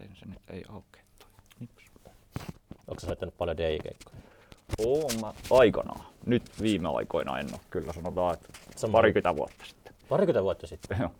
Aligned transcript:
Miten 0.00 0.16
se 0.16 0.26
nyt 0.26 0.50
ei 0.50 0.64
aukea 0.68 1.02
toi? 1.18 1.28
Nips. 1.60 1.84
Onko 2.88 3.00
sä 3.00 3.06
soittanut 3.06 3.36
paljon 3.38 3.56
DJ-keikkoja? 3.56 4.16
Oon 4.86 5.20
mä 5.20 5.32
aikanaan. 5.50 6.04
Nyt 6.26 6.42
viime 6.62 6.88
aikoina 6.88 7.38
en 7.38 7.46
ole. 7.52 7.60
Kyllä 7.70 7.92
sanotaan, 7.92 8.34
että 8.34 8.48
Sama. 8.76 8.92
parikymmentä 8.92 9.36
vuotta 9.36 9.64
sitten. 9.64 9.94
Parikymmentä 10.08 10.42
vuotta 10.42 10.66
sitten. 10.66 10.98
Joo. 11.00 11.10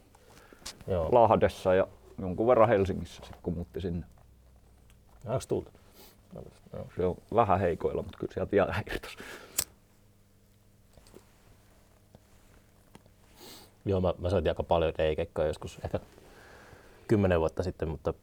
Joo. 0.86 1.08
Lahdessa 1.12 1.74
ja 1.74 1.86
jonkun 2.18 2.46
verran 2.46 2.68
Helsingissä 2.68 3.22
sit, 3.26 3.36
kun 3.42 3.54
muutti 3.54 3.80
sinne. 3.80 4.06
Onko 5.26 5.44
tultu? 5.48 5.70
Joo. 6.72 6.86
Se 6.96 7.06
on 7.06 7.16
vähän 7.34 7.60
heikoilla, 7.60 8.02
mutta 8.02 8.18
kyllä 8.18 8.32
sieltä 8.34 8.56
jää 8.56 8.82
irtos. 8.92 9.16
Joo, 13.84 14.00
mä, 14.00 14.14
mä 14.18 14.30
soitin 14.30 14.50
aika 14.50 14.62
paljon 14.62 14.92
DJ-keikkoja 14.94 15.46
joskus 15.46 15.78
ehkä 15.84 16.00
kymmenen 17.08 17.40
vuotta 17.40 17.62
sitten, 17.62 17.88
mutta 17.88 18.14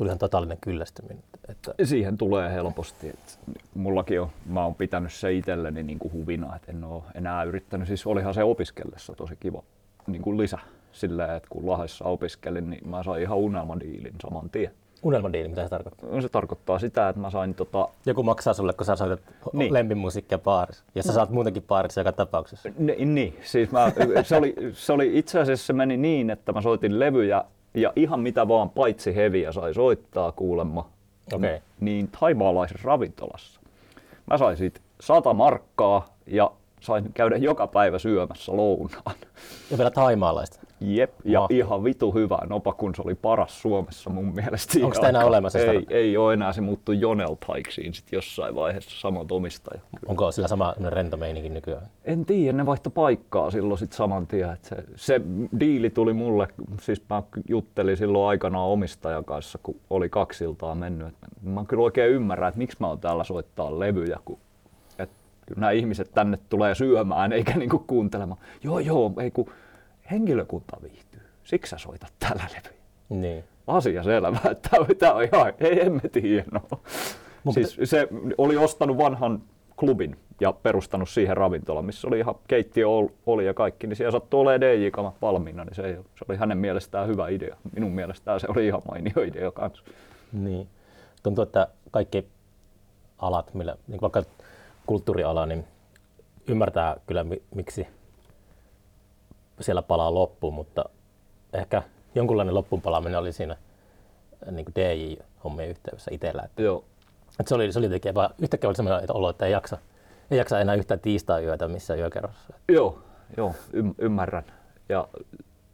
tuli 0.00 0.08
ihan 0.08 0.18
totaalinen 0.18 0.58
kyllästyminen. 0.60 1.22
Että, 1.48 1.74
Siihen 1.84 2.18
tulee 2.18 2.52
helposti. 2.52 3.08
Että 3.08 3.32
mullakin 3.74 4.20
on, 4.20 4.30
mä 4.46 4.64
oon 4.64 4.74
pitänyt 4.74 5.12
se 5.12 5.32
itselleni 5.32 5.82
niin 5.82 5.98
kuin 5.98 6.12
huvina, 6.12 6.56
että 6.56 6.72
en 6.72 6.84
ole 6.84 7.02
enää 7.14 7.42
yrittänyt. 7.44 7.88
Siis 7.88 8.06
olihan 8.06 8.34
se 8.34 8.44
opiskellessa 8.44 9.12
tosi 9.14 9.36
kiva 9.40 9.62
niin 10.06 10.22
kuin 10.22 10.38
lisä. 10.38 10.58
Silleen, 10.92 11.30
että 11.36 11.48
kun 11.50 11.66
Lahdessa 11.66 12.04
opiskelin, 12.04 12.70
niin 12.70 12.88
mä 12.88 13.02
sain 13.02 13.22
ihan 13.22 13.38
unelmadiilin 13.38 14.14
saman 14.22 14.50
tien. 14.50 14.70
unelmadiili, 15.02 15.48
mitä 15.48 15.62
se 15.62 15.68
tarkoittaa? 15.68 16.10
No, 16.10 16.20
se 16.20 16.28
tarkoittaa 16.28 16.78
sitä, 16.78 17.08
että 17.08 17.20
mä 17.20 17.30
sain 17.30 17.54
tota, 17.54 17.88
Joku 18.06 18.22
maksaa 18.22 18.54
sulle, 18.54 18.72
kun 18.72 18.86
sä 18.86 18.96
soitat 18.96 19.20
Niin. 19.26 19.58
niin. 19.58 19.72
lempimusiikkia 19.72 20.38
baarissa. 20.38 20.84
Ja 20.94 21.02
sä 21.02 21.12
saat 21.12 21.30
muutenkin 21.30 21.62
baarissa 21.62 22.00
joka 22.00 22.12
tapauksessa. 22.12 22.68
Niin, 22.78 23.14
niin. 23.14 23.36
Siis 23.42 23.70
mä, 23.70 23.92
se, 24.22 24.36
oli, 24.36 24.54
se 24.72 24.92
oli 24.92 25.18
itse 25.18 25.40
asiassa 25.40 25.66
se 25.66 25.72
meni 25.72 25.96
niin, 25.96 26.30
että 26.30 26.52
mä 26.52 26.62
soitin 26.62 26.98
levyjä 27.00 27.44
ja 27.74 27.92
ihan 27.96 28.20
mitä 28.20 28.48
vaan 28.48 28.70
paitsi 28.70 29.16
heviä 29.16 29.52
sai 29.52 29.74
soittaa 29.74 30.32
kuulemma. 30.32 30.88
Okei. 31.32 31.60
Niin 31.80 32.08
taimaalaisessa 32.20 32.86
ravintolassa. 32.88 33.60
Mä 34.26 34.38
sain 34.38 34.56
siitä 34.56 34.80
100 35.00 35.34
markkaa 35.34 36.14
ja 36.26 36.52
sain 36.80 37.12
käydä 37.14 37.36
joka 37.36 37.66
päivä 37.66 37.98
syömässä 37.98 38.56
lounaan. 38.56 39.16
Ja 39.70 39.78
vielä 39.78 39.90
taimaalaista. 39.90 40.60
Jep, 40.80 41.12
ja 41.24 41.40
Mahtavaa. 41.40 41.58
ihan 41.58 41.84
vitu 41.84 42.12
hyvä 42.12 42.38
nopa, 42.48 42.72
kun 42.72 42.94
se 42.94 43.02
oli 43.02 43.14
paras 43.14 43.62
Suomessa 43.62 44.10
mun 44.10 44.34
mielestä. 44.34 44.78
Onko 44.82 44.94
sitä 44.94 45.08
enää 45.08 45.24
olemassa 45.24 45.58
sitä? 45.58 45.72
Ei, 45.72 45.86
ei 45.90 46.16
ole 46.16 46.32
enää, 46.32 46.52
se 46.52 46.60
muuttui 46.60 47.00
Jonel 47.00 47.36
Taiksiin 47.46 47.94
sit 47.94 48.12
jossain 48.12 48.54
vaiheessa 48.54 49.00
samat 49.00 49.32
omistaja. 49.32 49.80
Onko 50.06 50.32
sillä 50.32 50.48
sama 50.48 50.74
rento 50.88 51.16
meininki 51.16 51.48
nykyään? 51.48 51.86
En 52.04 52.24
tiedä, 52.24 52.58
ne 52.58 52.66
vaihto 52.66 52.90
paikkaa 52.90 53.50
silloin 53.50 53.78
sit 53.78 53.92
saman 53.92 54.26
tien. 54.26 54.50
Et 54.50 54.64
se, 54.64 54.76
se 54.96 55.20
diili 55.60 55.90
tuli 55.90 56.12
mulle, 56.12 56.48
siis 56.80 57.02
mä 57.10 57.22
juttelin 57.48 57.96
silloin 57.96 58.28
aikanaan 58.28 58.68
omistajan 58.68 59.24
kanssa, 59.24 59.58
kun 59.62 59.76
oli 59.90 60.08
kaksi 60.08 60.44
iltaa 60.44 60.74
mennyt. 60.74 61.08
Et 61.08 61.14
mä 61.42 61.64
kyllä 61.68 61.82
oikein 61.82 62.10
ymmärrän, 62.12 62.48
että 62.48 62.58
miksi 62.58 62.76
mä 62.80 62.88
oon 62.88 63.00
täällä 63.00 63.24
soittaa 63.24 63.78
levyjä, 63.78 64.18
kun 64.24 64.38
kyllä 65.50 65.60
nämä 65.60 65.70
ihmiset 65.70 66.10
tänne 66.14 66.38
tulee 66.48 66.74
syömään 66.74 67.32
eikä 67.32 67.56
niinku 67.56 67.78
kuuntelemaan. 67.78 68.40
Joo, 68.62 68.78
joo, 68.78 69.12
ei 69.20 69.30
kun 69.30 69.50
henkilökunta 70.10 70.76
viihtyy. 70.82 71.20
Siksi 71.44 71.70
sä 71.70 71.78
soitat 71.78 72.12
täällä 72.18 72.44
levyjä. 72.56 72.82
Niin. 73.08 73.44
Asia 73.66 74.02
selvä, 74.02 74.40
että 74.50 74.70
tämä 74.98 75.12
on 75.14 75.24
ihan 75.24 75.52
hemmetin 75.84 76.22
hienoa. 76.22 76.80
Mun 77.44 77.54
Siis 77.54 77.78
se 77.84 78.08
oli 78.38 78.56
ostanut 78.56 78.98
vanhan 78.98 79.42
klubin 79.76 80.16
ja 80.40 80.52
perustanut 80.52 81.08
siihen 81.08 81.36
ravintolan, 81.36 81.84
missä 81.84 82.08
oli 82.08 82.18
ihan 82.18 82.34
keittiö 82.48 82.88
ol- 82.88 83.08
oli 83.26 83.46
ja 83.46 83.54
kaikki, 83.54 83.86
niin 83.86 83.96
siellä 83.96 84.12
sattui 84.12 84.40
olemaan 84.40 84.60
DJ-kamat 84.60 85.22
valmiina, 85.22 85.64
niin 85.64 85.74
se, 85.74 85.82
ei, 85.82 85.94
se 85.94 86.24
oli 86.28 86.36
hänen 86.36 86.58
mielestään 86.58 87.08
hyvä 87.08 87.28
idea. 87.28 87.56
Minun 87.74 87.92
mielestään 87.92 88.40
se 88.40 88.46
oli 88.50 88.66
ihan 88.66 88.82
mainio 88.88 89.22
idea 89.26 89.50
kanssa. 89.50 89.84
Niin. 90.32 90.68
Tuntuu, 91.22 91.42
että 91.42 91.68
kaikki 91.90 92.28
alat, 93.18 93.54
millä, 93.54 93.76
niin 93.88 93.98
kuin 93.98 94.12
vaikka 94.12 94.30
kulttuuriala, 94.90 95.46
niin 95.46 95.64
ymmärtää 96.48 96.96
kyllä 97.06 97.24
mi- 97.24 97.42
miksi 97.54 97.86
siellä 99.60 99.82
palaa 99.82 100.14
loppuun, 100.14 100.54
mutta 100.54 100.84
ehkä 101.52 101.82
jonkunlainen 102.14 102.54
loppuunpalaaminen 102.54 103.18
oli 103.18 103.32
siinä 103.32 103.56
niin 104.50 104.64
kuin 104.64 104.74
DJ-hommien 104.74 105.68
yhteydessä 105.68 106.10
itsellä. 106.14 106.42
Että, 106.44 106.62
Joo. 106.62 106.84
että 107.40 107.48
se, 107.48 107.54
oli, 107.54 107.72
se 107.72 107.78
oli 107.78 107.86
jotenkin 107.86 108.14
vaan 108.14 108.30
yhtäkkiä 108.38 108.68
oli 108.68 108.76
sellainen 108.76 109.16
olo, 109.16 109.30
että 109.30 109.46
ei 109.46 109.52
jaksa, 109.52 109.78
ei 110.30 110.38
jaksa 110.38 110.60
enää 110.60 110.74
yhtään 110.74 111.00
tiistai-yötä 111.00 111.68
missään 111.68 111.98
yökerrossa. 111.98 112.54
Joo, 112.68 112.98
joo 113.36 113.54
ym- 113.74 113.94
ymmärrän. 113.98 114.44
Ja 114.88 115.08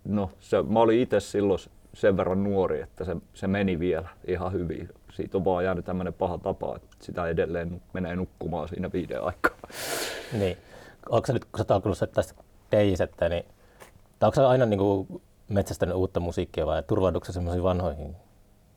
no, 0.05 0.31
se, 0.41 0.63
mä 0.63 0.81
olin 0.81 1.01
itse 1.01 1.21
silloin 1.21 1.61
sen 1.97 2.17
verran 2.17 2.45
nuori, 2.45 2.81
että 2.81 3.05
se, 3.05 3.17
se 3.35 3.47
meni 3.47 3.79
vielä 3.79 4.09
ihan 4.27 4.53
hyvin. 4.53 4.89
Siitä 5.13 5.39
on 5.39 5.45
vaan 5.45 5.65
jäänyt 5.65 5.85
tämmöinen 5.85 6.15
paha 6.15 6.39
tapa, 6.39 6.77
että 6.77 6.97
sitä 7.01 7.27
edelleen 7.29 7.83
menee 7.93 8.17
nukkumaan 8.17 8.69
siinä 8.69 8.91
viiden 8.93 9.23
aikaa. 9.23 9.57
Niin. 10.33 10.57
Onko 11.09 11.27
sä 11.27 11.33
nyt, 11.33 11.45
kun 11.45 11.65
sä 11.69 11.75
oot 11.75 11.97
sitä 11.97 12.43
DJ-settä, 12.73 13.29
niin 13.29 13.45
onko 14.21 14.35
sä 14.35 14.49
aina 14.49 14.67
niin 14.67 14.79
kuin 14.79 15.23
metsästänyt 15.49 15.95
uutta 15.95 16.21
musiikkia 16.21 16.67
vai 16.67 16.83
turvaudutko 16.83 17.27
sä 17.27 17.33
semmoisiin 17.33 17.63
vanhoihin 17.63 18.17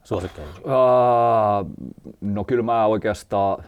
suosikkeihin? 0.03 0.53
Uh, 0.57 1.91
no 2.21 2.43
kyllä 2.43 2.63
mä 2.63 2.85
oikeastaan 2.85 3.63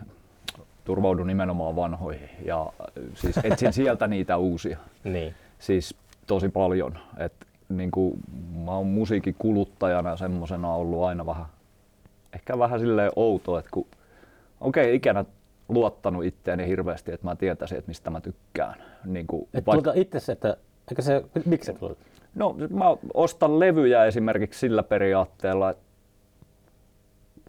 turvaudun 0.84 1.28
nimenomaan 1.28 1.76
vanhoihin 1.76 2.30
ja 2.46 2.74
siis 3.14 3.38
etsin 3.44 3.74
sieltä 3.74 4.08
niitä 4.08 4.38
uusia. 4.38 4.78
Niin. 5.04 5.36
Siis 5.60 5.96
tosi 6.28 6.50
paljon. 6.50 6.98
Et, 7.18 7.34
niin 7.78 7.92
kuin, 7.92 8.20
mä 8.66 8.72
oon 8.72 8.88
musiikin 8.88 9.36
kuluttajana 9.40 10.18
semmosena 10.18 10.74
ollut 10.74 11.04
aina 11.04 11.26
vähän, 11.26 11.46
ehkä 12.34 12.60
vähän 12.60 12.80
silleen 12.80 13.12
outo, 13.16 13.58
että 13.60 13.72
kun 13.74 13.88
okei 14.62 14.84
okay, 14.84 14.96
ikänä 14.96 15.26
luottanut 15.70 16.26
itteeni 16.26 16.68
hirveästi, 16.68 17.12
että 17.12 17.28
mä 17.28 17.36
tietäisin, 17.36 17.78
että 17.78 17.90
mistä 17.90 18.10
mä 18.10 18.22
tykkään. 18.22 18.76
Niin 19.06 19.28
kuin, 19.28 19.48
Et 19.54 19.66
vaik- 19.66 19.84
tuota 19.84 19.92
itse, 19.96 20.32
että 20.32 20.58
eikö 20.92 21.02
se, 21.02 21.26
miksi 21.46 21.72
et 21.72 21.82
luota? 21.82 21.96
No 22.36 22.56
mä 22.70 22.86
ostan 23.14 23.60
levyjä 23.60 24.06
esimerkiksi 24.06 24.60
sillä 24.60 24.84
periaatteella, 24.84 25.70
että 25.70 25.84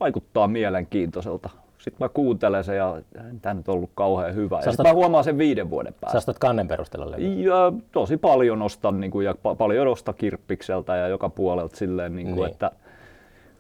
vaikuttaa 0.01 0.49
mielenkiintoiselta. 0.49 1.51
Sitten 1.83 2.05
mä 2.05 2.09
kuuntelen 2.09 2.65
sen 2.65 2.77
ja 2.77 3.03
tämä 3.43 3.55
nyt 3.55 3.69
ollut 3.69 3.91
kauhean 3.95 4.35
hyvä. 4.35 4.57
Ja 4.57 4.63
Sä 4.63 4.71
ostat- 4.71 4.87
mä 4.87 4.93
huomaan 4.93 5.25
sen 5.25 5.39
viiden 5.39 5.71
vuoden 5.71 5.93
Sä 5.93 5.99
päästä. 6.01 6.19
ostat 6.19 6.39
kannen 6.39 6.69
perusteella 6.69 7.11
levyä. 7.11 7.55
Ja 7.57 7.73
tosi 7.93 8.17
paljon 8.17 8.63
ostan 8.63 9.01
niin 9.01 9.11
kuin, 9.11 9.27
ja 9.27 9.33
pa- 9.33 9.57
paljon 9.59 9.87
ostan 9.89 10.15
kirppikseltä 10.15 10.97
ja 10.97 11.09
joka 11.09 11.29
puolelta 11.29 11.77
silleen, 11.77 12.17
niin 12.17 12.27
kuin, 12.27 12.37
Niin. 12.37 12.51
että 12.51 12.71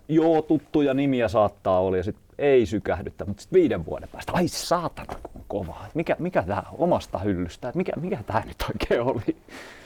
joo, 0.08 0.42
tuttuja 0.42 0.94
nimiä 0.94 1.28
saattaa 1.28 1.80
olla 1.80 1.96
ja 1.96 2.02
sitten 2.02 2.22
ei 2.38 2.66
sykähdyttä, 2.66 3.24
mutta 3.24 3.42
sitten 3.42 3.60
viiden 3.60 3.86
vuoden 3.86 4.08
päästä, 4.12 4.32
ai 4.34 4.48
saatana 4.48 5.14
kun 5.32 5.42
kova, 5.48 5.76
Et 5.88 5.94
mikä, 5.94 6.16
mikä 6.18 6.42
tämä 6.42 6.62
omasta 6.78 7.18
hyllystä, 7.18 7.72
mikä, 7.74 7.92
mikä 8.00 8.18
tämä 8.26 8.42
nyt 8.46 8.56
oikein 8.68 9.00
oli. 9.02 9.36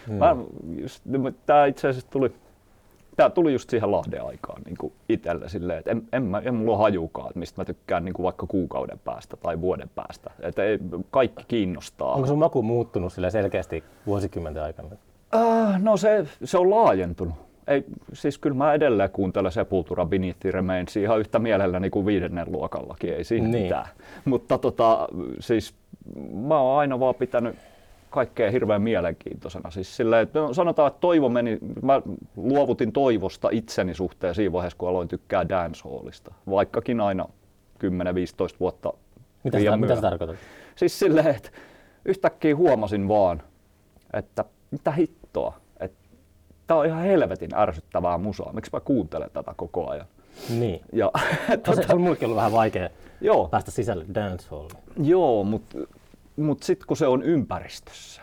Mm. 0.06 0.14
Mä 0.14 0.36
just, 0.80 1.02
tämä 1.46 1.66
itse 1.66 1.88
asiassa 1.88 2.10
tuli, 2.10 2.32
tää 3.16 3.30
tuli 3.30 3.52
just 3.52 3.70
siihen 3.70 3.92
Lahden 3.92 4.24
aikaan 4.24 4.62
niin 4.62 4.76
kuin 4.80 4.92
itselle 5.08 5.48
silleen, 5.48 5.78
että 5.78 5.90
en, 5.90 6.02
en, 6.12 6.22
mä, 6.22 6.42
en 6.44 6.54
mulla 6.54 6.72
ole 6.72 6.82
hajukaan, 6.82 7.26
että 7.28 7.38
mistä 7.38 7.60
mä 7.60 7.64
tykkään 7.64 8.04
niin 8.04 8.12
kuin 8.12 8.24
vaikka 8.24 8.46
kuukauden 8.46 8.98
päästä 9.04 9.36
tai 9.36 9.60
vuoden 9.60 9.90
päästä. 9.94 10.30
Että 10.40 10.64
ei, 10.64 10.78
kaikki 11.10 11.44
kiinnostaa. 11.48 12.12
Onko 12.12 12.26
sun 12.26 12.38
maku 12.38 12.62
muuttunut 12.62 13.12
sillä 13.12 13.30
selkeästi 13.30 13.84
vuosikymmenten 14.06 14.62
aikana? 14.62 14.88
Äh, 15.34 15.82
no 15.82 15.96
se, 15.96 16.26
se 16.44 16.58
on 16.58 16.70
laajentunut. 16.70 17.34
Ei, 17.66 17.84
siis 18.12 18.38
kyllä 18.38 18.56
mä 18.56 18.74
edelleen 18.74 19.10
kuuntelen 19.10 19.52
Sepultura 19.52 20.06
Beneath 20.06 20.38
the 20.40 20.50
Remains 20.50 20.96
ihan 20.96 21.20
yhtä 21.20 21.38
mielelläni 21.38 21.90
kuin 21.90 22.06
viidennen 22.06 22.52
luokallakin, 22.52 23.14
ei 23.14 23.24
siinä 23.24 23.48
Niin. 23.48 23.62
mitään. 23.62 23.86
Mutta 24.24 24.58
tota, 24.58 25.08
siis 25.40 25.74
mä 26.32 26.60
oon 26.60 26.78
aina 26.80 27.00
vaan 27.00 27.14
pitänyt 27.14 27.56
kaikkea 28.16 28.50
hirveän 28.50 28.82
mielenkiintoisena. 28.82 29.70
Siis 29.70 29.96
silleen, 29.96 30.22
että 30.22 30.38
no, 30.40 30.54
sanotaan, 30.54 30.86
että 30.88 31.00
toivo 31.00 31.28
meni, 31.28 31.58
mä 31.82 32.02
luovutin 32.36 32.92
toivosta 32.92 33.48
itseni 33.52 33.94
suhteen 33.94 34.34
siinä 34.34 34.52
vaiheessa, 34.52 34.78
kun 34.78 34.88
aloin 34.88 35.08
tykkää 35.08 35.48
dancehallista. 35.48 36.34
Vaikkakin 36.50 37.00
aina 37.00 37.24
10-15 37.84 37.86
vuotta 38.60 38.92
Mitä, 39.44 39.58
sitä, 39.58 39.76
mitä 39.76 39.94
sä 39.94 40.00
tarkoitat? 40.00 40.36
Siis 40.76 40.98
silleen, 40.98 41.26
että 41.26 41.50
yhtäkkiä 42.04 42.56
huomasin 42.56 43.08
vaan, 43.08 43.42
että 44.12 44.44
mitä 44.70 44.90
hittoa, 44.90 45.56
että 45.80 45.98
tää 46.66 46.76
on 46.76 46.86
ihan 46.86 47.02
helvetin 47.02 47.54
ärsyttävää 47.54 48.18
musaa, 48.18 48.52
miksi 48.52 48.70
mä 48.72 48.80
kuuntelen 48.80 49.30
tätä 49.32 49.54
koko 49.56 49.90
ajan. 49.90 50.06
Niin. 50.50 50.80
Ja, 50.92 51.10
No, 51.66 51.74
se, 51.74 51.82
se 51.82 51.94
on 51.94 52.00
mullekin 52.00 52.26
ollut 52.26 52.36
vähän 52.36 52.52
vaikea 52.52 52.88
joo, 53.20 53.48
päästä 53.48 53.70
sisälle 53.70 54.04
dancehalliin. 54.14 54.78
joo 55.02 55.44
mutta 55.44 55.78
mut 56.36 56.62
sitten 56.62 56.86
kun 56.86 56.96
se 56.96 57.06
on 57.06 57.22
ympäristössä, 57.22 58.22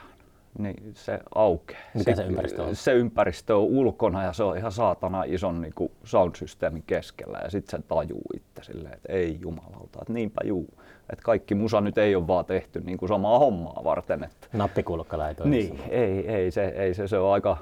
niin 0.57 0.91
se 0.93 1.19
aukeaa. 1.35 1.81
Mikä 1.93 2.11
Sit- 2.11 2.15
se 2.15 2.23
ympäristö 2.23 2.63
on? 2.63 2.75
Se 2.75 2.93
ympäristö 2.93 3.57
on 3.57 3.63
ulkona 3.63 4.23
ja 4.23 4.33
se 4.33 4.43
on 4.43 4.57
ihan 4.57 4.71
saatana 4.71 5.23
ison 5.23 5.61
niin 5.61 5.73
kuin 5.75 5.91
soundsysteemin 6.03 6.83
keskellä 6.87 7.39
ja 7.43 7.49
sitten 7.49 7.81
se 7.81 7.87
tajuu 7.87 8.21
itse 8.35 8.63
silleen, 8.63 8.93
että 8.93 9.13
ei 9.13 9.37
jumalauta, 9.41 9.99
että 10.01 10.13
niinpä 10.13 10.41
juu. 10.45 10.67
Että 11.09 11.23
kaikki 11.23 11.55
musa 11.55 11.81
nyt 11.81 11.97
ei 11.97 12.15
ole 12.15 12.27
vaan 12.27 12.45
tehty 12.45 12.81
niin 12.81 12.97
kuin 12.97 13.09
samaa 13.09 13.39
hommaa 13.39 13.81
varten. 13.83 14.23
Että 14.23 14.47
Nappikuulukkalla 14.53 15.29
ei 15.29 15.35
toimi. 15.35 15.57
Niin, 15.57 15.79
ei, 15.89 16.27
ei, 16.31 16.51
se, 16.51 16.65
ei 16.65 16.93
se, 16.93 17.07
se 17.07 17.17
on 17.17 17.33
aika 17.33 17.57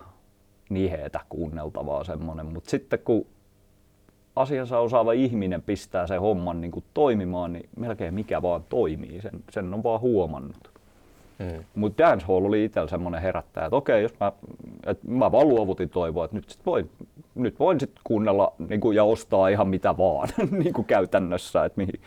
niheetä 0.69 1.19
kuunneltavaa 1.30 2.03
semmoinen, 2.03 2.45
mutta 2.45 2.69
sitten 2.69 3.00
kun 3.00 3.27
asiansa 4.35 4.79
osaava 4.79 5.11
ihminen 5.11 5.61
pistää 5.61 6.07
sen 6.07 6.21
homman 6.21 6.61
niin 6.61 6.71
kuin 6.71 6.85
toimimaan, 6.93 7.53
niin 7.53 7.69
melkein 7.75 8.13
mikä 8.13 8.41
vaan 8.41 8.63
toimii. 8.69 9.21
Sen, 9.21 9.43
sen 9.51 9.73
on 9.73 9.83
vaan 9.83 10.01
huomannut. 10.01 10.71
Mm. 11.39 11.63
Mutta 11.75 12.03
dancehall 12.03 12.45
oli 12.45 12.65
itsellä 12.65 12.87
semmoinen 12.87 13.21
herättäjä, 13.21 13.65
että 13.65 13.75
okei, 13.75 14.03
jos 14.03 14.13
mä, 14.19 14.31
et 14.85 15.03
mä 15.03 15.31
vaan 15.31 15.49
luovutin 15.49 15.89
toivoa, 15.89 16.25
että 16.25 16.37
nyt, 16.37 16.49
sit 16.49 16.65
voin, 16.65 16.89
nyt 17.35 17.59
voin 17.59 17.79
sit 17.79 17.91
kuunnella 18.03 18.53
niin 18.69 18.81
kuin, 18.81 18.95
ja 18.95 19.03
ostaa 19.03 19.47
ihan 19.47 19.67
mitä 19.67 19.97
vaan 19.97 20.29
niin 20.63 20.73
kuin 20.73 20.85
käytännössä, 20.85 21.65
että 21.65 21.77
mihin, 21.77 22.01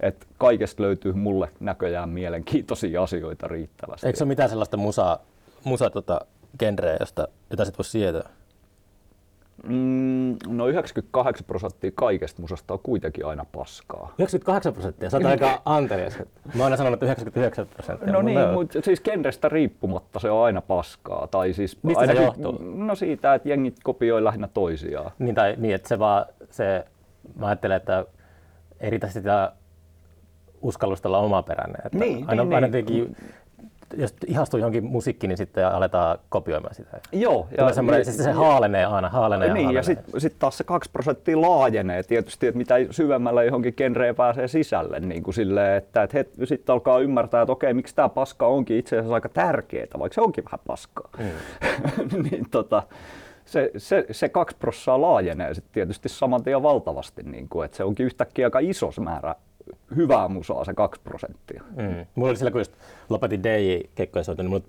et 0.00 0.26
kaikesta 0.38 0.82
löytyy 0.82 1.12
mulle 1.12 1.48
näköjään 1.60 2.08
mielenkiintoisia 2.08 3.02
asioita 3.02 3.48
riittävästi. 3.48 4.06
Eikö 4.06 4.16
se 4.16 4.24
ole 4.24 4.28
mitään 4.28 4.48
sellaista 4.48 4.76
musa, 4.76 5.18
musa 5.64 5.90
tota, 5.90 6.20
genreä, 6.58 6.96
josta, 7.00 7.28
jota 7.50 7.64
sit 7.64 7.78
voisi 7.78 7.90
sietää? 7.90 8.28
Mm, 9.62 10.36
no 10.48 10.68
98 10.68 11.44
prosenttia 11.46 11.90
kaikesta 11.94 12.42
musasta 12.42 12.74
on 12.74 12.80
kuitenkin 12.82 13.26
aina 13.26 13.44
paskaa. 13.52 14.14
98 14.18 14.72
prosenttia? 14.72 15.10
Sä 15.10 15.16
oot 15.16 15.26
aika 15.26 15.62
antelias. 15.64 16.18
Mä 16.18 16.24
oon 16.54 16.62
aina 16.62 16.76
sanonut, 16.76 16.94
että 16.96 17.06
99 17.06 17.66
prosenttia. 17.66 18.12
No 18.12 18.22
niin, 18.22 18.48
mutta 18.52 18.82
siis 18.82 19.00
genrestä 19.00 19.48
riippumatta 19.48 20.18
se 20.18 20.30
on 20.30 20.44
aina 20.44 20.60
paskaa. 20.60 21.26
Tai 21.26 21.52
siis 21.52 21.78
Mistä 21.82 22.00
ainakin, 22.00 22.22
se 22.22 22.26
johtuu? 22.26 22.58
No 22.74 22.94
siitä, 22.94 23.34
että 23.34 23.48
jengit 23.48 23.76
kopioi 23.84 24.24
lähinnä 24.24 24.48
toisiaan. 24.54 25.10
Niin, 25.18 25.34
tai 25.34 25.54
niin, 25.58 25.74
että 25.74 25.88
se 25.88 25.98
vaan, 25.98 26.26
se, 26.50 26.84
mä 27.36 27.46
ajattelen, 27.46 27.76
että 27.76 28.04
ei 28.80 28.90
riitä 28.90 29.08
sitä 29.08 29.52
uskallusta 30.62 31.08
olla 31.08 31.18
omaperäinen. 31.18 31.76
Että 31.84 31.98
Niin, 31.98 32.24
aina, 32.28 32.44
niin, 32.44 32.54
aina 32.54 32.66
niin. 32.66 33.16
Jos 33.96 34.14
ihastuu 34.26 34.60
johonkin 34.60 34.84
musiikkiin, 34.84 35.28
niin 35.28 35.36
sitten 35.36 35.66
aletaan 35.66 36.18
kopioimaan 36.28 36.74
sitä. 36.74 37.00
Joo. 37.12 37.48
Tulee 37.58 37.72
semmoinen, 37.72 38.04
siis 38.04 38.16
se 38.16 38.32
haalenee 38.32 38.84
aina, 38.84 39.08
haalenee 39.08 39.48
ja 39.48 39.54
niin, 39.54 39.64
haalenee. 39.64 39.78
ja 39.78 39.82
sitten 39.82 40.20
sit 40.20 40.38
taas 40.38 40.58
se 40.58 40.64
2 40.64 40.90
prosenttia 40.90 41.40
laajenee 41.40 42.02
tietysti, 42.02 42.46
että 42.46 42.58
mitä 42.58 42.74
syvemmälle 42.90 43.44
johonkin 43.44 43.74
genreen 43.76 44.14
pääsee 44.14 44.48
sisälle, 44.48 45.00
niin 45.00 45.22
kuin 45.22 45.34
silleen, 45.34 45.76
että, 45.76 46.02
että 46.02 46.46
sitten 46.46 46.72
alkaa 46.72 46.98
ymmärtää, 46.98 47.42
että 47.42 47.52
okei, 47.52 47.74
miksi 47.74 47.94
tämä 47.94 48.08
paska 48.08 48.46
onkin 48.46 48.76
itse 48.76 48.96
asiassa 48.96 49.14
aika 49.14 49.28
tärkeää, 49.28 49.86
vaikka 49.98 50.14
se 50.14 50.20
onkin 50.20 50.44
vähän 50.44 50.60
paskaa. 50.66 51.10
Mm. 51.18 52.22
niin 52.30 52.46
tota, 52.50 52.82
se, 53.44 53.70
se, 53.76 54.06
se 54.10 54.28
2 54.28 54.56
prosenttia 54.56 55.00
laajenee 55.00 55.54
sitten 55.54 55.72
tietysti 55.72 56.08
saman 56.08 56.42
tien 56.42 56.62
valtavasti, 56.62 57.22
niin 57.22 57.48
kuin, 57.48 57.64
että 57.64 57.76
se 57.76 57.84
onkin 57.84 58.06
yhtäkkiä 58.06 58.46
aika 58.46 58.58
iso 58.58 58.90
määrä 59.00 59.34
hyvää 59.96 60.28
musaa 60.28 60.64
se 60.64 60.74
2 60.74 61.00
prosenttia. 61.04 61.62
Mm. 61.76 62.06
Mulla 62.14 62.30
oli 62.30 62.36
sillä, 62.36 62.50
kun 62.50 62.60
just 62.60 62.72
lopetin 63.08 63.42
DJ-kekkoja 63.42 64.24
soitin, 64.24 64.44
niin 64.44 64.50
mulla 64.50 64.64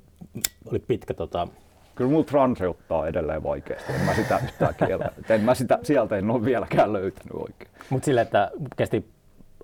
oli 0.65 0.79
pitkä 0.79 1.13
tota, 1.13 1.47
Kyllä 1.95 2.11
mulla 2.11 2.23
transe 2.23 2.67
ottaa 2.67 3.07
edelleen 3.07 3.43
vaikeasti. 3.43 3.93
En 3.93 4.01
mä 4.01 4.13
sitä 4.13 4.39
yhtään 4.43 4.75
kiellä. 4.87 5.09
En 5.29 5.41
mä 5.41 5.55
sitä, 5.55 5.79
sieltä 5.83 6.17
en 6.17 6.31
ole 6.31 6.45
vieläkään 6.45 6.93
löytänyt 6.93 7.33
oikein. 7.33 7.71
Mutta 7.89 8.05
sillä, 8.05 8.21
että 8.21 8.51
kesti, 8.75 9.09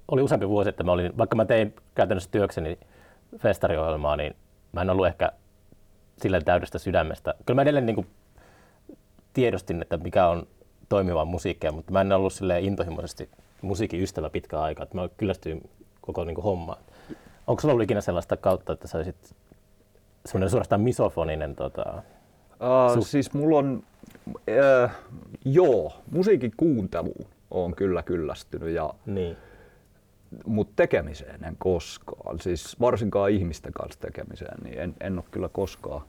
oli 0.07 0.22
useampi 0.22 0.50
vuosi, 0.50 0.69
että 0.69 0.83
mä 0.83 0.92
olin, 0.92 1.18
vaikka 1.18 1.36
mä 1.36 1.45
tein 1.45 1.75
käytännössä 1.95 2.30
työkseni 2.31 2.80
festariohjelmaa, 3.38 4.16
niin 4.16 4.36
mä 4.72 4.81
en 4.81 4.89
ollut 4.89 5.07
ehkä 5.07 5.31
sillä 6.18 6.42
täydestä 6.42 6.80
sydämestä. 6.80 7.34
Kyllä 7.45 7.56
mä 7.56 7.62
edelleen 7.62 7.86
niin 7.86 7.95
kuin 7.95 8.07
tiedostin, 9.34 9.81
että 9.81 9.98
mikä 9.98 10.27
on 10.27 10.48
toimivaa 10.89 11.25
musiikkia, 11.25 11.72
mutta 11.72 11.92
mä 11.92 12.01
en 12.01 12.12
ollut 12.12 12.34
silleen 12.34 12.63
intohimoisesti 12.63 13.30
musiikin 13.62 14.02
ystävä 14.02 14.30
pitkään 14.30 14.63
aikaa, 14.63 14.84
että 14.84 14.96
mä 14.96 15.10
kyllästyin 15.18 15.69
koko 16.02 16.24
niin 16.24 16.36
kuin 16.36 16.46
hommaan. 16.46 16.84
Onko 17.48 17.62
sulla 17.62 17.74
ollut 17.74 17.84
ikinä 17.84 18.02
sellaista 18.02 18.38
kautta, 18.38 18.74
että 18.74 18.88
sä 18.88 18.98
olisit 18.98 19.36
semmoinen 20.25 20.50
suorastaan 20.50 20.81
misofoninen 20.81 21.56
tota, 21.56 22.04
Uh, 22.62 23.06
siis 23.06 23.34
mulla 23.34 23.58
on, 23.58 23.84
uh, 24.28 24.92
joo, 25.46 25.94
musiikin 26.12 26.52
kuunteluun 26.58 27.25
on 27.52 27.75
kyllä 27.75 28.04
kyllästynyt, 28.04 28.69
ja, 28.69 28.94
niin. 29.06 29.38
mutta 30.46 30.74
tekemiseen 30.75 31.44
en 31.44 31.56
koskaan. 31.60 32.40
Siis 32.40 32.80
varsinkaan 32.80 33.31
ihmisten 33.31 33.74
kanssa 33.74 34.00
tekemiseen, 34.00 34.58
niin 34.63 34.80
en, 34.80 34.96
en 35.00 35.13
ole 35.13 35.24
kyllä 35.31 35.50
koskaan. 35.50 36.02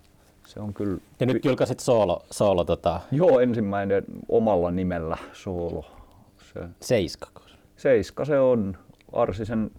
Se 0.46 0.60
on 0.60 0.74
kyllä... 0.74 0.98
Ja 1.20 1.26
nyt 1.26 1.44
julkaisit 1.44 1.80
soolo, 1.80 2.22
soolo 2.30 2.64
tota, 2.64 3.00
Joo, 3.12 3.40
ensimmäinen 3.40 4.04
omalla 4.28 4.70
nimellä 4.70 5.16
soolo. 5.32 5.84
Se, 6.54 6.68
Seiskako. 6.80 7.42
Seiska 7.76 8.24
se 8.24 8.38
on. 8.40 8.76
Arsi 9.12 9.44
sen 9.44 9.70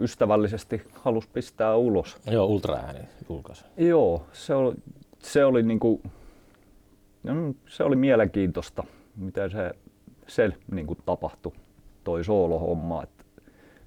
ystävällisesti 0.00 0.82
halusi 0.92 1.28
pistää 1.32 1.76
ulos. 1.76 2.16
Joo, 2.30 2.46
ultraääni 2.46 3.00
julkaisu. 3.28 3.64
Joo, 3.76 4.26
se 4.32 4.54
oli, 4.54 4.74
se 5.18 5.44
oli 5.44 5.62
niinku, 5.62 6.00
no, 7.22 7.54
se 7.68 7.84
oli 7.84 7.96
mielenkiintoista, 7.96 8.84
miten 9.16 9.50
se, 9.50 9.70
se 10.26 10.52
niinku 10.70 10.94
tapahtui, 10.94 11.52
toi 12.04 12.24
soolohomma. 12.24 13.02
Et 13.02 13.26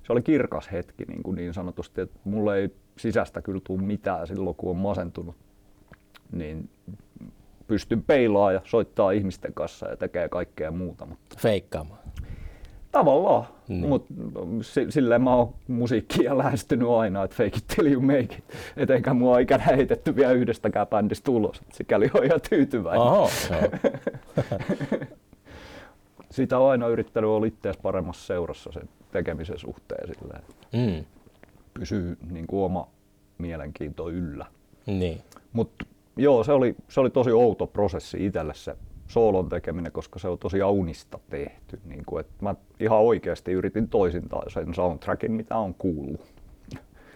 se 0.04 0.13
oli 0.13 0.22
kirkas 0.22 0.72
hetki 0.72 1.06
niin, 1.06 1.24
kuin 1.24 1.36
niin 1.36 1.54
sanotusti, 1.54 2.01
että 2.01 2.19
mulle 2.24 2.57
ei 2.57 2.69
sisästä 2.98 3.42
kyllä 3.42 3.62
tule 3.63 3.81
mitään 3.81 4.27
silloin, 4.27 4.56
kun 4.56 4.69
on 4.69 4.77
masentunut. 4.77 5.36
Niin 6.31 6.69
pystyn 7.67 8.03
peilaamaan 8.03 8.53
ja 8.53 8.62
soittaa 8.65 9.12
ihmisten 9.12 9.53
kanssa 9.53 9.89
ja 9.89 9.97
tekee 9.97 10.29
kaikkea 10.29 10.71
muuta. 10.71 11.06
Mutta 11.06 11.35
Feikkaamaan. 11.39 12.00
tavallaan, 12.91 13.45
Niin. 13.67 13.88
mutta 13.89 14.13
silleen 14.89 15.21
mä 15.21 15.35
oon 15.35 15.53
musiikkia 15.67 16.38
lähestynyt 16.38 16.89
aina, 16.89 17.23
että 17.23 17.35
fake 17.35 17.57
it 17.57 17.67
till 17.75 17.91
you 17.91 18.01
make 18.01 18.19
it. 18.19 18.44
Et 18.77 18.89
eikä 18.89 19.13
mua 19.13 19.33
ole 19.33 19.41
ikänä 19.41 19.63
heitetty 19.63 20.15
vielä 20.15 20.31
yhdestäkään 20.31 20.88
bändistä 20.88 21.31
ulos. 21.31 21.62
Sikäli 21.73 22.09
on 22.13 22.23
ihan 22.25 22.41
tyytyväinen. 22.50 23.01
Oho. 23.01 23.29
Sitä 26.31 26.59
on 26.59 26.71
aina 26.71 26.88
yrittänyt 26.88 27.29
olla 27.29 27.45
itseäsi 27.45 27.79
paremmassa 27.81 28.25
seurassa 28.27 28.71
sen 28.71 28.89
tekemisen 29.12 29.59
suhteen 29.59 30.07
silleen. 30.13 30.41
Mm. 30.73 31.06
Pysyy 31.73 32.17
niin 32.31 32.47
kuin 32.47 32.63
oma 32.63 32.88
mielenkiinto 33.38 34.09
yllä. 34.09 34.45
Niin. 34.85 35.21
Mutta 35.53 35.85
joo, 36.17 36.44
se 36.44 36.51
oli, 36.51 36.75
se 36.89 37.00
oli 37.00 37.09
tosi 37.09 37.31
outo 37.31 37.67
prosessi 37.67 38.25
itselle 38.25 38.53
se 38.53 38.75
soolon 39.07 39.50
tekeminen, 39.50 39.91
koska 39.91 40.19
se 40.19 40.27
on 40.27 40.38
tosi 40.38 40.63
unista 40.63 41.19
tehty. 41.29 41.79
Niin 41.85 42.03
kuin, 42.06 42.19
että 42.19 42.33
mä 42.39 42.56
ihan 42.79 43.00
oikeasti 43.00 43.51
yritin 43.51 43.88
toisintaan 43.89 44.51
sen 44.51 44.73
soundtrackin, 44.73 45.31
mitä 45.31 45.57
on 45.57 45.73
kuullut. 45.73 46.21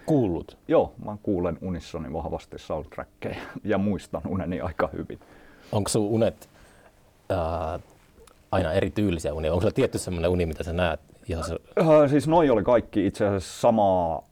Kuullut. 0.06 0.58
Joo, 0.68 0.94
mä 1.06 1.18
kuulen 1.24 1.58
unissani 1.62 2.14
vahvasti 2.14 2.60
soundtrackeja 2.60 3.36
ja 3.64 3.78
muistan 3.78 4.22
uneni 4.28 4.62
aika 4.62 4.90
hyvin. 4.94 5.20
Onko 5.72 5.90
sun 5.90 6.08
unet 6.08 6.50
ää, 7.30 7.80
aina 8.52 8.74
eri 8.74 8.90
tyylisiä 8.90 9.34
unia? 9.34 9.52
Onko 9.52 9.62
sulla 9.62 9.74
tietty 9.74 9.98
semmoinen 9.98 10.32
uni, 10.32 10.46
mitä 10.46 10.64
sä 10.64 10.74
näet? 10.74 11.00
Ihan 11.28 11.44
se, 11.44 11.58
Äh, 11.80 12.10
siis 12.10 12.28
noi 12.28 12.50
oli 12.50 12.64
kaikki 12.64 13.06
itse 13.08 13.26
asiassa 13.28 13.62
samaa, 13.62 14.24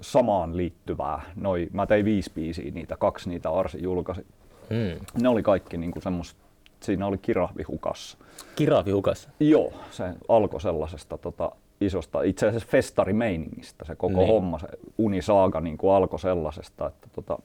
samaan 0.00 0.56
liittyvää. 0.56 1.22
Noi, 1.36 1.68
mä 1.72 1.86
tein 1.86 2.04
viisi 2.04 2.30
biisiä 2.34 2.70
niitä, 2.70 2.96
kaksi 2.96 3.28
niitä 3.28 3.50
Arsi 3.50 3.82
julkaisi. 3.82 4.26
mm. 4.70 5.22
Ne 5.22 5.28
oli 5.28 5.42
kaikki 5.42 5.76
niin 5.76 5.90
kuin 5.90 6.02
semmoista, 6.02 6.40
siinä 6.80 7.06
oli 7.06 7.18
kirahvi 7.18 7.62
hukassa. 7.62 8.18
Kiraavi 8.56 8.90
hukas. 8.90 9.28
Joo, 9.40 9.72
se 9.90 10.04
alkoi 10.28 10.60
sellaisesta 10.60 11.18
tota, 11.18 11.52
isosta, 11.80 12.22
itse 12.22 12.46
asiassa 12.48 12.68
festarimeiningistä 12.70 13.84
se 13.84 13.94
koko 13.96 14.18
Niin. 14.18 14.28
homma, 14.28 14.58
se 14.58 14.66
unisaaga 14.98 15.60
niin 15.60 15.78
kuin 15.78 15.92
alkoi 15.92 16.18
sellaisesta, 16.20 16.86
että 16.86 17.08
tota, 17.12 17.38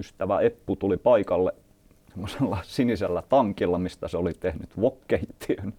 ystävä 0.00 0.40
Eppu 0.40 0.76
tuli 0.76 0.96
paikalle 0.96 1.54
semmoisella 2.10 2.58
sinisellä 2.62 3.22
tankilla, 3.28 3.78
mistä 3.78 4.08
se 4.08 4.16
oli 4.16 4.32
tehnyt 4.34 4.70
wokkeittiön. 4.78 5.72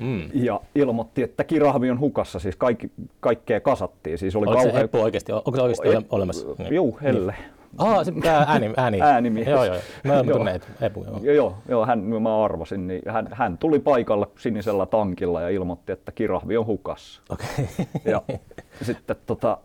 Mm. 0.00 0.22
Ja 0.34 0.60
ilmoitti, 0.74 1.22
että 1.22 1.44
kirahvi 1.44 1.90
on 1.90 2.00
hukassa, 2.00 2.38
siis 2.38 2.56
kaikki, 2.56 2.90
kaikkea 3.20 3.60
kasattiin. 3.60 4.18
Siis 4.18 4.36
oli 4.36 4.46
Oliko 4.46 4.62
se 4.62 4.68
kauhea... 4.68 4.84
Eppu 4.84 4.98
oikeasti, 4.98 5.32
onko 5.32 5.56
se 5.56 5.62
oikeasti 5.62 5.88
ole, 5.88 6.04
olemassa? 6.10 6.46
Niin. 6.58 6.74
Juu, 6.74 6.98
Helle. 7.02 7.34
Ah, 7.78 8.04
se 8.04 8.12
tää 8.22 8.44
ääni, 8.48 8.72
ääni. 8.76 9.00
Äänimies. 9.12 9.48
Joo, 9.48 9.64
joo. 9.64 9.76
Mä 10.04 10.14
Joo. 10.26 10.36
tunnen 10.36 10.60
Epu, 10.80 11.04
joo. 11.04 11.34
Joo, 11.34 11.54
joo, 11.68 11.86
hän, 11.86 11.98
mä 11.98 12.44
arvasin, 12.44 12.86
niin 12.86 13.02
hän, 13.08 13.28
hän 13.32 13.58
tuli 13.58 13.78
paikalle 13.78 14.26
sinisellä 14.38 14.86
tankilla 14.86 15.40
ja 15.40 15.48
ilmoitti, 15.48 15.92
että 15.92 16.12
kirahvi 16.12 16.56
on 16.56 16.66
hukassa. 16.66 17.22
Okei. 17.30 17.68
Ja 18.04 18.22
sitten 18.82 19.16
tota, 19.26 19.58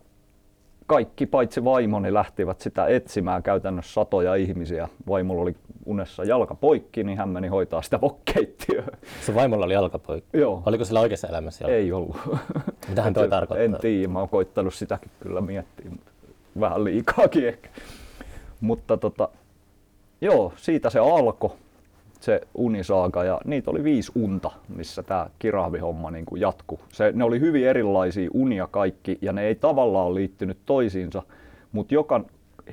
kaikki 0.88 1.26
paitsi 1.26 1.64
vaimoni 1.64 2.14
lähtivät 2.14 2.62
sitä 2.62 2.88
etsimään 2.88 3.44
käytännössä 3.44 3.94
satoja 3.94 4.36
ihmisiä. 4.36 4.88
Vaimolla 5.08 5.42
oli 5.42 5.56
unessa 5.86 6.24
jalka 6.24 6.56
poikki, 6.56 7.04
niin 7.04 7.18
hän 7.18 7.30
meni 7.30 7.48
hoitaa 7.48 7.82
sitä 7.82 8.02
vokkeittiöä. 8.02 8.86
Se 9.26 9.36
vaimolla 9.36 9.66
oli 9.66 9.74
jalkapoikki. 9.74 10.38
Joo. 10.38 10.64
Oliko 10.66 10.86
sillä 10.86 11.00
oikeassa 11.00 11.28
elämässä 11.28 11.64
jalka? 11.64 11.76
Ei 11.76 11.92
ollut. 11.92 12.18
Mitähän 12.90 13.14
toi 13.14 13.30
tarkoittaa? 13.30 13.66
En 13.66 13.78
tiedä, 13.82 14.08
mä 14.08 14.20
oon 14.20 14.30
koittanut 14.30 14.74
sitäkin 14.74 15.12
kyllä 15.20 15.42
miettiä, 15.42 15.90
mutta 15.90 16.12
vähän 16.60 16.84
liikaakin 16.84 17.48
ehkä. 17.48 17.70
Mutta 18.62 18.98
tota, 18.98 19.30
joo, 20.22 20.54
siitä 20.56 20.90
se 20.90 21.00
alkoi 21.00 21.52
se 22.26 22.42
unisaaga 22.56 23.24
ja 23.24 23.42
niitä 23.46 23.72
oli 23.72 23.84
viisi 23.84 24.12
unta, 24.16 24.52
missä 24.76 25.04
tämä 25.04 25.30
kirahvihomma 25.40 26.12
niin 26.12 26.26
kuin 26.26 26.42
jatkui. 26.42 26.80
Se, 26.92 27.12
ne 27.16 27.24
oli 27.24 27.40
hyvin 27.40 27.68
erilaisia 27.68 28.30
unia 28.34 28.68
kaikki 28.72 29.18
ja 29.22 29.34
ne 29.34 29.44
ei 29.44 29.56
tavallaan 29.56 30.16
liittynyt 30.16 30.58
toisiinsa, 30.66 31.24
mutta 31.72 31.94
joka 31.94 32.26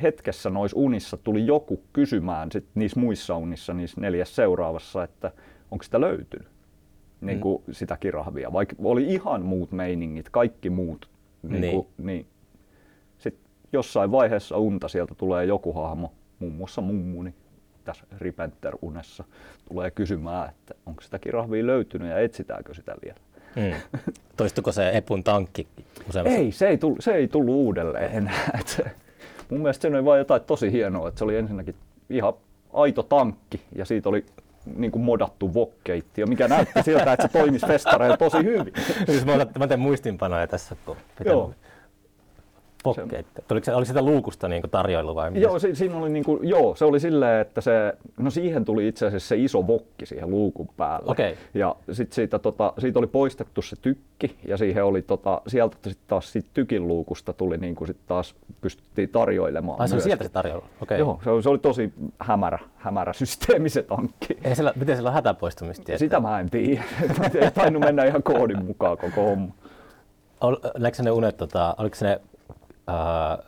hetkessä 0.03 0.51
noissa 0.51 0.77
unissa 0.79 1.17
tuli 1.17 1.47
joku 1.47 1.83
kysymään 1.93 2.53
sit 2.53 2.65
niissä 2.75 3.01
muissa 3.01 3.37
unissa, 3.37 3.75
niissä 3.75 4.01
neljässä 4.01 4.35
seuraavassa, 4.35 5.05
että 5.05 5.33
onko 5.71 5.83
sitä 5.83 6.01
löytynyt. 6.01 6.49
niin 7.21 7.41
kuin 7.41 7.63
sitä 7.71 7.97
kirahvia, 7.97 8.53
vaikka 8.53 8.77
oli 8.85 9.05
ihan 9.15 9.43
muut 9.43 9.73
meiningit, 9.73 10.29
kaikki 10.31 10.71
muut. 10.71 11.09
Niin. 11.43 11.61
Niin. 11.61 11.73
Kuin, 11.73 11.87
niin. 11.99 12.27
Sitten 13.19 13.51
jossain 13.73 14.11
vaiheessa 14.11 14.57
unta 14.57 14.89
sieltä 14.89 15.15
tulee 15.15 15.45
joku 15.45 15.73
hahmo, 15.73 16.13
muun 16.39 16.53
muassa 16.53 16.81
mummuni 16.81 17.35
tässä 17.85 18.05
Ripenter-unessa, 18.19 19.25
tulee 19.69 19.91
kysymään, 19.91 20.49
että 20.49 20.75
onko 20.87 21.03
sitä 21.03 21.19
kirahvia 21.19 21.67
löytynyt 21.67 22.09
ja 22.09 22.19
etsitäänkö 22.19 22.75
sitä 22.75 22.95
vielä. 23.05 23.19
Mm. 23.57 24.01
Toistuko 24.37 24.73
se 24.73 24.91
Epun 24.95 25.25
tankki 25.25 25.67
useammassa? 26.09 26.39
Ei, 26.39 26.53
se 26.53 26.69
ei, 26.69 26.79
tullut, 26.79 26.99
se 27.01 27.15
ei 27.15 27.29
tullut 27.29 27.55
uudelleen 27.55 28.13
enää. 28.13 28.61
Mun 29.53 29.61
mielestä 29.61 29.83
se 29.83 29.89
oli 29.89 30.05
vain 30.05 30.19
jotain 30.19 30.43
tosi 30.43 30.73
hienoa, 30.73 31.09
että 31.09 31.19
se 31.19 31.25
oli 31.25 31.37
ensinnäkin 31.37 31.75
ihan 32.11 32.33
aito 32.73 33.03
tankki 33.03 33.61
ja 33.77 33.85
siitä 33.85 34.09
oli 34.09 34.27
niin 34.77 34.93
kuin 34.93 35.03
modattu 35.03 35.51
wok-keittiö, 35.55 36.27
mikä 36.27 36.49
näytti 36.49 36.83
siltä, 36.83 37.13
että 37.13 37.27
se 37.29 37.33
toimisi 37.33 37.67
festareilla 37.67 38.17
tosi 38.17 38.39
hyvin. 38.39 38.73
Siis 39.07 39.25
mä, 39.25 39.35
otan, 39.35 39.49
mä 39.59 39.67
teen 39.67 39.81
muistinpanoja 39.81 40.47
tässä, 40.47 40.77
kun 40.87 40.97
pitää 41.19 41.33
Joo. 41.33 41.55
Pokkeita. 42.83 43.43
Tuliko 43.49 43.65
se, 43.65 43.75
oliko 43.75 43.87
sitä 43.87 44.03
luukusta 44.03 44.49
niin 44.49 44.63
tarjoilu 44.71 45.15
vai 45.15 45.31
mitä? 45.31 45.43
Joo, 45.47 45.59
si- 45.59 45.75
siinä 45.75 45.97
oli 45.97 46.11
niinku, 46.11 46.41
joo, 46.43 46.75
se 46.75 46.85
oli 46.85 47.01
silleen, 47.01 47.41
että 47.41 47.61
se, 47.61 47.93
no 48.17 48.31
siihen 48.31 48.65
tuli 48.65 48.89
itse 48.89 49.07
asiassa 49.07 49.29
se 49.29 49.37
iso 49.37 49.67
vokki 49.67 50.07
siihen 50.07 50.31
luukun 50.31 50.69
päälle. 50.77 51.11
Okei. 51.11 51.37
Ja 51.55 51.77
sit 51.93 52.13
siitä, 52.13 52.39
tota, 52.39 52.73
siitä 52.79 52.99
oli 52.99 53.07
poistettu 53.07 53.63
se 53.63 53.77
tykki 53.83 54.37
ja 54.49 54.57
siihen 54.57 54.85
oli 54.85 55.03
tota, 55.03 55.41
sieltä 55.47 55.77
sitten 55.83 56.05
taas 56.09 56.33
siitä 56.33 56.49
tykin 56.55 56.89
luukusta 56.89 57.33
tuli 57.33 57.59
niinku 57.59 57.87
sit 57.87 57.97
taas 58.07 58.35
pystyttiin 58.61 59.09
tarjoilemaan. 59.09 59.81
Ai 59.81 59.89
se 59.89 59.95
oli 59.95 60.03
sieltä 60.03 60.25
se 60.25 60.31
tarjoilu? 60.31 60.65
Okei. 60.83 60.99
Joo, 60.99 61.21
se 61.25 61.31
oli, 61.31 61.43
se 61.43 61.49
oli 61.49 61.59
tosi 61.59 61.93
hämärä, 62.19 62.59
hämärä 62.77 63.13
systeemi 63.13 63.69
se 63.69 63.83
tankki. 63.83 64.39
Ei 64.45 64.55
siellä, 64.55 64.73
miten 64.77 64.97
siellä 64.97 65.09
on 65.09 65.15
hätäpoistumista? 65.15 65.99
Sitä 65.99 66.21
mä 66.21 66.41
en 66.41 66.51
tiedä. 66.51 66.83
Ei 67.41 67.51
tainnut 67.51 67.83
mennä 67.83 68.05
ihan 68.05 68.23
koodin 68.23 68.65
mukaan 68.65 68.99
koko 68.99 69.23
homma. 69.23 69.55
Ol, 70.41 70.57
se 70.93 71.03
ne 71.03 71.11
unet, 71.11 71.37
tota, 71.37 71.75
oliko 71.79 71.97
se 71.97 72.07
ne 72.07 72.21
ää, 72.87 73.39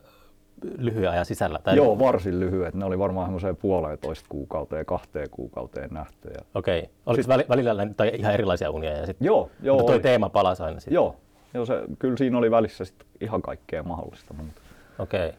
lyhyen 0.79 1.11
ajan 1.11 1.27
sisällä? 1.27 1.59
Tai, 1.59 1.77
Joo, 1.77 1.99
varsin 1.99 2.41
lyhyet. 2.41 2.75
Ne 2.75 2.85
oli 2.85 2.99
varmaan 2.99 3.27
semmoiseen 3.27 3.57
puolentoista 3.57 4.27
kuukauteen, 4.29 4.87
kahteen 4.87 5.31
kuukauteen 5.31 5.91
nähty. 5.91 6.29
Ja... 6.29 6.45
Okei. 6.55 6.91
Oliko 7.07 7.23
Sit- 7.23 7.29
väli, 7.29 7.45
välillä 7.49 7.87
tai 7.97 8.13
ihan 8.15 8.35
erilaisia 8.35 8.71
unia? 8.71 8.91
Ja 8.99 9.07
sit, 9.07 9.17
Joo, 9.21 9.51
joo. 9.63 9.77
mutta 9.77 9.87
toi 9.87 9.95
oli. 9.97 10.03
teema 10.03 10.29
palasi 10.29 10.63
aina 10.63 10.81
sitten? 10.81 10.95
Joo, 10.95 11.17
joo 11.55 11.67
se, 11.67 11.83
kyllä 11.99 12.17
siinä 12.17 12.39
oli 12.39 12.51
välissä 12.51 12.85
sit 12.85 13.05
ihan 13.21 13.43
kaikkea 13.43 13.83
mahdollista 13.83 14.35
muuta. 14.35 14.61
Okei. 14.99 15.33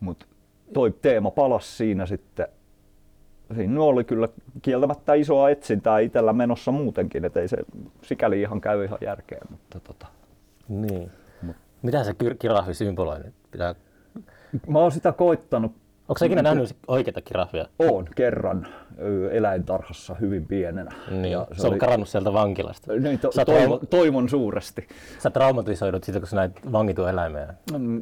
Mutta 0.00 0.26
toi 0.72 0.94
teema 1.02 1.30
palasi 1.30 1.76
siinä 1.76 2.06
sitten. 2.06 2.46
Siinä 3.54 3.82
oli 3.82 4.04
kyllä 4.04 4.28
kieltämättä 4.62 5.14
isoa 5.14 5.50
etsintää 5.50 5.98
itsellä 5.98 6.32
menossa 6.32 6.72
muutenkin, 6.72 7.24
että 7.24 7.40
ei 7.40 7.48
se 7.48 7.56
sikäli 8.02 8.40
ihan 8.40 8.60
käy 8.60 8.84
ihan 8.84 8.98
järkeen. 9.00 9.46
Mutta 9.50 9.80
tota. 9.80 10.06
Niin. 10.68 11.10
Mitä 11.82 12.04
se 12.04 12.14
kirahvi 12.38 12.74
symboloi 12.74 13.18
nyt? 13.18 13.34
Pitää... 13.50 13.74
Mä 14.66 14.78
oon 14.78 14.92
sitä 14.92 15.12
koittanut. 15.12 15.72
Onko 16.08 16.18
sä 16.18 16.26
ikinä 16.26 16.42
nähnyt 16.42 16.76
oikeita 16.88 17.20
kirahvia? 17.20 17.66
Oon 17.78 18.04
kerran 18.16 18.66
eläintarhassa 19.30 20.14
hyvin 20.14 20.46
pienenä. 20.46 20.90
Niin. 21.10 21.24
Ja 21.32 21.46
se, 21.52 21.68
on 21.68 21.78
karannut 21.78 22.08
sieltä 22.08 22.32
vankilasta. 22.32 22.92
Niin, 22.92 23.18
to, 23.18 23.32
Sä 23.32 23.44
toivon, 23.44 23.80
toivon 23.90 24.28
suuresti. 24.28 24.88
Sä 25.18 25.30
traumatisoidut 25.30 26.04
siitä, 26.04 26.20
kun 26.20 26.28
sä 26.28 26.36
näit 26.36 26.72
vangitun 26.72 27.08
eläimeen. 27.08 27.48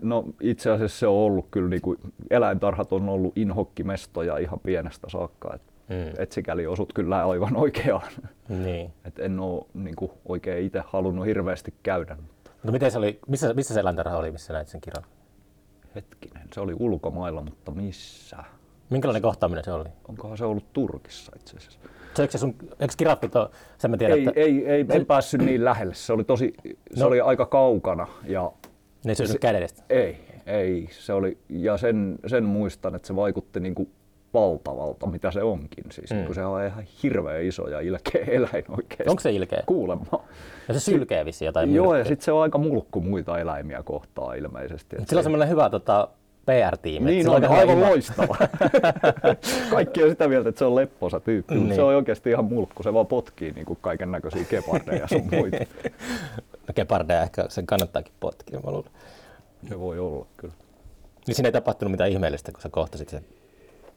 No 0.03 0.25
itse 0.41 0.71
asiassa 0.71 0.99
se 0.99 1.07
on 1.07 1.15
ollut 1.15 1.47
kyllä, 1.51 1.69
niin 1.69 1.83
kuin, 1.83 1.99
eläintarhat 2.31 2.93
on 2.93 3.09
ollut 3.09 3.33
inhokkimestoja 3.39 4.39
ihan 4.39 4.61
pienestä 4.63 5.09
saakka. 5.11 5.55
Et, 5.55 5.63
Mm. 5.91 6.13
et 6.19 6.33
sikäli 6.33 6.67
osut 6.67 6.93
kyllä 6.93 7.29
aivan 7.29 7.57
oikeaan. 7.57 8.09
Niin. 8.49 8.91
Et 9.05 9.19
en 9.19 9.41
ole 9.41 9.65
niin 9.75 9.97
kuin, 9.97 10.13
oikein 10.29 10.67
itse 10.67 10.83
halunnut 10.87 11.27
hirveästi 11.27 11.75
käydä. 11.83 12.17
Mutta 12.63 12.73
miten 12.73 12.91
se 12.91 12.99
oli, 12.99 13.19
missä, 13.29 13.55
missä 13.55 13.75
se 13.75 13.81
eläintarha 13.81 14.17
oli, 14.17 14.31
missä 14.31 14.53
näit 14.53 14.69
sen 14.69 14.81
kirjan? 14.81 15.05
hetkinen, 15.95 16.43
se 16.55 16.61
oli 16.61 16.75
ulkomailla, 16.79 17.43
mutta 17.43 17.71
missä? 17.71 18.37
Minkälainen 18.91 19.23
kohtaaminen 19.23 19.65
se 19.65 19.73
oli? 19.73 19.89
Onkohan 20.09 20.39
se 20.39 20.45
ollut 20.45 20.73
Turkissa 20.73 21.33
itse 21.37 21.57
asiassa? 21.57 21.79
Se, 22.15 22.23
eikö, 22.23 22.33
se 22.33 22.39
sun, 22.39 22.55
eikö 22.81 22.95
kiraffit 22.97 23.37
ole, 23.37 23.51
sen 23.79 23.91
mä 23.91 23.97
tiedän, 23.97 24.19
Ei, 24.19 24.27
että 24.29 24.41
ei, 24.41 24.67
ei, 24.67 24.87
en 24.91 25.07
päässyt 25.07 25.43
niin 25.43 25.65
lähelle. 25.65 25.95
Se 25.95 26.13
oli, 26.13 26.25
tosi, 26.25 26.55
se 26.95 27.01
No. 27.01 27.07
oli 27.07 27.21
aika 27.21 27.47
kaukana 27.47 28.07
ja 28.25 28.53
ei 29.07 29.15
syönyt 29.15 29.33
se- 29.33 29.39
kädestä. 29.39 29.83
Ei, 29.91 30.25
ei. 30.47 30.89
Se 30.93 31.13
oli, 31.13 31.39
ja 31.49 31.77
sen, 31.77 32.19
sen 32.27 32.45
muistan, 32.45 32.95
että 32.95 33.07
se 33.09 33.17
vaikutti 33.17 33.61
niin 33.61 33.75
kuin 33.75 33.91
valtavalta, 34.35 35.07
mitä 35.07 35.31
se 35.31 35.43
onkin. 35.43 35.85
Siis, 35.93 36.11
Mm. 36.11 36.25
kun 36.25 36.35
se 36.35 36.45
on 36.45 36.67
ihan 36.67 36.85
hirveän 37.03 37.43
iso 37.45 37.69
ja 37.69 37.81
ilkeä 37.81 38.25
eläin 38.27 38.65
oikeasti. 38.69 39.05
Onko 39.09 39.21
se 39.21 39.33
ilkeä? 39.33 39.63
Kuulemma. 39.67 40.25
Ja 40.69 40.75
se 40.75 40.81
sylkee 40.81 41.25
vissiin 41.25 41.47
jotain 41.47 41.75
Joo, 41.75 41.85
ja 41.87 41.91
myrkkyä. 41.91 42.09
sitten 42.09 42.25
se 42.25 42.33
on 42.33 42.43
aika 42.43 42.59
mulkku 42.59 43.01
muita 43.01 43.39
eläimiä 43.39 43.83
kohtaan 43.83 44.39
ilmeisesti. 44.39 44.97
Sillä 44.97 45.19
on 45.19 45.23
se- 45.23 45.23
semmoinen 45.23 45.49
hyvä 45.49 45.71
tota, 45.71 46.09
PR-tiimi. 46.47 47.11
niin 47.11 47.29
on, 47.29 47.35
aika 47.35 47.47
hyvä 47.49 47.59
aivan 47.59 47.77
ima- 47.79 47.89
loistava. 47.89 48.37
Kaikki 49.71 50.03
on 50.03 50.09
sitä 50.11 50.29
mieltä, 50.29 50.49
että 50.49 50.59
se 50.59 50.65
on 50.65 50.75
lepposa 50.75 51.21
tyyppi, 51.21 51.55
mutta 51.55 51.69
Niin. 51.69 51.75
se 51.77 51.83
on 51.83 51.95
oikeasti 51.95 52.31
ihan 52.31 52.45
mulkku. 52.45 52.83
Se 52.83 52.95
vaan 52.95 53.07
potkii 53.07 53.53
niin 53.53 53.67
kaiken 53.81 54.11
näköisiä 54.13 54.45
kepardeja 54.45 55.09
sun 55.09 55.29
muita. 55.33 55.57
No 56.69 56.75
Gepardeja 56.75 57.23
ehkä 57.23 57.45
sen 57.49 57.67
kannattaakin 57.67 58.13
potkia, 58.21 58.61
mä 58.65 58.71
luulen. 58.71 58.91
Se 59.69 59.81
voi 59.81 59.99
olla 59.99 60.27
kyllä. 60.37 60.55
Niin 61.27 61.35
siinä 61.35 61.49
ei 61.49 61.53
tapahtunut 61.53 61.91
mitään 61.93 62.11
ihmeellistä, 62.11 62.53
kun 62.53 62.61
sä 62.61 62.69
kohtasit 62.69 63.09
sen 63.09 63.25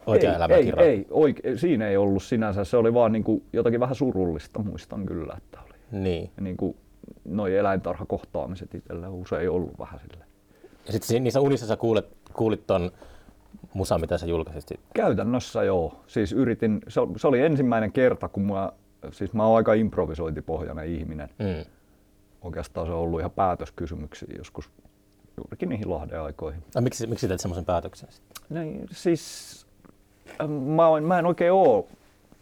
oikean 0.06 0.32
ei, 0.34 0.38
elämän 0.38 0.58
ei, 0.58 0.66
kirran. 0.66 0.86
ei, 0.86 1.08
oike, 1.10 1.58
siinä 1.58 1.88
ei 1.88 1.98
ollut 1.98 2.24
sinänsä. 2.24 2.64
Se 2.64 2.78
oli 2.78 2.94
vaan 2.94 3.12
niin 3.12 3.24
kuin 3.24 3.44
jotakin 3.54 3.80
vähän 3.80 3.96
surullista, 3.96 4.60
muistan 4.60 5.06
kyllä, 5.06 5.34
että 5.38 5.60
oli. 5.62 6.02
Niin. 6.02 6.32
Niin 6.42 6.58
kuin 6.58 6.78
noi 7.26 7.58
eläintarhakohtaamiset 7.58 8.76
itselle 8.76 9.08
on 9.08 9.14
usein 9.14 9.50
ollut 9.50 9.80
vähän 9.80 10.00
silleen. 10.00 10.28
Ja 10.86 10.92
sitten 10.92 11.24
niissä 11.24 11.42
unissa 11.42 11.66
sä 11.68 11.78
kuulet, 11.78 12.08
kuulit 12.34 12.68
ton 12.68 12.92
musa, 13.74 13.98
mitä 13.98 14.18
sä 14.18 14.26
julkaisit. 14.26 14.68
sit. 14.68 14.80
Käytännössä 14.94 15.64
joo. 15.64 16.04
Siis 16.08 16.34
yritin, 16.34 16.82
se, 16.88 17.00
oli- 17.00 17.20
se 17.20 17.28
oli 17.28 17.42
ensimmäinen 17.42 17.92
kerta, 17.92 18.28
kun 18.30 18.44
mä, 18.44 18.72
siis 19.12 19.34
mä 19.34 19.48
oon 19.48 19.58
aika 19.58 19.74
improvisointipohjainen 19.74 20.86
ihminen. 20.88 21.30
Mm. 21.40 21.66
Oikeastaan 22.42 22.88
se 22.88 22.94
on 22.94 23.00
ollut 23.00 23.20
ihan 23.20 23.32
päätöskysymyksiä 23.32 24.28
joskus 24.38 24.70
juurikin 25.38 25.70
niihin 25.70 25.90
Lahden 25.90 26.22
aikoihin. 26.22 26.64
No, 26.76 26.82
miksi, 26.82 27.08
miksi 27.08 27.28
teit 27.28 27.40
semmoisen 27.40 27.66
päätöksen? 27.66 28.12
sit? 28.12 28.24
Niin, 28.50 28.86
siis 28.92 29.63
mä, 30.48 30.88
oon- 30.88 31.04
mä 31.04 31.20
en 31.20 31.26
oikein 31.26 31.52
oo 31.52 31.88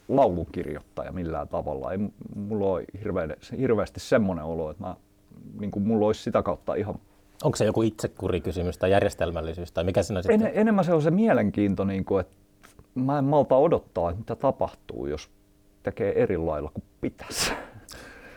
laulukirjoittaja 0.08 1.12
millään 1.12 1.48
tavalla. 1.48 1.92
Ei 1.92 1.98
mulla 2.36 2.66
ole 2.66 2.86
hirveän, 3.00 3.34
hirveästi 3.58 4.00
semmoinen 4.00 4.46
olo, 4.46 4.72
että 4.72 4.84
mä, 4.84 4.96
niin 5.60 5.72
kuin 5.72 5.88
mulla 5.88 6.06
olisi 6.06 6.24
sitä 6.24 6.44
kautta 6.44 6.76
ihan... 6.76 6.96
Onko 7.44 7.56
se 7.56 7.66
joku 7.66 7.82
itsekurikysymys 7.82 8.78
tai 8.78 8.92
järjestelmällisyys 8.92 9.72
tai 9.72 9.84
mikä 9.84 10.04
siinä 10.04 10.22
sitten? 10.22 10.42
En, 10.42 10.52
enemmän 10.54 10.86
se 10.86 10.94
on 10.94 11.02
se 11.02 11.12
mielenkiinto, 11.12 11.84
niin 11.84 12.06
kuin, 12.06 12.22
että 12.22 12.34
mä 12.96 13.18
en 13.18 13.26
malta 13.26 13.56
odottaa, 13.56 14.10
että 14.10 14.20
mitä 14.20 14.36
tapahtuu, 14.36 15.08
jos 15.08 15.30
tekee 15.84 16.24
eri 16.24 16.38
lailla 16.38 16.72
kuin 16.74 16.84
pitäisi. 17.02 17.54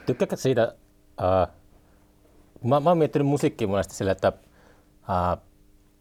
Tykkääkö 0.06 0.36
siitä, 0.36 0.74
äh, 1.22 1.48
mä, 2.64 2.80
mä 2.80 2.90
oon 2.90 2.98
miettinyt 2.98 3.28
musiikkia 3.28 3.68
monesti 3.68 3.94
sille, 3.94 4.10
että 4.10 4.32
äh, 5.10 5.38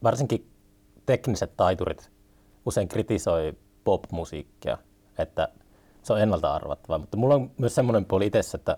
varsinkin 0.03 0.47
tekniset 1.05 1.57
taiturit 1.57 2.11
usein 2.65 2.87
kritisoi 2.87 3.53
pop-musiikkia, 3.83 4.77
että 5.17 5.47
se 6.03 6.13
on 6.13 6.21
ennalta 6.21 6.53
arvattavaa, 6.53 6.97
mutta 6.97 7.17
mulla 7.17 7.35
on 7.35 7.51
myös 7.57 7.75
semmoinen 7.75 8.05
puoli 8.05 8.25
itsessä, 8.25 8.55
että 8.55 8.77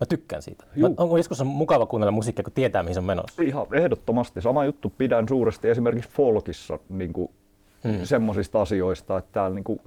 mä 0.00 0.06
tykkään 0.08 0.42
siitä. 0.42 0.64
Mä, 0.64 0.70
Juu. 0.76 0.94
on 0.96 1.18
joskus 1.18 1.44
mukava 1.44 1.86
kuunnella 1.86 2.12
musiikkia, 2.12 2.42
kun 2.42 2.52
tietää, 2.52 2.82
mihin 2.82 2.94
se 2.94 3.00
on 3.00 3.04
menossa. 3.06 3.42
Ihan 3.42 3.66
ehdottomasti. 3.72 4.40
Sama 4.40 4.64
juttu 4.64 4.92
pidän 4.98 5.28
suuresti 5.28 5.68
esimerkiksi 5.68 6.10
folkissa 6.10 6.78
niin 6.88 7.12
kuin 7.12 7.30
Mm. 7.84 8.04
semmoisista 8.04 8.62
asioista, 8.62 9.18
että 9.18 9.32
täällä 9.32 9.54
niin 9.54 9.64
kuin, 9.64 9.80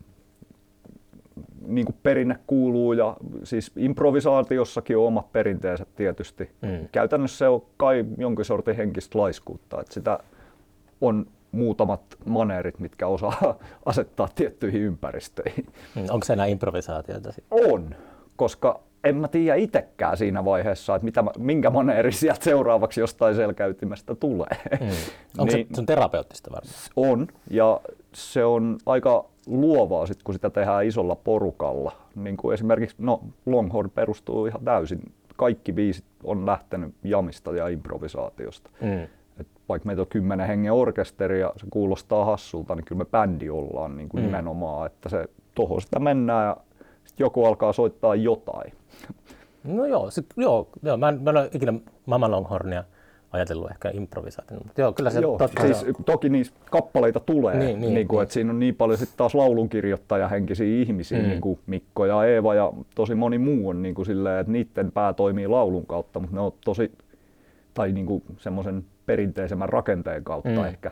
niin 1.68 1.86
kuin 1.86 1.96
perinne 2.04 2.38
kuuluu 2.48 2.94
ja 2.94 3.18
siis 3.44 3.72
improvisaatiossakin 3.76 4.98
on 4.98 5.08
omat 5.08 5.32
perinteensä 5.32 5.86
tietysti. 5.96 6.52
Mm. 6.62 6.88
Käytännössä 6.92 7.38
se 7.38 7.48
on 7.48 7.66
kai 7.78 8.06
jonkin 8.18 8.46
sortin 8.46 8.76
henkistä 8.76 9.20
laiskuutta, 9.20 9.82
että 9.82 9.94
sitä 9.94 10.20
on 11.02 11.26
muutamat 11.54 12.02
maneerit, 12.26 12.80
mitkä 12.80 13.08
osaa 13.08 13.56
asettaa 13.86 14.28
tiettyihin 14.36 14.82
ympäristöihin. 14.82 15.66
Mm, 15.96 16.02
Onko 16.10 16.24
se 16.26 16.34
enää 16.34 16.46
improvisaatiota? 16.46 17.34
On, 17.52 17.96
koska 18.36 18.80
en 19.04 19.16
mä 19.16 19.28
tiedä 19.28 19.56
itsekään 19.56 20.18
siinä 20.18 20.46
vaiheessa, 20.46 20.96
että 20.96 21.06
mitä, 21.06 21.22
mä- 21.22 21.32
minkä 21.38 21.70
maneeri 21.70 22.12
sieltä 22.12 22.44
seuraavaksi 22.44 23.00
jostain 23.00 23.36
selkäytimestä 23.36 24.16
tulee. 24.16 24.58
Mm. 24.82 24.88
Onko 25.40 25.54
Niin. 25.56 25.68
se, 25.68 25.76
se 25.76 25.82
on 25.82 25.86
terapeuttista 25.86 26.52
varmaan? 26.52 26.76
On, 26.96 27.28
ja 27.50 27.82
se 28.14 28.46
on 28.46 28.78
aika 28.86 29.26
luovaa 29.48 30.06
sit, 30.06 30.24
kun 30.24 30.34
sitä 30.34 30.50
tehdään 30.50 30.86
isolla 30.86 31.16
porukalla. 31.16 31.92
Niin 32.16 32.38
kuin 32.38 32.54
esimerkiksi, 32.54 32.96
no 33.00 33.22
Longhorn 33.46 33.90
perustuu 33.90 34.46
ihan 34.46 34.66
täysin. 34.66 35.12
Kaikki 35.38 35.74
biisit 35.74 36.06
on 36.24 36.46
lähtenyt 36.46 36.96
jamista 37.04 37.52
ja 37.56 37.68
improvisaatiosta. 37.68 38.70
Mm. 38.82 39.08
Et 39.40 39.48
vaikka 39.70 39.86
meitä 39.88 40.02
on 40.02 40.08
kymmenen 40.08 40.48
hengen 40.48 40.74
orkesteri 40.74 41.40
ja 41.40 41.54
se 41.58 41.66
kuulostaa 41.70 42.26
hassulta, 42.26 42.76
niin 42.76 42.86
kyllä 42.86 43.00
me 43.00 43.06
bändi 43.06 43.50
ollaan 43.50 43.98
niin 43.98 44.10
kuin 44.10 44.22
Mm. 44.24 44.26
nimenomaan, 44.26 44.86
että 44.86 45.10
se 45.10 45.26
toho 45.56 45.80
sitä 45.80 46.00
mennään 46.00 46.46
ja 46.48 46.58
sit 47.04 47.20
joku 47.20 47.46
alkaa 47.46 47.74
soittaa 47.74 48.16
jotain. 48.16 48.74
No 49.64 49.86
joo, 49.86 50.12
sit, 50.12 50.26
joo, 50.38 50.68
joo 50.84 50.98
mä, 50.98 51.10
en, 51.10 51.22
mä 51.22 51.30
en 51.30 51.38
ole 51.38 51.50
ikinä 51.54 51.74
Mama 52.06 52.32
Longhornia 52.32 52.84
ajatellut 53.32 53.72
ehkä 53.72 53.90
improvisaationa, 53.94 54.64
mutta 54.66 54.82
joo, 54.82 54.94
kyllä 54.94 55.10
se 55.10 55.20
Joo, 55.20 55.38
totta 55.38 55.62
siis 55.62 55.80
se 55.80 55.88
on. 55.98 56.04
toki 56.06 56.30
niissä 56.30 56.54
kappaleita 56.72 57.20
tulee, 57.20 57.58
Niin, 57.60 57.82
niin, 57.82 57.94
niin, 57.94 58.08
kuin, 58.08 58.18
niin. 58.18 58.24
että 58.24 58.34
siinä 58.34 58.50
on 58.52 58.60
niin 58.60 58.76
paljon 58.76 58.98
sitten 58.98 59.18
taas 59.18 59.36
laulunkirjoittajahenkisiä 59.36 60.68
ihmisiä, 60.82 61.20
mm. 61.22 61.28
niin 61.28 61.42
kuin 61.42 61.60
Mikko 61.68 62.06
ja 62.06 62.26
Eeva 62.26 62.56
ja 62.56 62.74
tosi 62.96 63.16
moni 63.16 63.38
muu 63.38 63.70
on 63.70 63.82
niin 63.82 63.96
kuin 63.96 64.06
silleen, 64.06 64.40
että 64.40 64.52
niiden 64.52 64.92
pää 64.92 65.14
toimii 65.14 65.48
laulun 65.48 65.86
kautta, 65.86 66.20
mutta 66.20 66.36
ne 66.36 66.42
on 66.42 66.52
tosi, 66.66 66.92
tai 67.74 67.92
niin 67.92 68.06
kuin 68.06 68.24
semmoisen 68.38 68.86
perinteisemmän 69.06 69.70
rakenteen 69.70 70.24
kautta 70.24 70.50
Mm. 70.50 70.66
ehkä. 70.66 70.92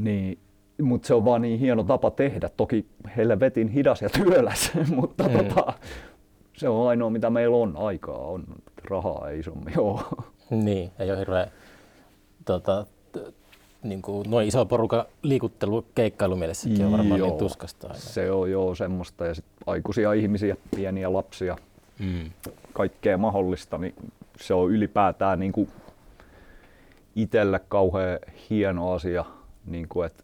Niin, 0.00 0.38
mutta 0.82 1.06
se 1.08 1.14
on 1.14 1.24
vaan 1.24 1.42
niin 1.42 1.58
hieno 1.60 1.82
tapa 1.82 2.10
tehdä. 2.10 2.50
Toki 2.56 2.86
helvetin 3.16 3.68
hidas 3.68 4.02
ja 4.02 4.08
työläs, 4.08 4.72
mutta 4.96 5.24
Mm. 5.28 5.32
tota, 5.38 5.72
se 6.56 6.68
on 6.68 6.88
ainoa 6.88 7.10
mitä 7.10 7.30
meillä 7.30 7.56
on, 7.56 7.76
aikaa 7.76 8.18
on, 8.18 8.44
rahaa 8.84 9.28
ei 9.30 9.38
isommin 9.38 9.78
ole. 9.80 10.00
Niin, 10.50 10.90
ei 10.98 11.10
ole 11.10 11.18
hirveä 11.18 11.48
tota, 12.44 12.86
niin 13.82 14.02
kuin, 14.02 14.30
noin 14.30 14.48
iso 14.48 14.66
porukka 14.66 15.06
liikuttelu 15.22 15.84
keikkailumielessäkin 15.94 16.84
on 16.86 16.92
varmaan 16.92 17.20
niin 17.20 17.28
Joo, 17.28 17.38
tuskasta 17.38 17.86
aina. 17.86 17.98
Se 18.00 18.30
on 18.30 18.50
joo 18.50 18.74
semmoista 18.74 19.26
ja 19.26 19.34
sit 19.34 19.44
aikuisia 19.66 20.12
ihmisiä, 20.12 20.56
pieniä 20.76 21.12
lapsia, 21.12 21.56
Mm. 21.98 22.30
kaikkea 22.72 23.18
mahdollista, 23.18 23.78
niin 23.78 23.94
se 24.40 24.54
on 24.54 24.70
ylipäätään 24.70 25.40
niin 25.40 25.52
kuin 25.52 25.68
itselle 27.16 27.60
kauhean 27.68 28.18
hieno 28.50 28.92
asia, 28.92 29.24
niin 29.66 29.88
kuin, 29.88 30.06
että 30.06 30.22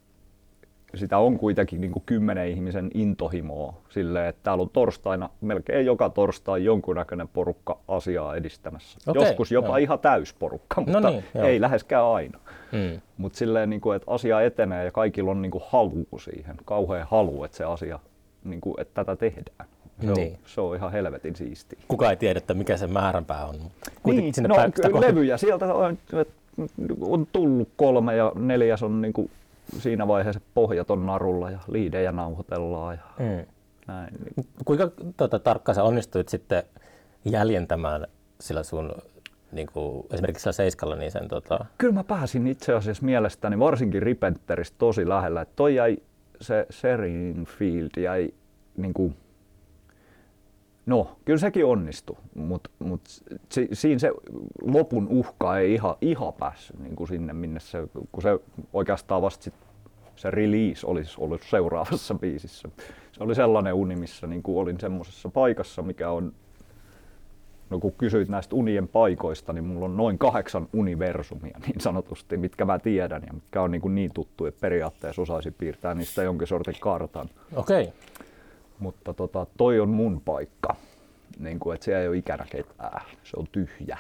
sitä 0.95 1.19
on 1.19 1.39
kuitenkin 1.39 1.81
niin 1.81 1.93
kuin 1.93 2.03
kymmenen 2.07 2.49
ihmisen 2.49 2.91
intohimoa 2.95 3.75
silleen, 3.89 4.27
että 4.29 4.41
täällä 4.43 4.63
on 4.63 4.71
torstaina, 4.71 5.31
melkein 5.41 5.87
joka 5.87 6.09
torstai 6.11 6.65
jonkunnäköinen 6.65 7.29
porukka 7.29 7.79
asiaa 7.89 8.37
edistämässä. 8.37 8.99
Okei, 9.11 9.23
Joskus 9.23 9.53
jopa 9.53 9.69
joo. 9.69 9.77
ihan 9.77 9.99
täysporukka, 9.99 10.81
No 10.81 10.87
mutta 10.93 11.11
niin, 11.11 11.25
joo. 11.35 11.45
ei 11.47 11.61
läheskään 11.61 12.05
aina. 12.05 12.39
Mm. 12.73 13.01
Mutta 13.17 13.39
silleen, 13.39 13.71
niin 13.71 13.81
kuin, 13.81 13.97
että 13.97 14.11
asia 14.11 14.41
etenee 14.41 14.85
ja 14.85 14.91
kaikilla 14.93 15.31
on 15.31 15.43
niin 15.43 15.51
kuin 15.53 15.65
halu 15.69 16.07
siihen, 16.19 16.57
kauhean 16.65 17.07
halu, 17.11 17.45
että 17.45 17.57
se 17.57 17.65
asia, 17.65 17.99
niin 18.45 18.61
kuin, 18.61 18.75
että 18.81 19.05
tätä 19.05 19.17
tehdään. 19.17 19.69
Se, 20.01 20.09
on, 20.09 20.15
Niin. 20.15 20.39
se 20.47 20.61
on 20.61 20.77
ihan 20.77 20.93
helvetin 20.93 21.37
siistiä. 21.37 21.79
Kuka 21.89 22.11
ei 22.11 22.17
tiedä, 22.17 22.39
että 22.39 22.55
mikä 22.55 22.77
se 22.77 22.87
määränpää 22.87 23.47
on. 23.47 23.55
kuitenkin 23.55 24.25
Niin, 24.25 24.35
sinne 24.35 24.49
no, 24.49 24.55
kohti- 24.55 25.01
levyjä 25.01 25.37
sieltä 25.37 25.75
on, 25.75 25.99
on 27.01 27.27
tullut 27.33 27.69
kolme 27.77 28.17
ja 28.17 28.33
neljäs 28.35 28.83
on 28.83 29.03
niin 29.03 29.13
kuin 29.13 29.31
siinä 29.79 30.09
vaiheessa 30.09 30.41
pohjat 30.55 30.91
on 30.91 31.07
narulla 31.07 31.51
ja 31.51 31.59
liidejä 31.69 32.13
nauhoitellaan 32.13 32.95
ja 32.95 33.03
Mm. 33.27 33.47
näin. 33.87 34.15
Kuinka 34.65 34.91
tota, 35.17 35.39
tarkkaan 35.39 35.75
sä 35.77 35.83
onnistuit 35.85 36.29
sitten 36.29 36.63
jäljentämään 37.25 38.07
sillä 38.41 38.63
sun 38.63 38.93
niin 39.53 39.69
kuin, 39.73 40.07
esimerkiksi 40.13 40.43
sillä 40.43 40.53
seiskalla 40.53 40.97
niin 40.97 41.11
sen 41.13 41.29
tota, 41.29 41.65
Kyllä 41.79 41.95
mä 41.95 42.05
pääsin 42.05 42.47
itse 42.47 42.73
asiassa 42.75 43.05
mielestäni 43.05 43.59
varsinkin 43.59 44.03
Ripenteristä 44.03 44.77
tosi 44.79 45.09
lähellä. 45.09 45.41
Että 45.41 45.57
toi 45.57 45.75
jäi, 45.75 45.97
se 46.41 46.67
Serinfield 46.71 47.91
jäi 47.97 48.31
niin 48.77 48.95
kuin, 48.95 49.15
No, 50.87 51.17
kyllä 51.25 51.39
sekin 51.39 51.65
onnistui, 51.65 52.17
mutta 52.35 52.71
mut 52.79 53.01
si, 53.49 53.69
siinä 53.73 53.99
se 53.99 54.13
lopun 54.63 55.09
uhka 55.09 55.59
ei 55.59 55.75
ihan, 55.75 55.95
ihan 56.01 56.33
päässyt 56.33 56.79
niin 56.79 56.97
kuin 56.97 57.09
sinne, 57.09 57.33
minne 57.33 57.61
se, 57.61 57.79
kun 58.13 58.23
se 58.23 58.39
oikeastaan 58.73 59.23
vasta 59.23 59.45
sit, 59.45 59.55
se 60.17 60.31
release 60.31 60.87
olisi 60.87 61.15
ollut 61.19 61.43
seuraavassa 61.51 62.15
biisissä. 62.15 62.69
Se 63.13 63.25
oli 63.25 63.35
sellainen 63.35 63.75
uni, 63.75 63.97
missä 63.97 64.27
niin 64.27 64.43
kuin 64.43 64.59
olin 64.59 64.81
semmoisessa 64.81 65.29
paikassa, 65.29 65.83
mikä 65.83 66.11
on, 66.11 66.33
no 67.71 67.79
kun 67.79 67.93
kysyit 67.93 68.29
näistä 68.29 68.57
unien 68.57 68.89
paikoista, 68.89 69.53
niin 69.53 69.65
mulla 69.65 69.85
on 69.85 69.97
noin 69.97 70.19
kahdeksan 70.19 70.69
universumia 70.73 71.59
niin 71.67 71.81
sanotusti, 71.81 72.37
mitkä 72.37 72.65
mä 72.65 72.79
tiedän 72.79 73.23
ja 73.27 73.33
mitkä 73.33 73.63
on 73.63 73.71
niin, 73.71 73.83
kuin 73.83 73.95
niin 73.95 74.11
tuttu, 74.15 74.47
että 74.47 74.61
periaatteessa 74.61 75.23
osaisin 75.23 75.55
piirtää 75.55 75.95
niistä 75.95 76.23
jonkin 76.23 76.49
sortin 76.49 76.77
kartan 76.81 77.29
okei, 77.57 77.83
okay. 77.83 77.93
Mutta 78.79 79.15
tota, 79.15 79.47
toi 79.57 79.81
on 79.81 79.89
mun 79.89 80.21
paikka. 80.21 80.77
Niin 81.39 81.59
kuin, 81.59 81.75
että 81.75 81.85
siellä 81.85 82.01
ei 82.03 82.09
ole 82.09 82.17
ikänä 82.17 82.47
ketään. 82.51 83.03
Se 83.25 83.37
on 83.37 83.47
tyhjä. 83.53 83.99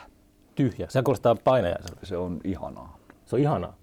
tyhjä. 0.55 0.87
Se 0.89 1.03
kuulostaa 1.03 1.35
painajaiselta. 1.35 2.07
Se 2.07 2.17
on 2.17 2.41
ihanaa. 2.45 2.99
Se 3.27 3.37
on 3.37 3.41
ihanaa. 3.41 3.77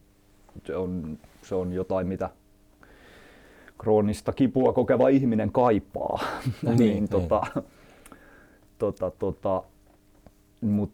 Se 0.65 0.75
on, 0.75 1.19
se 1.43 1.55
on 1.55 1.73
jotain, 1.73 2.07
mitä 2.07 2.29
kroonista 3.77 4.33
kipua 4.33 4.73
kokeva 4.73 5.09
ihminen 5.09 5.51
kaipaa. 5.51 6.19
Niin, 6.61 6.77
niin. 6.79 7.09
tota, 7.09 7.41
tota, 8.77 9.11
tota, 9.11 9.63
mut 10.61 10.91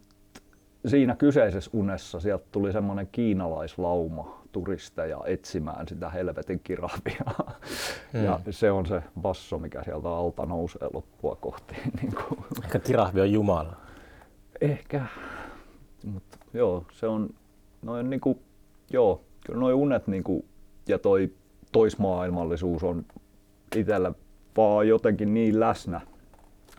siinä 0.86 1.16
kyseisessä 1.16 1.72
unessa 1.74 2.20
sieltä 2.20 2.46
tuli 2.52 2.72
semmoinen 2.72 3.10
kiinalaislauma 3.12 4.42
turisteja 4.52 5.22
etsimään 5.26 5.88
sitä 5.88 6.10
helvetin 6.10 6.60
kirahvia. 6.64 7.26
Mm. 8.14 8.24
Ja 8.24 8.40
se 8.50 8.72
on 8.72 8.86
se 8.86 9.04
basso, 9.22 9.60
mikä 9.60 9.84
sieltä 9.84 10.10
alta 10.10 10.46
nousee 10.46 10.90
loppua 10.94 11.36
kohti. 11.36 11.76
niin 12.02 12.14
kuin. 12.16 12.40
Ehkä 12.64 12.80
kirahvi 12.80 13.22
on 13.22 13.32
Jumala. 13.32 13.76
Ehkä, 14.62 15.06
mutta 16.06 16.38
joo, 16.54 16.86
se 16.92 17.08
on 17.08 17.30
noin 17.82 18.10
niinku, 18.10 18.40
joo, 18.90 19.22
kyllä 19.46 19.60
noi 19.60 19.74
unet 19.74 20.08
niinku, 20.08 20.46
ja 20.88 21.00
toi 21.00 21.34
toismaailmallisuus 21.72 22.84
on 22.84 23.06
itsellä 23.76 24.14
vaan 24.58 24.88
jotenkin 24.88 25.34
niin 25.34 25.60
läsnä 25.60 26.02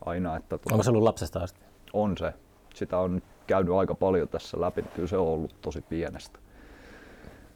aina, 0.05 0.37
että 0.37 0.59
tota, 0.59 0.75
Onko 0.75 0.83
se 0.83 0.91
ollut 0.91 1.03
lapsesta 1.03 1.41
asti? 1.41 1.61
on 1.93 2.17
se. 2.19 2.33
Sitä 2.75 2.99
on 2.99 3.15
nyt 3.15 3.25
käynyt 3.47 3.75
aika 3.75 3.95
paljon 3.95 4.29
tässä 4.29 4.61
läpi, 4.61 4.83
kyllä 4.83 5.09
se 5.09 5.17
on 5.17 5.29
ollut 5.29 5.55
tosi 5.61 5.81
pienestä. 5.81 6.39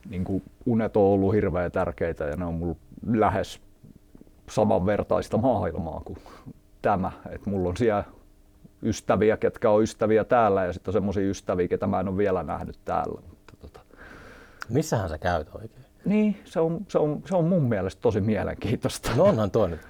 Niin 0.09 0.25
kuin 0.25 0.43
unet 0.67 0.97
on 0.97 1.03
ollut 1.03 1.35
hirveän 1.35 1.73
tärkeitä 1.73 2.25
ja 2.25 2.37
ne 2.37 2.45
on 2.45 2.55
mulla 2.55 2.77
lähes 3.13 3.61
samanvertaista 4.51 5.39
maailmaa 5.39 6.03
kuin 6.05 6.19
tämä. 6.83 7.13
Et 7.31 7.47
mulla 7.47 7.69
on 7.69 7.77
siellä 7.77 8.05
ystäviä, 8.83 9.37
ketkä 9.37 9.71
on 9.71 9.83
ystäviä 9.83 10.25
täällä 10.25 10.65
ja 10.65 10.73
sitten 10.73 10.91
on 10.91 10.93
semmoisia 10.93 11.31
ystäviä, 11.31 11.69
ketä 11.69 11.87
mä 11.87 12.01
en 12.01 12.09
ole 12.09 12.17
vielä 12.17 12.43
nähnyt 12.43 12.79
täällä. 12.85 13.21
Mutta 13.31 13.55
tota, 13.61 13.81
Missähän 14.69 15.09
sä 15.09 15.19
käyt 15.19 15.49
oikein? 15.55 15.81
niin, 16.05 16.37
se 16.45 16.61
on, 16.61 16.87
se, 16.89 16.99
on, 16.99 17.23
se 17.27 17.37
on 17.37 17.45
mun 17.45 17.63
mielestä 17.63 18.01
tosi 18.03 18.21
mielenkiintoista. 18.21 19.11
No 19.17 19.25
onhan 19.25 19.51
tuo 19.51 19.67
nyt. 19.67 19.81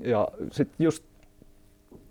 Ja 0.00 0.28
sitten 0.50 0.84
just, 0.84 1.04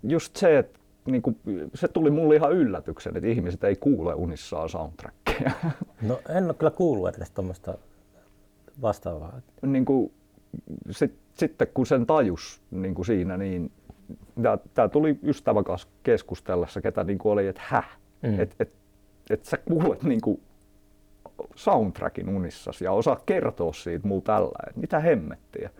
just 0.02 0.36
se, 0.36 0.58
että 0.58 0.78
niinku, 1.06 1.36
se 1.74 1.88
tuli 1.88 2.10
mulle 2.10 2.36
ihan 2.36 2.52
yllätyksen, 2.52 3.16
että 3.16 3.28
ihmiset 3.28 3.64
ei 3.64 3.76
kuule 3.76 4.14
unissaan 4.14 4.68
soundtrackia. 4.68 5.50
No 6.02 6.20
en 6.28 6.44
ole 6.44 6.54
kyllä 6.54 6.70
kuullut 6.70 7.16
edes 7.16 7.30
tuommoista 7.30 7.78
vastaavaa. 8.82 9.40
niinku, 9.66 10.12
sit, 10.90 11.14
sitten 11.34 11.68
kun 11.74 11.86
sen 11.86 12.06
tajus 12.06 12.60
niinku 12.70 13.04
siinä, 13.04 13.36
niin 13.36 13.72
tämä 14.74 14.88
tuli 14.88 15.18
ystävän 15.22 15.64
kanssa 15.64 15.88
keskustellessa, 16.02 16.80
ketä 16.80 17.04
niinku 17.04 17.30
oli, 17.30 17.46
että 17.46 17.62
häh, 17.64 17.98
Mm. 18.22 18.40
että 18.40 18.56
et, 18.60 18.72
et 19.30 19.44
sä 19.44 19.56
kuulet 19.56 20.02
niinku 20.02 20.40
soundtrackin 21.54 22.28
unissas 22.28 22.80
ja 22.82 22.92
osaat 22.92 23.22
kertoa 23.22 23.72
siitä 23.72 24.08
mulla 24.08 24.22
tällä, 24.22 24.58
että 24.68 24.80
mitä 24.80 25.00
hemmettiä. 25.00 25.70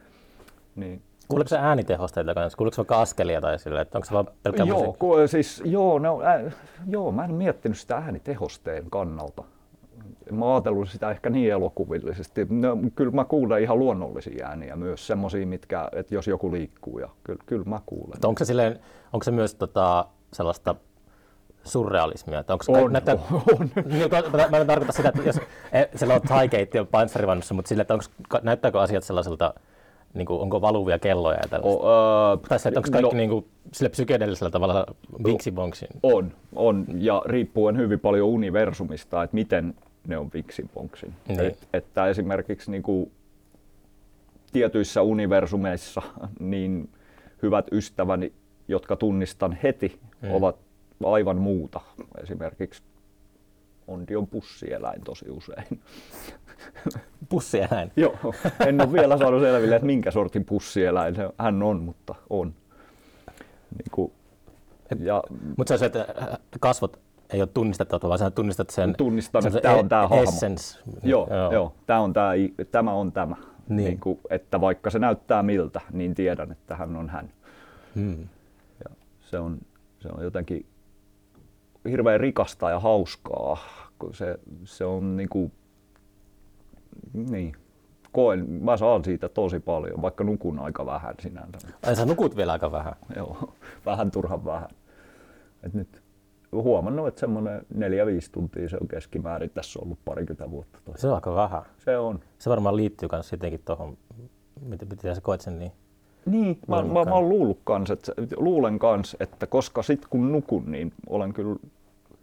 Niin, 0.77 1.03
Kuuleeko 1.29 1.49
se 1.49 1.59
äänitehosteita 1.59 2.35
kanssa? 2.35 2.57
Kuuleeko 2.57 2.75
se 2.75 2.79
vaikka 2.79 3.01
askelia 3.01 3.41
tai 3.41 3.59
sille, 3.59 3.81
että 3.81 3.99
onko 3.99 4.07
se 4.07 4.13
vaan 4.13 4.29
pelkkä 4.43 4.63
joo, 4.63 4.79
musiikki? 4.79 4.99
ku, 4.99 5.15
siis, 5.27 5.63
joo, 5.65 5.99
ne 5.99 6.09
on, 6.09 6.27
ä, 6.27 6.51
joo, 6.89 7.13
mä 7.13 7.25
en 7.25 7.35
miettinyt 7.35 7.79
sitä 7.79 7.97
äänitehosteen 7.97 8.91
kannalta. 8.91 9.45
Mä 10.31 10.45
oon 10.45 10.55
ajatellut 10.55 10.89
sitä 10.89 11.11
ehkä 11.11 11.31
niin 11.31 11.53
elokuvillisesti. 11.53 12.47
No, 12.51 12.79
kyllä 12.95 13.13
mä 13.13 13.25
kuulen 13.25 13.63
ihan 13.63 13.79
luonnollisia 13.79 14.47
ääniä 14.49 14.77
myös, 14.77 15.07
semmosia, 15.07 15.47
mitkä, 15.47 15.89
että 15.93 16.15
jos 16.15 16.29
joku 16.29 16.53
liikkuu 16.53 16.99
ja 16.99 17.09
kyllä, 17.25 17.43
kyllä 17.47 17.65
mä 17.65 17.81
kuulen. 17.87 18.19
Onko 18.25 18.39
se, 18.39 18.45
silleen, 18.45 18.81
onko 19.13 19.25
se 19.25 19.31
myös 19.31 19.55
tota, 19.55 20.07
sellaista 20.33 20.75
surrealismia? 21.65 22.39
Että 22.39 22.53
onko, 22.53 22.65
On, 22.69 22.93
näyttää, 22.93 23.15
on. 23.31 23.71
Niin, 23.85 24.11
mä, 24.33 24.49
mä 24.51 24.57
en 24.57 24.67
tarkoita 24.67 24.93
sitä, 24.93 25.09
että 25.09 25.23
jos 25.23 25.37
e, 25.73 25.85
siellä 25.95 26.15
on 26.15 26.23
thai-keittiö 26.23 26.85
panssarivannossa, 26.85 27.55
mutta 27.55 27.69
sille, 27.69 27.83
että 27.83 27.95
onko, 27.95 28.05
näyttääkö 28.43 28.81
asiat 28.81 29.05
sellaiselta, 29.05 29.55
niin 30.15 30.27
kuin, 30.27 30.41
onko 30.41 30.61
valuvia 30.61 30.99
kelloja 30.99 31.39
ja 31.43 31.49
tällaista? 31.51 31.87
O, 31.87 32.33
ö, 32.33 32.49
Tai 32.49 32.59
se, 32.59 32.69
että 32.69 32.81
onko 32.81 32.91
kaikki 32.93 33.15
no, 33.15 33.19
niin 33.19 33.31
kuin, 33.31 33.47
sille 33.73 33.89
psykedeellisellä 33.89 34.51
tavalla 34.51 34.87
vinksi 35.27 35.53
bonksi? 35.53 35.87
On, 36.03 36.33
on, 36.55 36.87
ja 36.99 37.23
riippuen 37.27 37.77
hyvin 37.77 38.01
paljon 38.01 38.29
universumista, 38.29 39.23
että 39.23 39.35
miten 39.35 39.75
ne 40.07 40.19
on 40.19 40.31
viksiponksin. 40.35 41.15
Niin. 41.29 41.41
Et, 41.41 41.69
että 41.73 42.07
esimerkiksi 42.07 42.71
niin 42.71 42.83
kuin 42.83 43.11
tietyissä 44.53 45.03
universumeissa 45.03 46.03
niin 46.41 46.91
hyvät 47.43 47.67
ystäväni, 47.73 48.33
jotka 48.69 48.97
tunnistan 48.97 49.59
heti, 49.63 50.01
mm. 50.23 50.35
ovat 50.35 50.57
aivan 51.05 51.37
muuta. 51.37 51.81
Esimerkiksi 52.23 52.83
Ondi 53.89 54.17
on 54.17 54.27
pussieläin 54.27 55.01
tosi 55.05 55.31
usein. 55.31 55.81
Pussia 57.29 57.69
näin. 57.71 57.93
Joo, 57.97 58.17
en 58.67 58.81
ole 58.81 58.93
vielä 58.93 59.19
saanut 59.19 59.43
selville, 59.43 59.77
että 59.77 59.87
minkä 59.87 60.11
sortin 60.11 60.45
pussieläin 60.45 61.15
hän 61.39 61.63
on, 61.63 61.81
mutta 61.83 62.15
on. 62.31 62.55
Niin 63.79 63.91
kuin, 63.91 64.13
Ja 65.01 65.23
Mutta 65.59 65.79
se 65.79 65.87
että 65.87 66.01
äh, 66.23 66.39
kasvot 66.61 67.01
ei 67.31 67.41
ole 67.41 67.49
tunnistettava, 67.55 68.09
vaan 68.09 68.19
sä 68.19 68.31
tunnistat 68.31 68.71
sen 68.71 68.95
Tunnistan, 68.97 69.47
että 69.47 69.61
tää 69.61 69.75
on 69.75 69.89
tää 69.89 70.01
hahmo. 70.09 70.23
essence. 70.23 70.79
Joo, 71.03 71.29
joo. 71.31 71.53
joo. 71.53 71.75
Tämä, 71.87 72.01
on 72.01 72.13
tää, 72.13 72.35
i- 72.35 72.55
tämä 72.71 72.93
on 72.93 73.13
tämä. 73.13 73.37
Niin. 73.69 73.77
Niin 73.87 74.01
kuin, 74.01 74.19
että 74.31 74.61
vaikka 74.61 74.91
se 74.91 74.99
näyttää 74.99 75.43
miltä, 75.43 75.81
niin 75.93 76.15
tiedän, 76.15 76.53
että 76.53 76.77
hän 76.77 76.97
on 76.97 77.09
hän. 77.09 77.31
Hmm. 77.95 78.29
Ja 78.85 78.91
se, 79.21 79.39
on, 79.39 79.59
se 80.01 80.09
on 80.17 80.25
jotenkin 80.25 80.67
hirveän 81.91 82.21
rikasta 82.21 82.71
ja 82.71 82.81
hauskaa, 82.81 83.59
kun 83.99 84.15
se, 84.15 84.39
se 84.65 84.85
on 84.85 85.17
niin 85.17 85.29
kuin, 85.29 85.53
niin, 87.13 87.57
koen, 88.13 88.51
mä 88.51 88.77
saan 88.77 89.05
siitä 89.05 89.29
tosi 89.29 89.61
paljon, 89.61 90.03
vaikka 90.03 90.25
nukun 90.25 90.59
aika 90.59 90.87
vähän 90.87 91.15
sinänsä. 91.21 91.69
Ai 91.87 91.97
sä 91.97 92.05
nukut 92.05 92.37
vielä 92.37 92.53
aika 92.53 92.73
vähän. 92.73 92.95
Joo, 93.17 93.55
vähän 93.87 94.11
turhan 94.11 94.45
vähän. 94.45 94.69
Et 95.63 95.75
nyt 95.75 96.03
huomannut, 96.53 97.09
että 97.09 97.21
semmoinen 97.21 97.61
4-5 97.61 97.65
tuntia 98.33 98.69
se 98.69 98.79
on 98.81 98.89
keskimäärin 98.89 99.51
tässä 99.51 99.79
ollut 99.79 99.99
parikymmentä 100.05 100.51
vuotta. 100.51 100.79
Toi. 100.85 100.99
Se 100.99 101.09
on 101.09 101.15
aika 101.15 101.35
vähän. 101.35 101.63
Se 101.79 101.99
on. 101.99 102.21
Se 102.39 102.51
varmaan 102.51 102.77
liittyy 102.77 103.09
myös 103.13 103.33
jotenkin 103.33 103.63
tuohon, 103.65 103.99
miten, 104.61 104.89
miten 104.89 105.15
sä 105.15 105.21
koet 105.21 105.41
sen 105.41 105.59
niin. 105.59 105.73
Niin, 106.27 106.59
mä, 106.69 106.83
mä, 106.83 107.05
mä, 107.05 107.15
oon 107.15 107.29
luullut 107.29 107.61
kans, 107.65 107.91
että, 107.91 108.13
luulen 108.37 108.79
kans, 108.79 109.17
että 109.21 109.47
koska 109.47 109.83
sit 109.83 110.07
kun 110.07 110.33
nukun, 110.33 110.71
niin 110.71 110.93
olen 111.07 111.33
kyllä 111.33 111.57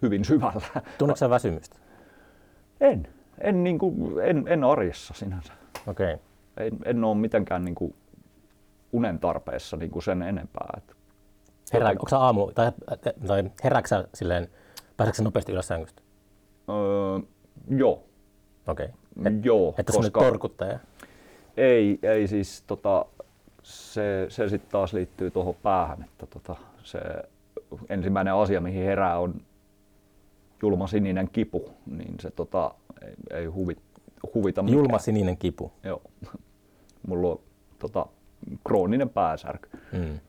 hyvin 0.02 0.26
syvällä. 0.26 0.82
Tunneeko 0.98 1.18
sä 1.18 1.30
väsymystä? 1.30 1.76
En, 2.82 3.08
en, 3.42 3.64
niin 3.64 3.80
kuin, 3.80 4.20
en, 4.24 4.48
en 4.48 4.64
arjessa 4.64 5.14
sinänsä. 5.14 5.54
Okei. 5.88 6.14
Okay. 6.14 6.68
En, 6.68 6.80
en 6.86 7.04
ole 7.04 7.18
mitenkään 7.18 7.66
niin 7.66 7.76
kuin 7.76 7.96
unen 8.92 9.20
tarpeessa 9.20 9.78
niin 9.78 9.92
kuin 9.92 10.04
sen 10.04 10.22
enempää. 10.22 10.68
Et, 10.78 10.96
Herää, 11.74 11.90
onko 11.90 12.06
aamu, 12.12 12.52
tai, 12.52 12.72
tai 13.28 13.44
herääkö 13.64 13.88
sä 13.88 14.08
silleen, 14.14 14.48
pääseekö 14.98 15.18
sä 15.18 15.24
nopeasti 15.24 15.52
ylös 15.52 15.68
sängystä? 15.68 16.02
öö, 16.70 17.20
joo, 17.78 18.04
Okei. 18.68 18.90
Okay. 19.20 19.34
joo, 19.44 19.76
Että 19.78 19.92
semmoinen 19.92 20.12
torkuttaja. 20.12 20.80
Ei, 21.58 22.00
ei 22.04 22.28
siis 22.28 22.64
tota, 22.68 23.06
se, 23.70 24.26
se 24.30 24.50
sitten 24.50 24.72
taas 24.72 24.94
liittyy 24.94 25.32
tuohon 25.32 25.56
päähän, 25.64 26.04
että 26.04 26.26
tota, 26.26 26.56
se 26.84 27.00
ensimmäinen 27.90 28.34
asia, 28.34 28.62
mihin 28.62 28.84
herää 28.84 29.20
on 29.20 29.42
julma 30.62 30.88
sininen 30.88 31.30
kipu, 31.30 31.70
niin 31.86 32.16
se 32.20 32.32
tota, 32.32 32.72
ei, 33.02 33.14
ei 33.40 33.46
huvi, 33.46 33.76
huvita 34.34 34.64
mikään. 34.64 34.78
Julma 34.80 34.98
sininen 35.00 35.38
kipu. 35.38 35.72
Joo. 35.84 36.02
Mulla 37.08 37.28
on 37.28 37.40
tota, 37.80 38.06
krooninen 38.68 39.10
pääsärky, 39.10 39.70
Mm. 39.92 40.20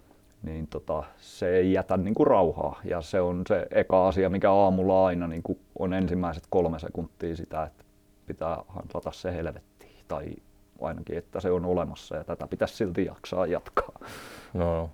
niin 0.42 0.66
tota, 0.66 1.04
se 1.16 1.56
ei 1.56 1.72
jätä 1.72 1.96
niinku 1.96 2.24
rauhaa. 2.24 2.80
Ja 2.84 3.00
se 3.00 3.20
on 3.20 3.42
se 3.48 3.66
eka 3.70 4.08
asia, 4.08 4.30
mikä 4.30 4.52
aamulla 4.52 5.06
aina 5.06 5.26
niinku 5.26 5.58
on 5.78 5.92
ensimmäiset 5.94 6.44
kolme 6.50 6.78
sekuntia 6.78 7.36
sitä, 7.36 7.62
että 7.64 7.84
pitää 8.26 8.58
hantlata 8.68 9.12
se 9.12 9.32
helvettiin. 9.32 9.92
Tai 10.08 10.26
ainakin, 10.80 11.18
että 11.18 11.40
se 11.40 11.50
on 11.50 11.64
olemassa 11.64 12.16
ja 12.16 12.24
tätä 12.24 12.46
pitäisi 12.46 12.76
silti 12.76 13.04
jaksaa 13.04 13.46
jatkaa. 13.46 13.98
No. 14.54 14.90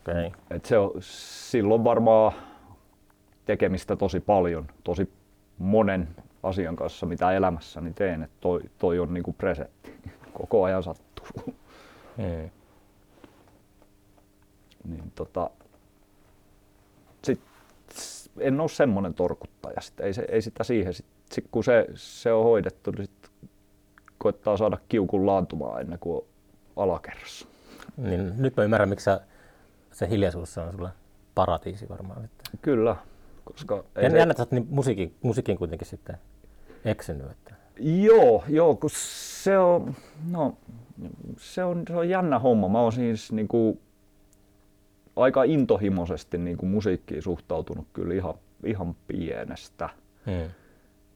Okay. 0.00 0.30
Et 0.50 0.64
se 0.64 0.78
on, 0.78 0.90
silloin 1.00 1.84
varmaan 1.84 2.32
tekemistä 3.44 3.96
tosi 3.96 4.20
paljon, 4.20 4.66
tosi 4.84 5.12
monen 5.58 6.08
asian 6.42 6.76
kanssa, 6.76 7.06
mitä 7.06 7.32
elämässäni 7.32 7.92
teen, 7.92 8.22
että 8.22 8.36
toi, 8.40 8.60
toi 8.78 8.98
on 8.98 9.14
niinku 9.14 9.32
presetti. 9.32 9.94
Koko 10.38 10.64
ajan 10.64 10.82
sattuu. 10.82 11.26
Mm. 12.16 12.50
niin 14.84 15.12
tota, 15.14 15.50
sit, 17.22 17.40
en 18.38 18.60
ole 18.60 18.68
semmoinen 18.68 19.14
torkuttaja. 19.14 19.80
Sit 19.80 20.00
ei, 20.00 20.14
se, 20.14 20.26
ei 20.28 20.42
sitä 20.42 20.64
siihen. 20.64 20.94
Sit, 20.94 21.06
sit 21.32 21.44
kun 21.50 21.64
se, 21.64 21.86
se 21.94 22.32
on 22.32 22.44
hoidettu, 22.44 22.90
niin 22.90 23.06
sit 23.06 23.30
koittaa 24.18 24.56
saada 24.56 24.78
kiukun 24.88 25.26
laantumaan 25.26 25.80
ennen 25.80 25.98
kuin 25.98 26.16
on 26.16 26.24
alakerrassa. 26.76 27.46
Niin, 27.96 28.32
nyt 28.36 28.56
mä 28.56 28.64
ymmärrän, 28.64 28.88
miksi 28.88 29.04
sä, 29.04 29.20
se 29.92 30.08
hiljaisuus 30.08 30.58
on 30.58 30.72
sulle 30.72 30.88
paratiisi 31.34 31.88
varmaan. 31.88 32.22
Sitten. 32.22 32.58
Kyllä, 32.62 32.96
koska... 33.44 33.84
ei 33.96 34.04
Ja 34.04 34.10
se- 34.10 34.18
jännä, 34.18 34.34
niin 34.50 34.66
musiikin, 34.70 35.14
musiikin 35.22 35.58
kuitenkin 35.58 35.88
sitten 35.88 36.16
eksynyt. 36.84 37.30
Että. 37.30 37.54
Joo, 37.80 38.44
joo, 38.48 38.74
kun 38.76 38.90
se 38.92 39.58
on, 39.58 39.94
no, 40.30 40.56
se 41.36 41.64
on, 41.64 41.82
se 41.88 41.96
on 41.96 42.08
jännä 42.08 42.38
homma. 42.38 42.68
Mä 42.68 42.80
oon 42.80 42.92
siis 42.92 43.32
niinku, 43.32 43.80
aika 45.16 45.44
intohimoisesti 45.44 46.38
niinku 46.38 46.66
musiikkiin 46.66 47.22
suhtautunut 47.22 47.86
kyllä 47.92 48.14
ihan, 48.14 48.34
ihan 48.64 48.96
pienestä, 49.06 49.88
Mm. 50.26 50.50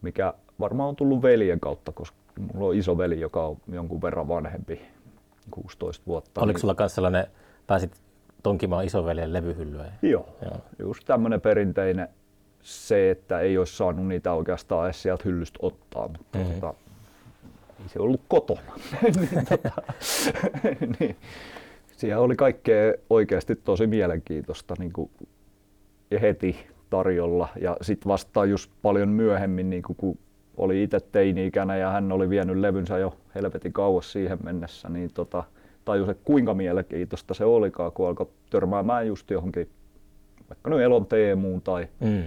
mikä 0.03 0.35
varmaan 0.61 0.89
on 0.89 0.97
tullut 0.97 1.23
veljen 1.23 1.61
kautta, 1.61 1.93
koska 1.93 2.17
mulla 2.55 2.69
on 2.69 2.75
iso 2.77 2.99
veli, 2.99 3.21
joka 3.21 3.47
on 3.47 3.57
jonkun 3.73 4.03
verran 4.03 4.29
vanhempi, 4.29 4.81
16 5.51 6.07
vuotta. 6.07 6.41
Oliko 6.41 6.57
niin- 6.57 6.61
sulla 6.61 6.75
myös 6.79 6.95
sellainen, 6.95 7.27
pääsit 7.67 7.93
tonkimaan 8.43 8.85
isovelian 8.85 9.33
levyhyllyä? 9.33 9.85
Joo, 10.03 10.29
Joo. 10.45 10.57
just 10.79 11.05
tämmöinen 11.07 11.41
perinteinen 11.41 12.09
se, 12.63 13.11
että 13.11 13.41
ei 13.41 13.59
olisi 13.59 13.77
saanut 13.77 14.07
niitä 14.07 14.33
oikeastaan 14.33 14.85
edes 14.87 15.03
sieltä 15.03 15.23
hyllystä 15.25 15.59
ottaa, 15.63 16.09
mutta 16.09 16.39
Mhm. 16.39 16.47
mm-hmm. 16.49 16.61
tota, 16.61 16.75
ei 17.83 17.89
se 17.89 18.01
ollut 18.01 18.21
kotona. 18.29 18.61
niin, 19.03 19.47
tota, 19.49 19.71
niin, 21.01 21.17
siellä 21.97 22.23
oli 22.25 22.37
kaikkea 22.37 22.95
oikeasti 23.11 23.57
tosi 23.57 23.87
mielenkiintoista 23.87 24.75
niin 24.79 24.93
kuin, 24.93 25.11
heti 26.21 26.67
tarjolla. 26.91 27.49
Ja 27.61 27.77
sitten 27.83 28.09
vasta 28.09 28.45
just 28.45 28.71
paljon 28.83 29.09
myöhemmin, 29.09 29.71
niin 29.71 29.83
kuin, 29.83 29.97
kun 29.97 30.19
oli 30.57 30.83
itse 30.83 31.01
teini-ikänä 31.01 31.77
ja 31.77 31.91
hän 31.91 32.13
oli 32.13 32.29
vienyt 32.29 32.57
levynsä 32.57 32.99
jo 32.99 33.17
helvetin 33.35 33.73
kauas 33.73 34.13
siihen 34.13 34.39
mennessä, 34.45 34.89
niin 34.89 35.11
tota, 35.15 35.45
tajus, 35.85 36.09
että 36.09 36.25
kuinka 36.25 36.55
mielenkiintoista 36.55 37.35
se 37.35 37.45
olikaan, 37.45 37.93
kun 37.93 38.09
alkoi 38.09 38.31
törmäämään 38.51 39.07
just 39.07 39.31
johonkin 39.31 39.69
vaikka 40.49 40.71
nyt 40.71 40.81
Elon 40.81 41.07
Teemuun 41.07 41.63
tai 41.63 41.89
Mm. 42.01 42.23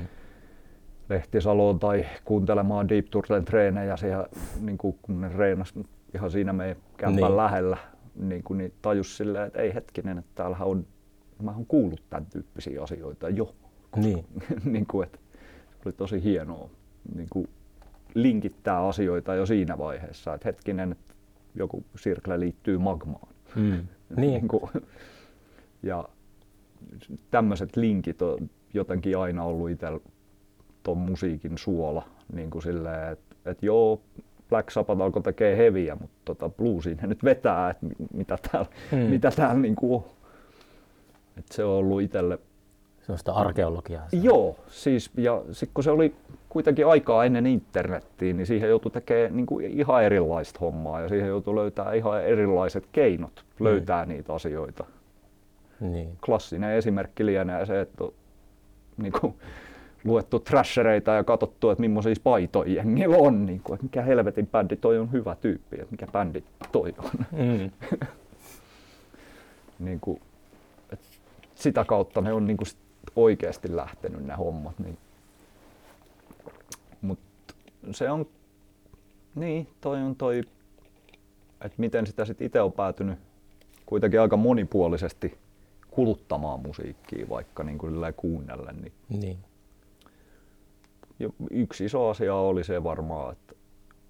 Lehtisaloon 1.10 1.80
tai 1.80 2.06
kuuntelemaan 2.26 2.90
Deep 2.90 3.06
Turtlen 3.12 3.46
treenejä 3.46 3.98
siellä, 3.98 4.28
niin 4.62 4.78
kuin, 4.78 4.98
kun 5.02 5.22
ne 5.22 5.30
reenas 5.38 5.74
ihan 6.16 6.32
siinä 6.32 6.54
meidän 6.54 6.78
kämpän 6.98 7.24
Niin. 7.24 7.38
lähellä, 7.38 7.78
niin, 8.16 8.44
kuin, 8.44 8.58
niin 8.58 8.74
tajus 8.82 9.18
silleen, 9.18 9.48
että 9.48 9.62
ei 9.62 9.74
hetkinen, 9.74 10.18
että 10.18 10.32
täällähän 10.36 10.68
on, 10.68 10.86
mä 11.42 11.52
oon 11.52 11.66
kuullut 11.66 12.04
tämän 12.10 12.26
tyyppisiä 12.26 12.84
asioita 12.84 13.30
jo. 13.30 13.56
Niin. 13.96 14.26
niin 14.74 14.86
kuin, 14.88 15.06
että 15.08 15.20
se 15.72 15.82
oli 15.86 15.94
tosi 15.94 16.24
hienoa 16.24 16.70
niin 17.16 17.28
kuin 17.30 17.48
linkittää 18.16 18.88
asioita 18.88 19.36
jo 19.36 19.46
siinä 19.46 19.78
vaiheessa, 19.78 20.34
että 20.34 20.48
hetkinen, 20.48 20.92
että 20.92 21.14
joku 21.56 21.84
sirkle 21.96 22.40
liittyy 22.40 22.78
magmaan. 22.78 23.28
Mm. 23.56 23.88
Niin. 24.16 24.48
kuin, 24.48 24.72
ja 25.84 26.10
tämmöiset 27.32 27.76
linkit 27.76 28.22
on 28.22 28.50
jotenkin 28.74 29.18
aina 29.18 29.44
ollut 29.44 29.70
itsellä 29.70 30.00
ton 30.84 30.98
musiikin 30.98 31.58
suola, 31.58 32.06
niin 32.34 32.50
kuin 32.50 32.62
silleen, 32.62 33.12
että 33.12 33.36
et 33.52 33.64
joo, 33.64 34.02
Black 34.50 34.70
Sabbath 34.70 35.02
alkoi 35.02 35.22
tekee 35.24 35.58
heviä, 35.58 35.96
mutta 35.96 36.16
tota 36.26 36.50
bluesiin 36.50 36.98
ne 37.02 37.08
nyt 37.08 37.24
vetää, 37.24 37.70
että 37.70 37.86
mi- 37.86 38.08
mitä 38.14 38.38
täällä, 38.52 38.70
Mm. 38.92 38.98
mitä 38.98 39.32
täällä 39.32 39.62
niin 39.62 39.76
kuin 39.76 39.94
on. 39.94 40.04
Et 41.38 41.46
se 41.52 41.64
on 41.64 41.72
ollut 41.74 42.02
itselle 42.02 42.40
Sellaista 43.06 43.32
arkeologiaa. 43.32 44.08
Joo, 44.12 44.56
siis 44.68 45.12
ja 45.18 45.42
sit 45.52 45.70
kun 45.74 45.84
se 45.84 45.92
oli 45.92 46.16
kuitenkin 46.50 46.88
aikaa 46.88 47.26
ennen 47.26 47.46
internettiä, 47.46 48.34
niin 48.34 48.48
siihen 48.48 48.70
joutui 48.70 48.92
tekemään 48.92 49.36
niin 49.36 49.46
kuin 49.46 49.66
ihan 49.66 50.04
erilaista 50.04 50.60
hommaa 50.60 51.02
ja 51.02 51.10
siihen 51.10 51.28
joutui 51.28 51.56
löytää 51.56 51.94
ihan 51.94 52.24
erilaiset 52.24 52.88
keinot 52.92 53.46
löytää 53.60 54.06
niitä 54.06 54.34
asioita. 54.34 54.84
Niin. 55.80 56.18
Klassinen 56.26 56.72
esimerkki 56.72 57.26
lienee 57.26 57.66
se, 57.66 57.82
että 57.82 58.04
on 58.04 58.14
niin 58.98 59.14
kuin, 59.22 59.36
luettu 60.04 60.40
trashereita 60.40 61.12
ja 61.12 61.24
katsottu, 61.24 61.70
että 61.70 61.82
millaisia 61.82 62.16
paitoja 62.24 62.74
jengillä 62.74 63.18
on, 63.18 63.46
niin 63.46 63.62
kuin, 63.64 63.76
että 63.76 63.84
mikä 63.84 64.02
helvetin 64.02 64.48
bändi 64.48 64.76
toi 64.76 65.00
on 65.00 65.12
hyvä 65.12 65.36
tyyppi, 65.42 65.76
että 65.76 65.92
mikä 65.92 66.08
bändi 66.08 66.44
toi 66.72 66.94
on. 66.98 67.12
Mm. 67.32 67.72
niin 69.86 70.00
kuin, 70.00 70.22
sitä 71.56 71.86
kautta 71.86 72.22
ne 72.22 72.34
on 72.34 72.48
niin 72.48 72.58
kuin 72.58 72.68
sit 72.68 72.85
oikeasti 73.16 73.76
lähtenyt 73.76 74.26
ne 74.26 74.34
hommat. 74.34 74.80
Niin. 74.80 74.98
Mut 77.02 77.20
se 77.92 78.12
on, 78.12 78.26
niin 79.36 79.68
toi 79.82 80.02
on 80.02 80.16
toi, 80.16 80.42
että 81.62 81.76
miten 81.78 82.08
sitä 82.08 82.26
sitten 82.26 82.48
itse 82.48 82.62
on 82.62 82.72
päätynyt 82.72 83.20
kuitenkin 83.86 84.22
aika 84.22 84.38
monipuolisesti 84.38 85.38
kuluttamaan 85.92 86.60
musiikkia 86.60 87.30
vaikka 87.30 87.64
niin 87.64 87.78
kuin 87.78 87.94
kuunnellen. 88.16 88.82
Niin 88.82 88.94
Niin. 89.10 89.38
ja 91.20 91.30
yksi 91.52 91.86
iso 91.86 92.10
asia 92.10 92.36
oli 92.36 92.64
se 92.64 92.84
varmaan, 92.84 93.32
että 93.32 93.45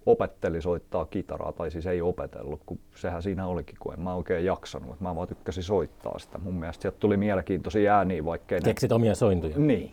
opetteli 0.06 0.62
soittaa 0.62 1.04
kitaraa, 1.04 1.52
tai 1.52 1.70
siis 1.70 1.86
ei 1.86 2.02
opetellut, 2.02 2.60
kun 2.66 2.78
sehän 2.94 3.22
siinä 3.22 3.46
olikin, 3.46 3.76
kun 3.80 3.94
en 3.94 4.00
mä 4.00 4.14
oikein 4.14 4.44
jaksanut. 4.44 4.90
että 4.90 5.04
Mä 5.04 5.16
vaan 5.16 5.28
tykkäsin 5.28 5.62
soittaa 5.62 6.18
sitä. 6.18 6.38
Mun 6.38 6.54
mielestä 6.54 6.82
sieltä 6.82 6.98
tuli 6.98 7.16
mielenkiintoisia 7.16 7.96
ääniä, 7.96 8.24
vaikkei 8.24 8.60
ne... 8.60 8.64
Keksit 8.64 8.92
omia 8.92 9.14
sointuja. 9.14 9.58
Niin. 9.58 9.90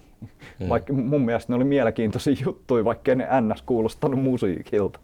Mm. 0.60 0.70
Vaikka 0.70 0.94
mun 0.94 1.22
mielestä 1.22 1.52
ne 1.52 1.56
oli 1.56 1.64
mielenkiintoisia 1.64 2.36
juttuja, 2.46 2.86
vaikkei 2.86 3.16
ne 3.16 3.28
ns. 3.42 3.62
kuulostanut 3.62 4.22
musiikilta. 4.22 5.00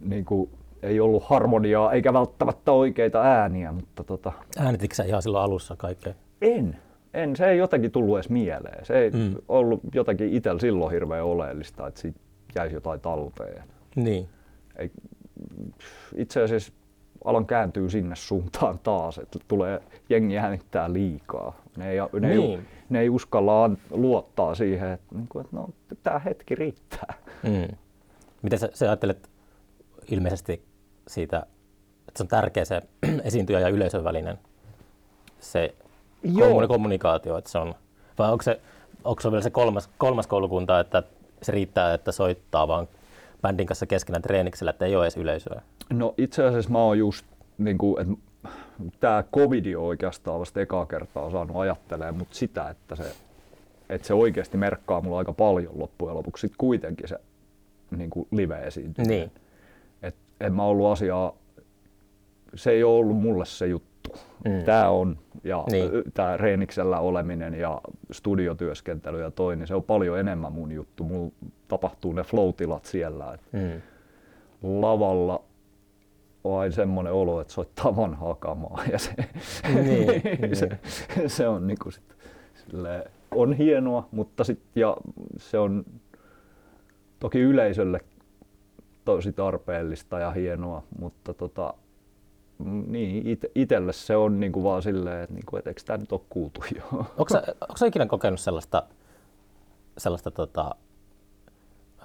Niin 0.00 0.24
kuin, 0.24 0.50
ei 0.82 1.00
ollut 1.00 1.24
harmoniaa 1.24 1.92
eikä 1.92 2.12
välttämättä 2.12 2.72
oikeita 2.72 3.22
ääniä, 3.22 3.72
mutta 3.72 4.04
tota... 4.04 4.32
Äänititkö 4.58 4.94
sä 4.94 5.04
ihan 5.04 5.22
silloin 5.22 5.44
alussa 5.44 5.76
kaikkea? 5.76 6.14
En. 6.42 6.76
En, 7.14 7.36
se 7.36 7.50
ei 7.50 7.58
jotenkin 7.58 7.90
tullut 7.90 8.16
edes 8.16 8.30
mieleen. 8.30 8.86
Se 8.86 8.98
ei 8.98 9.10
mm. 9.10 9.34
ollut 9.48 9.80
jotenkin 9.94 10.32
itsellä 10.32 10.60
silloin 10.60 10.92
hirveän 10.92 11.24
oleellista, 11.24 11.86
että 11.86 12.00
siitä 12.00 12.20
jäisi 12.54 12.74
jotain 12.74 13.00
talteen. 13.00 13.62
Niin. 13.96 14.28
Ei, 14.76 14.90
itse 16.16 16.42
asiassa 16.42 16.72
alan 17.24 17.46
kääntyy 17.46 17.90
sinne 17.90 18.16
suuntaan 18.16 18.78
taas, 18.78 19.18
että 19.18 19.38
tulee 19.48 19.82
jengi 20.08 20.38
äänittää 20.38 20.92
liikaa. 20.92 21.62
Ne 21.76 21.90
ei, 21.90 21.98
ne 22.20 22.28
niin. 22.28 22.58
ei, 22.58 22.64
ne 22.88 23.00
ei 23.00 23.08
uskalla 23.08 23.70
luottaa 23.90 24.54
siihen, 24.54 24.90
että, 24.90 25.14
niin 25.14 25.28
kuin, 25.28 25.44
että 25.44 25.56
no, 25.56 25.68
tämä 26.02 26.18
hetki 26.18 26.54
riittää. 26.54 27.14
Mm. 27.42 27.76
Miten 28.42 28.58
sä, 28.58 28.70
sä 28.74 28.86
ajattelet 28.86 29.30
ilmeisesti 30.10 30.62
siitä, 31.08 31.46
että 32.08 32.18
se 32.18 32.22
on 32.22 32.28
tärkeä 32.28 32.64
se 32.64 32.82
esiintyjä 33.24 33.60
ja 33.60 33.68
yleisön 33.68 34.04
välinen 34.04 34.38
se 35.40 35.74
Joo. 36.22 36.68
kommunikaatio, 36.68 37.38
että 37.38 37.50
se 37.50 37.58
on, 37.58 37.74
vai 38.18 38.32
onko 38.32 38.42
se, 38.42 38.60
onko 39.04 39.22
se 39.22 39.30
vielä 39.30 39.42
se 39.42 39.50
kolmas, 39.50 39.90
kolmas 39.98 40.26
koulukunta, 40.26 40.80
että 40.80 41.02
se 41.42 41.52
riittää, 41.52 41.94
että 41.94 42.12
soittaa 42.12 42.68
vaan 42.68 42.88
bändin 43.42 43.66
kanssa 43.66 43.86
keskenään 43.86 44.22
treeniksellä, 44.22 44.70
että 44.70 44.86
ei 44.86 44.96
ole 44.96 45.04
edes 45.04 45.16
yleisöä? 45.16 45.62
No 45.90 46.14
itse 46.18 46.44
asiassa 46.44 46.70
mä 46.70 46.78
oon 46.78 46.98
just, 46.98 47.26
niin 47.58 47.78
kuin, 47.78 48.02
että 48.02 48.14
tämä 49.00 49.24
covid 49.34 49.74
on 49.74 49.82
oikeastaan 49.82 50.40
vasta 50.40 50.60
ekaa 50.60 50.86
kertaa 50.86 51.30
saanut 51.30 51.56
ajattelemaan, 51.56 52.16
mutta 52.16 52.36
sitä, 52.36 52.70
että 52.70 52.96
se, 52.96 53.12
että 53.88 54.06
se 54.06 54.14
oikeasti 54.14 54.56
merkkaa 54.56 55.00
mulla 55.00 55.18
aika 55.18 55.32
paljon 55.32 55.78
loppujen 55.78 56.16
lopuksi 56.16 56.40
sit 56.40 56.56
kuitenkin 56.58 57.08
se 57.08 57.18
niin 57.96 58.10
kuin 58.10 58.28
live 58.30 58.66
esiintyminen. 58.66 59.18
Niin. 59.18 59.32
Et 60.02 60.16
en 60.40 60.54
mä 60.54 60.64
ollut 60.64 60.92
asiaa, 60.92 61.34
se 62.54 62.70
ei 62.70 62.84
ole 62.84 62.98
ollut 62.98 63.16
mulle 63.16 63.46
se 63.46 63.66
juttu. 63.66 63.97
Mm. 64.44 64.64
Tämä 64.64 64.88
on, 64.88 65.18
ja 65.44 65.64
niin. 65.70 65.90
tämä 66.14 66.36
reeniksellä 66.36 66.98
oleminen 66.98 67.54
ja 67.54 67.80
studiotyöskentely 68.12 69.20
ja 69.20 69.30
toi, 69.30 69.56
niin 69.56 69.66
se 69.66 69.74
on 69.74 69.82
paljon 69.82 70.18
enemmän 70.18 70.52
mun 70.52 70.72
juttu. 70.72 71.04
Mulla 71.04 71.32
tapahtuu 71.68 72.12
ne 72.12 72.22
flow 72.22 72.54
siellä. 72.82 73.34
Et 73.34 73.40
mm. 73.52 73.80
Lavalla 74.62 75.42
vain 76.44 76.72
semmoinen 76.72 77.12
olo, 77.12 77.40
että 77.40 77.52
soittaa 77.52 77.96
vanhaa 77.96 78.34
kamaa. 78.34 78.84
Ja 78.92 78.98
se, 78.98 79.14
niin, 79.74 80.56
se, 80.56 80.66
niin. 80.66 81.30
se 81.30 81.48
on 81.48 81.66
niinku 81.66 81.90
sit, 81.90 82.16
silleen, 82.54 83.04
on 83.30 83.52
hienoa, 83.52 84.08
mutta 84.10 84.44
sit, 84.44 84.60
ja 84.74 84.96
se 85.36 85.58
on 85.58 85.84
toki 87.18 87.40
yleisölle 87.40 88.00
tosi 89.04 89.32
tarpeellista 89.32 90.18
ja 90.18 90.30
hienoa, 90.30 90.82
mutta 90.98 91.34
tota, 91.34 91.74
niin, 92.86 93.26
it, 93.26 93.44
itselle 93.54 93.92
se 93.92 94.16
on 94.16 94.40
niinku 94.40 94.64
vaan 94.64 94.82
silleen, 94.82 95.22
että 95.22 95.34
niinku, 95.34 95.56
et 95.56 95.66
eikö 95.66 95.80
tämä 95.84 95.96
nyt 95.96 96.12
ole 96.12 96.20
kuultu 96.28 96.64
jo. 96.76 96.82
Onko 97.18 97.28
sä, 97.32 97.42
sä 97.76 97.86
ikinä 97.86 98.06
kokenut 98.06 98.40
sellaista, 98.40 98.82
sellaista 99.98 100.30
tota, 100.30 100.74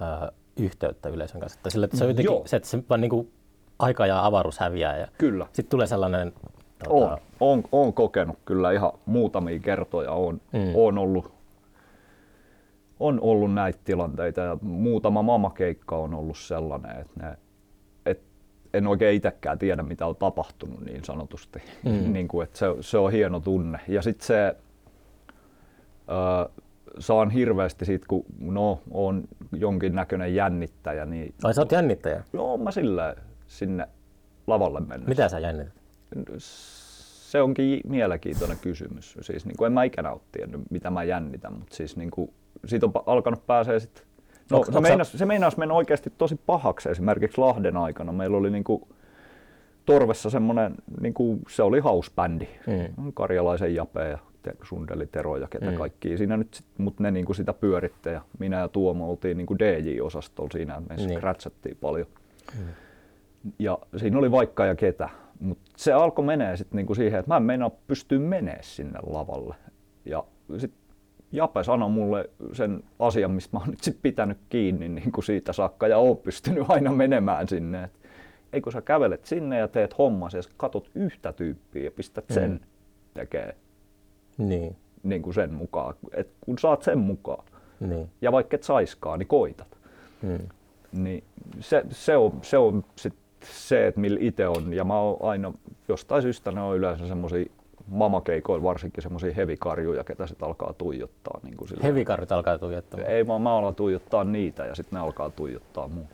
ö, 0.00 0.32
yhteyttä 0.56 1.08
yleisön 1.08 1.40
kanssa? 1.40 1.58
Että 1.58 1.70
sille, 1.70 1.84
että 1.84 1.96
se 1.96 2.04
on 2.04 2.10
jotenkin, 2.10 2.36
se, 2.44 2.56
että 2.56 2.68
se 2.68 2.82
vaan 2.90 3.00
niinku 3.00 3.30
aika 3.78 4.06
ja 4.06 4.26
avaruus 4.26 4.58
häviää 4.58 4.98
ja 4.98 5.08
kyllä. 5.18 5.46
sitten 5.52 5.70
tulee 5.70 5.86
sellainen... 5.86 6.32
Tota... 6.84 6.94
On, 6.94 7.18
on, 7.40 7.62
on, 7.72 7.92
kokenut 7.92 8.38
kyllä 8.44 8.72
ihan 8.72 8.92
muutamia 9.06 9.58
kertoja. 9.58 10.12
On, 10.12 10.40
mm. 10.52 10.72
on 10.74 10.98
ollut 10.98 11.34
on 13.00 13.20
ollut 13.20 13.54
näitä 13.54 13.78
tilanteita 13.84 14.40
ja 14.40 14.58
muutama 14.62 15.22
mamakeikka 15.22 15.96
on 15.96 16.14
ollut 16.14 16.38
sellainen, 16.38 17.00
että 17.00 17.20
ne, 17.22 17.36
en 18.74 18.86
oikein 18.86 19.16
itsekään 19.16 19.58
tiedä 19.58 19.82
mitä 19.82 20.06
on 20.06 20.16
tapahtunut 20.16 20.80
niin 20.80 21.04
sanotusti. 21.04 21.62
Mm. 21.84 22.12
niin 22.12 22.28
kuin, 22.28 22.44
että 22.44 22.58
se, 22.58 22.66
se 22.80 22.98
on 22.98 23.12
hieno 23.12 23.40
tunne. 23.40 23.80
Ja 23.88 24.02
sitten 24.02 24.26
se, 24.26 24.56
ö, 26.08 26.50
saan 26.98 27.30
hirveästi 27.30 27.84
siitä, 27.84 28.06
kun 28.08 28.24
no, 28.40 28.80
on 28.90 29.24
jonkinnäköinen 29.52 30.34
jännittäjä. 30.34 31.04
Niin, 31.06 31.34
Ai 31.44 31.54
sä 31.54 31.60
oot 31.60 31.72
jännittäjä? 31.72 32.24
Joo, 32.32 32.56
mä 32.56 32.70
sillä 32.70 33.14
sinne 33.46 33.88
lavalle 34.46 34.80
mennessä. 34.80 35.08
Mitä 35.08 35.28
sä 35.28 35.38
jännität? 35.38 35.74
Se 36.38 37.42
onkin 37.42 37.80
mielenkiintoinen 37.84 38.58
kysymys. 38.58 39.18
Siis 39.20 39.46
niin 39.46 39.56
kuin 39.56 39.66
en 39.66 39.72
mä 39.72 39.84
ikänä 39.84 40.12
ole 40.12 40.20
tiennyt, 40.32 40.60
mitä 40.70 40.90
mä 40.90 41.04
jännitän, 41.04 41.52
mutta 41.52 41.74
siis 41.74 41.96
niin 41.96 42.10
kuin, 42.10 42.30
siitä 42.66 42.86
on 42.86 42.92
alkanut 43.06 43.46
pääsee 43.46 43.80
sitten 43.80 44.04
No, 44.54 44.58
onks, 44.58 44.72
se, 44.72 44.80
meinas, 44.80 45.12
se 45.12 45.26
meinasi 45.26 45.58
mennä 45.58 45.74
oikeasti 45.74 46.12
tosi 46.18 46.40
pahaksi 46.46 46.88
esimerkiksi 46.88 47.38
Lahden 47.38 47.76
aikana. 47.76 48.12
Meillä 48.12 48.36
oli 48.36 48.50
niin 48.50 48.64
kuin 48.64 48.82
Torvessa 49.86 50.30
semmoinen, 50.30 50.74
niin 51.00 51.14
kuin, 51.14 51.40
se 51.48 51.62
oli 51.62 51.80
hausbändi, 51.80 52.48
mm. 52.66 53.12
Karjalaisen 53.14 53.74
Jape 53.74 54.08
ja 54.08 54.18
Sundeli 54.62 55.06
Tero 55.06 55.36
ja 55.36 55.48
ketä 55.48 55.70
mm. 55.70 55.76
kaikki 55.76 56.18
siinä 56.18 56.36
nyt, 56.36 56.54
sit, 56.54 56.66
mutta 56.78 57.02
ne 57.02 57.10
niin 57.10 57.26
kuin 57.26 57.36
sitä 57.36 57.52
pyöritte 57.52 58.12
ja 58.12 58.20
minä 58.38 58.58
ja 58.58 58.68
Tuomo 58.68 59.10
oltiin 59.10 59.36
niin 59.36 59.46
kuin 59.46 59.58
DJ-osastolla 59.58 60.50
siinä, 60.52 60.82
me 60.88 60.96
niin. 60.96 61.18
scratchattiin 61.18 61.76
paljon. 61.80 62.06
Mm. 62.58 62.64
Ja 63.58 63.78
siinä 63.96 64.18
oli 64.18 64.30
vaikka 64.30 64.66
ja 64.66 64.74
ketä, 64.74 65.08
mutta 65.40 65.70
se 65.76 65.92
alkoi 65.92 66.24
menee 66.24 66.56
sitten 66.56 66.76
niinku 66.76 66.94
siihen, 66.94 67.20
että 67.20 67.28
mä 67.28 67.36
en 67.36 67.42
meinaa 67.42 67.70
pystyä 67.86 68.18
menee 68.18 68.58
sinne 68.62 68.98
lavalle. 69.06 69.54
Ja 70.04 70.24
sitten 70.58 70.83
Jape 71.34 71.64
sanoi 71.64 71.90
mulle 71.90 72.30
sen 72.52 72.82
asian, 72.98 73.30
mistä 73.30 73.56
mä 73.56 73.60
oon 73.60 73.70
nyt 73.70 73.82
sit 73.82 73.98
pitänyt 74.02 74.38
kiinni 74.48 74.88
niin 74.88 75.12
kuin 75.12 75.24
siitä 75.24 75.52
saakka 75.52 75.88
ja 75.88 75.98
oon 75.98 76.16
pystynyt 76.16 76.64
aina 76.68 76.92
menemään 76.92 77.48
sinne. 77.48 77.84
Et 77.84 77.92
ei 78.52 78.60
kun 78.60 78.72
sä 78.72 78.82
kävelet 78.82 79.24
sinne 79.24 79.58
ja 79.58 79.68
teet 79.68 79.98
hommas 79.98 80.34
ja 80.34 80.40
katot 80.56 80.90
yhtä 80.94 81.32
tyyppiä 81.32 81.84
ja 81.84 81.90
pistät 81.90 82.24
sen 82.30 82.50
mm. 82.50 82.60
tekee 83.14 83.56
niin. 84.38 84.76
Niin 85.02 85.22
kuin 85.22 85.34
sen 85.34 85.54
mukaan. 85.54 85.94
Et 86.12 86.28
kun 86.40 86.58
saat 86.58 86.82
sen 86.82 86.98
mukaan 86.98 87.44
niin. 87.80 88.10
ja 88.20 88.32
vaikka 88.32 88.54
et 88.54 88.62
saiskaan, 88.62 89.18
niin 89.18 89.26
koitat. 89.26 89.78
Mm. 90.22 90.38
Niin 90.92 91.24
se, 91.60 91.84
se 91.90 92.16
on, 92.16 92.38
se 92.42 92.58
on 92.58 92.84
sit 92.96 93.14
se, 93.44 93.86
että 93.86 94.00
millä 94.00 94.18
itse 94.20 94.48
on. 94.48 94.72
Ja 94.72 94.84
mä 94.84 95.00
oon 95.00 95.16
aina, 95.20 95.52
jostain 95.88 96.22
syystä 96.22 96.52
ne 96.52 96.62
on 96.62 96.76
yleensä 96.76 97.08
semmoisia 97.08 97.46
mamakeikoilla 97.88 98.62
varsinkin 98.62 99.02
semmoisia 99.02 99.34
hevikarjuja, 99.34 100.04
ketä 100.04 100.26
sitten 100.26 100.48
alkaa 100.48 100.72
tuijottaa. 100.72 101.40
Niin 101.42 101.56
kuin 101.56 101.68
Hevikarjut 101.82 102.32
alkaa 102.32 102.58
tuijottaa? 102.58 103.00
Ei 103.00 103.26
vaan 103.26 103.42
mä 103.42 103.56
alan 103.56 103.74
tuijottaa 103.74 104.24
niitä 104.24 104.66
ja 104.66 104.74
sitten 104.74 104.96
ne 104.96 105.00
alkaa 105.00 105.30
tuijottaa 105.30 105.88
mua. 105.88 106.04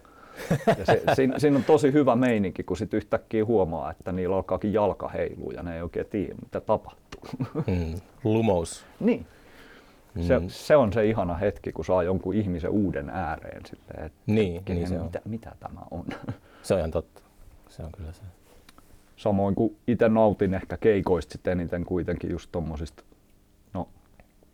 Ja 0.78 0.86
se, 0.86 1.02
siinä, 1.16 1.38
siinä, 1.38 1.56
on 1.56 1.64
tosi 1.64 1.92
hyvä 1.92 2.16
meininki, 2.16 2.62
kun 2.62 2.76
sitten 2.76 2.98
yhtäkkiä 2.98 3.44
huomaa, 3.44 3.90
että 3.90 4.12
niillä 4.12 4.36
alkaakin 4.36 4.72
jalka 4.72 5.08
heilua 5.08 5.52
ja 5.52 5.62
ne 5.62 5.76
ei 5.76 5.82
oikein 5.82 6.06
tiedä, 6.06 6.34
mitä 6.42 6.60
tapahtuu. 6.60 7.00
Mm, 7.66 8.00
lumous. 8.24 8.84
niin. 9.00 9.26
Mm. 10.14 10.22
Se, 10.22 10.40
se, 10.48 10.76
on 10.76 10.92
se 10.92 11.06
ihana 11.06 11.34
hetki, 11.34 11.72
kun 11.72 11.84
saa 11.84 12.02
jonkun 12.02 12.34
ihmisen 12.34 12.70
uuden 12.70 13.10
ääreen. 13.10 13.62
Silleen, 13.66 14.06
että 14.06 14.18
niin, 14.26 14.62
niin 14.68 14.88
se 14.88 14.98
mitä, 14.98 15.20
on. 15.24 15.30
mitä 15.30 15.52
tämä 15.60 15.80
on. 15.90 16.04
Se 16.62 16.74
on 16.74 16.80
ihan 16.80 16.90
totta. 16.90 17.22
Se 17.68 17.82
on 17.82 17.92
kyllä 17.92 18.12
se. 18.12 18.22
Samoin 19.20 19.54
kuin 19.54 19.76
itse 19.86 20.08
nautin 20.08 20.54
ehkä 20.54 20.76
keikoista 20.76 21.32
sitten 21.32 21.52
eniten 21.52 21.84
kuitenkin 21.84 22.30
just 22.30 22.52
tommosista, 22.52 23.04
no 23.74 23.88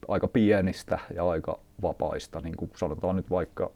aika 0.08 0.28
pienistä 0.28 0.98
ja 1.14 1.28
aika 1.28 1.58
vapaista, 1.82 2.40
niin 2.40 2.56
kuin 2.56 2.70
sanotaan 2.76 3.16
nyt 3.16 3.30
vaikka 3.30 3.70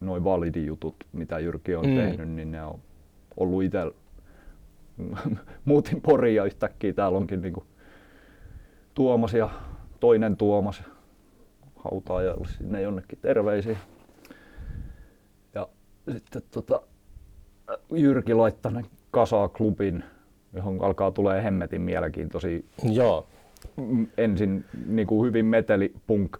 noin 0.00 0.24
validijutut, 0.24 0.96
mitä 1.12 1.38
Jyrki 1.38 1.74
on 1.74 1.86
mm. 1.86 1.96
tehnyt, 1.96 2.28
niin 2.28 2.50
ne 2.50 2.64
on 2.64 2.80
ollut 3.36 3.62
itse, 3.62 3.78
muutin 5.64 6.00
Poriin 6.00 6.36
ja 6.36 6.44
yhtäkkiä 6.44 6.92
täällä 6.92 7.18
onkin 7.18 7.42
niin 7.42 7.54
kuin 7.54 7.66
Tuomas 8.94 9.34
ja 9.34 9.50
toinen 10.00 10.36
Tuomas 10.36 10.82
hautaajalle 11.76 12.48
sinne 12.48 12.82
jonnekin 12.82 13.18
terveisiä. 13.22 13.76
Ja 15.54 15.68
sitten 16.12 16.42
tota, 16.50 16.82
Jyrki 17.92 18.34
laittanut 18.34 18.86
kasaa 19.10 19.48
klubin, 19.48 20.04
johon 20.54 20.84
alkaa 20.84 21.10
tulee 21.10 21.44
hemmetin 21.44 21.80
mielenkiintoisia. 21.80 22.60
Joo. 22.82 23.26
Ensin 24.16 24.64
niin 24.86 25.06
kuin 25.06 25.26
hyvin 25.26 25.46
meteli 25.46 25.92
punk 26.06 26.36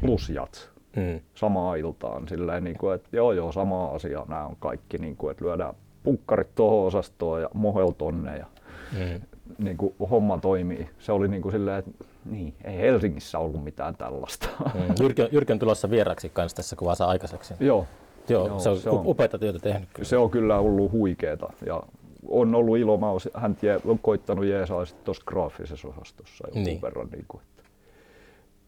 plus 0.00 0.28
jats 0.28 0.70
mm. 0.96 1.20
samaan 1.34 1.78
iltaan. 1.78 2.28
Silleen, 2.28 2.64
niin 2.64 2.78
kuin, 2.78 2.94
että 2.94 3.08
joo 3.12 3.32
joo, 3.32 3.52
sama 3.52 3.86
asia 3.86 4.24
nämä 4.28 4.46
on 4.46 4.56
kaikki, 4.60 4.98
niin 4.98 5.16
kuin, 5.16 5.30
että 5.30 5.44
lyödään 5.44 5.74
punkkarit 6.02 6.54
tuohon 6.54 6.86
osastoon 6.86 7.42
ja 7.42 7.50
mohel 7.54 7.90
tonne 7.90 8.36
ja 8.36 8.46
mm. 8.92 9.20
niin 9.58 9.76
kuin, 9.76 9.94
homma 10.10 10.38
toimii. 10.38 10.88
Se 10.98 11.12
oli 11.12 11.28
niin 11.28 11.42
kuin 11.42 11.52
silleen, 11.52 11.78
että 11.78 12.04
niin, 12.24 12.54
ei 12.64 12.78
Helsingissä 12.78 13.38
ollut 13.38 13.64
mitään 13.64 13.96
tällaista. 13.96 14.48
Mm. 14.74 14.94
Jyrki, 15.00 15.28
Jyrki 15.32 15.52
on 15.52 15.58
tulossa 15.58 15.90
vieraksi 15.90 16.28
kanssa 16.28 16.56
tässä 16.56 16.76
kuvassa 16.76 17.04
aikaiseksi. 17.04 17.54
Joo. 17.60 17.86
Joo, 18.28 18.46
Joo, 18.46 18.58
se 18.58 18.68
on, 18.68 18.78
se 18.78 18.90
on- 18.90 19.06
upeata 19.06 19.38
työtä 19.38 19.58
tehnyt 19.58 19.88
kyllä. 19.92 20.08
Se 20.08 20.16
on 20.16 20.30
kyllä 20.30 20.58
ollut 20.58 20.92
huikeeta 20.92 21.52
ja 21.66 21.82
on 22.28 22.54
ollut 22.54 22.78
ilo, 22.78 22.96
mä 22.98 23.10
oon 23.10 23.20
hän 23.34 23.56
on 23.84 23.98
koittanut 23.98 24.44
jeesaa 24.44 24.84
tuossa 25.04 25.22
graafisessa 25.26 25.88
osastossa 25.88 26.44
jonkun 26.46 26.62
Niin. 26.64 26.82
verran, 26.82 27.08
niin 27.12 27.24
kuin, 27.28 27.40
että 27.42 27.62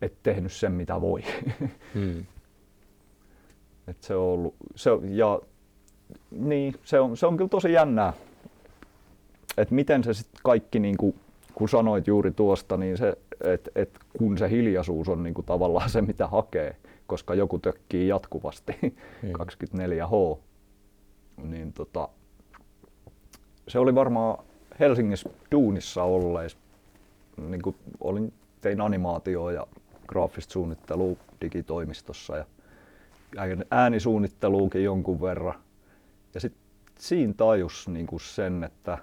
et 0.03 0.15
tehnyt 0.23 0.53
sen 0.53 0.73
mitä 0.73 1.01
voi. 1.01 1.23
Mm. 1.95 2.25
Et 3.89 4.03
se 4.03 4.15
on 4.15 4.23
ollut, 4.23 4.55
se, 4.75 4.91
ja 5.11 5.41
niin, 6.31 6.75
se 6.85 7.01
on, 7.01 7.17
se 7.17 7.27
on 7.27 7.37
kyllä 7.37 7.49
tosi 7.49 7.73
jännää, 7.73 8.13
että 9.57 9.75
miten 9.75 10.05
se 10.05 10.15
sitten 10.15 10.41
kaikki, 10.45 10.79
niin 10.79 10.97
kuin, 10.97 11.15
kun 11.55 11.69
sanoit 11.69 12.07
juuri 12.07 12.31
tuosta, 12.31 12.77
niin 12.77 12.97
se, 12.97 13.19
että 13.45 13.71
et 13.75 13.99
kun 14.19 14.39
se 14.39 14.51
hiljaisuus 14.51 15.09
on 15.09 15.23
niin 15.23 15.35
kuin 15.35 15.45
tavallaan 15.45 15.91
se, 15.91 16.03
mitä 16.03 16.27
hakee, 16.27 16.77
koska 17.07 17.35
joku 17.35 17.59
tökkii 17.59 18.09
jatkuvasti 18.09 18.73
Mm. 19.23 19.33
24H, 19.33 20.39
niin 21.43 21.73
tota, 21.73 22.09
se 23.69 23.79
oli 23.79 23.95
varmaan 23.95 24.45
Helsingissä 24.81 25.31
duunissa 25.53 26.03
olleis, 26.03 26.57
niin 27.49 27.63
kuin 27.63 27.77
olin, 28.01 28.33
tein 28.61 28.81
animaatioa 28.81 29.53
ja 29.53 29.67
graafista 30.07 30.53
suunnittelua 30.53 31.17
digitoimistossa 31.41 32.37
ja 32.37 32.45
ään- 33.37 33.65
äänisuunnitteluukin 33.71 34.85
jonkun 34.85 35.21
verran. 35.21 35.55
Ja 36.35 36.41
sitten 36.41 36.63
siinä 36.99 37.35
tajus 37.37 37.89
niin 37.89 38.07
kuin 38.07 38.21
sen, 38.21 38.65
että 38.65 38.99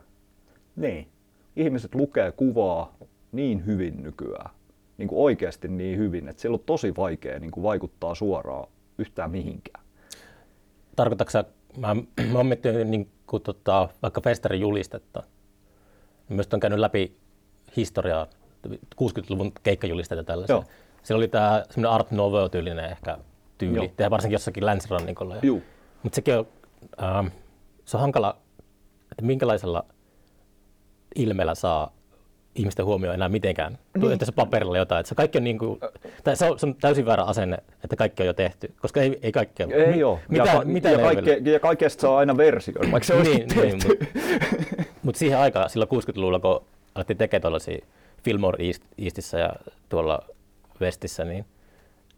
niin, 0.76 1.08
ihmiset 1.56 1.96
lukee 1.96 2.32
kuvaa 2.32 2.96
niin 3.32 3.66
hyvin 3.66 4.04
nykyään, 4.04 4.50
niin 4.98 5.08
kuin 5.08 5.20
oikeasti 5.20 5.68
niin 5.68 6.00
hyvin, 6.00 6.28
että 6.28 6.42
sillä 6.42 6.56
on 6.56 6.64
tosi 6.66 6.96
vaikea 6.98 7.40
niin 7.40 7.52
kuin 7.52 7.64
vaikuttaa 7.64 8.16
suoraan 8.16 8.68
yhtään 8.98 9.32
mihinkään. 9.32 9.86
Tarkoitatko 10.96 11.44
mä, 11.78 11.96
mä 12.32 12.38
oon 12.38 12.48
miettinyt 12.48 12.88
niin 12.88 13.12
kuin, 13.28 13.44
tota, 13.44 13.90
vaikka 14.02 14.22
festarin 14.22 14.62
julistetta. 14.62 15.24
Myös 16.30 16.48
on 16.54 16.60
käynyt 16.60 16.80
läpi 16.80 17.18
historiaa, 17.78 18.28
60-luvun 19.02 19.52
keikkajulisteita 19.64 20.24
tällaisia. 20.24 20.56
Joo. 20.56 20.64
Siellä 21.04 21.20
oli 21.20 21.28
tämä 21.28 21.64
semmoinen 21.70 21.92
Art 21.92 22.12
Nouveau-tyylinen 22.12 22.86
ehkä 22.86 23.18
tyyli, 23.58 23.78
Joo. 23.78 23.88
tehdään 23.88 24.12
varsinkin 24.12 24.36
jossakin 24.36 24.66
länsirannikolla. 24.66 25.36
Mutta 26.04 26.16
sekin 26.16 26.38
on, 26.38 26.48
ähm, 27.04 27.28
se 27.86 27.98
on 27.98 28.02
hankala, 28.02 28.38
että 29.12 29.24
minkälaisella 29.24 29.86
ilmeellä 31.16 31.56
saa 31.56 31.92
ihmisten 32.56 32.86
huomioon 32.86 33.16
enää 33.16 33.30
mitenkään. 33.30 33.78
Niin. 33.98 34.20
Se 34.24 34.32
paperilla 34.32 34.78
jotain, 34.78 35.00
että 35.00 35.10
se 35.10 35.16
kaikki 35.16 35.38
on 35.38 35.44
niin 35.44 35.58
kuin, 35.58 35.80
tai 36.24 36.36
se 36.36 36.46
on, 36.46 36.60
se 36.60 36.66
on 36.66 36.76
täysin 36.76 37.06
väärä 37.06 37.24
asenne, 37.24 37.58
että 37.84 37.96
kaikki 37.96 38.24
on 38.24 38.28
jo 38.28 38.34
tehty, 38.34 38.74
koska 38.82 39.02
ei, 39.02 39.20
ei 39.22 39.32
kaikki 39.32 39.64
ole. 39.64 39.74
Ei 39.74 39.96
Mi- 39.96 40.04
ole. 40.04 40.20
Mitä, 40.30 40.44
ja, 40.46 40.62
mitä 40.66 40.90
ja, 40.90 40.98
kaikke, 40.98 41.42
ja 41.44 41.60
kaikesta 41.60 42.02
saa 42.02 42.18
aina 42.18 42.38
versio, 42.38 42.74
vaikka 42.92 43.08
se 43.08 43.14
olisi 43.14 43.36
niin, 43.36 43.48
niin, 43.56 43.80
mutta 43.88 44.06
mut 45.04 45.16
siihen 45.16 45.38
aikaan, 45.38 45.70
silloin 45.70 45.90
60-luvulla, 45.90 46.40
kun 46.40 46.66
alettiin 46.96 47.18
tekemään 47.18 47.42
tuollaisia 47.42 47.86
Fillmore 48.24 48.68
East, 48.68 48.84
Eastissä 48.98 49.40
ja 49.40 49.54
tuolla 49.90 50.20
Westissä, 50.82 51.26
niin 51.26 51.46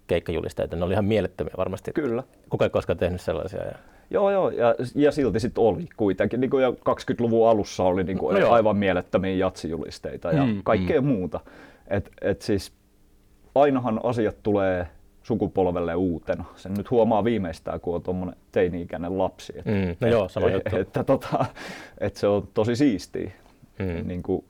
keikkajulisteita, 0.08 0.76
ne 0.76 0.86
oli 0.86 0.94
ihan 0.94 1.06
mielettömiä 1.06 1.54
varmasti. 1.58 1.92
Kyllä. 1.92 2.24
Kuka 2.50 2.66
ei 2.66 2.70
koskaan 2.70 2.98
tehnyt 2.98 3.22
sellaisia. 3.22 3.64
Ja... 3.64 3.76
Joo, 4.10 4.32
joo, 4.32 4.50
ja, 4.50 4.76
ja 4.96 5.12
silti 5.12 5.40
sitten 5.40 5.64
oli 5.64 5.88
kuitenkin. 5.98 6.42
Niin 6.42 6.50
kuin 6.50 6.64
ja 6.64 6.70
20-luvun 6.70 7.50
alussa 7.50 7.84
oli 7.84 8.04
niin 8.04 8.18
kuin 8.18 8.34
No 8.34 8.40
joo. 8.40 8.52
aivan 8.52 8.78
mielettömiä 8.78 9.36
jatsijulisteita 9.36 10.32
ja 10.32 10.46
Mm, 10.46 10.62
kaikkea 10.64 11.02
muuta. 11.02 11.40
Et, 11.88 12.10
et 12.22 12.42
siis 12.42 12.72
ainahan 13.56 14.00
asiat 14.04 14.36
tulee 14.44 14.88
sukupolvelle 15.24 15.96
uutena. 15.96 16.46
Sen 16.56 16.74
nyt 16.74 16.92
huomaa 16.92 17.24
viimeistään, 17.24 17.80
kun 17.80 17.96
on 17.96 18.02
tuommoinen 18.04 18.36
teini-ikäinen 18.52 19.18
lapsi. 19.18 19.54
Et, 19.60 19.66
Mm, 19.66 19.96
no 20.00 20.08
joo, 20.08 20.30
sama 20.30 20.50
juttu. 20.50 20.76
Että, 20.78 21.04
tota, 21.04 21.46
et 21.98 22.16
se 22.16 22.28
on 22.28 22.48
tosi 22.54 22.76
siistiä. 22.76 23.32
Mm. 23.80 24.08
Niin 24.08 24.24
kuin, 24.24 24.46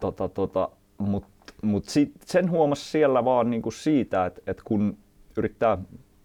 tota, 0.00 0.28
tota, 0.28 0.68
Mutta 0.98 1.28
mut 1.62 1.84
sit, 1.84 2.12
sen 2.24 2.50
huomasi 2.50 2.84
siellä 2.90 3.24
vaan 3.24 3.50
niin 3.50 3.62
kuin 3.62 3.72
siitä, 3.72 4.26
että 4.26 4.40
et 4.46 4.62
kun 4.64 4.96
yrittää 5.36 5.78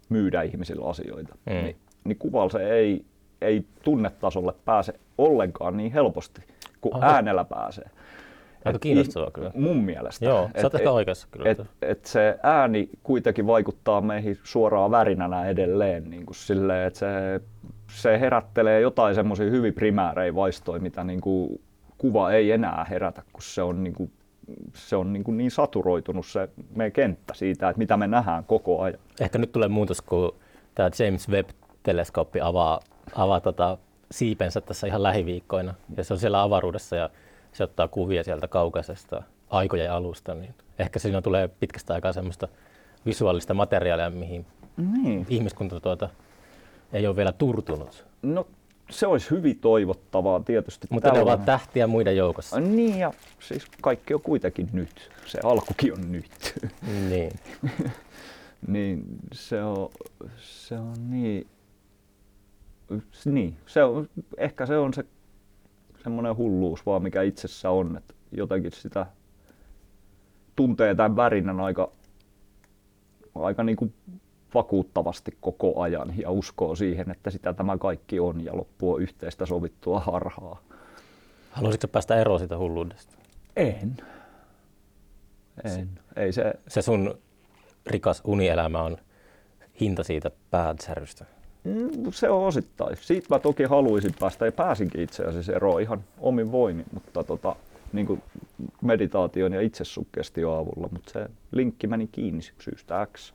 myydä 0.08 0.42
ihmisille 0.42 0.90
asioita, 0.90 1.34
Mm. 1.46 1.52
niin, 1.52 1.76
niin 2.04 2.18
kuvalla 2.18 2.50
se 2.50 2.70
ei, 2.70 3.04
ei 3.40 3.64
tunnetasolle 3.82 4.54
pääse 4.64 4.94
ollenkaan 5.18 5.76
niin 5.76 5.92
helposti 5.92 6.42
kuin 6.80 6.94
Aha. 6.94 7.06
äänellä 7.06 7.44
pääsee. 7.44 7.90
Aika 8.64 8.76
Et 8.76 8.82
kiinnostavaa 8.82 9.30
kyllä. 9.30 9.50
Mun 9.54 9.84
mielestä. 9.84 10.24
Joo, 10.24 10.50
sä 10.60 10.66
oot 10.66 10.74
ehkä 10.74 10.90
oikeassa 10.90 11.28
kyllä. 11.30 11.50
Et, 11.50 11.58
et 11.82 12.04
se 12.04 12.38
ääni 12.42 12.88
kuitenkin 13.02 13.46
vaikuttaa 13.46 14.00
meihin 14.00 14.38
suoraan 14.42 14.90
värinänä 14.90 15.46
edelleen, 15.48 16.10
niin 16.10 16.26
kuin 16.26 16.36
silleen, 16.36 16.86
että 16.86 16.98
se, 16.98 17.40
se 17.90 18.20
herättelee 18.20 18.80
jotain 18.80 19.14
semmoisia 19.14 19.50
hyvin 19.50 19.74
primäärejä 19.74 20.34
vaistoja, 20.34 20.80
mitä 20.80 21.04
niin 21.04 21.20
kuin 21.20 21.60
kuva 21.98 22.30
ei 22.30 22.50
enää 22.50 22.86
herätä, 22.90 23.22
kun 23.32 23.42
se 23.42 23.62
on 23.62 23.84
niin, 23.84 23.94
kuin, 23.94 24.10
se 24.74 24.96
on 24.96 25.12
niin, 25.12 25.24
kuin 25.24 25.36
niin 25.36 25.50
saturoitunut 25.50 26.26
se 26.26 26.48
meidän 26.74 26.92
kenttä 26.92 27.34
siitä, 27.34 27.68
että 27.68 27.78
mitä 27.78 27.96
me 27.96 28.06
nähdään 28.06 28.44
koko 28.44 28.82
ajan. 28.82 28.98
Ehkä 29.20 29.38
nyt 29.38 29.52
tulee 29.52 29.68
muutos, 29.68 30.02
kun 30.02 30.34
tämä 30.74 30.90
James 30.98 31.30
Webb-teleskooppi 31.88 32.40
avaa, 32.40 32.80
avaa 33.14 33.40
tota 33.40 33.78
siipensä 34.10 34.60
tässä 34.60 34.86
ihan 34.86 35.02
lähiviikkoina. 35.02 35.74
Ja 35.96 36.04
se 36.04 36.14
on 36.14 36.18
siellä 36.20 36.42
avaruudessa 36.42 36.96
ja 36.96 37.10
se 37.52 37.64
ottaa 37.64 37.88
kuvia 37.88 38.24
sieltä 38.24 38.48
kaukaisesta 38.48 39.22
aikojen 39.50 39.92
alusta. 39.92 40.34
Niin 40.34 40.54
ehkä 40.78 40.98
siinä 40.98 41.22
tulee 41.22 41.48
pitkästä 41.48 41.94
aikaa 41.94 42.12
semmoista 42.12 42.48
visuaalista 43.06 43.54
materiaalia, 43.54 44.10
mihin 44.10 44.46
Niin. 44.76 45.26
ihmiskunta 45.28 45.80
tuota, 45.80 46.08
ei 46.92 47.06
ole 47.06 47.16
vielä 47.16 47.32
turtunut. 47.32 48.06
No 48.22 48.46
se 48.90 49.06
olisi 49.06 49.30
hyvin 49.30 49.58
toivottavaa 49.58 50.40
tietysti. 50.40 50.86
Mutta 50.90 51.08
ne 51.08 51.12
tällainen- 51.14 51.34
ovat 51.34 51.46
tähtiä 51.46 51.86
muiden 51.86 52.16
joukossa. 52.16 52.60
Niin 52.60 52.98
ja 52.98 53.12
siis 53.40 53.66
kaikki 53.82 54.14
on 54.14 54.20
kuitenkin 54.20 54.68
nyt. 54.72 55.10
Se 55.26 55.38
alkukin 55.44 55.92
on 55.92 56.12
nyt. 56.12 56.54
Niin. 57.08 57.32
niin 58.68 59.04
se 59.32 59.62
on, 59.62 59.88
se 60.40 60.78
on 60.78 60.94
niin, 61.10 61.46
niin 63.24 63.56
se 63.66 63.84
on, 63.84 64.08
ehkä 64.38 64.66
se 64.66 64.78
on 64.78 64.94
se 64.94 65.04
semmoinen 66.02 66.36
hulluus 66.36 66.86
vaan 66.86 67.02
mikä 67.02 67.22
itsessä 67.22 67.70
on, 67.70 67.96
että 67.96 68.14
jotenkin 68.32 68.72
sitä 68.72 69.06
tuntee 70.56 70.94
tämän 70.94 71.16
värinän 71.16 71.60
aika, 71.60 71.92
aika 73.34 73.64
niin 73.64 73.76
kuin 73.76 73.94
vakuuttavasti 74.54 75.36
koko 75.40 75.80
ajan 75.80 76.14
ja 76.18 76.30
uskoo 76.30 76.74
siihen, 76.74 77.10
että 77.10 77.30
sitä 77.30 77.52
tämä 77.52 77.78
kaikki 77.78 78.20
on 78.20 78.44
ja 78.44 78.56
loppu 78.56 78.94
on 78.94 79.02
yhteistä 79.02 79.46
sovittua 79.46 80.00
harhaa. 80.00 80.60
Haluaisitko 81.50 81.88
päästä 81.88 82.16
eroon 82.16 82.38
siitä 82.38 82.58
hulluudesta? 82.58 83.16
En. 83.56 83.96
En. 85.64 85.88
Ei 86.16 86.32
se, 86.32 86.54
Se 86.68 86.82
sun 86.82 87.18
rikas 87.86 88.22
unielämä 88.26 88.82
on 88.82 88.96
hinta 89.80 90.04
siitä 90.04 90.30
päänsärystä. 90.50 91.24
Mm, 91.64 92.12
Se 92.12 92.30
on 92.30 92.44
osittain. 92.46 92.96
Siitä 93.00 93.26
mä 93.30 93.38
toki 93.38 93.64
haluaisin 93.64 94.14
päästä 94.20 94.46
ja 94.46 94.52
pääsinkin 94.52 95.00
itse 95.00 95.24
asiassa 95.24 95.52
eroon 95.52 95.80
ihan 95.80 96.04
omin 96.20 96.52
voimin, 96.52 96.84
mutta 96.92 97.24
tota, 97.24 97.56
niin 97.92 98.06
kuin 98.06 98.22
meditaation 98.82 99.52
ja 99.52 99.60
itsesukgestion 99.60 100.58
avulla, 100.58 100.88
mutta 100.92 101.10
se 101.12 101.28
linkki 101.52 101.86
meni 101.86 102.06
kiinni 102.12 102.42
syystä 102.58 103.06
X. 103.12 103.32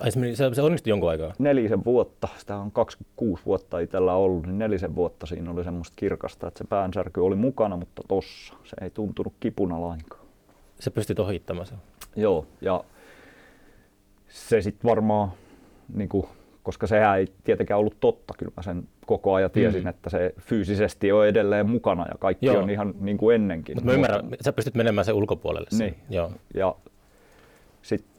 Ai 0.00 0.10
se, 0.12 0.18
meni- 0.20 0.36
se, 0.36 0.54
se 0.54 0.62
onnistui 0.62 0.90
jonkun 0.90 1.10
aikaa. 1.10 1.34
Nelisen 1.38 1.84
vuotta, 1.84 2.28
sitä 2.38 2.56
on 2.56 2.70
26 2.72 3.42
vuotta 3.46 3.78
itsellä 3.78 4.14
ollut, 4.14 4.46
niin 4.46 4.58
nelisen 4.58 4.94
vuotta 4.94 5.26
siinä 5.26 5.50
oli 5.50 5.64
semmoista 5.64 5.92
kirkasta, 5.96 6.48
että 6.48 6.58
se 6.58 6.64
päänsärky 6.64 7.20
oli 7.20 7.36
mukana, 7.36 7.76
mutta 7.76 8.02
tossa 8.08 8.54
se 8.64 8.76
ei 8.80 8.90
tuntunut 8.90 9.32
kipuna 9.40 9.80
lainkaan. 9.80 10.26
Se 10.80 10.90
pystyt 10.90 11.18
ohittamaan 11.18 11.66
sen. 11.66 11.78
Joo, 12.16 12.46
ja 12.60 12.84
se 14.28 14.62
sitten 14.62 14.88
varmaan, 14.90 15.30
niin 15.94 16.08
kuin, 16.08 16.26
koska 16.66 16.86
sehän 16.86 17.18
ei 17.18 17.26
tietenkään 17.44 17.80
ollut 17.80 17.96
totta, 18.00 18.34
kyllä 18.38 18.52
mä 18.56 18.62
sen 18.62 18.88
koko 19.06 19.34
ajan 19.34 19.50
tiesin, 19.50 19.82
Mm. 19.82 19.88
että 19.88 20.10
se 20.10 20.34
fyysisesti 20.40 21.12
on 21.12 21.26
edelleen 21.26 21.70
mukana 21.70 22.06
ja 22.08 22.14
kaikki 22.18 22.46
Joo. 22.46 22.58
On 22.62 22.70
ihan 22.70 22.94
niin 23.00 23.18
kuin 23.18 23.34
ennenkin. 23.34 23.76
Mutta 23.76 23.86
mä 23.86 23.92
ymmärrän, 23.92 24.28
sä 24.40 24.52
pystyt 24.52 24.74
menemään 24.74 25.04
sen 25.04 25.14
ulkopuolelle. 25.14 25.66
sen. 25.70 25.78
Niin. 25.78 25.96
Joo. 26.10 26.30
Ja 26.54 26.74
sitten 27.82 28.10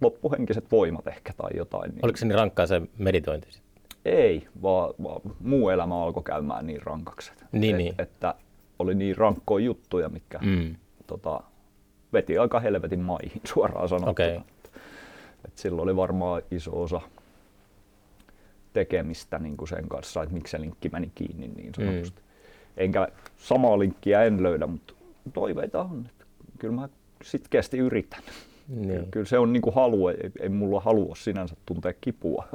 loppuhenkiset 0.00 0.64
voimat 0.72 1.06
ehkä 1.06 1.32
tai 1.36 1.50
jotain. 1.56 1.90
Niin 1.90 2.04
Oliko 2.04 2.16
se 2.16 2.26
niin 2.26 2.38
rankkaa 2.38 2.66
se 2.66 2.82
meditointi? 2.98 3.48
Ei, 4.04 4.46
vaan, 4.62 4.94
vaan 5.02 5.20
muu 5.40 5.68
elämä 5.68 6.02
alkoi 6.02 6.22
käymään 6.22 6.66
niin 6.66 6.82
rankaksi. 6.82 7.32
Niin, 7.52 7.74
et, 7.74 7.78
niin. 7.78 7.94
Että 7.98 8.34
oli 8.78 8.94
niin 8.94 9.16
rankkoja 9.16 9.64
juttuja, 9.64 10.08
mitkä 10.08 10.38
Mm. 10.42 10.74
tota, 11.06 11.40
veti 12.12 12.38
aika 12.38 12.60
helvetin 12.60 13.00
maihin 13.00 13.40
suoraan 13.54 13.88
sanottuna. 13.88 14.10
Okei. 14.10 14.40
Et 15.44 15.58
silloin 15.58 15.82
oli 15.84 15.96
varmaan 15.96 16.42
iso 16.50 16.82
osa 16.82 17.00
tekemistä 18.74 19.38
niin 19.38 19.56
kuin 19.56 19.68
sen 19.68 19.88
kanssa, 19.88 20.22
että 20.22 20.34
miksi 20.34 20.50
se 20.50 20.60
linkki 20.60 20.88
meni 20.88 21.10
kiinni 21.14 21.48
niin 21.48 21.72
sanotusti. 21.76 22.20
Mm. 22.20 22.26
Enkä 22.76 23.08
samaa 23.36 23.78
linkkiä 23.78 24.22
en 24.24 24.42
löydä, 24.42 24.66
mutta 24.66 24.94
toiveita 25.32 25.82
on. 25.82 26.06
Että 26.10 26.24
kyllä 26.58 26.74
mä 26.74 26.88
sitkeästi 27.22 27.78
yritän. 27.78 28.22
Niin. 28.68 29.10
Kyllä 29.10 29.26
se 29.26 29.38
on 29.38 29.52
niin 29.52 29.62
kuin 29.62 29.74
halu, 29.74 30.08
ei, 30.08 30.16
ei 30.40 30.48
mulla 30.48 30.80
halua 30.80 31.14
sinänsä 31.14 31.56
tuntea 31.66 31.92
kipua, 32.00 32.48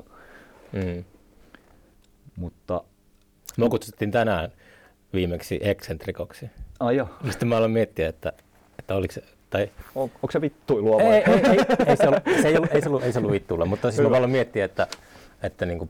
Mm. 0.74 1.04
Mutta, 2.36 2.84
Me 3.58 3.70
kutsuttiin 3.70 4.12
tänään 4.12 4.50
viimeksi 5.14 5.60
eksentrikoksi. 5.64 6.50
ai 6.80 6.96
joo, 6.96 7.08
Sitten 7.30 7.48
mä 7.48 7.58
aloin 7.58 7.72
miettiä, 7.72 8.10
että, 8.10 8.34
että 8.80 8.96
oliko 8.96 9.12
se, 9.14 9.22
tai 9.50 9.72
on, 9.96 10.04
onko 10.04 10.32
se 10.32 10.42
vittuilua 10.42 11.02
ei, 11.02 11.24
vai? 11.28 11.34
ei, 11.34 11.42
ei, 11.52 11.66
ei, 11.88 11.98
se 11.98 12.08
ollut, 12.08 12.24
se 12.42 12.48
ei 12.48 12.58
ollut, 12.58 12.72
ei 12.74 12.82
se 12.82 12.90
ollut, 12.90 13.04
ei 13.04 13.12
se 13.12 13.20
ollut 13.20 13.32
vittuilla, 13.32 13.66
mutta 13.66 13.92
siis 13.92 14.10
mä 14.10 14.18
aloin 14.18 14.32
miettiä, 14.32 14.66
että, 14.66 14.88
että 15.44 15.66
niin 15.66 15.78
kuin, 15.78 15.90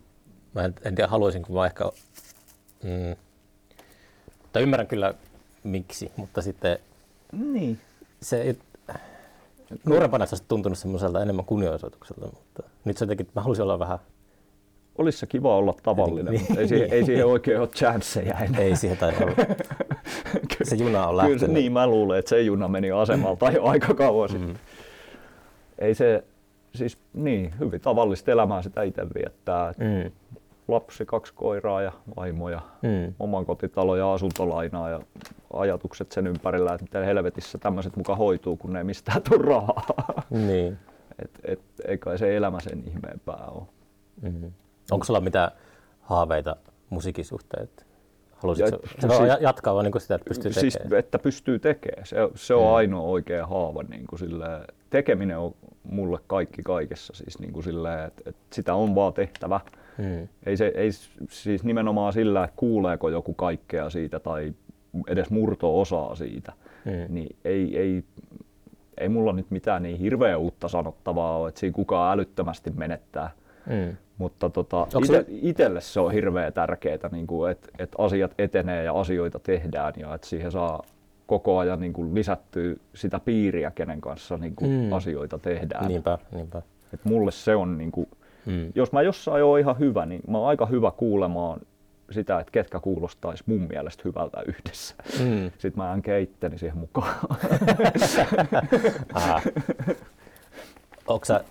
mä 0.54 0.64
en, 0.66 0.76
en 0.86 0.96
tiedä, 0.96 1.08
haluaisinko 1.08 1.54
mä 1.54 1.66
ehkä, 1.66 1.84
mm, 2.84 3.16
tai 4.54 4.62
ymmärrän 4.64 4.88
kyllä 4.88 5.14
miksi, 5.64 6.12
mutta 6.16 6.42
sitten 6.42 6.78
Niin. 7.32 7.80
se, 8.22 8.56
nuorempana 9.86 10.26
se 10.26 10.36
olisi 10.36 10.44
tuntunut 10.48 10.78
semmoiselta 10.78 11.22
enemmän 11.22 11.46
kunnianosoitukselta, 11.46 12.26
mutta 12.26 12.64
nyt 12.86 12.98
se 12.98 13.06
jotenkin, 13.06 13.28
mä 13.36 13.42
haluaisin 13.42 13.64
olla 13.64 13.80
vähän, 13.80 14.00
Olisi 14.98 15.18
se 15.18 15.26
kiva 15.28 15.56
olla 15.58 15.76
tavallinen, 15.84 16.34
Niin. 16.34 16.46
mutta 16.48 16.62
ei 16.62 16.68
siihen, 16.68 16.94
ei 16.94 17.06
siihen 17.06 17.26
oikein 17.26 17.60
ole 17.60 17.68
chanceja 17.68 18.40
enää. 18.40 18.62
ei 18.62 18.76
siihen 18.76 18.98
tai 18.98 19.14
olla. 19.22 19.36
Se 20.64 20.76
juna 20.76 21.08
on 21.08 21.16
Kyllä 21.16 21.28
se, 21.28 21.32
lähtenyt. 21.32 21.54
niin 21.54 21.72
mä 21.72 21.88
luulen, 21.88 22.20
että 22.20 22.30
se 22.30 22.42
juna 22.42 22.68
meni 22.68 22.92
asemalta 22.92 23.52
jo 23.52 23.64
aika 23.64 23.94
kauan 23.94 24.30
sitten. 24.30 24.48
Mm. 24.50 24.56
Ei 25.80 25.96
se, 25.96 26.24
siis 26.76 26.98
niin, 27.14 27.54
hyvin 27.60 27.82
tavallista 27.82 28.32
elämää 28.32 28.62
sitä 28.62 28.84
itse 28.84 29.02
viettää. 29.16 29.74
Mm. 29.78 30.12
Lapsi, 30.70 31.06
kaksi 31.06 31.34
koiraa 31.36 31.82
ja 31.82 31.92
vaimo 32.16 32.50
ja 32.50 32.62
Mm. 32.82 33.14
oman 33.20 33.46
kotitalo 33.46 33.96
ja 33.96 34.14
asuntolainaa 34.14 34.90
ja 34.90 35.00
ajatukset 35.54 36.12
sen 36.12 36.28
ympärillä, 36.28 36.74
että 36.74 36.84
miten 36.84 37.06
helvetissä 37.06 37.58
tämmöiset 37.58 37.96
muka 37.96 38.16
hoituu, 38.16 38.58
kun 38.58 38.76
ei 38.78 38.84
mistään 38.84 39.22
tule 39.22 39.46
rahaa. 39.46 39.86
Niin. 40.30 40.78
Et, 41.24 41.32
et, 41.44 41.60
ei 41.88 41.98
kai 41.98 42.18
se 42.18 42.38
elämä 42.38 42.60
sen 42.60 42.84
ihmeempää 42.88 43.48
ole. 43.52 43.64
Mm. 44.22 44.52
Onko 44.92 45.06
sulla 45.06 45.22
mitään 45.22 45.52
haaveita 46.02 46.56
musiikin 46.90 47.26
suhteen? 47.26 47.70
Haluaisitko 48.36 48.76
Ja- 48.76 48.88
se, 48.88 48.94
se 49.02 49.08
siis- 49.08 49.18
siis, 49.18 49.42
jatkaa 49.42 49.74
vaan 49.74 49.86
niin 49.86 50.02
sitä, 50.02 50.16
että 50.16 50.26
pystyy 50.30 50.54
siis, 50.54 50.74
tekemään? 50.74 51.00
että 51.00 51.20
pystyy 51.20 51.60
tekemään. 51.60 52.06
Se, 52.06 52.16
se 52.36 52.54
on 52.54 52.64
Mm. 52.68 52.74
ainoa 52.74 53.02
oikea 53.02 53.48
haava. 53.48 53.84
Niin 53.84 54.08
kuin 54.08 54.20
silleen, 54.20 54.62
tekeminen 54.90 55.38
on 55.38 55.56
mulle 55.84 56.20
kaikki 56.28 56.64
kaikessa. 56.64 57.14
Siis 57.14 57.40
niin 57.40 57.54
kuin 57.54 57.64
silleen, 57.64 58.00
että, 58.08 58.22
että 58.26 58.42
sitä 58.56 58.74
on 58.74 58.96
vaan 58.96 59.14
tehtävä. 59.14 59.60
Mm. 60.00 60.28
Ei, 60.46 60.58
se, 60.58 60.72
ei 60.76 60.90
siis 61.30 61.64
nimenomaan 61.64 62.14
sillä, 62.14 62.44
että 62.44 62.54
kuuleeko 62.56 63.10
joku 63.10 63.34
kaikkea 63.34 63.90
siitä 63.90 64.20
tai 64.20 64.54
edes 65.08 65.30
murto-osaa 65.30 66.16
siitä. 66.16 66.54
Mm. 66.86 67.14
Niin 67.14 67.36
ei, 67.46 67.78
ei, 67.78 68.04
ei 68.98 69.10
mulla 69.10 69.34
nyt 69.34 69.52
mitään 69.52 69.84
niin 69.84 69.98
hirveä 69.98 70.38
uutta 70.38 70.68
sanottavaa 70.68 71.38
ole, 71.38 71.48
että 71.50 71.60
siinä 71.60 71.74
kukaan 71.74 72.14
älyttömästi 72.14 72.70
menettää. 72.70 73.32
Mm. 73.66 73.96
Mutta 74.18 74.50
tota, 74.50 74.88
ite, 74.98 75.08
se- 75.08 75.26
itselle 75.30 75.82
se 75.82 76.00
on 76.00 76.12
hirveän 76.12 76.54
tärkeää, 76.54 77.10
niin 77.12 77.28
kuin, 77.28 77.52
että, 77.52 77.68
että 77.80 77.96
asiat 78.04 78.32
etenee 78.38 78.84
ja 78.84 78.94
asioita 79.00 79.40
tehdään 79.40 79.94
ja 79.98 80.16
että 80.16 80.28
siihen 80.28 80.52
saa 80.52 80.84
koko 81.28 81.58
ajan 81.58 81.80
niin 81.80 81.94
kuin 81.94 82.16
lisättyä 82.16 82.76
sitä 82.96 83.20
piiriä, 83.20 83.72
kenen 83.72 84.02
kanssa 84.02 84.38
niin 84.38 84.56
kuin 84.56 84.72
Mm. 84.72 84.94
asioita 84.94 85.40
tehdään. 85.40 85.88
Niinpä, 85.88 86.18
niinpä. 86.32 86.62
Et 86.94 87.06
mulle 87.06 87.32
se 87.32 87.56
on, 87.56 87.78
niin 87.78 87.92
kuin, 87.92 88.08
Mm. 88.50 88.72
jos 88.76 88.92
mä 88.92 89.02
jossain 89.02 89.44
oon 89.44 89.60
ihan 89.60 89.80
hyvä, 89.80 90.06
niin 90.06 90.22
mä 90.28 90.38
oon 90.38 90.50
aika 90.50 90.66
hyvä 90.66 90.92
kuulemaan 90.92 91.60
sitä, 92.12 92.40
että 92.40 92.52
ketkä 92.52 92.80
kuulostais 92.80 93.48
mun 93.48 93.62
mielestä 93.62 94.02
hyvältä 94.06 94.44
yhdessä. 94.48 94.96
Mm. 95.20 95.52
Sitten 95.58 95.84
mä 95.84 95.94
en 95.94 96.02
keitteni 96.02 96.58
siihen 96.58 96.78
mukaan. 96.78 97.16
Onko 101.08 101.26
sä, 101.26 101.44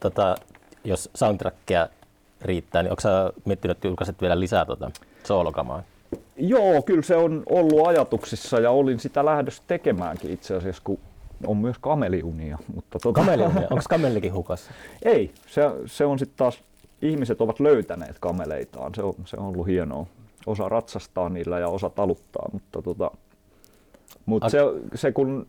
tota, 0.00 0.34
jos 0.84 1.10
soundtrackia 1.14 1.88
riittää, 2.42 2.82
niin 2.82 2.90
onko 2.90 3.00
sä 3.00 3.32
miettinyt, 3.44 3.76
että 3.76 3.88
julkaiset 3.88 4.22
vielä 4.22 4.40
lisää 4.40 4.64
tota 4.64 4.90
soolokamaa? 5.24 5.82
Joo, 6.36 6.82
kyllä 6.82 7.02
se 7.02 7.16
on 7.16 7.42
ollut 7.46 7.86
ajatuksissa 7.86 8.60
ja 8.60 8.70
olin 8.70 9.00
sitä 9.00 9.24
lähdössä 9.24 9.62
tekemäänkin 9.66 10.30
itse 10.30 10.56
asiassa, 10.56 10.82
kun 10.84 10.98
on 11.46 11.56
myös 11.56 11.76
kameliunia. 11.80 12.58
Mutta 12.74 12.98
tota, 12.98 13.20
Kameliunia, 13.20 13.60
onko 13.70 13.82
kamellikin 13.88 14.32
hukassa? 14.34 14.72
Ei, 15.02 15.30
se, 15.46 15.62
se 15.86 16.04
on 16.04 16.18
sitten 16.18 16.36
taas, 16.36 16.62
ihmiset 17.02 17.40
ovat 17.40 17.60
löytäneet 17.60 18.16
kameleitaan, 18.20 18.94
se 18.94 19.02
on, 19.02 19.14
se 19.24 19.36
on 19.36 19.46
ollut 19.46 19.66
hienoa. 19.66 20.06
Osa 20.46 20.68
ratsastaa 20.68 21.28
niillä 21.28 21.58
ja 21.58 21.68
osa 21.68 21.90
taluttaa, 21.90 22.48
mutta 22.52 22.82
tota, 22.82 23.10
mut 24.26 24.44
Ak- 24.44 24.50
se, 24.50 24.58
se 24.94 25.12
kun 25.12 25.46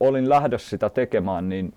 olin 0.00 0.28
lähdössä 0.28 0.70
sitä 0.70 0.90
tekemään, 0.90 1.48
niin 1.48 1.72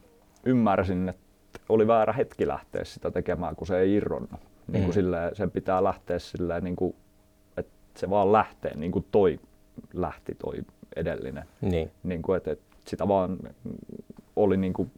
ymmärsin, 0.45 1.09
että 1.09 1.21
oli 1.69 1.87
väärä 1.87 2.13
hetki 2.13 2.47
lähteä 2.47 2.83
sitä 2.83 3.11
tekemään, 3.11 3.55
kun 3.55 3.67
se 3.67 3.79
ei 3.79 3.93
irronnut. 3.95 4.39
Niin 4.67 4.83
kuin 4.83 4.91
Mm. 4.91 4.93
silleen, 4.93 5.35
sen 5.35 5.51
pitää 5.51 5.83
lähteä 5.83 6.19
silleen, 6.19 6.63
niin 6.63 6.75
kuin, 6.75 6.95
että 7.57 7.71
se 7.95 8.09
vaan 8.09 8.31
lähtee, 8.31 8.77
niin 8.77 8.91
kuin 8.91 9.05
toi 9.11 9.39
lähti 9.93 10.35
toi 10.35 10.55
edellinen 10.95 11.43
Niin. 11.61 11.91
niin 12.03 12.21
kuin, 12.21 12.37
että, 12.37 12.51
että 12.51 12.66
sitä 12.87 13.07
vaan 13.07 13.37
oli 14.35 14.57
niin 14.57 14.73
kuin, 14.73 14.91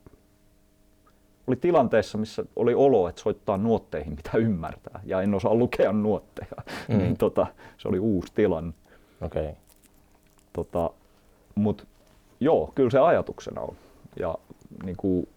oli 1.48 1.56
tilanteessa, 1.56 2.18
missä 2.18 2.46
oli 2.56 2.74
olo, 2.74 3.10
että 3.10 3.22
soittaa 3.22 3.58
nuotteihin, 3.58 4.16
mitä 4.16 4.38
ymmärtää, 4.38 5.00
ja 5.06 5.22
en 5.22 5.34
osaa 5.34 5.56
lukea 5.56 5.92
nuotteja, 5.94 6.52
Mm. 6.88 6.98
niin 6.98 7.18
tota, 7.18 7.48
se 7.78 7.88
oli 7.88 8.00
uusi 8.00 8.34
tilanne. 8.36 8.74
Okay. 9.22 9.48
Tota, 10.54 10.90
Mutta 11.56 11.84
joo, 12.40 12.72
kyllä 12.76 12.90
se 12.90 13.00
ajatuksena 13.00 13.62
on. 13.62 13.76
Ja, 14.20 14.36
niin 14.84 14.98
kuin, 14.98 15.28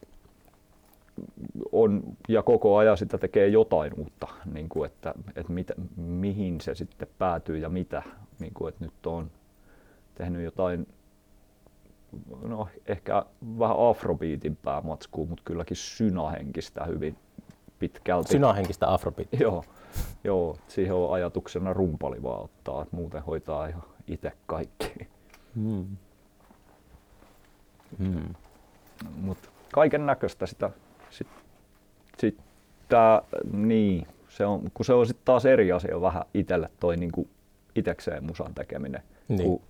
on, 1.73 2.03
ja 2.29 2.43
koko 2.43 2.77
ajan 2.77 2.99
sitä 2.99 3.19
tekee 3.19 3.49
jotain 3.49 3.93
uutta, 3.97 4.29
niin 4.55 4.69
kuin, 4.69 4.87
että, 4.87 5.15
että 5.37 5.53
mitä, 5.53 5.75
mihin 5.97 6.61
se 6.61 6.75
sitten 6.75 7.09
päätyy 7.19 7.59
ja 7.59 7.69
mitä. 7.69 8.03
Niin 8.41 8.55
kuin, 8.55 8.69
että 8.69 8.85
nyt 8.85 9.07
on 9.07 9.31
tehnyt 10.15 10.45
jotain, 10.45 10.87
no 12.43 12.69
ehkä 12.87 13.25
vähän 13.59 13.77
afrobeatimpää 13.91 14.81
matskua, 14.81 15.27
mutta 15.27 15.43
kylläkin 15.45 15.77
synahenkistä 15.77 16.85
hyvin 16.85 17.17
pitkälti. 17.79 18.33
Synahenkistä 18.33 18.93
afrobeat. 18.93 19.29
Joo, 19.41 19.65
joo, 20.25 20.57
siihen 20.69 20.95
on 20.95 21.13
ajatuksena 21.15 21.73
rumpali 21.73 22.23
vaan 22.23 22.43
ottaa, 22.45 22.83
että 22.83 22.97
muuten 22.97 23.23
hoitaa 23.23 23.67
ihan 23.67 23.83
itse 24.07 24.33
kaikki. 24.47 25.09
Mm. 25.55 25.87
Mm. 27.99 28.35
Mutta 29.17 29.49
kaiken 29.73 30.07
näköistä 30.07 30.47
sitä, 30.47 30.71
sit, 31.11 31.27
sit 32.19 32.39
tää, 32.89 33.23
niin, 33.53 34.07
se 34.29 34.47
on, 34.47 34.63
kun 34.75 34.85
se 34.85 34.93
on 34.93 35.07
sitten 35.07 35.25
taas 35.25 35.47
eri 35.47 35.73
asia 35.73 36.01
vähän 36.01 36.23
itselle 36.35 36.71
toi 36.81 36.97
niinku 36.97 37.29
itekseen 37.75 38.25
musan 38.25 38.55
tekeminen, 38.55 39.03
Niin. 39.29 39.43
kuin 39.43 39.63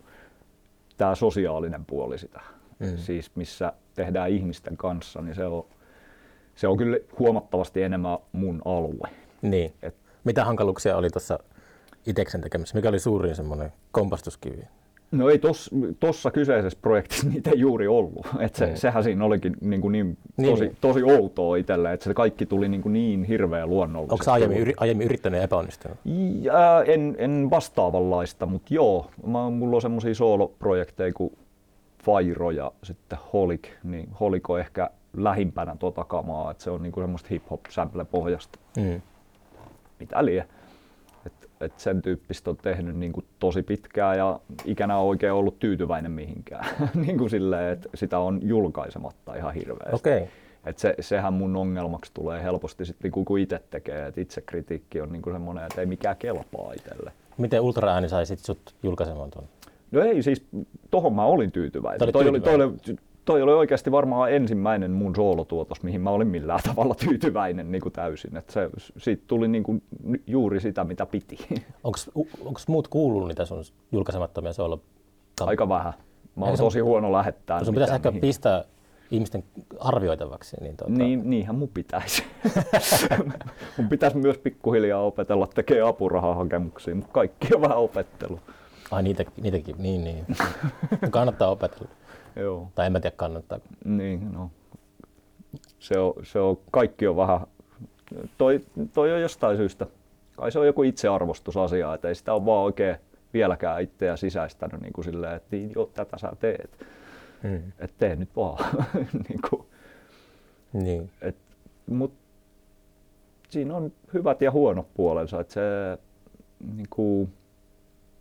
tämä 1.03 1.14
sosiaalinen 1.14 1.84
puoli 1.84 2.18
sitä. 2.18 2.40
Mm. 2.78 2.96
Siis 2.96 3.36
missä 3.36 3.72
tehdään 3.94 4.30
ihmisten 4.30 4.76
kanssa, 4.76 5.22
niin 5.22 5.34
se 5.34 5.44
on, 5.44 5.64
se 6.55 6.68
on 6.68 6.76
kyllä 6.76 6.96
huomattavasti 7.18 7.82
enemmän 7.82 8.18
mun 8.32 8.62
alue. 8.64 9.09
Niin. 9.42 9.72
Et, 9.82 9.94
Mitä 10.24 10.44
hankaluuksia 10.44 10.96
oli 10.96 11.11
tuossa 11.11 11.38
iteksen 12.07 12.40
tekemisessä? 12.40 12.76
Mikä 12.76 12.88
oli 12.88 12.98
suurin 12.98 13.36
semmoinen 13.36 13.72
kompastuskivi? 13.92 14.62
No 15.13 15.29
ei 15.29 15.41
tuossa 16.01 16.31
kyseisessä 16.31 16.79
projektissa 16.83 17.29
niitä 17.29 17.51
ei 17.51 17.59
juuri 17.61 17.89
ollut. 17.89 18.27
Et 18.41 18.55
se, 18.55 18.67
Mm. 18.67 18.77
Sehän 18.77 19.05
siinä 19.05 19.25
olikin 19.25 19.57
niin, 19.61 19.81
kuin 19.81 19.93
niin, 19.93 20.19
Niin, 20.37 20.51
tosi, 20.51 20.65
niin. 20.65 20.77
tosi 20.81 21.03
outoa 21.03 21.57
itselle, 21.57 21.93
että 21.93 22.05
se 22.05 22.15
kaikki 22.15 22.47
tuli 22.47 22.69
niin, 22.69 22.83
kuin 22.83 22.93
niin 22.93 23.25
hirveän 23.25 23.69
luonnollisesti. 23.71 24.31
Onko 24.31 24.33
aiemmin, 24.33 24.59
yri, 24.59 24.75
aiemmin 24.77 25.05
yrittänyt 25.05 25.39
ja 25.39 25.45
epäonnistunut? 25.45 25.99
Ja, 26.41 26.85
en, 26.87 27.17
en 27.19 27.49
vastaavanlaista, 27.51 28.47
mutta 28.47 28.75
joo. 28.75 29.11
Mä, 29.27 29.51
mulla 29.51 29.77
on 29.77 29.83
semmoisia 29.83 30.15
sooloprojekteja 30.15 31.13
kuin 31.13 31.37
Fairo 32.05 32.51
ja 32.51 32.73
sitten 32.83 33.19
Holik. 33.33 33.69
Niin 33.85 34.09
Holik 34.21 34.51
on 34.51 34.61
ehkä 34.61 34.91
lähimpänä 35.17 35.77
tota 35.79 36.05
kamaa, 36.05 36.51
että 36.51 36.65
se 36.65 36.71
on 36.71 36.83
niinku 36.83 37.01
semmoista 37.01 37.29
hip-hop 37.35 37.61
sample 37.69 38.05
pohjasta. 38.05 38.59
Mm. 38.77 39.01
Mitä 40.01 40.25
lie. 40.25 40.47
Et, 41.63 41.73
et 41.73 41.79
sen 41.79 42.03
tyyppistä 42.03 42.51
on 42.51 42.57
tehnyt 42.57 42.97
niinku 42.97 43.25
tosi 43.39 43.63
pitkään 43.63 44.19
ja 44.19 44.41
ikänä 44.65 44.99
on 44.99 45.07
oikein 45.07 45.33
ollut 45.33 45.59
tyytyväinen 45.59 46.13
mihinkään. 46.13 46.67
niinku 47.07 47.29
silleen, 47.29 47.73
että 47.73 47.89
sitä 47.95 48.19
on 48.19 48.41
julkaisematta 48.43 49.35
ihan 49.35 49.55
hirveästi. 49.55 49.97
Okay. 49.97 50.27
Et 50.67 50.79
se, 50.79 50.95
sehän 51.01 51.33
mun 51.33 51.57
ongelmaksi 51.57 52.11
tulee 52.15 52.43
helposti 52.43 52.85
sitten, 52.85 53.03
niinku 53.03 53.25
kun 53.25 53.39
itse 53.39 53.61
tekee. 53.71 54.07
Et 54.07 54.19
itse 54.19 54.41
kritiikki 54.41 55.01
on 55.01 55.13
niinku 55.13 55.31
semmoinen, 55.31 55.65
että 55.65 55.81
ei 55.81 55.87
mikään 55.87 56.17
kelpaa 56.17 56.73
itselle. 56.73 57.13
Miten 57.39 57.61
ultraääni 57.61 58.09
sai 58.09 58.27
sit 58.27 58.39
sut 58.39 58.75
julkaisemaan 58.83 59.31
tuon? 59.31 59.45
No 59.91 60.03
ei, 60.03 60.23
siis 60.23 60.47
tohon 60.91 61.15
mä 61.15 61.25
olin 61.25 61.53
tyytyväinen. 61.53 61.99
Toi, 61.99 62.07
oli, 62.07 62.13
toi, 62.13 62.25
tyytyväinen? 62.33 62.69
oli, 62.69 62.97
toi 63.25 63.43
oli 63.43 63.53
oikeasti 63.53 63.93
varmaan 63.93 64.33
ensimmäinen 64.33 64.91
mun 64.91 65.16
soolotuotos, 65.16 65.83
mihin 65.83 66.01
mä 66.01 66.11
olin 66.11 66.29
millään 66.29 66.61
tavalla 66.70 66.95
tyytyväinen 66.95 67.73
niin 67.73 67.83
kuin 67.83 67.93
täysin. 67.93 68.37
Et 68.37 68.51
se, 68.51 68.70
siitä 68.97 69.23
tuli 69.27 69.49
niin 69.49 69.62
kuin 69.62 69.83
juuri 70.27 70.61
sitä, 70.61 70.85
mitä 70.85 71.07
piti. 71.07 71.39
Onko 71.85 72.61
muut 72.66 72.89
kuullut 72.89 73.29
niitä 73.29 73.45
sun 73.45 73.64
julkaisemattomia 73.93 74.53
soolo? 74.53 74.81
Aika 75.41 75.68
vähän. 75.68 75.93
Mä 76.37 76.45
oon 76.45 76.57
sun- 76.57 76.66
tosi 76.66 76.81
huono 76.81 77.12
lähettää. 77.12 77.64
Sun 77.64 77.75
pitäisi 77.75 77.95
ehkä 77.95 78.11
mihin. 78.11 78.20
pistää 78.20 78.64
ihmisten 79.11 79.45
arvioitavaksi. 79.81 80.57
Niin, 80.61 80.77
tuota... 80.77 80.93
niin 80.93 81.31
niinhän 81.31 81.57
mun 81.57 81.68
pitäisi. 81.68 82.25
mun 83.77 83.89
pitäisi 83.89 84.16
myös 84.16 84.39
pikkuhiljaa 84.39 85.01
opetella 85.01 85.47
tekee 85.47 85.81
apurahahakemuksia, 85.81 86.95
mutta 86.95 87.12
kaikki 87.12 87.55
on 87.55 87.61
vähän 87.61 87.79
opettelu. 87.79 88.41
Ai 88.91 89.03
niitä, 89.03 89.25
niitäkin, 89.43 89.77
niin 89.79 90.05
niin. 90.05 90.27
kannattaa 91.11 91.51
opetella. 91.51 91.89
Joo. 92.37 92.68
Tai 92.74 92.87
en 92.87 92.93
mä 92.93 93.01
tiedä 93.01 93.16
kannattaa. 93.16 93.59
Niin, 93.85 94.33
no. 94.33 94.51
Se 95.78 95.99
on, 95.99 96.14
se 96.22 96.39
on, 96.39 96.59
kaikki 96.70 97.07
on 97.07 97.16
vähän, 97.16 97.41
toi, 98.39 98.61
toi 98.93 99.12
on 99.12 99.20
jostain 99.20 99.57
syystä, 99.57 99.87
kai 100.37 100.53
se 100.53 100.59
on 100.59 100.66
joku 100.66 100.83
itsearvostusasia, 100.83 101.95
että 101.95 102.09
ei 102.09 102.14
sitä 102.14 102.35
ole 102.35 102.47
vaan 102.47 102.64
oikein 102.64 102.97
vieläkään 103.35 103.83
itseä 103.83 104.16
sisäistänyt 104.16 104.80
niin 104.80 104.93
kuin 104.93 105.05
silleen, 105.05 105.37
että 105.37 105.57
niin, 105.57 105.72
joo, 105.74 105.87
tätä 105.87 106.18
sä 106.18 106.33
teet. 106.41 106.87
Hmm. 107.43 107.72
Että 107.78 107.97
tee 107.99 108.16
nyt 108.16 108.37
vaan. 108.37 108.64
niin 109.28 109.41
kuin, 109.51 109.66
niin. 110.72 111.11
Et, 111.20 111.37
mut, 111.87 112.12
siinä 113.49 113.76
on 113.76 113.93
hyvät 114.14 114.43
ja 114.43 114.51
huonot 114.51 114.87
puolensa, 114.95 115.41
että 115.41 115.53
se 115.53 115.61
niin 116.76 116.87
kuin, 116.91 117.33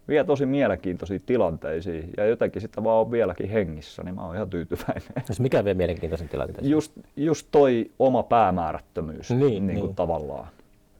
vie 0.07 0.23
tosi 0.23 0.45
mielenkiintoisia 0.45 1.19
tilanteisiin 1.25 2.09
ja 2.17 2.25
jotenkin 2.25 2.61
sitä 2.61 2.83
vaan 2.83 3.01
on 3.01 3.11
vieläkin 3.11 3.49
hengissä, 3.49 4.03
niin 4.03 4.15
mä 4.15 4.25
oon 4.25 4.35
ihan 4.35 4.49
tyytyväinen. 4.49 5.03
Siis 5.25 5.39
mikä 5.39 5.63
vie 5.63 5.73
mielenkiintoisen 5.73 6.29
tilanteeseen? 6.29 6.71
Just, 6.71 6.91
just 7.15 7.47
toi 7.51 7.91
oma 7.99 8.23
päämäärättömyys 8.23 9.29
niin, 9.29 9.39
niin, 9.39 9.67
niin. 9.67 9.79
Kuin 9.79 9.95
tavallaan. 9.95 10.47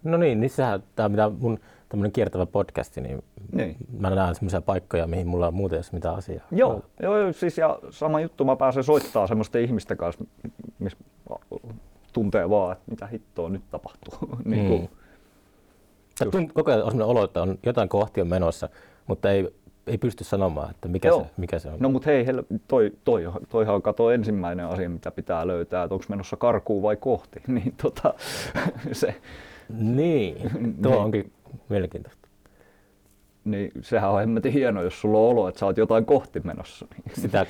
No 0.04 0.18
niin, 0.18 0.40
niin 0.40 0.50
sehän, 0.50 0.84
tämä 0.96 1.10
mitä 1.10 1.32
mun 1.40 1.60
tämmöinen 1.90 2.12
kiertävä 2.12 2.46
podcasti, 2.46 3.02
niin, 3.02 3.24
niin. 3.52 3.76
mä 4.00 4.10
näen 4.10 4.36
semmoisia 4.36 4.62
paikkoja, 4.62 5.08
mihin 5.08 5.28
mulla 5.28 5.48
on 5.48 5.54
muuten 5.54 5.78
jos 5.78 5.92
mitään 5.92 6.16
asiaa. 6.16 6.48
Joo, 6.52 6.82
joo, 7.02 7.34
siis 7.34 7.58
ja 7.58 7.80
sama 7.90 8.20
juttu, 8.20 8.46
mä 8.46 8.56
pääsen 8.56 8.84
soittaa 8.84 9.28
semmoisten 9.28 9.62
ihmisten 9.62 9.98
kanssa, 9.98 10.26
missä 10.80 10.98
tuntee 12.14 12.50
vaan, 12.50 12.72
että 12.72 12.92
mitä 12.92 13.08
hittoa 13.08 13.50
nyt 13.50 13.64
tapahtuu. 13.72 14.30
niin 14.46 14.68
kuin, 14.68 14.90
mm. 16.34 16.48
koko 16.54 16.72
ajan 16.72 16.84
on 16.84 16.92
sellainen 16.92 17.12
olo, 17.12 17.24
että 17.24 17.42
on 17.42 17.58
jotain 17.66 17.90
kohti 17.90 18.22
on 18.22 18.28
menossa, 18.28 18.70
mutta 19.12 19.32
ei, 19.32 19.56
ei 19.88 19.98
pysty 19.98 20.24
sanomaan, 20.24 20.72
että 20.72 20.88
mikä, 20.88 21.12
se, 21.12 21.26
mikä 21.38 21.60
se 21.60 21.70
on. 21.70 21.76
No 21.80 21.90
mutta 21.90 22.10
hei, 22.10 22.26
toi, 22.68 22.92
toi, 23.04 23.24
toihan 23.50 23.76
on 23.76 23.82
kato 23.82 24.12
ensimmäinen 24.12 24.66
asia, 24.66 24.90
mitä 24.90 25.12
pitää 25.12 25.48
löytää, 25.48 25.84
että 25.84 25.96
onko 25.96 26.06
menossa 26.10 26.38
karkuun 26.38 26.84
vai 26.84 26.96
kohti. 26.96 27.42
niin 27.48 27.74
tota, 27.82 28.14
se, 28.92 29.16
niin, 29.70 30.36
tuo 30.84 30.92
niin. 30.92 31.02
onkin 31.02 31.32
mielenkiintoista. 31.70 32.28
Niin 33.46 33.72
sehän 33.82 34.12
on 34.12 34.20
hemmetin 34.20 34.54
hieno, 34.54 34.84
jos 34.84 35.02
sulla 35.02 35.18
on 35.18 35.30
olo, 35.30 35.48
että 35.48 35.60
sä 35.60 35.66
oot 35.66 35.78
jotain 35.78 36.06
kohti 36.06 36.40
menossa. 36.40 36.88
Sitä 37.22 37.46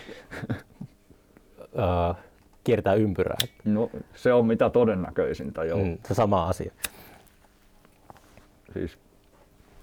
uh, 1.74 2.16
kiertää 2.64 2.94
ympyrää. 2.94 3.38
No 3.66 3.90
se 4.16 4.34
on 4.34 4.46
mitä 4.46 4.70
todennäköisintä, 4.70 5.64
joo. 5.64 5.80
Mm, 5.80 5.98
se 6.08 6.14
sama 6.14 6.48
asia. 6.48 6.72
Siis, 8.74 8.98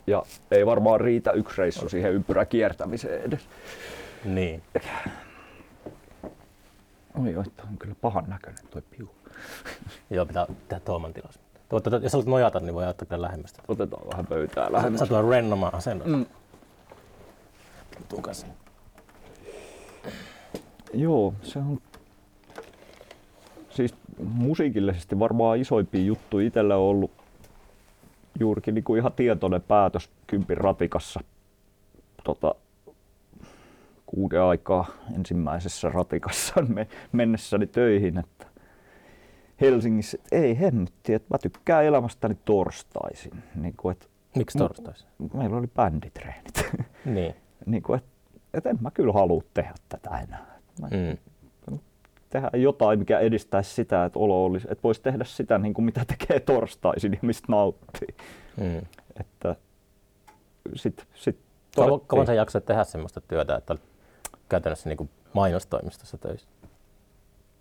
ja 0.09 0.23
ei 0.51 0.67
varmaan 0.67 1.01
riitä 1.01 1.31
yksi 1.31 1.59
reissu 1.59 1.89
siihen 1.89 2.13
ympyrä 2.13 2.45
kiertämiseen 2.45 3.23
edes. 3.23 3.49
Niin. 4.25 4.63
Oi, 7.23 7.37
oi, 7.37 7.45
on 7.71 7.79
kyllä 7.79 7.95
pahan 8.01 8.25
näköinen 8.29 8.65
toi 8.71 8.83
piu. 8.83 9.11
Joo, 10.11 10.27
pitää 10.27 10.47
tehdä 10.69 10.81
Tuoman 10.85 11.13
tilas. 11.13 11.39
Tuota, 11.69 11.91
jos 12.03 12.13
haluat 12.13 12.29
nojata, 12.29 12.61
niin 12.61 12.75
voi 12.75 12.87
ottaa 12.87 13.07
kyllä 13.07 13.23
lähemmästä. 13.23 13.63
Otetaan 13.69 14.09
vähän 14.13 14.27
pöytää 14.27 14.73
lähemmästä. 14.73 15.07
Sä 15.07 15.09
tulee 15.09 15.31
rennomaan 15.31 15.75
asennossa. 15.75 16.17
Mm. 16.17 16.27
Tukas. 18.09 18.47
Joo, 20.95 21.35
se 21.43 21.59
on 21.59 21.79
siis 23.71 23.95
musiikillisesti 24.19 25.19
varmaan 25.19 25.59
isoimpia 25.59 26.05
juttu 26.05 26.39
itsellä 26.39 26.77
on 26.77 26.83
ollut 26.83 27.11
juurikin 28.41 28.74
niin 28.74 28.84
kuin 28.84 28.99
ihan 28.99 29.12
tietoinen 29.12 29.62
päätös 29.62 30.11
kympin 30.26 30.57
ratikassa 30.57 31.20
tota, 32.24 32.55
kuuden 34.07 34.43
aikaa 34.43 34.86
ensimmäisessä 35.16 35.89
ratikassa 35.89 36.55
mennessäni 37.12 37.66
töihin, 37.66 38.18
että 38.18 38.47
Helsingissä, 39.61 40.18
että 40.24 40.36
ei 40.36 40.61
hemmetti, 40.61 41.14
että 41.14 41.34
mä 41.34 41.39
tykkään 41.39 41.84
elämästäni 41.84 42.36
torstaisin. 42.45 43.43
Niin 43.55 43.74
kuin, 43.76 43.93
että 43.93 44.07
Miksi 44.36 44.59
torstaisin? 44.59 45.09
Meillä 45.34 45.57
oli 45.57 45.66
bänditreenit. 45.66 46.70
Niin. 47.05 47.34
niin 47.66 47.82
kuin, 47.82 47.99
että, 47.99 48.11
että 48.55 48.70
en 48.70 48.78
mä 48.80 48.91
kyllä 48.91 49.12
halua 49.12 49.43
tehdä 49.55 49.74
tätä 49.89 50.11
enää. 50.18 50.59
Mä, 50.80 50.86
mm. 50.86 51.18
Tehdä 52.31 52.51
jotain, 52.55 52.99
mikä 52.99 53.18
edistäisi 53.18 53.74
sitä, 53.74 54.05
että 54.05 54.18
olo 54.18 54.45
olisi, 54.45 54.68
että 54.70 54.83
voisi 54.83 55.03
tehdä 55.03 55.24
sitä, 55.24 55.59
niin 55.59 55.74
kuin 55.74 55.85
mitä 55.85 56.05
tekee 56.05 56.41
torstaisin 56.41 57.12
ja 57.12 57.18
mistä 57.22 57.47
nauttii. 57.49 58.16
Mm. 58.57 58.83
Että 59.20 59.57
sit, 60.74 61.07
sit 61.14 61.39
Kauan, 61.76 62.01
kauan 62.07 62.26
sä 62.26 62.35
jaksat 62.35 62.64
tehdä 62.64 62.85
sellaista 62.85 63.20
työtä, 63.20 63.57
että 63.57 63.72
olet 63.72 63.83
käytännössä 64.49 64.89
niin 64.89 64.97
kuin 64.97 65.11
mainostoimistossa 65.33 66.18
töissä? 66.18 66.49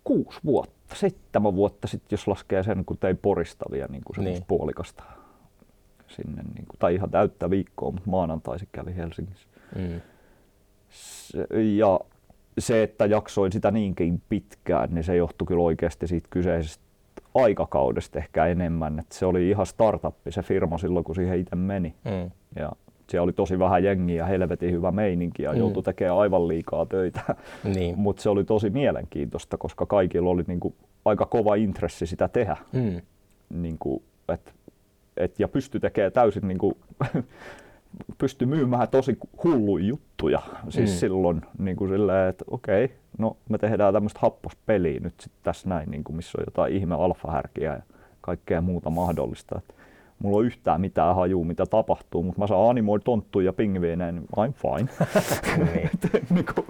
kuusi 0.08 0.40
vuotta, 0.44 0.94
seitsemän 0.96 1.54
vuotta 1.54 1.88
sitten, 1.88 2.08
jos 2.10 2.28
laskee 2.28 2.62
sen, 2.62 2.84
kun 2.84 2.98
tein 2.98 3.18
poristavia 3.18 3.86
niin 3.90 4.02
kuin 4.04 4.24
niin. 4.24 4.44
puolikasta 4.48 5.02
sinne, 6.08 6.42
niin 6.42 6.66
kuin, 6.68 6.78
tai 6.78 6.94
ihan 6.94 7.10
täyttä 7.10 7.50
viikkoa, 7.50 7.90
mutta 7.90 8.10
maanantaisin 8.10 8.68
kävi 8.72 8.96
Helsingissä. 8.96 9.48
Mm. 9.76 10.00
Se, 10.90 11.46
ja 11.76 12.00
se, 12.60 12.82
että 12.82 13.06
jaksoin 13.06 13.52
sitä 13.52 13.70
niinkin 13.70 14.22
pitkään, 14.28 14.94
niin 14.94 15.04
se 15.04 15.16
johtui 15.16 15.46
kyllä 15.46 15.62
oikeasti 15.62 16.06
siitä 16.06 16.28
kyseisestä 16.30 16.84
aikakaudesta 17.34 18.18
ehkä 18.18 18.46
enemmän. 18.46 18.98
Että 18.98 19.14
se 19.14 19.26
oli 19.26 19.50
ihan 19.50 19.66
startuppi 19.66 20.32
se 20.32 20.42
firma 20.42 20.78
silloin, 20.78 21.04
kun 21.04 21.14
siihen 21.14 21.38
itse 21.38 21.56
meni. 21.56 21.94
Mm. 22.04 22.30
Ja 22.56 22.72
siellä 23.10 23.24
oli 23.24 23.32
tosi 23.32 23.58
vähän 23.58 23.84
jengiä 23.84 24.16
ja 24.16 24.26
helvetin 24.26 24.72
hyvä 24.72 24.90
meininki 24.90 25.42
ja 25.42 25.52
mm. 25.52 25.58
joutui 25.58 25.82
tekemään 25.82 26.18
aivan 26.18 26.48
liikaa 26.48 26.86
töitä. 26.86 27.20
Niin. 27.74 27.98
Mutta 27.98 28.22
se 28.22 28.30
oli 28.30 28.44
tosi 28.44 28.70
mielenkiintoista, 28.70 29.56
koska 29.56 29.86
kaikilla 29.86 30.30
oli 30.30 30.44
niinku 30.46 30.74
aika 31.04 31.26
kova 31.26 31.54
intressi 31.54 32.06
sitä 32.06 32.28
tehdä. 32.28 32.56
Mm. 32.72 33.00
Niinku, 33.50 34.02
et, 34.28 34.54
et, 35.16 35.40
ja 35.40 35.48
pystyi 35.48 35.80
tekemään 35.80 36.12
täysin 36.12 36.48
niinku, 36.48 36.78
pysty 38.18 38.46
myymään 38.46 38.88
tosi 38.88 39.18
hulluja 39.44 39.84
juttuja. 39.84 40.42
Siis 40.68 40.90
mm. 40.90 40.96
silloin 40.96 41.42
niin 41.58 41.76
kuin 41.76 41.90
silleen, 41.90 42.28
että 42.28 42.44
okei, 42.50 42.92
no 43.18 43.36
me 43.48 43.58
tehdään 43.58 43.94
tämmöistä 43.94 44.18
happospeliä 44.22 45.00
nyt 45.00 45.14
sit 45.20 45.32
tässä 45.42 45.68
näin, 45.68 45.90
niin 45.90 46.04
kuin 46.04 46.16
missä 46.16 46.38
on 46.38 46.44
jotain 46.46 46.74
ihme 46.74 46.94
alfahärkiä 46.94 47.72
ja 47.74 47.82
kaikkea 48.20 48.60
muuta 48.60 48.90
mahdollista. 48.90 49.58
Et 49.58 49.74
mulla 50.18 50.36
on 50.36 50.44
yhtään 50.44 50.80
mitään 50.80 51.14
hajua, 51.14 51.44
mitä 51.44 51.66
tapahtuu, 51.66 52.22
mutta 52.22 52.40
mä 52.40 52.46
saan 52.46 52.70
animoida 52.70 53.04
tonttuja 53.04 53.46
ja 53.46 53.52
pingviinejä, 53.52 54.12
niin 54.12 54.28
I'm 54.36 54.52
fine. 54.52 54.88
niin. 55.72 55.90
niin 56.30 56.46
kuin, 56.54 56.66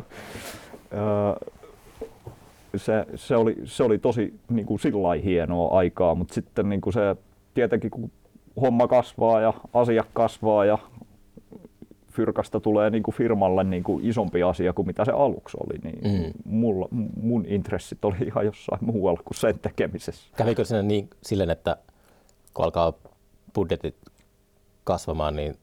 se, 2.76 3.06
se, 3.14 3.36
oli, 3.36 3.56
se 3.64 3.82
oli 3.82 3.98
tosi 3.98 4.34
niin 4.50 4.66
kuin 4.66 4.80
sillä 4.80 5.14
hienoa 5.24 5.78
aikaa, 5.78 6.14
mutta 6.14 6.34
sitten 6.34 6.68
niin 6.68 6.80
kuin 6.80 6.92
se, 6.92 7.16
tietenkin 7.54 7.90
kun 7.90 8.10
homma 8.60 8.88
kasvaa 8.88 9.40
ja 9.40 9.52
asiat 9.74 10.06
kasvaa 10.12 10.64
ja 10.64 10.78
fyrkasta 12.18 12.60
tulee 12.60 12.90
niin 12.90 13.02
kuin 13.02 13.14
firmalle 13.14 13.64
niin 13.64 13.82
kuin 13.82 14.04
isompi 14.04 14.42
asia 14.42 14.72
kuin 14.72 14.86
mitä 14.86 15.04
se 15.04 15.12
aluksi 15.12 15.56
oli, 15.60 15.78
niin 15.84 16.22
mm. 16.22 16.32
mulla, 16.44 16.88
mun 17.22 17.44
intressit 17.46 18.04
oli 18.04 18.16
ihan 18.26 18.46
jossain 18.46 18.84
muualla 18.84 19.22
kuin 19.24 19.36
sen 19.36 19.58
tekemisessä. 19.58 20.28
Kävikö 20.36 20.64
sinne 20.64 20.82
niin 20.82 21.10
silleen, 21.22 21.50
että 21.50 21.76
kun 22.54 22.64
alkaa 22.64 22.92
budjetit 23.54 23.96
kasvamaan, 24.84 25.36
niin 25.36 25.56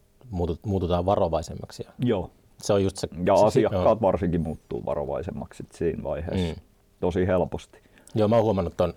muututaan 0.65 1.05
varovaisemmaksi. 1.05 1.87
Joo. 1.99 2.31
Se 2.57 2.73
on 2.73 2.83
just 2.83 2.97
se, 2.97 3.07
ja 3.25 3.37
se, 3.37 3.45
asiakkaat 3.45 4.01
no. 4.01 4.07
varsinkin 4.07 4.41
muuttuu 4.41 4.85
varovaisemmaksi 4.85 5.63
siinä 5.73 6.03
vaiheessa 6.03 6.55
mm. 6.55 6.61
tosi 6.99 7.27
helposti. 7.27 7.79
Joo, 8.15 8.27
mä 8.27 8.35
oon 8.35 8.45
huomannut 8.45 8.77
ton 8.77 8.93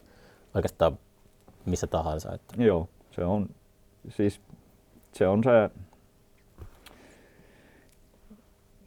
oikeastaan 0.54 0.98
missä 1.66 1.86
tahansa. 1.86 2.34
Että... 2.34 2.62
Joo, 2.62 2.88
se 3.10 3.24
on 3.24 3.48
siis 4.08 4.40
se 5.12 5.28
on 5.28 5.44
se 5.44 5.50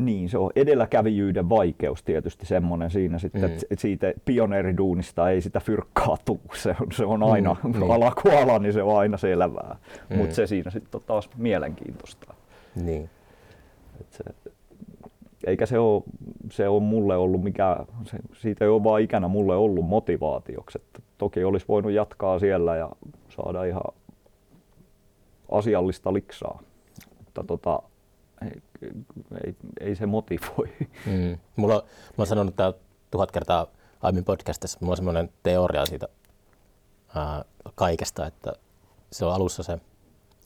niin, 0.05 0.29
se 0.29 0.37
on 0.37 0.51
edelläkävijyyden 0.55 1.49
vaikeus 1.49 2.03
tietysti 2.03 2.45
semmoinen 2.45 2.91
siinä 2.91 3.19
sitten, 3.19 3.41
mm. 3.41 3.47
että 3.47 3.65
siitä 3.77 4.13
pioneeriduunista 4.25 5.29
ei 5.29 5.41
sitä 5.41 5.59
fyrkkaa 5.59 6.17
tuu. 6.25 6.41
Se 6.53 6.75
on, 6.81 6.87
se 6.91 7.05
on 7.05 7.23
aina, 7.23 7.55
mm, 7.63 7.71
niin. 7.71 7.91
ala 7.91 8.11
kuin 8.11 8.37
ala, 8.37 8.59
niin 8.59 8.73
se 8.73 8.83
on 8.83 8.99
aina 8.99 9.17
selvää. 9.17 9.75
Mm. 10.09 10.17
Mutta 10.17 10.35
se 10.35 10.47
siinä 10.47 10.71
sitten 10.71 10.99
on 10.99 11.03
taas 11.07 11.29
mielenkiintoista. 11.37 12.33
Niin. 12.75 13.09
Et 14.01 14.11
se, 14.11 14.23
eikä 15.47 15.65
se 15.65 15.79
ole, 15.79 16.03
se 16.51 16.67
on 16.67 16.83
mulle 16.83 17.17
ollut 17.17 17.43
mikä, 17.43 17.77
se, 18.03 18.17
siitä 18.33 18.65
ei 18.65 18.69
ole 18.69 18.83
vaan 18.83 19.01
ikänä 19.01 19.27
mulle 19.27 19.55
ollut 19.55 19.85
motivaatioksi. 19.85 20.79
Et 20.81 21.03
toki 21.17 21.43
olisi 21.43 21.65
voinut 21.67 21.91
jatkaa 21.91 22.39
siellä 22.39 22.75
ja 22.75 22.89
saada 23.29 23.63
ihan 23.63 23.93
asiallista 25.51 26.13
liksaa. 26.13 26.61
Mutta 27.17 27.43
tota, 27.43 27.83
ei, 29.45 29.55
ei, 29.79 29.95
se 29.95 30.05
motivoi. 30.05 30.73
Mm. 31.05 31.37
Mulla, 31.55 31.73
mä 31.75 32.15
oon 32.17 32.27
sanonut 32.27 32.55
tää 32.55 32.73
tuhat 33.11 33.31
kertaa 33.31 33.67
aiemmin 34.01 34.25
podcastissa, 34.25 34.77
mulla 34.81 34.91
on 34.91 34.97
semmoinen 34.97 35.29
teoria 35.43 35.85
siitä 35.85 36.07
ää, 37.15 37.45
kaikesta, 37.75 38.25
että 38.25 38.53
se 39.11 39.25
on 39.25 39.33
alussa 39.33 39.63
se 39.63 39.79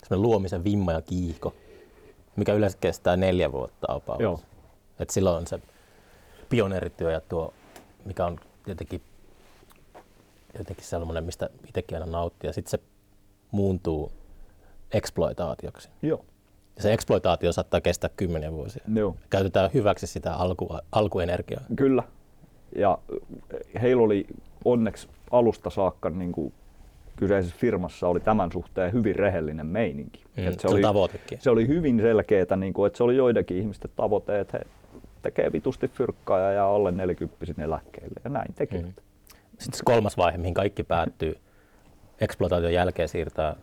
semmoinen 0.03 0.29
luomisen 0.29 0.63
vimma 0.63 0.91
ja 0.91 1.01
kiihko, 1.01 1.53
mikä 2.35 2.53
yleensä 2.53 2.77
kestää 2.81 3.17
neljä 3.17 3.51
vuotta 3.51 3.87
about. 3.93 4.19
Joo. 4.19 4.39
Et 4.99 5.09
silloin 5.09 5.37
on 5.37 5.47
se 5.47 5.59
pioneerityö 6.49 7.11
ja 7.11 7.21
tuo, 7.21 7.53
mikä 8.05 8.25
on 8.25 8.39
jotenkin, 8.67 9.01
jotenkin 10.57 10.85
sellainen, 10.85 11.23
mistä 11.23 11.49
itsekin 11.67 11.97
aina 11.97 12.11
nauttii. 12.11 12.47
Ja 12.47 12.53
sitten 12.53 12.71
se 12.71 12.79
muuntuu 13.51 14.11
exploitaatioksi. 14.91 15.89
Joo. 16.01 16.25
Ja 16.75 16.81
se 16.81 16.93
exploitaatio 16.93 17.51
saattaa 17.51 17.81
kestää 17.81 18.09
kymmeniä 18.17 18.51
vuosia. 18.51 18.83
Joo. 18.93 19.15
Käytetään 19.29 19.69
hyväksi 19.73 20.07
sitä 20.07 20.33
alku, 20.33 20.69
alkuenergiaa. 20.91 21.61
Kyllä. 21.75 22.03
Ja 22.75 22.97
heillä 23.81 24.03
oli 24.03 24.27
onneksi 24.65 25.07
alusta 25.31 25.69
saakka 25.69 26.09
niin 26.09 26.31
kuin 26.31 26.53
kyseisessä 27.15 27.55
firmassa 27.59 28.07
oli 28.07 28.19
tämän 28.19 28.51
suhteen 28.51 28.93
hyvin 28.93 29.15
rehellinen 29.15 29.65
meininki. 29.65 30.23
Mm, 30.37 30.47
Et 30.47 30.59
se 30.59 30.67
on 30.67 30.81
tavoitekin. 30.81 31.41
Se 31.41 31.49
oli 31.49 31.67
hyvin 31.67 31.99
selkeää, 32.01 32.55
niin 32.57 32.73
kuin, 32.73 32.87
että 32.87 32.97
se 32.97 33.03
oli 33.03 33.15
joidenkin 33.15 33.57
ihmisten 33.57 33.91
tavoite, 33.95 34.39
että 34.39 34.57
he 34.57 34.65
tekee 35.21 35.51
vitusti 35.51 35.87
fyrkkaa 35.87 36.39
ja 36.39 36.51
jää 36.51 36.67
alle 36.67 36.91
40 36.91 37.63
eläkkeelle 37.63 38.21
ja 38.23 38.29
näin 38.29 38.53
tekivät. 38.53 38.85
Mm. 38.85 38.93
Sitten 39.59 39.77
se 39.77 39.83
kolmas 39.85 40.17
vaihe, 40.17 40.37
mihin 40.37 40.53
kaikki 40.53 40.83
päättyy, 40.83 41.35
eksploitaation 42.21 42.73
jälkeen 42.73 43.09
siirtää 43.09 43.55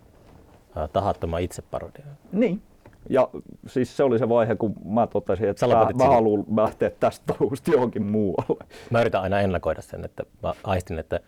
tahattoman 0.93 1.43
itseparodiaan. 1.43 2.17
Niin. 2.33 2.63
Ja 3.11 3.29
siis 3.67 3.97
se 3.97 4.03
oli 4.03 4.19
se 4.19 4.29
vaihe, 4.29 4.57
kun 4.57 4.75
mä 4.85 5.07
totesin, 5.07 5.49
että 5.49 5.67
mä, 5.67 5.89
mä 5.95 6.05
haluan 6.05 6.45
lähteä 6.57 6.91
tästä 6.91 7.35
touhusta 7.35 7.71
johonkin 7.71 8.07
muualle. 8.07 8.65
Mä 8.91 9.01
yritän 9.01 9.23
aina 9.23 9.41
ennakoida 9.41 9.83
sen, 9.83 10.05
että 10.05 10.25
mä 10.43 10.53
aistin, 10.65 10.99
että 10.99 11.21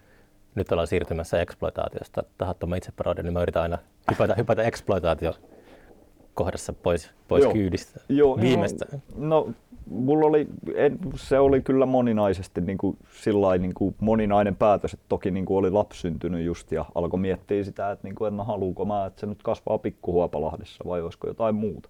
nyt 0.55 0.73
ollaan 0.73 0.87
siirtymässä 0.87 1.41
eksploitaatiosta 1.41 2.23
tahattoman 2.39 2.79
itseparodiaan, 2.79 3.25
niin 3.25 3.33
mä 3.33 3.43
yritän 3.43 3.63
aina 3.63 3.79
hypätä, 4.11 4.35
hypätä 4.35 4.63
eksploitaatio 4.63 5.35
kohdassa 6.35 6.73
pois, 6.73 7.11
pois 7.29 7.43
Joo. 7.43 7.53
kyydistä 7.53 8.01
Joo, 8.09 8.41
viimeistään. 8.41 9.03
No, 9.17 9.41
no 9.41 9.53
mulla 9.91 10.27
oli, 10.27 10.47
en, 10.75 10.99
se 11.15 11.39
oli 11.39 11.61
kyllä 11.61 11.87
moninaisesti 11.87 12.61
niin 12.61 12.79
kuin, 12.79 12.97
sillain, 13.23 13.63
niin 13.63 13.75
kuin 13.75 13.95
moninainen 14.01 14.57
päätös, 14.57 14.95
että 14.95 15.07
toki 15.09 15.31
niin 15.31 15.45
kuin 15.45 15.59
oli 15.59 15.71
lapsi 15.71 16.01
syntynyt 16.01 16.45
just 16.45 16.73
ja 16.73 16.85
alkoi 16.95 17.21
miettiä 17.21 17.65
sitä, 17.65 17.91
että, 17.91 18.09
niin 18.09 18.15
kuin, 18.15 18.29
että 18.29 18.37
no, 18.37 18.45
haluuko 18.45 18.85
mä, 18.85 19.07
että 19.07 19.21
se 19.21 19.27
nyt 19.27 19.43
kasvaa 19.43 19.79
pikkuhuopalahdessa 19.79 20.85
vai 20.87 21.03
olisiko 21.03 21.27
jotain 21.27 21.55
muuta. 21.55 21.89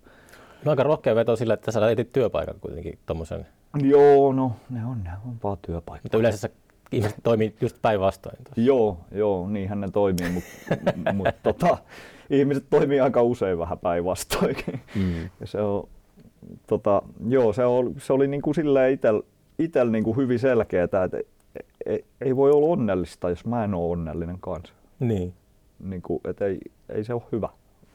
No, 0.65 0.71
aika 0.71 0.83
rohkea 0.83 1.15
veto 1.15 1.37
sille, 1.37 1.55
että 1.55 1.73
sä 1.73 1.91
etit 1.91 2.13
työpaikan 2.13 2.55
kuitenkin 2.61 2.99
tommosen. 3.07 3.47
Joo, 3.83 4.33
no 4.33 4.53
ne 4.71 4.87
on, 4.87 5.05
ne 5.05 5.11
on 5.27 5.37
vaan 5.45 5.59
työpaikka. 5.63 6.05
Mutta 6.05 6.19
yleensä 6.19 6.49
ihmiset 6.93 7.17
toimii 7.23 7.57
just 7.61 7.77
päinvastoin. 7.83 8.37
Joo, 8.57 8.99
joo, 9.13 9.49
niinhän 9.49 9.81
ne 9.81 9.89
toimii, 9.91 10.31
mutta 10.31 11.13
mut, 11.13 11.27
tota, 11.43 11.79
ihmiset 12.31 12.65
toimii 12.71 13.01
aika 13.01 13.23
usein 13.23 13.59
vähän 13.59 13.79
päinvastoin. 13.79 14.57
Mm. 14.95 15.31
Ja 15.41 15.47
se 15.47 15.61
on, 15.61 15.89
tota, 16.67 17.03
joo, 17.29 17.53
se, 17.53 17.65
on, 17.65 17.95
se 17.99 18.13
oli 18.13 18.27
niinku 18.27 18.55
silleen 18.55 18.93
itel, 18.93 19.23
itel 19.59 19.91
niinku 19.91 20.17
hyvin 20.17 20.39
selkeää, 20.39 20.85
että 20.85 21.21
ei, 21.87 22.05
ei 22.21 22.37
voi 22.37 22.51
olla 22.51 22.67
onnellista, 22.67 23.31
jos 23.31 23.47
mä 23.47 23.65
en 23.65 23.75
ole 23.75 23.93
onnellinen 23.93 24.39
kanssa. 24.41 24.75
Niin. 25.01 25.35
Niinku, 25.79 26.21
et 26.25 26.43
ei, 26.43 26.59
ei 26.89 27.05
se 27.05 27.15
ole 27.15 27.23
hyvä 27.33 27.49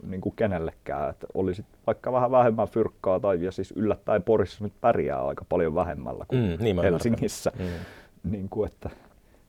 niinku 0.07 0.31
kenellekään. 0.31 1.09
Et 1.09 1.25
olisit 1.33 1.65
vaikka 1.87 2.11
vähän 2.11 2.31
vähemmän 2.31 2.67
fyrkkaa 2.67 3.19
tai 3.19 3.43
ja 3.43 3.51
siis 3.51 3.73
yllättäen 3.75 4.23
Porissa 4.23 4.63
nyt 4.63 4.73
pärjää 4.81 5.27
aika 5.27 5.45
paljon 5.49 5.75
vähemmällä 5.75 6.25
kuin 6.27 6.41
Mm, 6.41 6.63
niin 6.63 6.81
Helsingissä. 6.81 7.51
Mm. 7.59 7.65
Niin 8.31 8.49
kuin, 8.49 8.71
että 8.71 8.89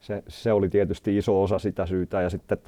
se, 0.01 0.23
se 0.29 0.53
oli 0.53 0.69
tietysti 0.69 1.17
iso 1.17 1.43
osa 1.43 1.59
sitä 1.59 1.87
syytä. 1.87 2.23
Ja 2.23 2.31
sitten 2.31 2.59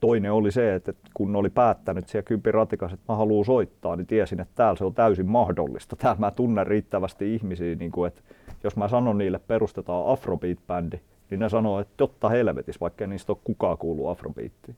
toinen 0.00 0.32
oli 0.32 0.52
se, 0.52 0.74
että 0.74 0.92
kun 1.14 1.36
oli 1.36 1.50
päättänyt 1.50 2.08
siellä 2.08 2.26
kympin 2.26 2.54
ratikassa, 2.54 2.94
että 2.94 3.12
mä 3.12 3.16
haluan 3.16 3.44
soittaa, 3.44 3.96
niin 3.96 4.06
tiesin, 4.06 4.40
että 4.40 4.54
täällä 4.54 4.76
se 4.76 4.84
on 4.84 4.94
täysin 4.94 5.26
mahdollista. 5.26 5.96
Täällä 5.96 6.20
mä 6.20 6.30
tunnen 6.30 6.66
riittävästi 6.66 7.34
ihmisiä, 7.34 7.74
niin 7.74 7.90
kuin, 7.90 8.08
että 8.08 8.22
jos 8.64 8.76
mä 8.76 8.88
sanon 8.88 9.18
niille 9.18 9.38
perustetaan 9.38 10.04
Afrobeat-bändi, 10.06 11.00
niin 11.30 11.40
ne 11.40 11.48
sanoo, 11.48 11.80
että 11.80 11.94
totta 11.96 12.28
helvetis, 12.28 12.80
vaikka 12.80 13.06
niistä 13.06 13.32
ole 13.32 13.38
kukaan 13.44 13.78
kuullut 13.78 14.08
Afrobeattiin. 14.08 14.76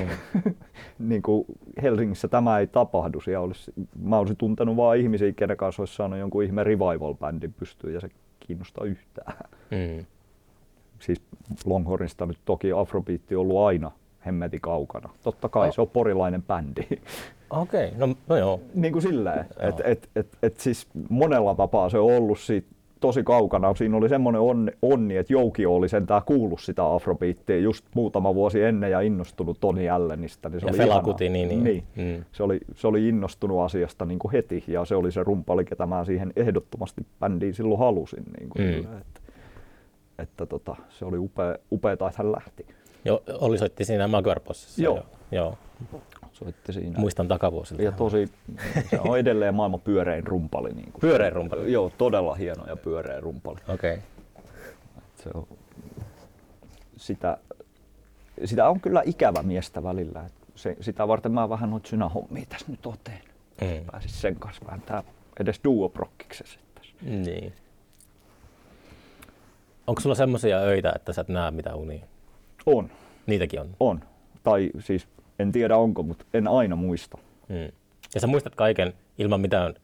Mm. 0.00 0.54
niin 1.08 1.22
kuin 1.22 1.44
Helsingissä 1.82 2.28
tämä 2.28 2.58
ei 2.58 2.66
tapahdu. 2.66 3.20
Siellä 3.20 3.44
olisi, 3.44 3.72
mä 4.02 4.18
olisin 4.18 4.36
tuntenut 4.36 4.76
vaan 4.76 4.98
ihmisiä, 4.98 5.32
kenen 5.32 5.56
kanssa 5.56 5.82
olisi 5.82 5.94
saanut 5.94 6.18
jonkun 6.18 6.44
ihme 6.44 6.64
revival-bändin 6.64 7.52
pystyyn 7.52 7.94
ja 7.94 8.00
se 8.00 8.08
kiinnostaa 8.40 8.84
yhtään 8.84 9.34
Mm. 9.70 10.04
siis 10.98 11.22
Longhornista 11.64 12.26
nyt 12.26 12.38
toki 12.44 12.72
Afrobeatti 12.72 13.36
on 13.36 13.40
ollut 13.40 13.58
aina 13.58 13.90
hemmeti 14.26 14.58
kaukana. 14.60 15.10
Totta 15.22 15.48
kai 15.48 15.68
Oh. 15.68 15.74
se 15.74 15.80
on 15.80 15.88
porilainen 15.88 16.42
bändi. 16.42 16.82
Okei, 17.50 17.90
no, 17.96 18.08
no 18.28 18.36
joo. 18.36 18.60
niin 18.74 18.92
kuin 18.92 19.02
silleen, 19.02 19.40
että 19.60 19.82
et, 19.84 20.08
et, 20.16 20.28
et 20.42 20.56
siis 20.60 20.86
monella 21.10 21.54
tapaa 21.54 21.88
se 21.88 21.98
on 21.98 22.16
ollut 22.16 22.38
siitä 22.38 22.68
tosi 23.00 23.22
kaukana. 23.22 23.74
Siinä 23.74 23.96
oli 23.96 24.08
semmoinen 24.08 24.40
onni, 24.40 24.72
onni 24.82 25.16
että 25.16 25.32
Joukio 25.32 25.74
oli 25.74 25.88
sentään 25.88 26.22
kuullut 26.26 26.60
sitä 26.60 26.94
Afrobeattia 26.94 27.58
just 27.58 27.84
muutama 27.94 28.34
vuosi 28.34 28.62
ennen 28.62 28.90
ja 28.90 29.00
innostunut 29.00 29.60
Toni 29.60 29.90
Allenista. 29.90 30.48
Niin 30.48 30.60
se 30.60 30.66
Ja 30.66 30.70
oli 30.70 30.76
Fela 30.78 30.86
ihanaa. 30.92 31.02
Kuti, 31.04 31.28
niin, 31.28 31.48
niin. 31.48 31.64
niin. 31.64 31.84
Mm. 31.96 32.24
Se, 32.32 32.42
oli, 32.42 32.60
se 32.74 32.86
oli 32.86 33.08
innostunut 33.08 33.60
asiasta 33.60 34.04
niin 34.04 34.18
kuin 34.18 34.32
heti 34.32 34.64
ja 34.66 34.84
se 34.84 34.94
oli 34.96 35.12
se 35.12 35.22
rumpali, 35.22 35.64
ketä 35.64 35.86
mä 35.86 36.04
siihen 36.04 36.32
ehdottomasti 36.36 37.06
bändiin 37.20 37.54
silloin 37.54 37.78
halusin. 37.80 38.24
Niin 38.38 38.48
kuin 38.48 38.64
Mm. 38.64 38.98
että, 38.98 39.20
että 40.18 40.46
tota, 40.46 40.76
se 40.90 41.04
oli 41.04 41.18
upea, 41.18 41.56
upeeta, 41.72 42.08
että 42.08 42.22
hän 42.22 42.32
lähti. 42.32 42.66
Jo, 43.04 43.22
Olli 43.40 43.58
soitti 43.58 43.84
siinä 43.84 44.08
Magorpossissa. 44.08 44.82
Joo. 44.82 44.96
jo. 44.96 45.04
joo. 45.32 45.58
soitti 46.32 46.72
siinä. 46.72 46.98
Muistan 46.98 47.28
takavuosilta. 47.28 47.82
Ja 47.82 47.92
tosi, 47.92 48.28
se 48.90 49.00
on 49.00 49.18
edelleen 49.18 49.54
maailman 49.54 49.80
pyörein 49.80 50.26
rumpali. 50.26 50.72
Niin 50.72 50.92
kuin. 50.92 51.00
Pyöreä 51.00 51.30
rumpali? 51.30 51.72
Joo, 51.72 51.92
todella 51.98 52.34
hieno 52.34 52.66
ja 52.66 52.76
pyöreä 52.76 53.20
rumpali. 53.20 53.58
Okei. 53.68 53.94
Okay. 53.94 54.04
Se 55.16 55.30
on, 55.34 55.46
sitä, 56.96 57.38
sitä 58.44 58.68
on 58.68 58.80
kyllä 58.80 59.02
ikävä 59.04 59.42
miestä 59.42 59.82
välillä. 59.82 60.24
Se, 60.54 60.76
sitä 60.80 61.08
varten 61.08 61.32
mä 61.32 61.48
vähän 61.48 61.70
noita 61.70 61.88
synähommia 61.88 62.44
tässä 62.48 62.66
nyt 62.68 62.86
oon 62.86 62.96
tehnyt. 63.04 63.28
Mm. 63.60 63.86
Pääsis 63.90 64.20
sen 64.20 64.36
kanssa 64.36 64.66
vääntää 64.66 65.02
edes 65.40 65.60
duoprokkiksessa. 65.64 66.58
Niin. 67.02 67.52
Onko 69.86 70.00
sulla 70.00 70.14
semmoisia 70.14 70.58
öitä, 70.58 70.92
että 70.96 71.12
sä 71.12 71.20
et 71.20 71.28
näe 71.28 71.50
mitä 71.50 71.74
unia? 71.74 72.06
On, 72.76 72.90
Niitäkin 73.26 73.60
on. 73.60 73.68
on. 73.80 74.00
Tai 74.42 74.70
siis 74.78 75.08
en 75.38 75.52
tiedä 75.52 75.76
onko, 75.76 76.02
mutta 76.02 76.24
en 76.34 76.48
aina 76.48 76.76
muista. 76.76 77.18
Mm. 77.48 77.72
Ja 78.14 78.20
sä 78.20 78.26
muistat 78.26 78.54
kaiken 78.54 78.92
ilman 79.18 79.40
mitään. 79.40 79.74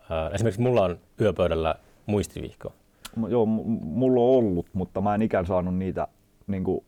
Äh, 0.00 0.34
esimerkiksi 0.34 0.60
mulla 0.60 0.82
on 0.84 0.98
yöpöydällä 1.20 1.74
muistivihko. 2.06 2.72
M- 3.16 3.26
Joo, 3.28 3.46
m- 3.46 3.62
mulla 3.82 4.20
on 4.20 4.26
ollut, 4.38 4.66
mutta 4.72 5.00
mä 5.00 5.14
en 5.14 5.22
ikään 5.22 5.46
saanut 5.46 5.76
niitä 5.76 6.08
niin 6.46 6.64
kuin 6.64 6.84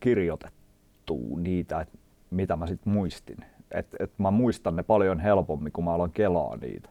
kirjoitettua, 0.00 1.38
niitä, 1.38 1.80
että 1.80 1.98
mitä 2.30 2.56
mä 2.56 2.66
sitten 2.66 2.92
muistin. 2.92 3.36
Et, 3.70 3.86
et 4.00 4.10
mä 4.18 4.30
muistan 4.30 4.76
ne 4.76 4.82
paljon 4.82 5.20
helpommin, 5.20 5.72
kun 5.72 5.84
mä 5.84 5.94
alan 5.94 6.10
kelaa 6.12 6.56
niitä. 6.56 6.88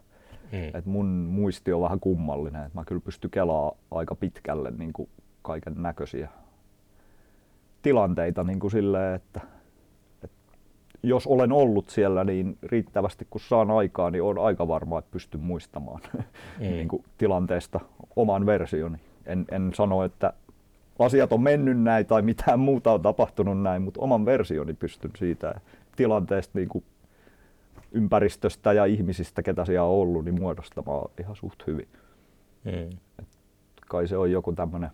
Mm. 0.52 0.76
Et 0.78 0.86
mun 0.86 1.06
muisti 1.06 1.74
on 1.74 1.82
vähän 1.82 2.00
kummallinen, 2.00 2.66
että 2.66 2.78
mä 2.80 2.86
kyllä 2.86 3.02
pystyn 3.06 3.32
kelaa 3.32 3.72
aika 3.92 4.16
pitkälle 4.16 4.72
niin 4.72 4.94
kuin 4.94 5.10
kaiken 5.42 5.74
näköisiä 5.78 6.30
tilanteita 7.82 8.44
niin 8.44 8.60
kuin 8.60 8.72
silleen, 8.72 9.16
että, 9.16 9.42
että 10.24 10.58
jos 11.04 11.28
olen 11.28 11.52
ollut 11.52 11.90
siellä 11.90 12.24
niin 12.24 12.58
riittävästi 12.64 13.28
kun 13.30 13.42
saan 13.42 13.72
aikaa, 13.72 14.12
niin 14.12 14.24
on 14.24 14.40
aika 14.40 14.68
varma, 14.68 15.00
että 15.00 15.12
pystyn 15.12 15.42
muistamaan 15.42 16.02
Mm. 16.14 16.24
niin 16.60 16.88
kuin 16.88 17.04
tilanteesta 17.18 17.80
oman 18.16 18.46
versioni. 18.46 18.98
En, 19.26 19.46
en 19.52 19.72
sano, 19.74 20.04
että 20.04 20.34
asiat 21.00 21.34
on 21.34 21.42
mennyt 21.42 21.82
näin 21.82 22.06
tai 22.06 22.22
mitään 22.22 22.60
muuta 22.60 22.92
on 22.92 23.02
tapahtunut 23.02 23.62
näin, 23.62 23.82
mutta 23.82 24.02
oman 24.02 24.26
versioni 24.26 24.74
pystyn 24.74 25.12
siitä 25.18 25.62
tilanteesta 25.96 26.60
niin 26.60 26.70
kuin 26.70 26.84
ympäristöstä 27.92 28.74
ja 28.74 28.86
ihmisistä, 28.86 29.44
ketä 29.44 29.66
siellä 29.66 29.84
on 29.84 29.94
ollut, 29.94 30.26
niin 30.26 30.40
muodostamaan 30.40 31.12
ihan 31.20 31.36
suht 31.36 31.68
hyvin. 31.68 31.88
Mm. 32.64 32.98
Kai 33.90 34.08
se 34.08 34.18
on 34.18 34.32
joku 34.32 34.54
tämmöinen 34.54 34.90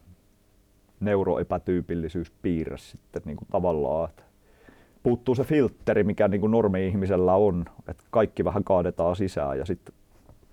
neuroepätyypillisyyspiirre 0.99 2.77
sitten 2.77 3.21
niin 3.25 3.37
kuin 3.37 3.47
tavallaan, 3.51 4.09
että 4.09 4.23
puuttuu 5.03 5.35
se 5.35 5.43
filtteri, 5.43 6.03
mikä 6.03 6.27
niin 6.27 6.41
kuin 6.41 6.51
normi-ihmisellä 6.51 7.33
on, 7.33 7.65
että 7.87 8.03
kaikki 8.09 8.45
vähän 8.45 8.63
kaadetaan 8.63 9.15
sisään 9.15 9.57
ja 9.57 9.65
sitten 9.65 9.95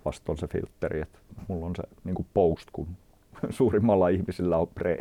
vasta 0.05 0.33
on 0.33 0.39
se 0.39 0.47
filtteri, 0.47 1.01
että 1.01 1.19
mulla 1.49 1.67
on 1.67 1.77
se 1.77 1.83
niin 2.05 2.15
kuin 2.15 2.27
post, 2.35 2.69
kun 2.73 2.89
suurimmalla 3.51 4.09
ihmisillä 4.09 4.59
on 4.59 4.69
pre. 4.69 4.97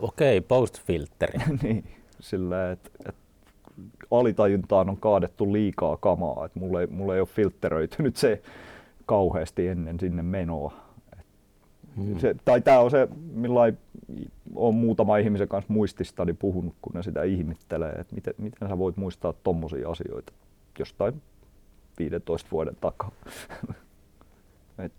Okei, 0.00 0.40
post-filteri. 0.40 1.38
niin, 1.62 1.84
sillä 2.20 2.72
että, 2.72 2.90
että 3.08 3.22
alitajuntaan 4.10 4.88
on 4.90 4.96
kaadettu 4.96 5.52
liikaa 5.52 5.96
kamaa, 5.96 6.44
että 6.44 6.58
mulla 6.58 6.80
ei, 6.80 6.86
mulla 6.86 7.14
ei 7.14 7.20
ole 7.20 7.28
filtteröitynyt 7.28 8.16
se 8.16 8.42
kauheasti 9.06 9.68
ennen 9.68 10.00
sinne 10.00 10.22
menoa. 10.22 10.81
Mm. 11.96 12.18
Se, 12.18 12.34
tai 12.44 12.60
tämä 12.60 12.78
on 12.78 12.90
se, 12.90 13.08
millain 13.32 13.78
olen 14.54 14.74
muutama 14.74 15.16
ihmisen 15.16 15.48
kanssa 15.48 15.72
muististani 15.72 16.32
puhunut, 16.32 16.74
kun 16.82 16.92
ne 16.94 17.02
sitä 17.02 17.22
ihmettelee, 17.22 17.92
että 17.92 18.14
miten, 18.14 18.34
miten 18.38 18.68
sä 18.68 18.78
voit 18.78 18.96
muistaa 18.96 19.32
tommosia 19.32 19.90
asioita 19.90 20.32
jostain 20.78 21.22
15 21.98 22.48
vuoden 22.52 22.76
takaa. 22.80 23.10
Et, 24.84 24.92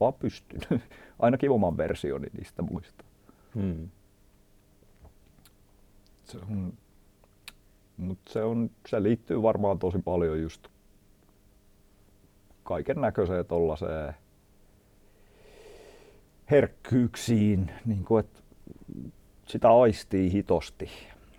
vaan 0.00 0.14
pystyn. 0.14 0.60
Ainakin 1.18 1.50
oman 1.50 1.76
versioni 1.76 2.26
niistä 2.36 2.62
muistaa. 2.62 3.06
Mm. 3.54 3.88
Se 6.24 6.38
on, 6.38 6.72
mut 7.96 8.18
se, 8.28 8.42
on, 8.42 8.70
se 8.88 9.02
liittyy 9.02 9.42
varmaan 9.42 9.78
tosi 9.78 9.98
paljon 9.98 10.42
just 10.42 10.68
kaiken 12.62 13.00
näköiseen 13.00 13.46
tollaiseen 13.46 14.14
herkkyyksiin, 16.50 17.70
niin 17.86 18.04
kuin, 18.04 18.20
että 18.24 18.40
sitä 19.46 19.68
aistii 19.70 20.32
hitosti. 20.32 20.90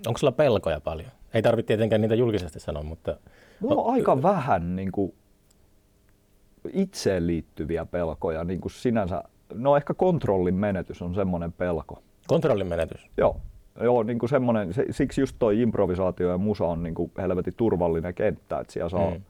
Onko 0.08 0.18
sulla 0.18 0.32
pelkoja 0.32 0.82
paljon? 0.82 1.12
Ei 1.34 1.42
tarvitse 1.42 1.68
tietenkään 1.68 2.02
niitä 2.02 2.16
julkisesti 2.16 2.60
sanoa, 2.60 2.84
mutta... 2.84 3.18
Mulla 3.60 3.82
on 3.82 3.94
aika 3.94 4.22
vähän 4.22 4.76
niin 4.76 4.92
kuin, 4.92 5.14
itseen 6.74 7.28
liittyviä 7.28 7.86
pelkoja 7.86 8.44
niin 8.44 8.62
kuin 8.62 8.72
sinänsä. 8.72 9.24
No 9.54 9.78
ehkä 9.78 9.94
kontrollin 9.94 10.56
menetys 10.56 11.02
on 11.02 11.16
semmoinen 11.16 11.54
pelko. 11.54 12.04
Kontrollin 12.28 12.68
menetys? 12.68 13.08
Joo. 13.18 13.42
Joo, 13.82 14.04
niin 14.04 14.20
kuin 14.20 14.30
semmoinen, 14.30 14.74
siksi 14.92 15.22
just 15.22 15.36
toi 15.40 15.62
improvisaatio 15.62 16.30
ja 16.30 16.38
musa 16.38 16.66
on 16.66 16.84
niin 16.84 16.96
kuin 16.96 17.12
helvetin 17.18 17.54
turvallinen 17.58 18.14
kenttä, 18.14 18.60
että 18.60 18.74
siellä 18.74 18.90
saa 18.90 19.10
hmm. 19.10 19.22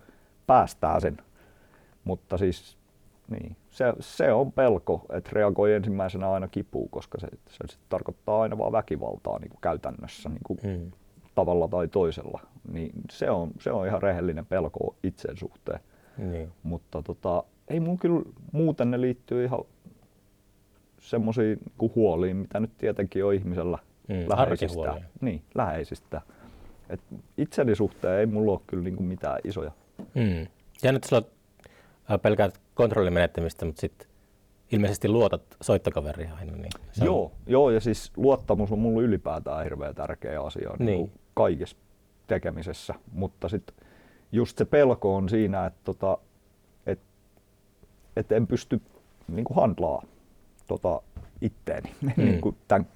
päästää 0.48 1.00
sen. 1.00 1.18
Mutta 2.04 2.38
siis 2.38 2.78
niin. 3.30 3.56
Se, 3.72 3.94
se 4.00 4.34
on 4.34 4.52
pelko, 4.52 5.06
että 5.14 5.30
reagoi 5.34 5.74
ensimmäisenä 5.74 6.32
aina 6.32 6.48
kipuun, 6.48 6.90
koska 6.90 7.20
se, 7.20 7.28
se 7.50 7.58
sit 7.70 7.80
tarkoittaa 7.90 8.42
aina 8.42 8.58
vaan 8.58 8.72
väkivaltaa 8.72 9.40
niin 9.40 9.50
kuin 9.50 9.62
käytännössä 9.62 10.30
niin 10.30 10.44
kuin 10.44 10.60
mm. 10.64 10.92
tavalla 11.36 11.68
tai 11.68 11.88
toisella. 11.88 12.42
Niin 12.72 12.92
se, 13.12 13.30
on, 13.30 13.52
se 13.60 13.72
on 13.72 13.88
ihan 13.88 14.02
rehellinen 14.02 14.46
pelko 14.46 14.96
itsen 15.04 15.38
suhteen. 15.38 15.80
Niin. 16.18 16.52
Mutta 16.64 17.02
tota, 17.02 17.44
ei 17.68 17.80
mun 17.80 17.98
kyllä 17.98 18.22
muuten 18.52 18.92
ne 18.92 19.02
liittyy 19.02 19.46
ihan 19.46 19.60
semmoisiin 21.00 21.60
niin 21.82 21.92
huoliin, 21.96 22.38
mitä 22.38 22.60
nyt 22.60 22.78
tietenkin 22.78 23.26
on 23.26 23.34
ihmisellä 23.34 23.78
mm, 24.08 24.30
läheisistä. 24.30 25.02
Niin, 25.22 25.42
läheisistä. 25.56 26.22
Et 26.90 27.02
itseni 27.38 27.76
suhteen 27.76 28.20
ei 28.20 28.26
mulla 28.26 28.52
ole 28.52 28.62
kyllä 28.68 28.84
niin 28.84 28.96
kuin 28.96 29.08
mitään 29.08 29.40
isoja. 29.44 29.72
Mm. 30.16 30.48
Ja 30.84 30.92
nyt 30.92 31.04
sulla 31.04 31.24
pelkäät 32.22 32.60
kontrollin 32.82 33.14
menettämistä, 33.14 33.66
mutta 33.66 33.82
sitten 33.82 34.08
ilmeisesti 34.72 35.10
luotat 35.10 35.42
soittokaveriin 35.62 36.32
aina. 36.32 36.56
Niin 36.56 36.72
se 36.92 37.06
joo, 37.06 37.24
on... 37.24 37.32
joo, 37.48 37.70
ja 37.70 37.80
siis 37.80 38.12
luottamus 38.18 38.72
on 38.72 38.80
mulle 38.80 39.04
ylipäätään 39.04 39.64
hirveän 39.64 39.96
tärkeä 39.96 40.42
asia 40.42 40.70
niin. 40.80 40.86
Niin 40.86 41.12
kaikessa 41.34 41.78
tekemisessä, 42.28 42.94
mutta 43.12 43.50
sitten 43.50 43.76
just 44.32 44.58
se 44.58 44.66
pelko 44.66 45.16
on 45.16 45.30
siinä, 45.30 45.66
että 45.66 45.80
tota, 45.84 46.18
et, 46.86 47.00
et 48.16 48.32
en 48.32 48.48
pysty 48.48 48.82
niin 49.28 49.46
kuin 49.46 49.56
handlaa 49.56 50.04
tota 50.68 51.02
itteeni. 51.42 51.92
Mm. 52.02 52.24
niin 52.24 52.42
kuin 52.42 52.58
tämän, 52.68 52.88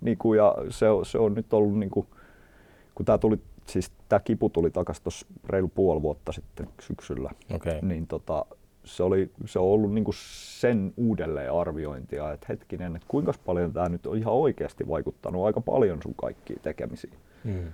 niin 0.00 0.18
kuin, 0.18 0.36
ja 0.36 0.54
se, 0.70 0.86
se 1.02 1.18
on 1.18 1.34
nyt 1.34 1.52
ollut, 1.52 1.78
niin 1.78 1.90
kuin, 1.90 2.06
kun 2.94 3.06
tämä 3.06 3.18
tuli 3.18 3.38
siis 3.66 3.92
tämä 4.08 4.20
kipu 4.20 4.48
tuli 4.50 4.70
takaisin 4.70 5.02
tuossa 5.02 5.26
reilu 5.48 5.68
puoli 5.68 6.02
vuotta 6.02 6.32
sitten 6.32 6.68
syksyllä, 6.80 7.30
okay. 7.54 7.78
niin 7.82 8.06
tota, 8.06 8.46
se, 8.84 9.02
oli, 9.02 9.30
se 9.46 9.58
on 9.58 9.64
ollut 9.64 9.92
niin 9.92 10.04
kuin 10.04 10.14
sen 10.60 10.92
uudelleen 10.96 11.52
arviointia, 11.52 12.32
että 12.32 12.46
hetkinen, 12.48 12.96
että 12.96 13.08
kuinka 13.08 13.32
paljon 13.46 13.72
tämä 13.72 13.88
nyt 13.88 14.06
on 14.06 14.16
ihan 14.16 14.34
oikeasti 14.34 14.88
vaikuttanut 14.88 15.46
aika 15.46 15.60
paljon 15.60 16.02
sun 16.02 16.14
kaikkiin 16.14 16.60
tekemisiin. 16.62 17.14
Mm. 17.44 17.72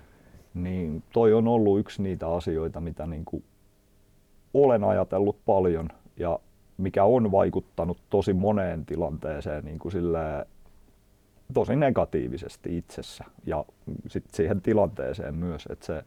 Niin 0.54 1.02
toi 1.12 1.32
on 1.32 1.48
ollut 1.48 1.78
yksi 1.78 2.02
niitä 2.02 2.28
asioita, 2.28 2.80
mitä 2.80 3.06
niin 3.06 3.24
kuin 3.24 3.44
olen 4.54 4.84
ajatellut 4.84 5.36
paljon 5.46 5.88
ja 6.16 6.38
mikä 6.76 7.04
on 7.04 7.32
vaikuttanut 7.32 7.98
tosi 8.10 8.32
moneen 8.32 8.86
tilanteeseen 8.86 9.64
niin 9.64 9.78
kuin 9.78 9.92
silleen, 9.92 10.46
tosi 11.54 11.76
negatiivisesti 11.76 12.76
itsessä 12.76 13.24
ja 13.46 13.64
sitten 14.08 14.34
siihen 14.34 14.60
tilanteeseen 14.60 15.34
myös, 15.34 15.68
että 15.70 15.86
se 15.86 16.04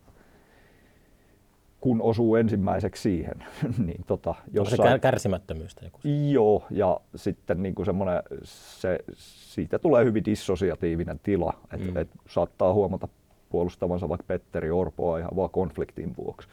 kun 1.83 2.01
osuu 2.01 2.35
ensimmäiseksi 2.35 3.01
siihen. 3.01 3.45
niin 3.85 4.03
tota, 4.07 4.35
jossain... 4.53 4.91
se 4.91 4.99
kärsimättömyystä 4.99 5.85
joku? 5.85 5.99
Joo, 6.31 6.65
ja 6.71 6.99
sitten 7.15 7.63
niin 7.63 7.75
kuin 7.75 7.85
semmoinen, 7.85 8.23
se, 8.43 8.99
siitä 9.13 9.79
tulee 9.79 10.05
hyvin 10.05 10.25
dissosiatiivinen 10.25 11.19
tila, 11.23 11.53
että 11.73 11.91
mm. 11.91 11.97
et 11.97 12.09
saattaa 12.29 12.73
huomata 12.73 13.07
puolustavansa 13.49 14.09
vaikka 14.09 14.25
Petteri 14.27 14.71
Orpoa 14.71 15.19
ihan 15.19 15.31
vaan 15.35 15.49
konfliktin 15.49 16.13
vuoksi. 16.17 16.47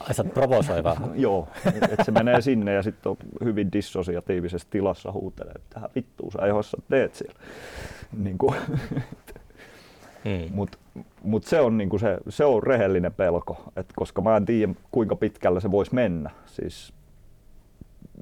Ai 0.00 0.14
sä 0.14 0.24
provosoiva. 0.24 0.96
Joo, 1.14 1.48
että 1.90 2.04
se 2.04 2.10
menee 2.10 2.40
sinne 2.40 2.72
ja 2.72 2.82
sitten 2.82 3.10
on 3.10 3.16
hyvin 3.44 3.72
dissosiatiivisessa 3.72 4.68
tilassa 4.70 5.12
huutelee, 5.12 5.52
että 5.56 5.74
tähän 5.74 5.90
vittuun 5.94 6.32
sä 6.32 6.46
johon 6.46 6.64
teet 6.88 7.14
siellä. 7.14 7.40
Niin 8.24 8.38
kuin, 8.38 8.54
hmm. 10.24 10.54
Mutta 10.54 10.78
mut 11.22 11.44
se, 11.44 11.60
on 11.60 11.78
niinku 11.78 11.98
se, 11.98 12.18
se 12.28 12.44
on 12.44 12.62
rehellinen 12.62 13.12
pelko, 13.12 13.72
et 13.76 13.86
koska 13.96 14.22
mä 14.22 14.36
en 14.36 14.44
tiedä 14.44 14.74
kuinka 14.90 15.16
pitkälle 15.16 15.60
se 15.60 15.70
voisi 15.70 15.94
mennä. 15.94 16.30
Siis 16.46 16.92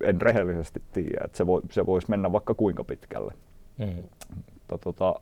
en 0.02 0.22
rehellisesti 0.22 0.82
tiedä, 0.92 1.20
että 1.24 1.36
se, 1.38 1.46
voi, 1.46 1.62
se 1.70 1.86
voisi 1.86 2.10
mennä 2.10 2.32
vaikka 2.32 2.54
kuinka 2.54 2.84
pitkälle. 2.84 3.34
Hmm. 3.78 4.02
Mutta 4.54 4.78
tota, 4.78 5.20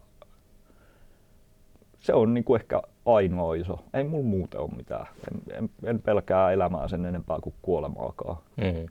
se 2.00 2.14
on 2.14 2.34
niinku 2.34 2.54
ehkä 2.54 2.82
ainoa 3.06 3.54
iso. 3.54 3.78
Ei 3.94 4.04
mulla 4.04 4.24
muuten 4.24 4.60
ole 4.60 4.70
mitään. 4.76 5.06
En, 5.32 5.56
en, 5.58 5.70
en 5.84 6.02
pelkää 6.02 6.52
elämää 6.52 6.88
sen 6.88 7.06
enempää 7.06 7.38
kuin 7.42 7.54
kuolemaakaan. 7.62 8.36
Mm. 8.56 8.88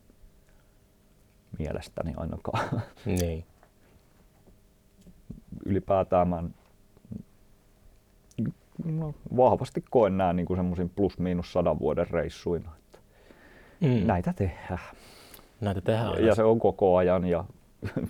Mielestäni 1.59 2.13
ainakaan. 2.17 2.81
Niin. 3.05 3.45
Ylipäätään 5.65 6.27
mä 6.27 6.43
no, 8.83 9.13
vahvasti 9.37 9.83
koen 9.89 10.17
nämä 10.17 10.33
niin 10.33 10.47
semmoisin 10.55 10.89
plus-miinus 10.89 11.53
sadan 11.53 11.79
vuoden 11.79 12.07
reissuina. 12.09 12.71
Että 12.79 12.99
mm. 13.81 14.07
Näitä 14.07 14.33
tehdään. 14.33 14.79
Näitä 15.61 15.81
tehdään. 15.81 16.13
Ja, 16.13 16.27
ja 16.27 16.35
se 16.35 16.43
on 16.43 16.59
koko 16.59 16.97
ajan 16.97 17.25
ja 17.25 17.45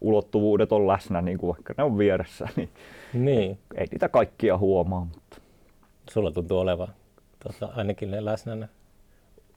ulottuvuudet 0.00 0.72
on 0.72 0.86
läsnä, 0.86 1.22
niin 1.22 1.38
kuin 1.38 1.54
vaikka 1.54 1.74
ne 1.76 1.84
on 1.84 1.98
vieressä, 1.98 2.48
niin, 2.56 2.70
niin. 3.12 3.58
ei 3.74 3.86
niitä 3.90 4.08
kaikkia 4.08 4.58
huomaa. 4.58 5.04
Mutta... 5.04 5.40
Sulla 6.10 6.30
tuntuu 6.30 6.58
olevan 6.58 6.88
tota, 7.44 7.72
ainakin 7.76 8.10
ne 8.10 8.24
läsnä 8.24 8.54
ne 8.54 8.68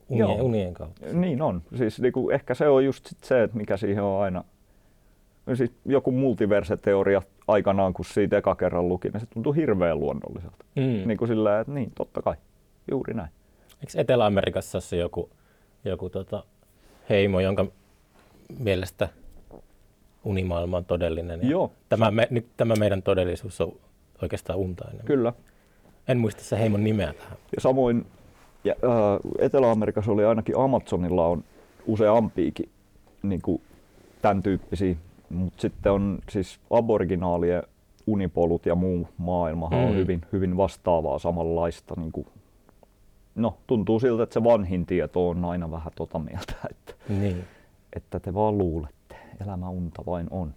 unien, 0.10 0.42
unien 0.42 0.74
kautta. 0.74 1.06
Niin 1.14 1.42
on. 1.42 1.62
Siis 1.78 2.00
niin 2.00 2.14
kuin, 2.14 2.36
ehkä 2.36 2.54
se 2.54 2.68
on 2.68 2.86
just 2.86 3.06
sit 3.06 3.24
se, 3.24 3.44
että 3.44 3.58
mikä 3.58 3.78
siihen 3.78 4.04
on 4.04 4.22
aina 4.22 4.44
siis 5.58 5.72
joku 5.86 6.12
multiverse-teoria 6.12 7.22
aikanaan, 7.48 7.94
kun 7.94 8.06
siitä 8.06 8.38
eka 8.38 8.56
kerran 8.56 8.90
luki, 8.90 9.10
niin 9.10 9.22
se 9.22 9.26
tuntui 9.26 9.56
hirveän 9.56 10.00
luonnolliselta. 10.00 10.66
Mm. 10.76 11.08
Niin 11.08 11.18
kuin 11.18 11.28
sillä, 11.28 11.60
että 11.60 11.74
niin, 11.74 11.92
totta 11.98 12.22
kai, 12.22 12.36
juuri 12.92 13.14
näin. 13.14 13.30
Eikö 13.82 13.92
Etelä-Amerikassa 13.96 14.80
se 14.80 14.98
joku, 14.98 15.30
joku 15.86 16.10
tota 16.10 16.44
heimo, 17.10 17.40
jonka 17.40 17.66
mielestä 18.60 19.10
unimaailma 20.24 20.78
on 20.78 20.86
todellinen? 20.86 21.50
Joo. 21.50 21.72
Tämä, 21.90 22.12
me, 22.12 22.28
nyt 22.30 22.46
tämä 22.58 22.74
meidän 22.76 23.04
todellisuus 23.04 23.62
on 23.62 23.74
oikeastaan 24.22 24.60
untainen. 24.60 25.06
Kyllä. 25.06 25.34
En 26.08 26.18
muista 26.18 26.44
se 26.44 26.60
heimon 26.60 26.84
nimeä 26.84 27.14
tähän. 27.14 27.38
Ja 27.56 27.62
samoin 27.62 28.06
ja, 28.64 28.76
äh, 28.84 29.20
Etelä-Amerikassa 29.40 30.12
oli 30.12 30.26
ainakin 30.26 30.58
Amazonilla 30.58 31.28
on 31.28 31.44
useampiikin 31.86 32.70
niin 33.24 33.42
kuin 33.42 33.62
tämän 34.22 34.44
tyyppisiä 34.44 34.96
mutta 35.32 35.62
sitten 35.62 35.92
on 35.92 36.20
siis 36.30 36.60
aboriginaalien 36.70 37.64
unipolut 38.08 38.66
ja 38.66 38.76
muu 38.76 39.08
maailma 39.18 39.70
mm. 39.70 39.78
on 39.78 39.96
hyvin, 39.96 40.22
hyvin 40.32 40.58
vastaavaa 40.58 41.20
samanlaista. 41.20 41.94
Niin 41.98 42.12
kuin, 42.12 42.28
no, 43.36 43.58
tuntuu 43.68 44.00
siltä, 44.00 44.24
että 44.24 44.34
se 44.34 44.44
vanhin 44.44 44.86
tieto 44.86 45.30
on 45.30 45.46
aina 45.46 45.72
vähän 45.72 45.92
tota 45.96 46.20
mieltä, 46.20 46.54
että, 46.72 46.94
niin. 47.10 47.44
että 47.94 48.20
te 48.20 48.34
vaan 48.34 48.58
luulette. 48.58 49.16
Elämä 49.46 49.70
unta 49.70 50.04
vain 50.06 50.28
on. 50.32 50.54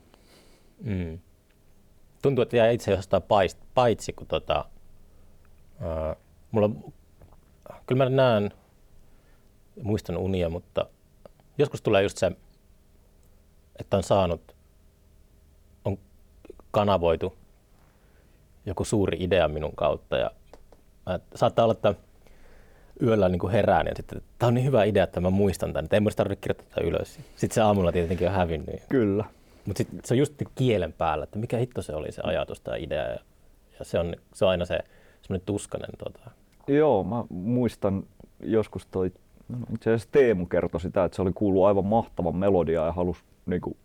Mm. 0.83 1.19
Tuntuu, 2.23 2.43
että 2.43 2.57
jää 2.57 2.71
itse 2.71 2.91
jostain 2.91 3.23
paitsi, 3.75 4.13
kun 4.13 4.27
tota, 4.27 4.65
äh, 5.83 6.17
mulla, 6.51 6.71
kyllä 7.87 8.05
mä 8.05 8.11
näen, 8.11 8.51
muistan 9.83 10.17
unia, 10.17 10.49
mutta 10.51 10.87
joskus 11.59 11.83
tulee 11.83 12.03
just 12.03 12.19
se, 12.19 12.33
että 13.79 13.97
on 13.97 14.03
saanut 14.03 14.54
kanavoitu 16.75 17.37
joku 18.67 18.85
suuri 18.85 19.17
idea 19.21 19.49
minun 19.49 19.77
kautta. 19.77 20.17
Ja 20.17 20.31
mä, 21.07 21.19
saattaa 21.35 21.65
olla, 21.65 21.73
että 21.73 21.95
yöllä 23.03 23.29
niin 23.29 23.39
kuin 23.39 23.53
herään 23.53 23.87
ja 23.87 23.93
sitten, 23.97 24.23
tämä 24.39 24.49
on 24.49 24.55
niin 24.55 24.67
hyvä 24.67 24.85
idea, 24.85 25.05
että 25.05 25.21
mä 25.21 25.31
muistan 25.31 25.73
tämän, 25.73 25.85
että 25.85 25.97
ei 25.97 26.01
muista 26.01 26.17
tarvitse 26.17 26.41
kirjoittaa 26.41 26.67
tätä 26.69 26.87
ylös. 26.87 27.15
Sitten 27.37 27.55
se 27.55 27.61
aamulla 27.61 27.93
tietenkin 27.93 28.29
on 28.29 28.35
hävinnyt. 28.35 28.83
Kyllä. 28.89 29.25
Mutta 29.67 29.85
se 30.05 30.15
on 30.15 30.19
just 30.19 30.35
niinku 30.39 30.53
kielen 30.55 30.93
päällä, 30.93 31.25
että 31.25 31.39
mikä 31.39 31.57
hitto 31.57 31.83
se 31.83 31.95
oli 31.95 32.13
se 32.13 32.23
ajatus 32.25 32.61
tai 32.61 32.83
idea. 32.83 33.09
Ja, 33.09 33.19
ja 33.79 33.85
se, 33.85 33.99
on, 33.99 34.17
se 34.35 34.45
on 34.45 34.51
aina 34.51 34.65
se 34.65 34.79
semmoinen 35.23 35.47
tuskanen. 35.47 35.91
Tota. 35.99 36.31
Joo, 36.69 37.05
mä 37.05 37.25
muistan 37.29 38.03
joskus 38.41 38.87
toi, 38.87 39.13
no 39.49 39.59
itse 39.75 39.91
asiassa 39.91 40.09
Teemu 40.13 40.47
kertoi 40.47 40.81
sitä, 40.81 41.05
että 41.05 41.17
se 41.17 41.23
oli 41.23 41.33
kuullut 41.35 41.65
aivan 41.65 41.87
mahtavan 41.87 42.37
melodia 42.37 42.85
ja 42.85 42.93
halusi 42.93 43.21
niinku, 43.47 43.77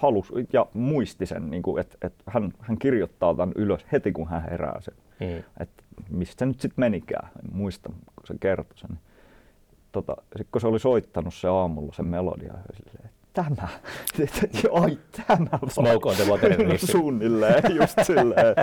halus 0.00 0.32
ja 0.52 0.66
muisti 0.74 1.26
sen, 1.26 1.50
niin 1.50 1.62
kuin, 1.62 1.80
että, 1.80 1.98
että 2.02 2.24
hän, 2.26 2.52
hän 2.58 2.78
kirjoittaa 2.78 3.34
tämän 3.34 3.52
ylös 3.56 3.86
heti 3.92 4.12
kun 4.12 4.28
hän 4.28 4.42
herää 4.50 4.80
sen. 4.80 4.94
Mm. 5.20 5.42
Että 5.60 5.82
mistä 6.10 6.34
se 6.38 6.46
nyt 6.46 6.60
sitten 6.60 6.80
menikään, 6.80 7.28
en 7.36 7.56
muista 7.56 7.88
kun 7.88 8.26
se 8.26 8.34
kertoi 8.40 8.78
sen. 8.78 8.98
Tota, 9.92 10.16
sitten 10.20 10.48
kun 10.52 10.60
se 10.60 10.66
oli 10.66 10.78
soittanut 10.78 11.34
se 11.34 11.48
aamulla 11.48 11.92
sen 11.92 12.06
melodia, 12.06 12.54
silleen, 12.76 13.10
tämä, 13.32 13.68
ai 14.82 14.98
tämä 15.26 15.58
Smoke 15.68 16.08
on 16.08 16.16
the 16.16 16.24
water 16.24 16.78
Suunnilleen, 16.92 17.76
just 17.76 17.98
silleen, 18.02 18.54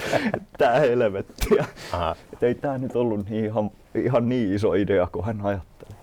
tämä 0.58 0.74
helvettiä. 0.74 1.66
Että 2.34 2.46
ei 2.46 2.56
tämä 2.56 2.78
nyt 2.78 2.96
ollut 2.96 3.30
niin 3.30 3.46
ihan, 3.46 3.72
ihan 3.96 4.30
niin 4.30 4.54
iso 4.54 4.74
idea 4.74 5.08
kuin 5.08 5.26
hän 5.26 5.42
ajatteli. 5.42 5.96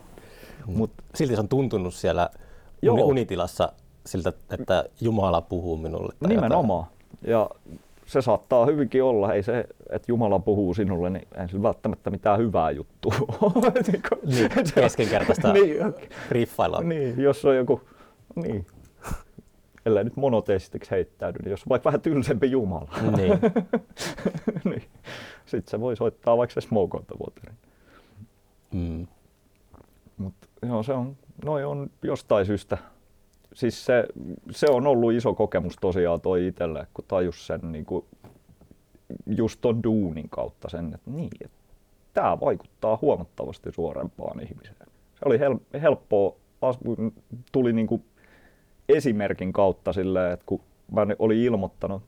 Mm. 0.67 0.77
Mut, 0.77 0.91
Silti 1.15 1.35
se 1.35 1.41
on 1.41 1.49
tuntunut 1.49 1.95
siellä 1.95 2.31
Joo. 2.83 2.97
unitilassa 2.97 3.73
siltä, 4.07 4.33
että 4.51 4.85
Jumala 5.01 5.41
puhuu 5.41 5.77
minulle. 5.77 6.13
Tai 6.21 6.29
Nimenomaan. 6.29 6.87
Jotain. 6.87 7.31
Ja 7.33 7.51
se 8.07 8.23
saattaa 8.23 8.67
hyvinkin 8.67 9.03
olla, 9.03 9.35
ei 9.35 9.43
se, 9.43 9.65
että 9.91 10.13
Jumala 10.13 10.39
puhuu 10.39 10.75
sinulle, 10.75 11.11
niin 11.11 11.29
ei 11.35 11.63
välttämättä 11.63 12.11
mitään 12.11 12.39
hyvää 12.39 12.71
juttua 12.71 13.15
niin, 13.87 14.03
niin 14.25 14.51
keskenkertaista 14.75 15.53
niin, 15.53 15.77
riffailla. 16.31 16.81
Niin, 16.81 17.23
jos 17.23 17.45
on 17.45 17.57
joku, 17.57 17.81
niin, 18.35 18.67
ellei 19.87 20.05
nyt 20.05 20.17
monoteistiksi 20.17 20.91
heittäydy, 20.91 21.39
niin 21.43 21.51
jos 21.51 21.61
on 21.61 21.69
vaikka 21.69 21.87
vähän 21.87 22.01
tylsempi 22.01 22.51
Jumala, 22.51 22.91
niin. 23.17 23.39
niin. 24.71 24.85
sitten 25.47 25.71
se 25.71 25.81
voi 25.81 25.97
soittaa 25.97 26.37
vaikka 26.37 26.55
se 26.55 26.61
Smoke 26.61 26.97
on 26.97 27.05
the 27.07 27.17
Waterin. 27.25 27.59
Mm. 28.73 29.07
Mutta 30.17 30.49
joo, 30.63 30.83
se 30.83 30.93
on, 30.93 31.17
noi 31.45 31.65
on 31.65 31.91
jostain 32.03 32.47
syystä 32.47 32.79
siis 33.55 33.87
se, 33.87 34.05
se 34.51 34.67
on 34.71 34.87
ollut 34.87 35.13
iso 35.13 35.35
kokemus 35.35 35.77
tosiaan 35.81 36.21
toi 36.21 36.47
itselle, 36.47 36.87
kun 36.95 37.05
tajus 37.09 37.47
sen 37.47 37.61
niin 37.73 37.85
kuin, 37.85 38.05
just 39.27 39.61
ton 39.61 39.83
duunin 39.83 40.29
kautta 40.29 40.69
sen, 40.69 40.95
että 40.95 41.11
niin, 41.11 41.31
että 41.41 41.57
tämä 42.15 42.41
vaikuttaa 42.41 42.99
huomattavasti 43.03 43.73
suorempaan 43.73 44.41
ihmiseen. 44.41 44.77
Se 45.15 45.21
oli 45.25 45.39
hel, 45.39 45.57
helppoa, 45.83 46.37
tuli 47.53 47.73
niin 47.73 47.87
kuin 47.87 48.05
esimerkin 48.89 49.53
kautta 49.53 49.93
silleen, 49.93 50.33
että 50.33 50.47
kun 50.47 50.61
mä 50.93 51.07
olin 51.19 51.39
ilmoittanut, 51.39 52.03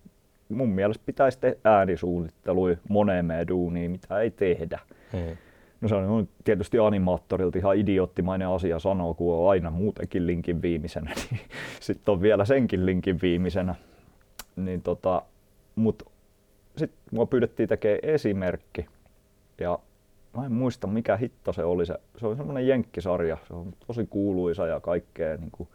mun 0.48 0.68
mielestä 0.68 1.02
pitäisi 1.06 1.38
tehdä 1.38 1.56
äänisuunnittelua 1.64 2.70
moneen 2.88 3.48
duuniin, 3.48 3.90
mitä 3.90 4.18
ei 4.18 4.30
tehdä. 4.30 4.78
Hmm. 5.12 5.36
No 5.84 5.88
se 5.88 5.94
on 5.94 6.28
tietysti 6.44 6.78
animaattorilta 6.78 7.58
ihan 7.58 7.76
idioottimainen 7.76 8.48
asia 8.48 8.78
sanoa, 8.78 9.14
kun 9.14 9.34
on 9.34 9.50
aina 9.50 9.70
muutenkin 9.70 10.26
linkin 10.26 10.62
viimeisenä, 10.62 11.10
niin 11.30 11.40
sitten 11.80 12.12
on 12.12 12.22
vielä 12.22 12.44
senkin 12.44 12.86
linkin 12.86 13.18
viimeisenä. 13.22 13.74
Niin 14.56 14.82
tota, 14.82 15.22
mut 15.76 16.02
sitten 16.76 16.98
mua 17.10 17.26
pyydettiin 17.26 17.68
tekemään 17.68 17.98
esimerkki 18.02 18.86
ja 19.60 19.78
mä 20.36 20.46
en 20.46 20.52
muista 20.52 20.86
mikä 20.86 21.16
hitto 21.16 21.52
se 21.52 21.64
oli. 21.64 21.86
Se, 21.86 21.98
se 22.16 22.26
oli 22.26 22.36
semmoinen 22.36 22.66
jenkkisarja, 22.66 23.38
se 23.48 23.54
on 23.54 23.72
tosi 23.86 24.06
kuuluisa 24.10 24.66
ja 24.66 24.80
kaikkea. 24.80 25.36
Niin 25.36 25.50
kuin... 25.52 25.68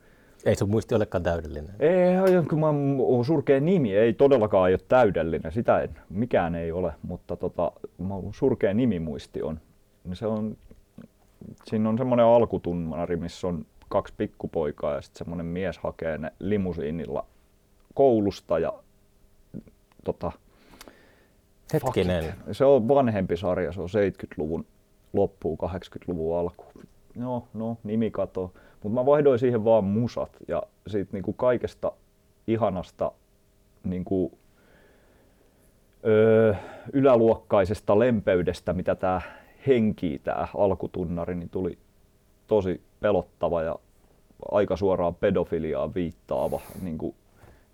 Ei 0.46 0.56
sun 0.56 0.70
muisti 0.70 0.96
olekaan 0.96 1.24
täydellinen. 1.24 1.76
Ei, 1.80 2.44
kun 2.50 2.60
mä 2.60 2.68
oon 3.00 3.26
surkea 3.26 3.60
nimi, 3.60 3.96
ei 3.96 4.14
todellakaan 4.14 4.72
ole 4.72 4.80
täydellinen, 4.88 5.52
sitä 5.52 5.82
en, 5.82 5.90
mikään 6.10 6.56
ei 6.56 6.72
ole, 6.72 6.94
mutta 7.04 7.36
tota, 7.36 7.72
mä 7.98 8.16
surkea 8.32 8.74
nimimuisti 8.74 9.42
on 9.42 9.56
niin 9.56 9.69
se 10.14 10.28
on, 10.28 10.58
siinä 11.66 11.90
on 11.90 11.98
semmoinen 11.98 12.26
alkutunnari, 12.26 13.16
missä 13.16 13.48
on 13.48 13.66
kaksi 13.90 14.14
pikkupoikaa 14.18 14.96
ja 14.96 15.02
sitten 15.02 15.20
semmoinen 15.20 15.46
mies 15.46 15.78
hakee 15.78 16.18
ne 16.18 16.32
limusiinilla 16.40 17.26
koulusta 17.94 18.60
ja 18.60 18.74
tota, 20.04 20.32
Hetkinen. 21.74 22.24
Fuck 22.24 22.36
se 22.52 22.66
on 22.66 22.88
vanhempi 22.88 23.38
sarja, 23.38 23.72
se 23.72 23.82
on 23.82 23.90
70-luvun 23.90 24.66
loppuun, 25.14 25.58
80-luvun 25.64 26.40
alku. 26.40 26.66
No, 27.16 27.48
no, 27.54 27.78
nimi 27.84 28.12
kato. 28.12 28.54
Mutta 28.84 29.00
mä 29.00 29.06
vaihdoin 29.06 29.40
siihen 29.40 29.66
vaan 29.66 29.84
musat 29.84 30.38
ja 30.48 30.64
siitä 30.88 31.10
niinku 31.14 31.34
kaikesta 31.34 31.92
ihanasta 32.48 33.12
niinku, 33.84 34.38
öö, 36.06 36.54
yläluokkaisesta 36.94 38.00
lempeydestä, 38.00 38.74
mitä 38.74 38.96
tämä 38.96 39.22
henki 39.68 40.22
tämä 40.24 40.48
alkutunnari, 40.58 41.36
niin 41.36 41.50
tuli 41.50 41.78
tosi 42.48 42.82
pelottava 43.00 43.64
ja 43.64 43.76
aika 44.52 44.76
suoraan 44.76 45.16
pedofiliaa 45.16 45.94
viittaava, 45.94 46.62
niin 46.82 46.98
kuin 46.98 47.16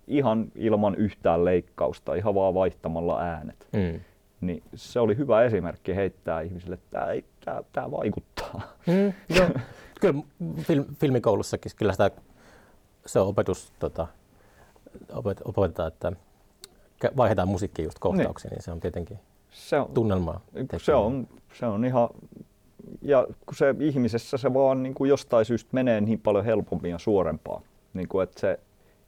ihan 0.06 0.46
ilman 0.54 0.94
yhtään 0.94 1.44
leikkausta, 1.44 2.14
ihan 2.14 2.34
vaan 2.34 2.54
vaihtamalla 2.54 3.20
äänet. 3.20 3.68
Mm. 3.72 4.00
Niin 4.40 4.62
se 4.74 5.00
oli 5.00 5.16
hyvä 5.16 5.44
esimerkki 5.44 5.96
heittää 5.96 6.40
ihmisille, 6.40 6.74
että 6.74 6.90
tämä, 6.90 7.06
ei, 7.06 7.24
tämä, 7.44 7.62
tämä 7.72 7.90
vaikuttaa. 7.90 8.60
Mm, 8.86 9.12
joo. 9.36 9.48
Kyllä 10.00 10.22
film, 10.60 10.84
filmikoulussakin 10.94 11.72
kyllä 11.76 11.92
sitä, 11.92 12.10
se 13.06 13.20
on 13.20 13.28
opetus, 13.28 13.72
tota, 13.78 14.06
opet, 15.12 15.42
opetetaan, 15.44 15.88
että 15.88 16.12
vaihdetaan 17.16 17.48
musiikkia 17.48 17.84
just 17.84 17.98
kohtauksiin, 17.98 18.50
niin. 18.50 18.56
niin 18.56 18.64
se 18.64 18.72
on 18.72 18.80
tietenkin 18.80 19.18
se 19.56 19.80
on, 19.80 19.88
tunnelmaa. 19.94 20.40
Se 20.76 20.94
on, 20.94 21.28
se 21.54 21.66
on 21.66 21.84
ihan, 21.84 22.08
ja 23.02 23.26
kun 23.46 23.54
se 23.54 23.74
ihmisessä 23.80 24.36
se 24.36 24.54
vaan 24.54 24.82
niin 24.82 24.94
kuin 24.94 25.08
jostain 25.08 25.44
syystä 25.44 25.70
menee 25.72 26.00
niin 26.00 26.20
paljon 26.20 26.44
helpommin 26.44 26.90
ja 26.90 26.98
suorempaa, 26.98 27.60
niin 27.94 28.08
kuin, 28.08 28.24
että 28.24 28.40
se 28.40 28.60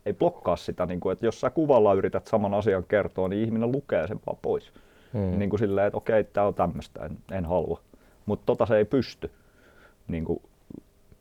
ei 0.07 0.13
blokkaa 0.13 0.57
sitä, 0.57 0.87
niin 0.87 1.01
kuin, 1.01 1.13
että 1.13 1.27
jos 1.27 1.41
sä 1.41 1.51
kuvalla 1.51 1.95
yrität 1.95 2.27
saman 2.27 2.55
asian 2.55 2.85
kertoa, 2.85 3.29
niin 3.29 3.45
ihminen 3.45 3.73
lukee 3.73 4.07
sen 4.07 4.21
vaan 4.27 4.39
pois. 4.43 4.73
Hmm. 5.13 5.39
Niin 5.39 5.51
kuin 5.51 5.61
silleen, 5.61 5.87
että 5.87 5.97
okei, 5.97 6.25
tämä 6.25 6.47
on 6.47 6.55
tämmöistä, 6.55 7.05
en, 7.05 7.19
en 7.33 7.45
halua. 7.45 7.81
Mutta 8.27 8.47
tota 8.47 8.67
se 8.67 8.77
ei 8.77 8.85
pysty 8.85 9.31
niin, 10.09 10.25
kuin, 10.25 10.43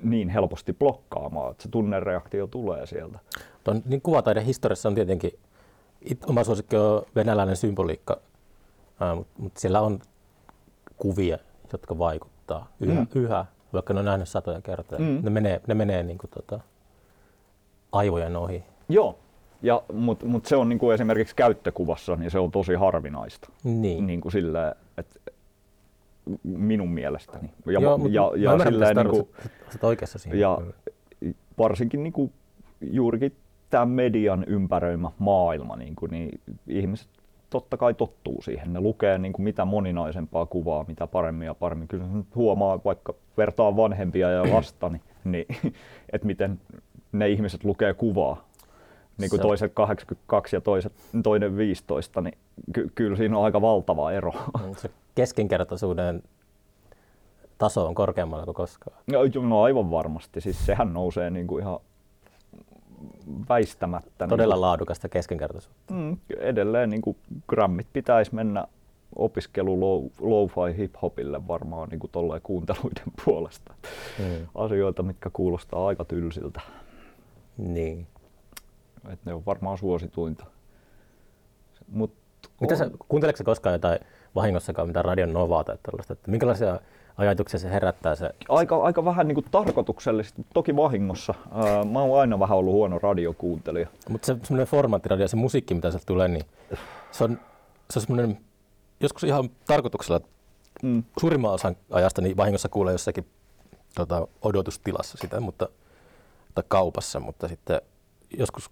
niin 0.04 0.30
helposti 0.30 0.74
blokkaamaan, 0.74 1.52
että 1.52 1.64
se 1.64 1.70
tunnereaktio 1.70 2.48
tulee 2.48 2.86
sieltä. 2.86 3.20
Tuon, 3.64 3.82
niin 3.86 4.02
kuvataiden 4.02 4.44
historiassa 4.44 4.90
on 4.90 4.96
tietenkin, 4.96 5.32
oma 6.28 6.44
suosikki 6.44 6.76
on 6.76 7.02
venäläinen 7.16 7.56
symboliikka, 7.56 8.22
mutta 9.16 9.42
mut 9.42 9.58
siellä 9.58 9.82
on 9.82 10.00
kuvia, 10.98 11.38
jotka 11.72 11.98
vaikuttaa 11.98 12.72
yhä, 12.80 13.02
mm. 13.02 13.08
yhä 13.16 13.46
vaikka 13.74 13.94
ne 13.94 14.00
on 14.00 14.06
nähnyt 14.06 14.30
satoja 14.30 14.62
kertoja. 14.62 15.02
Mm. 15.02 15.20
Ne 15.24 15.30
menee, 15.30 15.62
ne 15.68 15.74
menee 15.74 16.04
niin 16.04 16.18
kuin, 16.18 16.32
tota, 16.32 16.60
aivojen 17.92 18.36
ohi. 18.36 18.64
Joo, 18.90 19.20
ja, 19.62 19.84
mutta 19.94 20.26
mut 20.26 20.46
se 20.46 20.56
on 20.56 20.70
niin 20.70 20.80
kuin 20.80 20.94
esimerkiksi 20.94 21.36
käyttökuvassa, 21.36 22.16
niin 22.16 22.32
se 22.32 22.40
on 22.40 22.52
tosi 22.52 22.74
harvinaista. 22.74 23.50
Niin. 23.64 24.08
niin 24.08 24.22
kuin 24.22 24.32
sillä, 24.32 24.76
että 24.98 25.20
minun 26.44 26.90
mielestäni. 26.90 27.50
Ja, 27.66 27.80
Joo, 27.80 28.00
ja, 28.10 28.32
ja, 28.36 28.52
ja 28.54 28.64
silleen, 28.64 28.96
niin 28.96 29.10
kuin, 29.10 29.28
oikeassa 29.82 30.20
siinä. 30.20 30.38
Ja 30.38 30.62
varsinkin 31.58 32.04
niin 32.04 32.14
kuin, 32.14 32.34
juurikin 32.82 33.36
tämä 33.70 33.86
median 33.86 34.44
ympäröimä 34.44 35.12
maailma, 35.20 35.76
niin, 35.76 35.96
kuin, 35.96 36.12
niin 36.12 36.42
ihmiset 36.68 37.10
totta 37.50 37.78
kai 37.78 37.94
tottuu 37.94 38.42
siihen. 38.42 38.74
Ne 38.74 38.80
lukee 38.80 39.18
niin 39.18 39.34
kuin 39.34 39.44
mitä 39.44 39.66
moninaisempaa 39.66 40.46
kuvaa, 40.46 40.86
mitä 40.88 41.08
paremmin 41.08 41.46
ja 41.46 41.54
paremmin. 41.54 41.88
Kyllä 41.88 42.06
huomaa, 42.36 42.80
vaikka 42.86 43.14
vertaa 43.38 43.78
vanhempia 43.78 44.30
ja 44.30 44.54
lasta, 44.54 44.90
niin, 44.90 45.02
niin 45.24 45.46
että 46.14 46.28
miten 46.28 46.60
ne 47.12 47.30
ihmiset 47.30 47.64
lukee 47.64 47.94
kuvaa. 47.94 48.48
Niin 49.18 49.30
kuin 49.30 49.42
toiset 49.42 49.72
82 49.74 50.56
ja 50.56 50.62
toiset, 50.62 50.94
toinen 51.24 51.58
15, 51.58 52.22
niin 52.22 52.38
ky- 52.74 52.92
kyllä 52.96 53.18
siinä 53.18 53.38
on 53.38 53.44
aika 53.44 53.62
valtava 53.62 54.12
ero. 54.12 54.32
Se 54.78 54.90
keskinkertaisuuden 55.16 56.24
taso 57.58 57.88
on 57.88 57.96
korkeammalla 57.96 58.46
kuin 58.46 58.56
koskaan. 58.56 58.98
No, 59.12 59.48
no 59.50 59.64
aivan 59.64 59.92
varmasti. 59.92 60.42
Siis 60.42 60.66
sehän 60.66 60.94
nousee 60.94 61.30
niin 61.30 61.48
kuin 61.48 61.62
ihan 61.64 61.80
väistämättä. 63.50 64.28
Todella 64.28 64.56
niin, 64.56 64.62
laadukasta 64.62 65.10
keskenkertaisuutta. 65.10 65.94
Mm, 65.94 66.18
edelleen 66.40 66.90
niin 66.90 67.02
kuin 67.02 67.18
grammit 67.48 67.88
pitäisi 67.94 68.36
mennä 68.36 68.68
opiskelu 69.16 69.80
lo-fi 70.20 70.78
hip-hopille 70.78 71.48
varmaan 71.48 71.90
niin 71.90 72.00
kuin 72.00 72.12
kuunteluiden 72.44 73.12
puolesta. 73.26 73.74
Mm. 74.20 74.48
Asioita, 74.56 75.04
mitkä 75.04 75.30
kuulostaa 75.34 75.88
aika 75.88 76.06
tylsiltä. 76.06 76.62
Niin. 77.58 78.08
Et 79.10 79.20
ne 79.26 79.34
on 79.34 79.46
varmaan 79.46 79.78
suosituinta. 79.78 80.46
Mutta 81.88 82.18
Mitä 82.62 82.74
On. 82.74 82.78
sä, 82.78 82.90
kuunteleeko 83.10 83.38
sä 83.38 83.44
koskaan 83.44 83.74
jotain 83.74 84.00
vahingossakaan 84.36 84.88
mitään 84.88 85.06
radion 85.06 85.34
novaa 85.34 85.64
tai 85.64 85.78
tällaista? 85.84 86.14
Että 86.14 86.32
minkälaisia 86.32 86.80
ajatuksia 87.18 87.60
se 87.60 87.70
herättää 87.70 88.16
se? 88.16 88.30
Aika, 88.50 88.84
aika 88.84 89.06
vähän 89.06 89.28
niin 89.28 89.36
kuin 89.36 89.46
tarkoituksellisesti, 89.52 90.46
toki 90.54 90.76
vahingossa. 90.76 91.34
Ää, 91.52 91.84
mä 91.84 92.02
oon 92.02 92.20
aina 92.22 92.40
vähän 92.40 92.58
ollut 92.58 92.74
huono 92.74 93.00
radiokuuntelija. 93.00 93.88
Mutta 94.10 94.26
se 94.26 94.36
semmoinen 94.44 94.68
formaattiradio, 94.68 95.28
se 95.28 95.36
musiikki, 95.36 95.74
mitä 95.74 95.92
sieltä 95.92 96.06
tulee, 96.06 96.28
niin 96.28 96.46
se 97.12 97.24
on, 97.24 97.40
se 97.92 98.00
on 98.00 98.02
semmoinen 98.06 98.38
joskus 99.00 99.24
ihan 99.24 99.50
tarkoituksella 99.68 100.22
Mm. 100.84 101.04
suurimman 101.20 101.52
osan 101.54 101.76
ajasta 101.92 102.22
niin 102.22 102.38
vahingossa 102.38 102.70
kuulee 102.70 102.92
jossakin 102.92 103.26
tota, 103.96 104.28
odotustilassa 104.42 105.18
sitä, 105.22 105.40
mutta, 105.40 105.70
tai 106.56 106.64
kaupassa, 106.68 107.20
mutta 107.20 107.48
sitten 107.48 107.82
joskus 108.38 108.70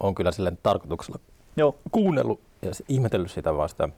on 0.00 0.14
kyllä 0.14 0.32
silleen 0.32 0.58
tarkoituksella 0.62 1.18
Joo, 1.56 1.76
kuunnellut 1.90 2.40
ja 2.62 2.70
ihmetellyt 2.88 3.30
sitä 3.30 3.56
vaan 3.56 3.68
sitä, 3.68 3.88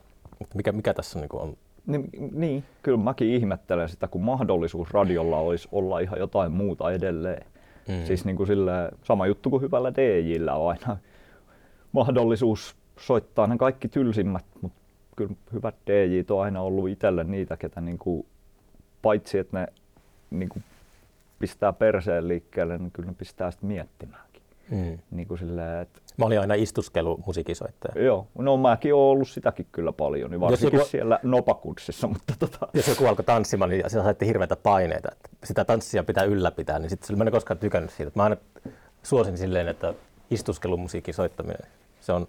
mikä, 0.53 0.71
mikä 0.71 0.93
tässä 0.93 1.19
niin 1.19 1.29
on. 1.33 1.57
Niin, 1.87 2.09
niin, 2.31 2.63
kyllä 2.83 2.97
mäkin 2.97 3.27
ihmettelen 3.27 3.89
sitä, 3.89 4.07
kun 4.07 4.23
mahdollisuus 4.23 4.91
radiolla 4.91 5.37
olisi 5.37 5.67
olla 5.71 5.99
ihan 5.99 6.19
jotain 6.19 6.51
muuta 6.51 6.91
edelleen. 6.91 7.45
Mm. 7.87 8.05
Siis 8.05 8.25
niin 8.25 8.35
kuin 8.35 8.47
silleen, 8.47 8.91
sama 9.03 9.27
juttu 9.27 9.49
kuin 9.49 9.61
hyvällä 9.61 9.93
DJllä 9.93 10.55
on 10.55 10.69
aina 10.69 10.97
mahdollisuus 11.91 12.75
soittaa 12.99 13.47
ne 13.47 13.57
kaikki 13.57 13.87
tylsimmät, 13.87 14.45
mutta 14.61 14.79
kyllä 15.15 15.35
hyvät 15.53 15.75
DJt 15.87 16.31
on 16.31 16.41
aina 16.41 16.61
ollut 16.61 16.89
itselle 16.89 17.23
niitä, 17.23 17.57
ketä 17.57 17.81
niin 17.81 17.97
kuin, 17.97 18.25
paitsi 19.01 19.37
että 19.37 19.59
ne 19.59 19.67
niin 20.31 20.49
kuin 20.49 20.63
pistää 21.39 21.73
perseen 21.73 22.27
liikkeelle, 22.27 22.77
niin 22.77 22.91
kyllä 22.91 23.09
ne 23.09 23.15
pistää 23.17 23.51
sitten 23.51 23.67
miettimäänkin. 23.67 24.30
Mm. 24.71 24.97
Niin 25.11 25.27
kuin 25.27 25.37
silleen, 25.37 25.81
että 25.81 25.99
Mä 26.17 26.25
olin 26.25 26.39
aina 26.39 26.53
istuskelu 26.53 27.19
musiikisoittaja. 27.25 28.03
joo, 28.05 28.27
no 28.37 28.57
mäkin 28.57 28.93
oon 28.93 29.11
ollut 29.11 29.27
sitäkin 29.29 29.67
kyllä 29.71 29.91
paljon, 29.91 30.31
niin 30.31 30.41
varsinkin 30.41 30.77
joku- 30.77 30.89
siellä 30.89 31.19
nopakurssissa, 31.23 32.07
mutta 32.07 32.33
tota, 32.39 32.67
Jos 32.73 32.87
joku 32.87 33.05
alkoi 33.07 33.25
tanssimaan, 33.25 33.69
niin 33.69 33.83
se 33.89 34.01
saitte 34.03 34.25
hirveitä 34.25 34.55
paineita. 34.55 35.09
Että 35.11 35.29
sitä 35.43 35.65
tanssia 35.65 36.03
pitää 36.03 36.23
ylläpitää, 36.23 36.79
niin 36.79 36.89
sitten 36.89 37.17
mä 37.17 37.23
en 37.23 37.31
koskaan 37.31 37.57
tykännyt 37.57 37.91
siitä. 37.91 38.11
Mä 38.15 38.23
aina 38.23 38.37
suosin 39.03 39.37
silleen, 39.37 39.67
että 39.67 39.93
istuskelumusiikin 40.31 41.13
soittaminen, 41.13 41.67
se 42.01 42.11
on 42.13 42.27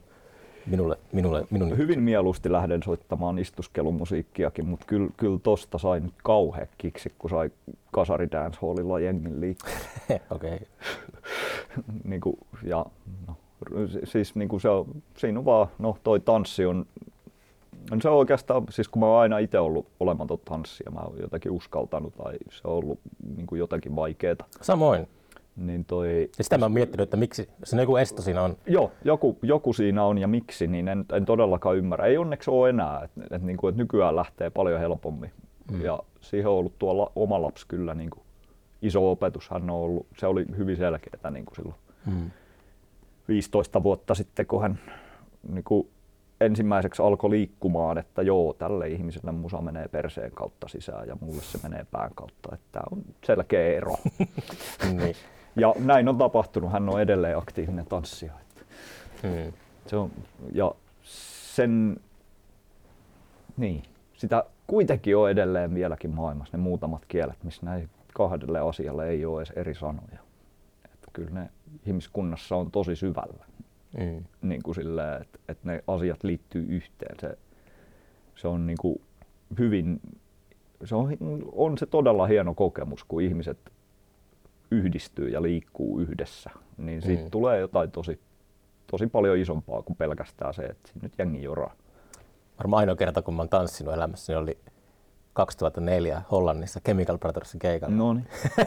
minulle, 0.67 0.99
minulle 1.13 1.47
minun 1.51 1.77
hyvin 1.79 2.03
mieluusti 2.03 2.53
lähden 2.53 2.83
soittamaan 2.83 3.39
istuskelumusiikkiakin, 3.39 4.67
mutta 4.67 4.87
kyllä, 4.87 5.11
kyllä 5.17 5.39
tosta 5.43 5.79
sai 5.79 6.01
nyt 6.01 6.15
kauhea 6.23 6.67
kiksi, 6.79 7.13
kun 7.19 7.31
sai 7.31 7.51
kasari 7.91 8.29
dancehallilla 8.31 9.01
jengin 9.01 9.41
liikkeelle. 9.41 9.83
Okei. 10.31 10.55
Okay. 10.55 10.67
niin 12.05 12.21
kuin, 12.21 12.37
ja, 12.63 12.87
no, 13.27 13.37
si- 13.87 14.01
siis 14.05 14.35
niin 14.35 14.49
kuin 14.49 14.61
se 14.61 14.69
on, 14.69 14.87
siinä 15.17 15.39
on 15.39 15.45
vaan, 15.45 15.67
no 15.79 15.97
toi 16.05 16.21
tanssi 16.21 16.67
on, 16.67 16.87
no 17.91 18.01
se 18.01 18.09
on 18.09 18.17
oikeastaan, 18.17 18.65
siis 18.71 18.89
kun 18.89 19.01
mä 19.01 19.07
oon 19.07 19.21
aina 19.21 19.39
itse 19.39 19.59
ollut 19.59 19.87
olematon 20.01 20.39
tanssia, 20.45 20.91
mä 20.91 21.01
oon 21.01 21.19
jotenkin 21.21 21.53
uskaltanut 21.53 22.15
tai 22.17 22.33
se 22.51 22.61
on 22.65 22.75
ollut 22.75 22.99
niin 23.37 23.47
kuin 23.47 23.59
jotenkin 23.59 23.97
vaikeeta, 23.97 24.45
Samoin. 24.61 25.09
Niin 25.57 25.85
toi, 25.85 26.31
Ja 26.39 26.45
sitä 26.45 26.59
mä 26.59 26.65
oon 26.65 26.73
miettinyt, 26.73 27.05
että 27.05 27.17
miksi, 27.17 27.49
siinä 27.65 27.83
joku 27.83 27.97
esto 27.97 28.23
siinä 28.23 28.43
on. 28.43 28.57
Joo, 28.67 28.93
joku, 29.05 29.39
joku 29.43 29.73
siinä 29.73 30.05
on 30.05 30.19
ja 30.19 30.29
miksi, 30.29 30.67
niin 30.67 30.89
en, 30.89 31.05
en 31.13 31.25
todellakaan 31.25 31.77
ymmärrä. 31.77 32.07
Ei 32.07 32.19
onneksi 32.19 32.51
ole 32.51 32.69
enää, 32.69 33.01
että 33.05 33.21
et, 33.25 33.33
et, 33.33 33.43
niinku, 33.43 33.69
et 33.69 33.77
nykyään 33.77 34.17
lähtee 34.17 34.51
paljon 34.51 34.81
helpommin. 34.81 35.31
Mm. 35.73 35.81
Ja 35.81 35.99
siihen 36.21 36.51
on 36.51 36.57
ollut 36.57 36.79
tuo 36.79 36.99
la, 36.99 37.13
oma 37.17 37.43
lapsi 37.43 37.67
kyllä 37.69 37.95
niinku, 37.95 38.23
iso 38.83 39.11
opetus. 39.11 39.51
Hän 39.51 39.71
on 39.71 39.77
ollut, 39.77 40.07
se 40.19 40.27
oli 40.27 40.47
hyvin 40.57 40.77
selkeää 40.77 41.31
niinku 41.31 41.55
silloin 41.55 41.77
Mm. 42.07 42.31
15 43.29 43.83
vuotta 43.83 44.15
sitten, 44.15 44.47
kun 44.47 44.63
hän 44.63 44.79
niinku, 45.49 45.91
ensimmäiseksi 46.41 47.03
alkoi 47.03 47.31
liikkumaan, 47.31 47.99
että 47.99 48.23
joo, 48.23 48.53
tälle 48.53 48.89
ihmiselle 48.89 49.33
musa 49.33 49.61
menee 49.61 49.89
perseen 49.89 50.31
kautta 50.31 50.69
sisään 50.69 51.09
ja 51.09 51.17
mulle 51.21 51.43
se 51.43 51.59
menee 51.63 51.87
pään 51.91 52.11
kautta. 52.15 52.49
Että 52.55 52.67
tämä 52.73 52.85
on 52.93 53.03
selkeä 53.25 53.77
ero. 53.77 53.97
niin. 54.99 55.17
Ja 55.57 55.75
näin 55.79 56.09
on 56.09 56.19
tapahtunut. 56.19 56.73
Hän 56.73 56.89
on 56.89 57.01
edelleen 57.01 57.39
aktiivinen 57.39 57.87
tanssija. 57.87 58.33
Että. 58.41 58.65
Mm. 59.23 59.53
Se 59.87 59.97
on, 59.97 60.11
ja 60.53 60.75
sen, 61.55 61.97
niin, 63.57 63.83
sitä 64.17 64.45
kuitenkin 64.67 65.17
on 65.17 65.31
edelleen 65.31 65.75
vieläkin 65.75 66.11
maailmassa 66.11 66.57
ne 66.57 66.63
muutamat 66.63 67.03
kielet, 67.09 67.45
missä 67.45 67.67
näin 67.67 67.91
kahdelle 68.15 68.61
asialle 68.61 69.09
ei 69.09 69.25
ole 69.25 69.41
edes 69.41 69.51
eri 69.51 69.75
sanoja. 69.75 70.19
Että 70.85 71.09
kyllä 71.13 71.31
ne 71.31 71.49
ihmiskunnassa 71.87 72.57
on 72.57 72.71
tosi 72.71 72.97
syvällä, 72.97 73.45
Mm. 73.99 74.25
niin 74.43 74.63
kuin 74.63 74.75
silleen, 74.75 75.23
että, 75.23 75.39
että 75.49 75.69
ne 75.69 75.85
asiat 75.87 76.25
liittyy 76.25 76.67
yhteen. 76.69 77.17
Se, 77.21 77.39
se 78.37 78.49
on 78.49 78.67
niin 78.67 78.79
kuin 78.81 79.01
hyvin, 79.59 80.01
se 80.85 80.95
on, 80.95 81.17
on 81.53 81.79
se 81.79 81.87
todella 81.87 82.27
hieno 82.27 82.55
kokemus, 82.55 83.05
kun 83.05 83.23
ihmiset 83.23 83.59
yhdistyy 84.73 85.29
ja 85.29 85.43
liikkuu 85.43 86.01
yhdessä, 86.01 86.51
niin 86.79 87.03
siitä 87.03 87.23
Mm. 87.25 87.31
tulee 87.31 87.61
jotain 87.61 87.91
tosi, 87.91 88.21
tosi 88.91 89.07
paljon 89.07 89.39
isompaa 89.39 89.83
kuin 89.83 89.97
pelkästään 89.97 90.55
se, 90.55 90.63
että 90.63 90.91
nyt 91.03 91.13
jengi 91.19 91.43
joraa. 91.43 91.75
Varmaan 92.59 92.81
ainoa 92.81 92.97
kerta, 92.97 93.23
kun 93.23 93.35
mä 93.35 93.43
oon 93.43 93.49
tanssinut 93.49 93.95
elämässäni 93.95 94.37
oli 94.37 94.59
2004 95.33 96.23
Hollannissa 96.31 96.81
Chemical 96.81 97.19
Brothersin 97.19 97.59
keikalla. 97.61 97.97
No 97.97 98.13
niin, 98.15 98.27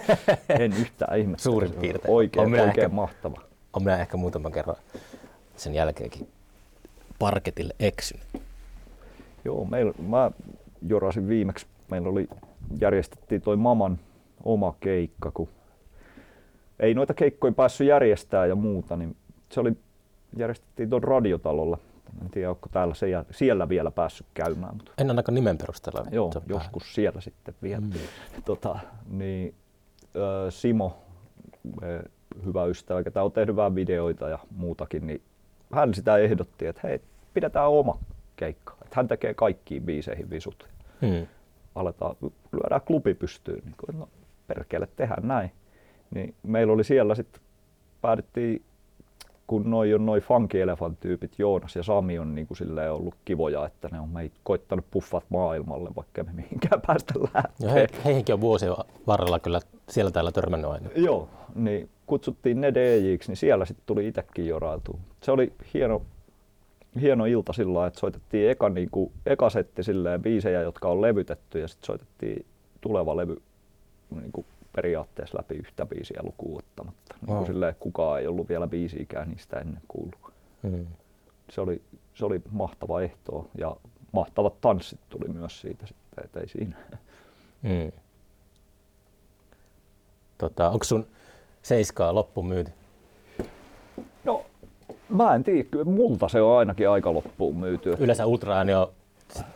en 0.60 0.74
yhtään 0.74 1.20
ihmettä. 1.20 1.44
Suurin 1.44 1.72
piirtein. 1.72 2.14
Oikein, 2.14 2.46
On 2.46 2.52
minä 2.52 2.64
oikein 2.64 2.86
ehkä- 2.86 2.96
mahtava. 2.96 3.42
On 3.74 3.84
minä 3.84 3.98
ehkä 3.98 4.18
muutaman 4.18 4.52
kerran 4.52 4.76
sen 5.56 5.74
jälkeenkin 5.74 6.28
parketille 7.20 7.74
eksynyt. 7.80 8.26
Joo, 9.46 9.66
meillä, 9.66 9.94
mä 10.08 10.32
jorasin 10.88 11.28
viimeksi, 11.28 11.66
meillä 11.92 12.10
oli, 12.10 12.28
järjestettiin 12.82 13.42
toi 13.42 13.56
Maman 13.58 14.00
oma 14.44 14.76
keikka, 14.80 15.32
kun 15.32 15.48
ei 16.80 16.94
noita 16.94 17.14
keikkoja 17.14 17.54
päässyt 17.54 17.88
järjestää 17.88 18.46
ja 18.46 18.56
muuta, 18.56 18.96
niin 18.96 19.16
se 19.52 19.60
oli, 19.60 19.72
järjestettiin 20.38 20.90
tuon 20.90 21.04
radiotalolla. 21.04 21.78
En 22.22 22.30
tiedä, 22.30 22.50
onko 22.50 22.70
täällä 22.72 22.94
se, 22.94 23.08
siellä 23.32 23.70
vielä 23.70 23.92
päässyt 23.92 24.28
käymään, 24.34 24.76
mutta 24.76 24.92
En 24.98 25.10
ainakaan 25.10 25.36
nimen 25.36 25.58
perusteella. 25.58 26.06
joo, 26.12 26.26
mutta- 26.26 26.42
joskus 26.48 26.96
siellä 26.96 27.22
sitten 27.22 27.56
vielä. 27.64 27.82
Mm. 27.82 27.92
Tota, 28.46 28.80
niin, 29.10 29.54
ö, 30.16 30.52
Simo, 30.52 30.98
hyvä 32.46 32.66
ystävä, 32.66 33.04
ketä 33.04 33.24
on 33.24 33.32
tehnyt 33.32 33.56
vähän 33.56 33.76
videoita 33.76 34.30
ja 34.30 34.40
muutakin, 34.56 35.08
niin 35.08 35.22
hän 35.74 35.94
sitä 35.94 36.18
ehdotti, 36.18 36.68
että 36.68 36.82
hei, 36.88 37.02
pidetään 37.34 37.70
oma 37.70 38.00
keikka. 38.36 38.74
Että 38.74 38.96
hän 38.96 39.08
tekee 39.08 39.34
kaikkiin 39.34 39.84
biiseihin 39.84 40.30
visut. 40.30 40.70
Mm. 41.02 41.28
Aletaan, 41.76 42.16
lyödään 42.52 42.82
klubi 42.82 43.14
pystyyn. 43.14 43.62
Niin 43.66 43.76
kuin, 43.86 44.00
no, 44.00 44.10
perkele, 44.48 44.88
tehdään 44.96 45.28
näin. 45.28 45.52
Niin 46.16 46.36
meillä 46.44 46.74
oli 46.74 46.84
siellä 46.84 47.16
sitten, 47.16 47.42
päädyttiin, 48.02 48.62
kun 49.48 49.70
noi 49.72 49.94
on 49.94 50.06
noi 50.06 50.22
funky 50.22 50.62
elefant 50.62 51.00
tyypit, 51.00 51.40
Joonas 51.40 51.76
ja 51.76 51.84
Sami 51.84 52.20
on 52.20 52.36
niin 52.36 52.48
kuin 52.48 52.58
silleen 52.58 52.92
ollut 52.92 53.16
kivoja, 53.26 53.66
että 53.66 53.90
ne 53.92 54.00
on 54.00 54.10
meitä 54.10 54.36
koittanut 54.44 54.86
puffat 54.92 55.24
maailmalle, 55.30 55.90
vaikka 55.96 56.24
me 56.24 56.32
mihinkään 56.34 56.82
päästä 56.88 57.14
Ja 57.20 57.28
lähteä. 57.34 57.70
he, 57.72 57.88
heihinkin 58.06 58.34
on 58.34 58.42
vuosien 58.42 58.74
varrella 59.08 59.40
kyllä 59.40 59.60
siellä 59.90 60.12
täällä 60.12 60.32
törmännyt 60.32 60.72
aina. 60.72 60.90
Joo, 60.96 61.30
niin 61.56 61.90
kutsuttiin 62.08 62.62
ne 62.62 62.74
DJiksi, 62.74 63.32
niin 63.32 63.38
siellä 63.38 63.66
sitten 63.66 63.84
tuli 63.86 64.08
itsekin 64.08 64.48
jorailtua. 64.48 64.98
Se 65.24 65.32
oli 65.32 65.54
hieno, 65.74 66.02
hieno 67.02 67.26
ilta 67.26 67.54
sillä 67.54 67.88
että 67.88 68.00
soitettiin 68.00 68.50
eka, 68.50 68.70
niin 68.70 68.90
kuin, 68.92 69.12
eka 69.26 69.50
setti 69.50 69.84
silleen 69.84 70.22
biisejä, 70.22 70.62
jotka 70.62 70.90
on 70.90 71.02
levytetty 71.02 71.60
ja 71.60 71.68
sitten 71.68 71.86
soitettiin 71.86 72.46
tuleva 72.82 73.18
levy 73.18 73.42
niin 74.22 74.32
kuin 74.32 74.46
periaatteessa 74.76 75.38
läpi 75.38 75.56
yhtä 75.56 75.86
biisiä 75.86 76.20
lukuun 76.24 76.58
ottamatta. 76.58 77.16
Niin 77.28 77.36
Wow. 77.36 77.46
silleen, 77.46 77.76
kukaan 77.80 78.20
ei 78.20 78.28
ollut 78.28 78.50
vielä 78.50 78.68
biisiikään 78.68 79.30
niistä 79.30 79.58
ennen 79.58 79.82
kuullut. 79.88 80.34
Mm. 80.64 80.86
Se 81.50 81.62
oli, 81.62 81.82
se 82.14 82.26
oli 82.26 82.42
mahtava 82.52 83.02
ehto 83.02 83.50
ja 83.58 83.76
mahtavat 84.12 84.62
tanssit 84.62 85.00
tuli 85.10 85.28
myös 85.34 85.62
siitä 85.62 85.86
sitten, 85.88 86.26
et 86.26 86.38
ei 86.38 86.50
siinä. 86.50 86.76
Mm. 87.62 87.92
Tota, 90.38 90.70
onko 90.70 90.84
sun 90.84 91.08
seiskaa 91.62 92.16
loppuun 92.16 92.48
myyty? 92.48 92.72
No, 94.24 94.46
mä 95.10 95.36
en 95.36 95.44
tiedä, 95.44 95.68
multa 95.86 96.28
se 96.28 96.42
on 96.42 96.58
ainakin 96.58 96.90
aika 96.90 97.14
loppuun 97.14 97.58
myyty. 97.58 97.96
Yleensä 98.00 98.26
ultraääni 98.26 98.74
on, 98.74 98.88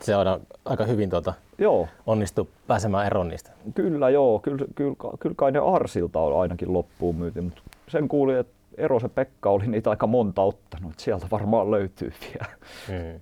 se 0.00 0.16
on 0.16 0.40
aika 0.64 0.84
hyvin 0.84 1.10
tuota, 1.10 1.34
Joo, 1.60 1.88
onnistu 2.06 2.48
pääsemään 2.66 3.06
eroon 3.06 3.28
niistä. 3.28 3.50
Kyllä 3.74 4.10
joo, 4.10 4.38
kyllä, 4.38 4.64
kyllä, 4.74 4.96
kyllä 5.20 5.34
kai 5.34 5.52
ne 5.52 5.58
Arsilta 5.58 6.20
on 6.20 6.40
ainakin 6.40 6.72
loppuun 6.72 7.16
myyty, 7.16 7.40
mutta 7.40 7.62
sen 7.88 8.08
kuulin, 8.08 8.36
että 8.36 8.52
Ero 8.76 9.00
se 9.00 9.08
Pekka 9.08 9.50
oli 9.50 9.66
niitä 9.66 9.90
aika 9.90 10.06
monta 10.06 10.42
ottanut, 10.42 10.90
että 10.90 11.02
sieltä 11.02 11.26
varmaan 11.30 11.70
löytyy 11.70 12.12
vielä. 12.20 12.54
Mm. 12.88 13.20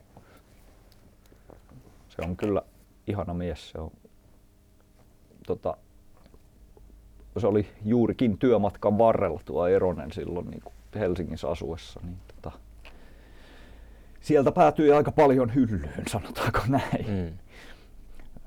Se 2.08 2.22
on 2.24 2.36
kyllä 2.36 2.62
ihana 3.06 3.34
mies, 3.34 3.70
se 3.70 3.78
on 3.78 3.90
tota, 5.46 5.76
se 7.38 7.46
oli 7.46 7.66
juurikin 7.84 8.38
työmatkan 8.38 8.98
varrella 8.98 9.40
tuo 9.44 9.66
Eronen 9.66 10.12
silloin 10.12 10.50
niin 10.50 10.62
kuin 10.62 10.74
Helsingissä 10.94 11.48
asuessa, 11.48 12.00
niin 12.04 12.18
sieltä 14.20 14.52
päätyi 14.52 14.92
aika 14.92 15.12
paljon 15.12 15.54
hyllyyn, 15.54 16.04
sanotaanko 16.08 16.58
näin. 16.68 17.06
Mm. 17.08 17.38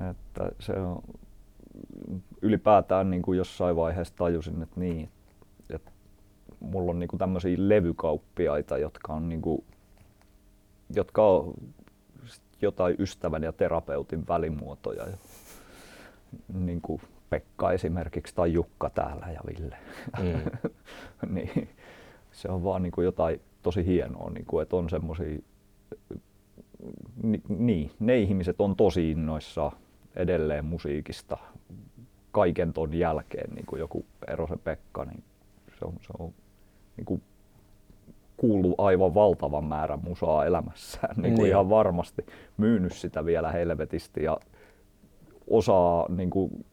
Että 0.09 0.51
se 0.59 0.74
on 0.74 1.03
ylipäätään 2.41 3.09
niin 3.09 3.22
kuin 3.22 3.38
jossain 3.38 3.76
vaiheessa 3.76 4.15
tajusin, 4.15 4.61
että 4.61 4.80
niin, 4.80 5.09
että 5.69 5.91
mulla 6.59 6.91
on 6.91 6.99
niin 6.99 7.07
kuin 7.07 7.17
tämmöisiä 7.19 7.55
levykauppiaita, 7.57 8.78
jotka 8.78 9.13
on, 9.13 9.30
niin 9.30 9.41
kuin, 9.41 9.63
jotka 10.95 11.28
on 11.28 11.53
jotain 12.61 12.95
ystävän 12.99 13.43
ja 13.43 13.51
terapeutin 13.51 14.28
välimuotoja. 14.28 15.07
Ja, 15.07 15.17
niin 16.53 16.82
kuin 16.82 17.01
Pekka 17.30 17.72
esimerkiksi 17.72 18.36
tai 18.36 18.53
Jukka 18.53 18.89
täällä 18.89 19.28
ja 19.34 19.41
Ville. 19.47 19.78
Mm. 20.19 20.72
niin, 21.36 21.69
se 22.32 22.49
on 22.49 22.63
vaan 22.63 22.84
niin 22.84 22.91
kuin 22.91 23.05
jotain 23.05 23.41
tosi 23.61 23.86
hienoa, 23.86 24.30
niin 24.30 24.45
kuin, 24.45 24.63
että 24.63 24.76
on 24.76 24.89
semmoisia, 24.89 25.39
niin, 27.49 27.91
ne 27.99 28.17
ihmiset 28.17 28.61
on 28.61 28.75
tosi 28.75 29.11
innoissa 29.11 29.71
edelleen 30.15 30.65
musiikista 30.65 31.37
kaiken 32.31 32.73
ton 32.73 32.93
jälkeen, 32.93 33.55
niin 33.55 33.65
kuin 33.65 33.79
joku 33.79 34.05
Erosen 34.27 34.59
Pekka, 34.59 35.05
niin 35.05 35.23
se 35.79 35.85
on, 35.85 35.93
se 36.01 36.13
on 36.19 36.33
niin 36.97 37.05
kuin 37.05 37.21
kuuluu 38.37 38.75
aivan 38.77 39.13
valtavan 39.13 39.65
määrän 39.65 39.99
musaa 40.03 40.45
elämässään 40.45 41.15
niin 41.15 41.33
kuin 41.33 41.43
Niin. 41.43 41.49
ihan 41.49 41.69
varmasti, 41.69 42.25
myynyt 42.57 42.93
sitä 42.93 43.25
vielä 43.25 43.51
helvetisti 43.51 44.23
ja 44.23 44.37
osaa, 45.47 46.05
niin, 46.09 46.29
kuin, 46.29 46.65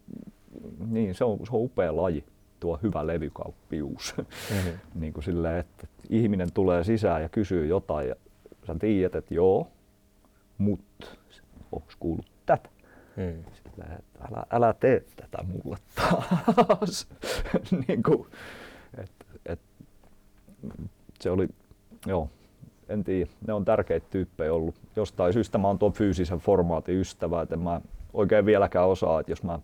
niin 0.87 1.15
se, 1.15 1.25
on, 1.25 1.39
se 1.39 1.57
on 1.57 1.63
upea 1.63 1.97
laji, 1.97 2.25
tuo 2.61 2.79
hyvä 2.83 3.07
levykauppius. 3.07 4.15
Mm. 4.19 4.79
niin 5.01 5.13
kuin 5.13 5.25
silleen, 5.25 5.59
että 5.59 5.87
ihminen 6.11 6.53
tulee 6.53 6.85
sisään 6.85 7.23
ja 7.23 7.29
kysyy 7.29 7.67
jotain 7.67 8.09
ja 8.09 8.15
sä 8.69 8.75
tiedät, 8.81 9.15
että 9.15 9.35
joo, 9.35 9.69
mutta 10.59 11.07
onko 11.73 11.89
kuullut 12.01 12.27
tätä? 12.47 12.69
Mm. 13.17 13.45
Että 13.67 13.85
älä, 14.31 14.45
älä 14.51 14.75
tee 14.81 15.05
tätä 15.17 15.39
mulle 15.43 15.77
taas. 15.95 17.09
niin 17.89 18.03
kuin, 18.03 18.27
et, 18.99 19.11
et, 19.47 19.61
se 21.21 21.31
oli, 21.31 21.49
joo, 22.07 22.29
en 22.89 23.05
tiedä, 23.05 23.31
ne 23.47 23.53
on 23.53 23.65
tärkeitä 23.65 24.07
tyyppejä 24.11 24.55
ollut. 24.55 24.75
Jostain 24.97 25.33
syystä 25.33 25.59
mä 25.59 25.69
oon 25.69 25.79
tuon 25.79 25.93
fyysisen 25.93 26.39
formaatin 26.39 27.01
ystävä, 27.01 27.43
että 27.43 27.55
en 27.55 27.61
mä 27.61 27.81
oikein 28.13 28.47
vieläkään 28.47 28.89
osaa, 28.89 29.21
että 29.21 29.33
jos 29.33 29.43
mä 29.43 29.59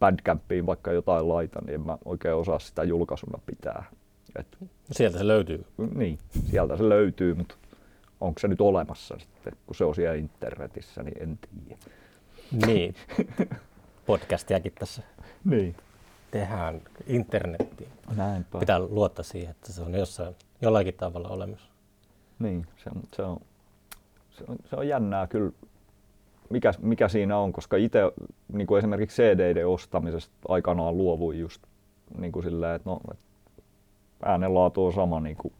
Bandcampiin 0.00 0.66
vaikka 0.66 0.92
jotain 0.92 1.28
laitan, 1.28 1.64
niin 1.66 1.74
en 1.74 1.86
mä 1.86 1.98
oikein 2.04 2.34
osaa 2.34 2.58
sitä 2.58 2.84
julkaisuna 2.84 3.38
pitää. 3.46 3.84
Et, 4.38 4.58
Sieltä 4.90 5.18
se 5.18 5.26
löytyy. 5.26 5.64
niin, 5.94 6.18
sieltä 6.50 6.76
se 6.76 6.88
löytyy, 6.88 7.34
mutta 7.34 7.54
onko 8.20 8.38
se 8.38 8.48
nyt 8.48 8.60
olemassa 8.60 9.18
sitten, 9.18 9.52
kun 9.66 9.76
se 9.76 9.84
on 9.84 9.94
siellä 9.94 10.14
internetissä, 10.14 11.02
niin 11.02 11.22
en 11.22 11.38
tiedä. 11.38 11.80
Niin. 12.66 12.94
Podcastiakin 14.06 14.72
tässä 14.78 15.02
Niin. 15.44 15.76
tehdään 16.30 16.80
internettiin. 17.06 17.90
Näinpä. 18.16 18.58
Pitää 18.58 18.78
luottaa 18.78 19.22
siihen, 19.22 19.50
että 19.50 19.72
se 19.72 19.82
on 19.82 19.94
jossain, 19.94 20.36
jollakin 20.62 20.94
tavalla 20.94 21.28
olemassa. 21.28 21.68
Niin, 22.38 22.66
se 22.76 22.90
on, 22.96 23.02
se 23.16 23.22
on, 23.22 23.40
se 24.30 24.44
on, 24.48 24.56
se 24.70 24.76
on 24.76 24.88
jännää 24.88 25.26
kyllä, 25.26 25.52
mikä, 26.50 26.72
mikä 26.82 27.08
siinä 27.08 27.38
on, 27.38 27.52
koska 27.52 27.76
itse 27.76 28.00
niin 28.52 28.66
kuin 28.66 28.78
esimerkiksi 28.78 29.22
CD-iden 29.22 29.66
ostamisesta 29.66 30.34
aikanaan 30.48 30.96
luovuin 30.96 31.40
just 31.40 31.62
niin 32.18 32.32
kuin 32.32 32.42
silleen, 32.42 32.76
että 32.76 32.90
no, 32.90 33.00
äänenlaatu 34.24 34.86
on 34.86 34.92
sama 34.92 35.20
niin 35.20 35.36
kuin 35.36 35.54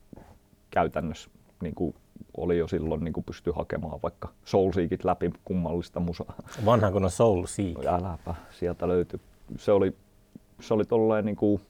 käytännössä 0.71 1.31
niin 1.63 1.75
kuin 1.75 1.95
oli 2.37 2.59
jo 2.59 2.69
silloin 2.69 3.05
niin 3.05 3.13
kuin 3.13 3.25
pystyi 3.25 3.53
hakemaan 3.57 3.99
vaikka 4.03 4.29
Soulseekit 4.45 5.05
läpi 5.05 5.31
kummallista 5.45 6.01
musaa. 6.01 6.35
Vanha 6.65 6.91
kun 6.91 7.05
on 7.05 7.11
Soul 7.11 7.47
Seek. 7.47 7.87
Äläpä, 7.87 8.35
sieltä 8.51 8.89
löytyi. 8.89 9.21
Se 9.57 9.73
oli, 9.73 9.95
se 10.61 10.75
oli 10.75 10.85
tolleen 10.85 11.25
niin 11.25 11.37
kuin, 11.37 11.61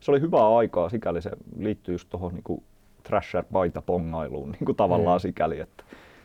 se 0.00 0.10
oli 0.10 0.20
hyvää 0.20 0.56
aikaa 0.56 0.88
sikäli, 0.88 1.22
se 1.22 1.30
liittyy 1.58 1.94
just 1.94 2.08
tuohon 2.10 2.34
niin 2.34 2.62
thrasher 3.02 3.44
paita 3.52 3.82
pongailuun 3.82 4.50
niin 4.52 4.64
kuin 4.64 4.76
tavallaan 4.76 5.18
Mm. 5.18 5.22
sikäli, 5.22 5.60
että 5.60 5.84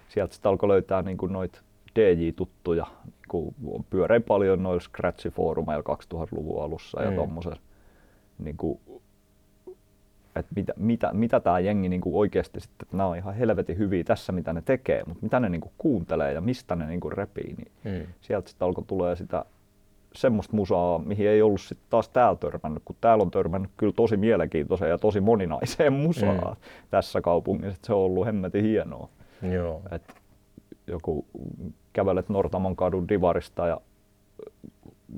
sieltä 0.10 0.34
sitten 0.34 0.50
alkoi 0.50 0.70
löytää 0.70 1.02
niin 1.02 1.18
kuin 1.18 1.34
noita 1.34 1.60
DJ-tuttuja, 1.96 2.86
niin 3.06 3.14
kuin 3.28 3.56
pyörein 3.90 4.24
paljon 4.24 4.64
noilla 4.64 4.82
Scratch-foorumeilla 4.82 5.84
2000-luvun 5.84 6.64
alussa 6.64 7.02
ja 7.04 7.10
Mm. 7.10 7.16
tommosella. 7.16 7.60
Niin 8.40 8.58
kuin, 8.58 8.80
että 10.40 10.52
mitä, 10.56 10.74
mitä, 10.78 11.14
mitä 11.14 11.40
tämä 11.40 11.60
jengi 11.60 11.90
niin 11.90 12.02
kuin 12.02 12.16
oikeasti 12.16 12.60
sitten, 12.60 12.86
että 12.86 12.98
nämä 12.98 13.10
on 13.10 13.18
ihan 13.18 13.34
helvetin 13.36 13.78
hyviä 13.78 14.04
tässä, 14.04 14.32
mitä 14.32 14.54
ne 14.54 14.62
tekee, 14.66 15.04
mutta 15.08 15.24
mitä 15.24 15.40
ne 15.40 15.50
niin 15.50 15.62
kuin 15.62 15.72
kuuntelee 15.78 16.34
ja 16.34 16.42
mistä 16.42 16.76
ne 16.76 16.86
niin 16.88 17.00
kuin 17.00 17.12
repii, 17.12 17.54
niin 17.58 17.72
Mm. 17.84 18.08
sieltä 18.22 18.50
sitten 18.50 18.66
alkoi 18.66 18.84
tulee 18.88 19.16
sitä 19.16 19.46
semmoista 20.14 20.56
musaa, 20.56 20.98
mihin 21.00 21.28
ei 21.28 21.42
ollut 21.42 21.62
sitten 21.62 21.88
taas 21.90 22.10
täällä 22.10 22.36
törmännyt, 22.40 22.84
kun 22.86 22.96
täällä 23.02 23.22
on 23.22 23.32
törmännyt 23.32 23.72
kyllä 23.78 23.94
tosi 23.94 24.18
mielenkiintoiseen 24.18 24.90
ja 24.92 24.98
tosi 24.98 25.22
moninaiseen 25.22 25.94
musaan 26.08 26.36
Mm. 26.38 26.56
tässä 26.90 27.22
kaupungissa. 27.22 27.80
Se 27.84 27.94
on 27.94 28.00
ollut 28.00 28.26
hemmetin 28.26 28.64
hienoa. 28.66 29.10
Joo. 29.52 29.82
Et 29.92 30.16
joku 30.88 31.26
kävelet 31.94 32.30
Nortamon 32.30 32.76
kadun 32.76 33.08
divarista 33.10 33.68
ja 33.68 33.82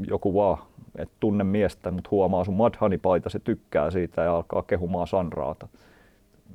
joku 0.08 0.34
vaan, 0.34 0.58
et 0.96 1.10
tunne 1.20 1.44
miestä, 1.44 1.92
mutta 1.92 2.10
huomaa 2.12 2.44
sun 2.44 2.54
Madhani-paita, 2.54 3.30
se 3.30 3.40
tykkää 3.40 3.92
siitä 3.92 4.22
ja 4.22 4.36
alkaa 4.36 4.64
kehumaan 4.64 5.08
Sanraata. 5.08 5.68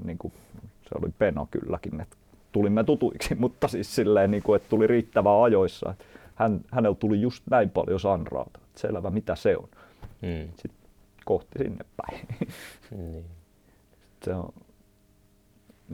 Niin 0.05 0.18
kuin, 0.18 0.32
se 0.82 0.89
oli 1.03 1.12
pena 1.18 1.47
kylläkin, 1.51 2.01
että 2.01 2.16
tulimme 2.53 2.85
tutuiksi, 2.85 3.35
mutta 3.45 3.68
siis 3.68 3.95
silleen, 3.95 4.30
niin 4.30 4.43
kuin, 4.43 4.57
että 4.57 4.68
tuli 4.68 4.87
riittävää 4.87 5.43
ajoissa. 5.43 5.91
Että 5.91 6.05
hän, 6.35 6.61
hänellä 6.70 6.97
tuli 6.97 7.20
just 7.20 7.43
näin 7.51 7.70
paljon 7.70 8.01
Sanraata. 8.01 8.61
että 8.64 8.80
Selvä, 8.80 9.11
mitä 9.11 9.35
se 9.35 9.57
on. 9.57 9.68
Mm. 10.22 10.49
Sitten 10.49 10.85
kohti 11.24 11.59
sinne 11.59 11.85
päin. 11.97 12.26
Niin. 12.91 13.24
se, 14.22 14.35
on, 14.35 14.53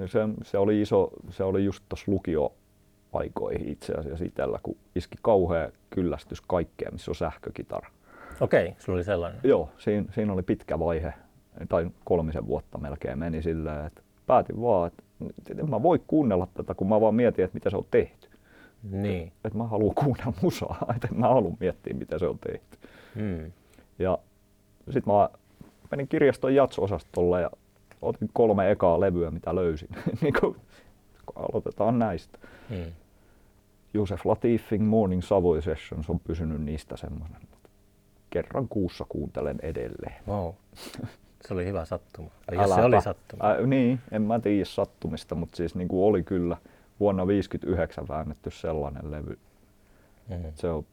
se, 0.06 0.18
se, 0.42 0.58
oli 0.58 0.80
iso, 0.80 1.10
se 1.30 1.44
oli 1.44 1.64
just 1.64 1.84
tuossa 1.88 2.10
lukioaikoihin 3.12 3.68
itse 3.68 3.92
asiassa 3.92 4.24
itsellä, 4.24 4.58
kun 4.62 4.76
iski 4.94 5.18
kauhea 5.22 5.70
kyllästys 5.90 6.40
kaikkeen, 6.40 6.92
missä 6.92 7.10
on 7.10 7.14
sähkökitara. 7.14 7.90
Okei, 8.40 8.74
sulla 8.78 8.96
oli 8.96 9.04
sellainen. 9.04 9.40
Joo, 9.44 9.68
siinä, 9.78 10.06
siinä 10.12 10.32
oli 10.32 10.42
pitkä 10.42 10.78
vaihe, 10.78 11.14
tai 11.68 11.90
kolmisen 12.04 12.46
vuotta 12.46 12.78
melkein 12.78 13.18
meni 13.18 13.42
silleen, 13.42 13.86
että 13.86 14.02
päätin 14.26 14.62
vaan, 14.62 14.86
että 14.86 15.02
en 15.58 15.70
mä 15.70 15.82
voi 15.82 16.00
kuunnella 16.06 16.48
tätä, 16.54 16.74
kun 16.74 16.88
mä 16.88 17.00
vaan 17.00 17.14
mietin, 17.14 17.44
että 17.44 17.54
mitä 17.54 17.70
se 17.70 17.76
on 17.76 17.86
tehty. 17.90 18.28
Niin. 18.90 19.32
Että 19.44 19.58
mä 19.58 19.66
haluan 19.66 19.94
kuunnella 19.94 20.32
musaa, 20.42 20.86
että 20.96 21.08
mä 21.14 21.28
halua 21.28 21.56
miettiä, 21.60 21.94
mitä 21.94 22.18
se 22.18 22.26
on 22.26 22.38
tehty. 22.38 22.78
Mm. 23.14 23.52
Ja 23.98 24.18
sitten 24.90 25.14
mä 25.14 25.28
menin 25.90 26.08
kirjaston 26.08 26.54
jats-osastolle 26.54 27.40
ja 27.40 27.50
otin 28.02 28.30
kolme 28.32 28.70
ekaa 28.70 29.00
levyä, 29.00 29.30
mitä 29.30 29.54
löysin. 29.54 29.88
niin 30.22 30.34
kun, 30.40 30.56
aloitetaan 31.34 31.98
näistä. 31.98 32.38
Mm. 32.70 32.92
Josef 33.94 34.26
Latifin 34.26 34.82
Morning 34.84 35.22
Savoy 35.22 35.62
Sessions 35.62 36.10
on 36.10 36.20
pysynyt 36.20 36.62
niistä 36.62 36.96
semmoinen. 36.96 37.40
Kerran 38.30 38.68
kuussa 38.68 39.06
kuuntelen 39.08 39.58
edelleen. 39.62 40.14
Wow. 40.28 40.52
Se 41.46 41.54
oli 41.54 41.64
hyvä 41.66 41.84
sattuma. 41.84 42.30
Tai 42.46 42.56
jos 42.56 42.74
se 42.74 42.80
oli 42.82 43.02
sattuma. 43.02 43.44
Ä, 43.44 43.66
niin, 43.66 44.00
en 44.10 44.22
mä 44.22 44.38
tiedä 44.40 44.64
sattumista, 44.64 45.34
mutta 45.34 45.56
siis 45.56 45.74
niin 45.74 45.88
kuin 45.88 46.04
oli 46.08 46.22
kyllä 46.22 46.56
vuonna 47.00 47.26
59 47.26 48.08
väännetty 48.08 48.50
sellainen 48.50 49.10
levy. 49.10 49.38
Mm. 50.28 50.52
Se 50.54 50.68
on, 50.70 50.86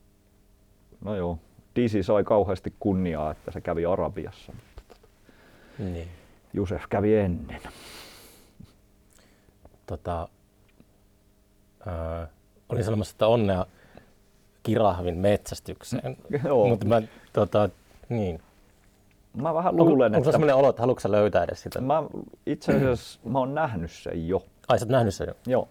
no 1.02 1.16
joo, 1.16 1.40
DC 1.76 2.06
sai 2.06 2.24
kauheasti 2.24 2.74
kunniaa, 2.80 3.32
että 3.32 3.52
se 3.52 3.62
kävi 3.62 3.86
Arabiassa, 3.86 4.52
mutta 4.54 4.82
tota, 4.96 5.08
Niin. 5.80 6.08
Josef 6.54 6.84
kävi 6.90 7.16
ennen. 7.16 7.62
Tota, 9.86 10.28
ää, 11.86 12.28
olin 12.70 12.84
sanomassa, 12.84 13.14
että 13.14 13.28
onnea 13.28 13.66
kirahvin 14.64 15.18
metsästykseen. 15.18 16.18
Joo. 16.46 16.68
Mutta 16.68 16.86
mä, 16.86 17.02
tota, 17.34 17.70
niin. 18.10 18.42
Mä 19.34 19.54
vähän 19.54 19.74
Onko, 19.74 19.86
luulen, 19.86 20.16
onko 20.16 20.18
että 20.18 20.32
sellainen 20.32 20.56
olo, 20.56 20.70
että 20.70 20.82
haluatko 20.82 21.00
sä 21.00 21.12
löytää 21.12 21.44
edes 21.44 21.64
sitä? 21.64 21.82
mä, 21.82 22.04
itse 22.46 22.76
asiassa 22.76 23.20
mä 23.30 23.40
oon 23.40 23.56
nähnyt 23.56 23.92
sen 23.92 24.28
jo. 24.28 24.44
Ai, 24.68 24.80
sä 24.80 24.86
oot 24.86 24.92
nähnyt 24.92 25.14
sen 25.14 25.28
jo? 25.28 25.34
Joo. 25.48 25.68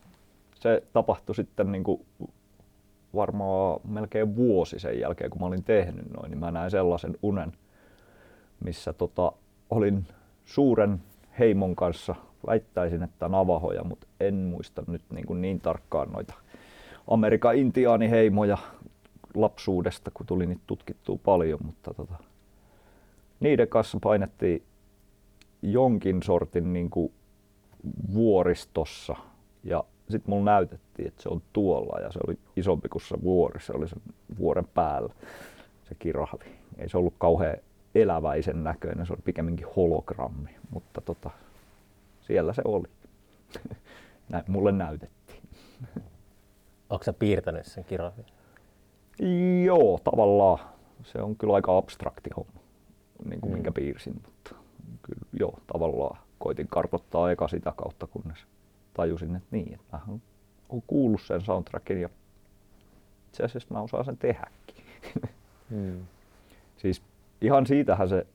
Se 0.55 0.83
tapahtui 0.93 1.35
sitten 1.35 1.73
niin 1.73 1.85
kuin 1.85 2.07
varmaan 3.15 3.81
melkein 3.89 4.37
vuosi 4.37 4.79
sen 4.79 5.01
jälkeen, 5.01 5.31
kun 5.31 5.41
mä 5.41 5.47
olin 5.47 5.65
tehnyt 5.65 6.11
noin, 6.17 6.31
niin 6.31 6.39
mä 6.39 6.51
näin 6.51 6.71
sellaisen 6.71 7.17
unen, 7.23 7.53
missä 8.65 8.93
tota, 8.93 9.33
olin 9.71 10.07
suuren 10.45 11.03
heimon 11.39 11.77
kanssa, 11.77 12.15
väittäisin, 12.47 13.03
että 13.03 13.29
navahoja, 13.29 13.85
mutta 13.85 14.07
en 14.21 14.35
muista 14.35 14.83
nyt 14.87 15.03
niin, 15.11 15.27
kuin 15.27 15.41
niin 15.41 15.61
tarkkaan 15.61 16.13
noita 16.13 16.35
Amerikan 17.09 17.57
intiaaniheimoja 17.57 18.59
lapsuudesta, 19.35 20.11
kun 20.15 20.27
tuli 20.27 20.47
niitä 20.47 20.63
tutkittua 20.67 21.19
paljon, 21.25 21.59
mutta 21.65 21.95
tota, 21.95 22.15
niiden 23.41 23.69
kanssa 23.69 23.99
painettiin 24.03 24.63
jonkin 25.63 26.23
sortin 26.23 26.73
niin 26.73 26.91
kuin 26.91 27.13
vuoristossa 28.15 29.17
ja 29.65 29.85
sitten 30.11 30.31
mulla 30.31 30.45
näytettiin, 30.45 31.09
että 31.09 31.23
se 31.23 31.29
on 31.29 31.43
tuolla 31.53 32.01
ja 32.01 32.13
se 32.13 32.19
oli 32.27 32.39
isompi 32.57 32.89
kuin 32.89 33.03
se 33.03 33.23
vuori, 33.23 33.61
se 33.61 33.73
oli 33.73 33.89
sen 33.89 34.03
vuoren 34.39 34.69
päällä 34.75 35.15
se 35.89 35.95
kirahvi. 35.99 36.45
Ei 36.79 36.89
se 36.89 36.99
ollut 36.99 37.15
kauhean 37.19 37.57
eläväisen 37.95 38.65
näköinen, 38.65 39.07
se 39.07 39.13
oli 39.13 39.23
pikemminkin 39.25 39.67
hologrammi, 39.77 40.51
mutta 40.71 41.01
tota, 41.01 41.31
siellä 42.21 42.53
se 42.53 42.63
oli. 42.65 42.89
Näin 44.29 44.45
mulle 44.49 44.73
näytettiin. 44.73 45.43
Onko 46.91 47.05
sä 47.05 47.13
piirtänyt 47.13 47.67
sen 47.67 47.85
kirahvin? 47.85 48.27
Joo, 49.65 50.01
tavallaan. 50.05 50.59
Se 51.03 51.19
on 51.23 51.37
kyllä 51.37 51.55
aika 51.55 51.77
abstrakti 51.77 52.31
homma, 52.37 52.61
niin 53.29 53.41
kuin 53.41 53.51
Mm. 53.51 53.55
minkä 53.55 53.73
piirsin, 53.73 54.15
mutta 54.25 54.55
kyllä 55.03 55.21
joo, 55.41 55.59
tavallaan 55.73 56.19
koitin 56.39 56.69
kartoittaa 56.69 57.31
eka 57.31 57.49
sitä 57.49 57.73
kautta, 57.77 58.07
kunnes 58.07 58.39
tajusin, 58.95 59.37
että 59.37 59.49
niin, 59.51 59.75
että 59.75 59.97
mä 59.97 60.01
oon 60.69 60.83
kuullut 60.87 61.23
sen 61.23 61.41
soundtrackin 61.41 62.01
ja 62.01 62.09
itse 63.29 63.45
asiassa 63.45 63.75
mä 63.75 63.81
osaan 63.81 64.05
sen 64.05 64.19
tehdäkin. 64.19 64.85
Mm. 65.71 66.07
Siis 66.77 67.03
ihan 67.41 67.67
siitähän 67.67 68.09
se, 68.09 68.27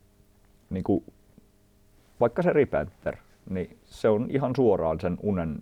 niin 0.70 0.84
kuin, 0.84 1.04
vaikka 2.20 2.42
se 2.42 2.54
Repenter, 2.54 3.18
niin 3.50 3.78
se 3.86 4.10
on 4.10 4.28
ihan 4.30 4.56
suoraan 4.56 5.00
sen 5.00 5.18
unen 5.22 5.62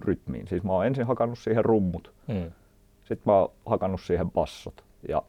rytmiin. 0.00 0.48
Siis 0.48 0.62
mä 0.64 0.72
oon 0.72 0.86
ensin 0.86 1.06
hakannut 1.06 1.38
siihen 1.38 1.64
rummut, 1.64 2.12
Mm. 2.26 2.50
sitten 3.00 3.22
mä 3.32 3.38
oon 3.38 3.50
hakannut 3.66 4.00
siihen 4.00 4.30
bassot 4.30 4.84
ja 5.08 5.22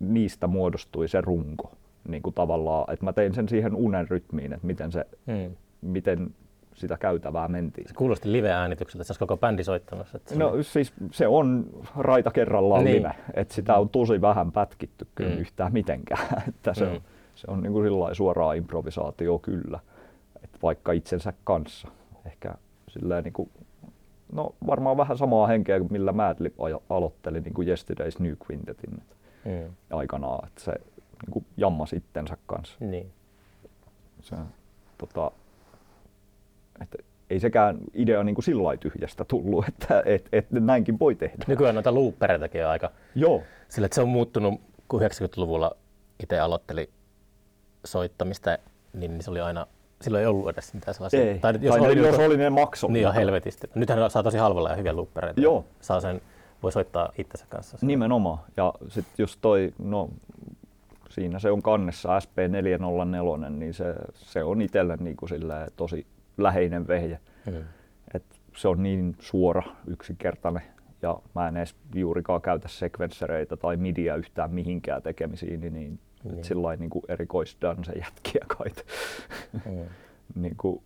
niistä 0.00 0.46
muodostui 0.46 1.08
se 1.08 1.20
runko. 1.20 1.72
Niin 2.08 2.22
kuin 2.22 2.34
tavallaan, 2.34 2.92
että 2.92 3.04
mä 3.04 3.12
tein 3.12 3.34
sen 3.34 3.48
siihen 3.48 3.74
unen 3.74 4.08
rytmiin, 4.08 4.52
että 4.52 4.66
miten, 4.66 4.92
se, 4.92 5.04
Mm. 5.26 5.56
miten 5.82 6.34
sitä 6.74 6.96
käytävää 6.98 7.48
mentiin. 7.48 7.88
Se 7.88 7.94
kuulosti 7.94 8.32
live-äänitykseltä, 8.32 9.02
että 9.02 9.06
se 9.06 9.12
olisi 9.12 9.18
koko 9.18 9.36
bändi 9.36 9.64
soittanut. 9.64 10.06
Että 10.14 10.30
se 10.34 10.38
No 10.38 10.62
siis 10.62 10.92
se 11.12 11.26
on 11.26 11.66
raita 11.96 12.30
kerrallaan 12.30 12.84
Niin. 12.84 12.96
live, 13.02 13.14
että 13.34 13.54
sitä 13.54 13.76
on 13.76 13.88
tosi 13.88 14.20
vähän 14.20 14.52
pätkitty 14.52 15.06
kyllä 15.14 15.30
Mm. 15.34 15.38
yhtään 15.40 15.72
mitenkään. 15.72 16.26
Että 16.48 16.74
se, 16.74 16.84
Mm. 16.84 16.92
on, 16.94 17.00
se 17.34 17.46
on 17.50 17.62
niin 17.62 17.72
kuin 17.72 18.14
suoraa 18.14 18.52
improvisaatio 18.52 19.38
kyllä, 19.38 19.78
että 20.44 20.58
vaikka 20.62 20.92
itsensä 20.92 21.32
kanssa. 21.44 21.88
Ehkä 22.26 22.54
silleen 23.00 23.24
niin 23.24 23.32
kuin, 23.32 23.50
no 24.32 24.54
varmaan 24.66 24.96
vähän 24.96 25.18
samaa 25.18 25.46
henkeä 25.46 25.78
kuin 25.78 25.92
millä 25.92 26.12
Madlib 26.12 26.54
aloitteli 26.88 27.40
niin 27.40 27.54
kuin 27.54 27.68
Yesterday's 27.68 28.22
New 28.22 28.34
Quintetin 28.50 29.02
mm. 29.44 29.74
aikanaan, 29.90 30.46
että 30.46 30.60
se 30.60 30.72
niin 30.72 31.30
kuin 31.30 31.46
jammasi 31.56 31.96
itsensä 31.96 32.36
kanssa. 32.46 32.76
Niin. 32.80 33.12
Se, 34.20 34.36
tota, 34.98 35.30
että 36.82 36.98
ei 37.30 37.40
sekään 37.40 37.78
idea 37.94 38.24
niin 38.24 38.34
kuin 38.34 38.44
sillä 38.44 38.76
tyhjästä 38.76 39.24
tullut, 39.24 39.64
että 39.68 40.02
et, 40.06 40.28
et 40.32 40.46
näinkin 40.50 40.98
voi 40.98 41.14
tehdä. 41.14 41.44
Nykyään 41.46 41.74
noita 41.74 41.94
loopereitakin 41.94 42.64
on 42.64 42.70
aika 42.70 42.90
Joo, 43.14 43.42
sillä, 43.68 43.86
että 43.86 43.94
se 43.94 44.00
on 44.00 44.08
muuttunut, 44.08 44.60
kun 44.88 45.00
90-luvulla 45.00 45.76
itse 46.22 46.38
aloitteli 46.38 46.90
soittamista, 47.84 48.58
niin 48.92 49.22
se 49.22 49.30
oli 49.30 49.40
aina, 49.40 49.66
silloin 50.00 50.22
ei 50.22 50.26
ollut 50.26 50.48
edes 50.48 50.74
mitään 50.74 50.94
sellaisia. 50.94 51.20
ei. 51.20 51.38
Tai, 51.38 51.54
jos, 51.60 51.76
tai 51.76 51.86
oli, 51.86 52.00
jos 52.00 52.16
niin, 52.16 52.26
oli 52.26 52.36
ne 52.36 52.50
maksoi. 52.50 52.92
niin 52.92 53.08
on 53.08 53.14
helvetisti. 53.14 53.70
Nythän 53.74 54.10
saa 54.10 54.22
tosi 54.22 54.38
halvalla 54.38 54.70
ja 54.70 54.76
hyviä 54.76 54.96
loopereita. 54.96 55.40
Joo. 55.40 55.64
Saa 55.80 56.00
sen, 56.00 56.20
voi 56.62 56.72
soittaa 56.72 57.12
itsensä 57.18 57.46
kanssa. 57.48 57.78
Nimenomaan. 57.82 58.38
Ja 58.56 58.74
sitten 58.88 59.14
just 59.18 59.38
toi, 59.40 59.72
no 59.78 60.10
siinä 61.10 61.38
se 61.38 61.50
on 61.50 61.62
kannessa 61.62 62.18
SP404, 62.18 63.50
niin 63.50 63.74
se, 63.74 63.94
se 64.14 64.44
on 64.44 64.62
itselle 64.62 64.96
niin 65.00 65.16
kuin 65.16 65.30
tosi 65.76 66.06
läheinen 66.38 66.88
vehje. 66.88 67.18
Mm. 67.46 67.64
Et 68.14 68.24
se 68.56 68.68
on 68.68 68.82
niin 68.82 69.16
suora, 69.20 69.62
yksinkertainen 69.86 70.62
ja 71.04 71.18
mä 71.34 71.48
en 71.48 71.56
edes 71.56 71.74
juurikaan 71.94 72.42
käytä 72.42 72.68
sekvenssereitä 72.68 73.56
tai 73.56 73.76
midiä 73.76 74.14
yhtään 74.14 74.50
mihinkään 74.50 75.02
tekemisiin, 75.02 75.60
niin, 75.60 75.98
niin 76.24 76.38
et 76.38 76.44
sillä 76.44 76.76
niin 76.76 76.90
erikoisdanse 77.08 77.92
jätkiä 78.04 78.44
kai. 78.58 78.66
Mm. 79.66 79.84
niin 80.34 80.56
kuin, 80.56 80.82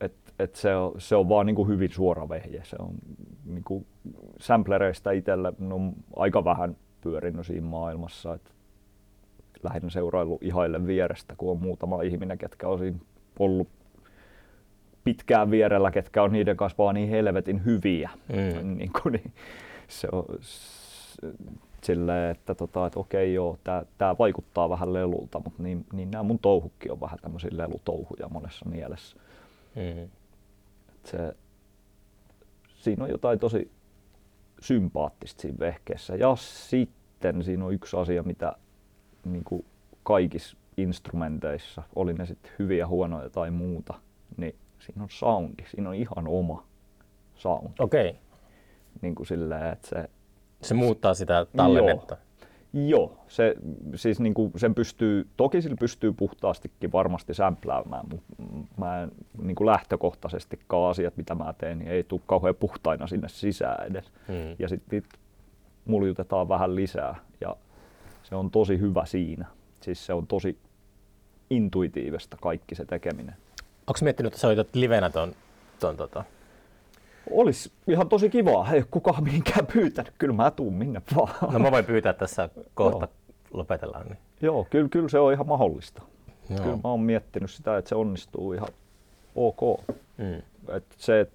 et, 0.00 0.12
et 0.38 0.54
se, 0.54 0.76
on, 0.76 0.92
se 0.98 1.16
on 1.16 1.28
vaan 1.28 1.46
niin 1.46 1.56
kuin 1.56 1.68
hyvin 1.68 1.90
suora 1.92 2.28
vehje. 2.28 2.60
Se 2.64 2.76
on 2.78 2.90
niin 3.44 3.64
kuin 3.64 3.86
samplereista 4.40 5.10
itselle 5.10 5.52
no, 5.58 5.92
aika 6.16 6.44
vähän 6.44 6.76
pyörinyt 7.00 7.46
siinä 7.46 7.66
maailmassa. 7.66 8.34
Et 8.34 8.54
lähinnä 9.62 9.90
seuraillut 9.90 10.42
ihaille 10.42 10.86
vierestä, 10.86 11.34
kun 11.36 11.50
on 11.50 11.60
muutama 11.62 12.02
ihminen, 12.02 12.38
ketkä 12.38 12.68
on 12.68 12.78
siinä 12.78 12.98
ollut 13.38 13.68
pitkään 15.04 15.50
vierellä, 15.50 15.90
ketkä 15.90 16.22
on 16.22 16.32
niiden 16.32 16.56
kanssa 16.56 16.78
vaan 16.78 16.94
niin 16.94 17.08
helvetin 17.08 17.64
hyviä. 17.64 18.10
Mm. 18.28 18.76
Niin 18.76 18.90
kuin, 19.02 19.12
niin 19.12 19.32
se 19.88 20.08
on 20.12 20.24
s- 20.40 21.16
silleen, 21.84 22.30
että, 22.30 22.54
tota, 22.54 22.86
että 22.86 23.00
okei 23.00 23.34
joo, 23.34 23.58
tämä 23.98 24.18
vaikuttaa 24.18 24.68
vähän 24.68 24.92
lelulta, 24.92 25.40
mutta 25.44 25.62
niin, 25.62 25.86
niin 25.92 26.10
nämä 26.10 26.22
mun 26.22 26.38
touhukki 26.38 26.90
on 26.90 27.00
vähän 27.00 27.18
tämmöisiä 27.22 27.50
lelutouhuja 27.52 28.28
monessa 28.28 28.68
mielessä. 28.68 29.16
Mm. 29.76 30.02
Et 30.94 31.06
se, 31.06 31.36
siinä 32.74 33.04
on 33.04 33.10
jotain 33.10 33.38
tosi 33.38 33.70
sympaattista 34.60 35.42
siinä 35.42 35.58
vehkeessä. 35.58 36.14
Ja 36.14 36.36
sitten 36.36 37.42
siinä 37.44 37.64
on 37.64 37.74
yksi 37.74 37.96
asia, 37.96 38.22
mitä 38.22 38.52
niin 39.24 39.44
kuin 39.44 39.64
kaikissa 40.02 40.56
instrumenteissa, 40.76 41.82
oli 41.96 42.12
ne 42.12 42.26
sitten 42.26 42.52
hyviä, 42.58 42.86
huonoja 42.86 43.30
tai 43.30 43.50
muuta, 43.50 43.94
niin 44.36 44.54
siinä 44.78 45.02
on 45.02 45.10
soundi, 45.10 45.64
siinä 45.66 45.88
on 45.88 45.94
ihan 45.94 46.28
oma 46.28 46.66
sound. 47.34 47.70
Okei, 47.78 48.10
okay. 48.10 48.22
Niin 49.02 49.14
kuin 49.14 49.26
silleen, 49.26 49.72
että 49.72 49.88
se, 49.88 50.10
se 50.62 50.74
muuttaa 50.74 51.14
sitä 51.14 51.46
tallennetta. 51.56 52.16
Joo, 52.72 53.24
se, 53.28 53.54
siis 53.94 54.20
niin 54.20 54.34
kuin 54.34 54.52
sen 54.56 54.74
pystyy, 54.74 55.26
toki 55.36 55.62
sillä 55.62 55.76
pystyy 55.80 56.12
puhtaastikin 56.12 56.92
varmasti 56.92 57.34
sämpläämään, 57.34 58.04
mutta 58.08 58.26
mä 58.76 59.02
en 59.02 59.12
niin 59.42 59.54
kuin 59.54 59.66
lähtökohtaisestikaan 59.66 60.90
asiat, 60.90 61.16
mitä 61.16 61.34
mä 61.34 61.54
teen, 61.58 61.78
niin 61.78 61.90
ei 61.90 62.04
tule 62.04 62.20
kauhean 62.26 62.54
puhtaina 62.54 63.06
sinne 63.06 63.28
sisään 63.28 63.86
edes. 63.86 64.12
Mm. 64.28 64.56
Ja 64.58 64.68
sitten 64.68 65.02
muljutetaan 65.84 66.48
vähän 66.48 66.74
lisää 66.74 67.16
ja 67.40 67.56
se 68.22 68.34
on 68.34 68.50
tosi 68.50 68.78
hyvä 68.78 69.06
siinä. 69.06 69.46
Siis 69.80 70.06
se 70.06 70.12
on 70.12 70.26
tosi 70.26 70.58
intuitiivista 71.50 72.36
kaikki 72.40 72.74
se 72.74 72.84
tekeminen. 72.84 73.34
Onko 73.86 73.98
miettinyt, 74.02 74.32
että 74.32 74.40
soitat 74.40 74.74
livenä 74.74 75.10
ton, 75.10 75.34
ton 75.80 75.96
tota? 75.96 76.24
Olisi 77.30 77.72
ihan 77.86 78.08
tosi 78.08 78.30
kivaa, 78.30 78.72
ei 78.72 78.84
kukaan 78.90 79.24
mihinkään 79.24 79.66
pyytänyt, 79.66 80.14
kyllä 80.18 80.34
mä 80.34 80.50
tuun 80.50 80.74
minne 80.74 81.02
vaan. 81.16 81.52
No 81.52 81.58
mä 81.58 81.70
voin 81.70 81.84
pyytää 81.84 82.12
tässä 82.12 82.48
kohta 82.74 83.08
lopetellaan. 83.52 84.06
Niin. 84.06 84.18
Joo, 84.42 84.66
kyllä, 84.70 84.88
kyllä 84.88 85.08
se 85.08 85.18
on 85.18 85.32
ihan 85.32 85.46
mahdollista. 85.46 86.02
Joo. 86.50 86.58
Kyllä 86.58 86.76
mä 86.76 86.88
oon 86.88 87.00
miettinyt 87.00 87.50
sitä, 87.50 87.78
että 87.78 87.88
se 87.88 87.94
onnistuu 87.94 88.52
ihan 88.52 88.68
ok. 89.34 89.60
Mm. 90.18 90.42
Et 90.76 90.84
se, 90.96 91.26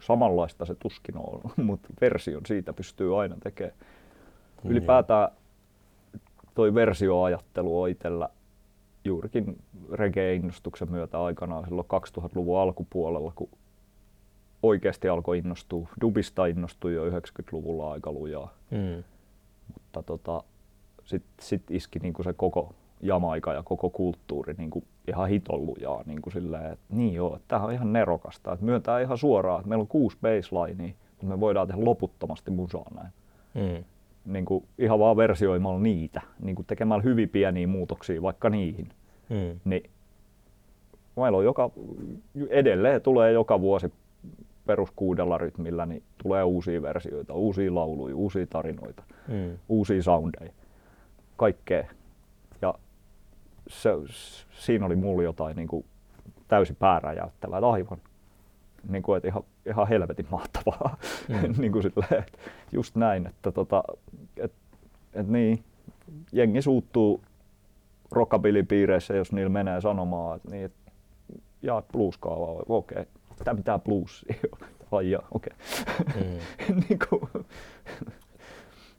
samanlaista 0.00 0.64
se 0.64 0.74
tuskin 0.74 1.16
on, 1.16 1.40
mutta 1.66 1.88
version 2.00 2.46
siitä 2.46 2.72
pystyy 2.72 3.20
aina 3.20 3.36
tekemään. 3.42 3.76
Niin. 4.62 4.72
Ylipäätään 4.72 5.28
toi 6.54 6.74
versioajattelu 6.74 7.82
on 7.82 7.88
itsellä 7.88 8.28
juurikin 9.04 9.58
reggae-innostuksen 9.92 10.90
myötä 10.90 11.22
aikanaan 11.22 11.64
silloin 11.64 11.86
2000-luvun 12.18 12.60
alkupuolella, 12.60 13.32
kun 13.34 13.48
oikeasti 14.62 15.08
alkoi 15.08 15.38
innostua. 15.38 15.88
Dubista 16.00 16.46
innostui 16.46 16.94
jo 16.94 17.10
90-luvulla 17.10 17.92
aika 17.92 18.12
lujaa, 18.12 18.54
Mm. 18.70 19.04
mutta 19.74 20.02
tota, 20.02 20.42
sitten 21.04 21.46
sit 21.46 21.70
iski 21.70 21.98
niinku 21.98 22.22
se 22.22 22.32
koko 22.32 22.74
Jamaika 23.02 23.52
ja 23.52 23.62
koko 23.62 23.90
kulttuuri 23.90 24.54
niinku 24.58 24.84
ihan 25.08 25.28
hiton 25.28 25.66
lujaa. 25.66 26.02
Niinku 26.06 26.30
silleen, 26.30 26.72
että 26.72 26.84
niin 26.88 27.14
joo, 27.14 27.38
tämähän 27.48 27.68
on 27.68 27.74
ihan 27.74 27.92
nerokasta. 27.92 28.52
Että 28.52 28.64
myöntää 28.64 29.00
ihan 29.00 29.18
suoraan, 29.18 29.60
että 29.60 29.68
meillä 29.68 29.82
on 29.82 29.88
kuusi 29.88 30.16
baselinea, 30.22 30.92
mutta 31.10 31.26
me 31.26 31.40
voidaan 31.40 31.66
tehdä 31.68 31.84
loputtomasti 31.84 32.50
musaa 32.50 32.84
näin. 32.94 33.12
Mm. 33.54 33.84
Niin 34.32 34.44
kuin 34.44 34.64
ihan 34.78 34.98
vaan 34.98 35.16
versioimalla 35.16 35.80
niitä, 35.80 36.20
niin 36.40 36.56
kuin 36.56 36.66
tekemällä 36.66 37.02
hyvin 37.02 37.28
pieniä 37.28 37.66
muutoksia 37.66 38.22
vaikka 38.22 38.50
niihin. 38.50 38.88
Mm. 39.28 39.60
Niin 39.64 39.90
meillä 41.16 41.38
on 41.38 41.44
joka, 41.44 41.70
edelleen 42.50 43.02
tulee 43.02 43.32
joka 43.32 43.60
vuosi 43.60 43.92
perus 44.66 44.90
kuudella 44.96 45.38
rytmillä, 45.38 45.86
niin 45.86 46.02
tulee 46.22 46.44
uusia 46.44 46.82
versioita, 46.82 47.34
uusia 47.34 47.74
lauluja, 47.74 48.16
uusia 48.16 48.46
tarinoita, 48.46 49.02
Mm. 49.28 49.58
uusia 49.68 50.02
soundeja, 50.02 50.52
kaikkea. 51.36 51.84
Ja 52.62 52.74
se, 53.68 53.90
siinä 54.50 54.86
oli 54.86 54.96
mulla 54.96 55.22
jotain 55.22 55.56
niin 55.56 55.68
kuin 55.68 55.84
täysin 56.48 56.76
pääräjäyttävää, 56.76 57.58
että 57.58 57.68
aivan 57.70 57.98
niin 58.88 59.02
kuin, 59.02 59.16
että 59.16 59.28
ihan, 59.28 59.42
ihan 59.66 59.88
helvetin 59.88 60.26
mahtavaa. 60.30 60.96
Mm. 61.28 61.54
niin 61.60 61.72
kuin 61.72 61.82
silleen, 61.82 62.22
että 62.22 62.38
just 62.72 62.96
näin, 62.96 63.26
että 63.26 63.52
tota, 63.52 63.84
et, 64.36 64.52
et 65.14 65.28
niin, 65.28 65.64
jengi 66.32 66.62
suuttuu 66.62 67.20
rockabilly-piireissä, 68.10 69.14
jos 69.16 69.32
niillä 69.32 69.50
menee 69.50 69.80
sanomaan, 69.80 70.36
että 70.36 70.50
niin, 70.50 70.64
et, 70.64 70.72
jaat 71.62 71.88
blues 71.92 72.18
okei, 72.68 73.00
okay. 73.00 73.04
Tämä 73.44 73.56
pitää 73.56 73.78
bluesia, 73.78 74.34
Ai 74.92 75.10
jaa, 75.10 75.28
okei. 75.30 75.52
Mm. 76.14 76.74
niin 76.88 76.98
kuin, 77.08 77.44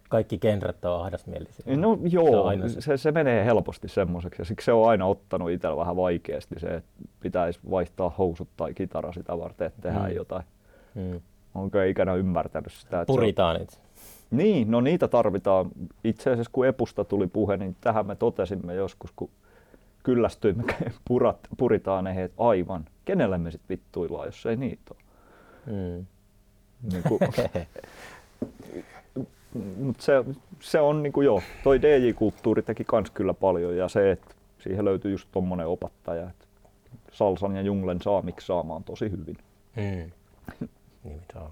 Kaikki 0.10 0.38
genret 0.38 0.86
on 0.86 1.02
ahdasmielisiä. 1.02 1.76
no 1.78 1.98
joo, 2.10 2.52
se, 2.68 2.82
se. 2.82 2.98
se, 2.98 3.12
menee 3.12 3.46
helposti 3.46 3.88
semmoiseksi 3.88 4.42
ja 4.42 4.46
siksi 4.46 4.66
se 4.66 4.74
on 4.74 4.90
aina 4.90 5.06
ottanut 5.06 5.52
itsellä 5.52 5.78
vähän 5.78 5.96
vaikeasti 5.96 6.56
se, 6.60 6.68
että 6.68 6.90
pitäisi 7.20 7.60
vaihtaa 7.72 8.10
housut 8.18 8.48
tai 8.58 8.74
kitara 8.74 9.14
sitä 9.14 9.38
varten, 9.38 9.68
että 9.68 9.82
tehdään 9.82 10.10
Mm. 10.10 10.16
jotain. 10.16 10.44
Mm. 10.96 11.22
Onko 11.56 11.82
ikinä 11.82 12.14
ymmärtänyt 12.14 12.72
sitä? 12.74 13.02
että 13.02 13.14
se 13.14 13.42
on-. 13.42 13.68
Niin, 14.32 14.72
no 14.72 14.82
niitä 14.82 15.08
tarvitaan. 15.08 15.70
Itse 16.04 16.32
asiassa 16.32 16.50
kun 16.54 16.68
Epusta 16.68 17.04
tuli 17.06 17.28
puhe, 17.28 17.58
niin 17.58 17.76
tähän 17.82 18.08
me 18.08 18.16
totesimme 18.16 18.74
joskus, 18.74 19.12
kun 19.16 19.30
kyllästyimme 20.04 20.64
purat, 21.08 21.40
puritaaneihin, 21.58 22.24
että 22.24 22.44
aivan, 22.44 22.86
kenelle 23.06 23.38
me 23.38 23.52
sitten 23.52 23.70
vittuillaan, 23.70 24.26
jos 24.26 24.46
ei 24.46 24.56
niitä 24.56 24.94
ole. 24.94 25.04
Mm. 25.66 26.06
Niin 26.92 27.04
kuin, 27.04 27.20
mut 29.78 30.02
se, 30.02 30.14
se 30.60 30.80
on 30.80 31.04
niin 31.04 31.14
kuin 31.14 31.26
joo, 31.26 31.42
toi 31.64 31.82
DJ-kulttuuri 31.82 32.62
teki 32.62 32.84
kans 32.84 33.12
kyllä 33.12 33.34
paljon 33.34 33.78
ja 33.78 33.88
se, 33.88 34.12
että 34.12 34.36
siihen 34.60 34.86
löytyy 34.86 35.12
just 35.12 35.28
tommonen 35.32 35.68
opattaja, 35.68 36.30
että 36.30 36.46
Salsan 37.12 37.56
ja 37.56 37.62
Junglen 37.62 38.02
saa 38.02 38.22
miksaamaan 38.22 38.84
tosi 38.84 39.12
hyvin. 39.12 39.38
Mm. 39.76 40.12
niin 41.04 41.20
mitä 41.20 41.40
on. 41.40 41.52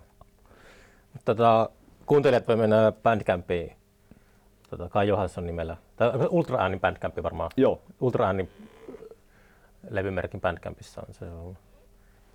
Mutta 1.13 1.35
tota, 1.35 1.69
kuuntelijat 2.05 2.47
voi 2.47 2.55
mennä 2.55 2.93
Bandcampiin 3.03 3.71
tota, 4.69 4.89
Kai 4.89 5.07
Johansson 5.07 5.45
nimellä. 5.45 5.77
Tai 5.95 6.11
Ultra 6.29 6.61
Äänin 6.61 6.79
Bandcampi 6.79 7.23
varmaan. 7.23 7.51
Joo, 7.57 7.81
Ultra 7.99 8.25
Äänin 8.25 8.49
levymerkin 9.89 10.41
Bandcampissa 10.41 11.01
on 11.07 11.13
se 11.13 11.25
on 11.25 11.57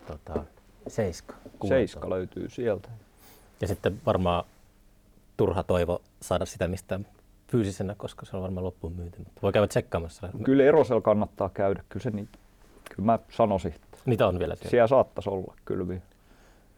tota, 0.07 0.45
Seiska. 0.89 1.35
kuunneltava. 1.35 1.69
Seiska 1.69 2.11
löytyy 2.11 2.49
sieltä. 2.49 2.89
Ja 3.61 3.69
sitten 3.69 4.01
varmaan 4.07 4.45
turha 5.37 5.63
toivo 5.63 6.03
saada 6.23 6.47
sitä 6.47 6.69
mistään 6.69 7.07
fyysisenä, 7.49 7.95
koska 7.95 8.27
se 8.27 8.37
on 8.37 8.43
varmaan 8.43 8.65
loppuun 8.65 8.93
myyty. 8.93 9.19
Mutta 9.19 9.43
voi 9.43 9.53
käydä 9.53 9.67
tsekkaamassa. 9.67 10.29
Kyllä 10.45 10.65
Erosel 10.65 11.01
kannattaa 11.01 11.49
käydä, 11.49 11.83
kyllä 11.89 12.03
se 12.03 12.11
niin, 12.11 12.29
kyllä 12.89 13.07
mä 13.07 13.19
sanoisin, 13.31 13.73
että 13.73 13.87
Niitä 14.07 14.27
on 14.27 14.39
vielä 14.39 14.55
siellä. 14.55 14.71
siellä 14.71 14.87
saattaisi 14.87 15.31
olla 15.31 15.55
kyllä 15.65 15.89
vielä. 15.89 16.03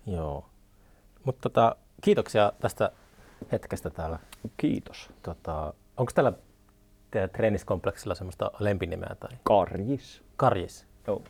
Joo. 0.07 0.45
Mutta 1.24 1.40
tota, 1.43 1.77
kiitoksia 2.01 2.53
tästä 2.61 2.90
hetkestä 3.53 3.90
täällä. 3.90 4.19
Kiitos. 4.57 5.11
Tota, 5.23 5.74
onko 5.97 6.12
teidän 6.15 6.36
treeniskompleksilla 7.32 8.14
semmoista 8.14 8.51
lempinimeä 8.59 9.16
tai 9.20 9.30
Karjis. 9.43 10.22
Karjis? 10.36 10.86
Joo. 11.06 11.22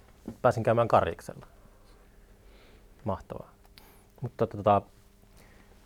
Pääsin 0.43 0.63
käymään 0.63 0.89
Karjiksella. 0.89 1.47
Mahtavaa. 3.05 3.51
Mutta 4.21 4.47
tota, 4.47 4.83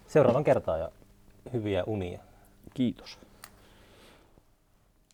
seuraavan 0.06 0.44
kertaan 0.44 0.81
ja 0.81 0.89
hyviä 1.52 1.85
unia. 1.85 2.20
Kiitos. 2.74 3.19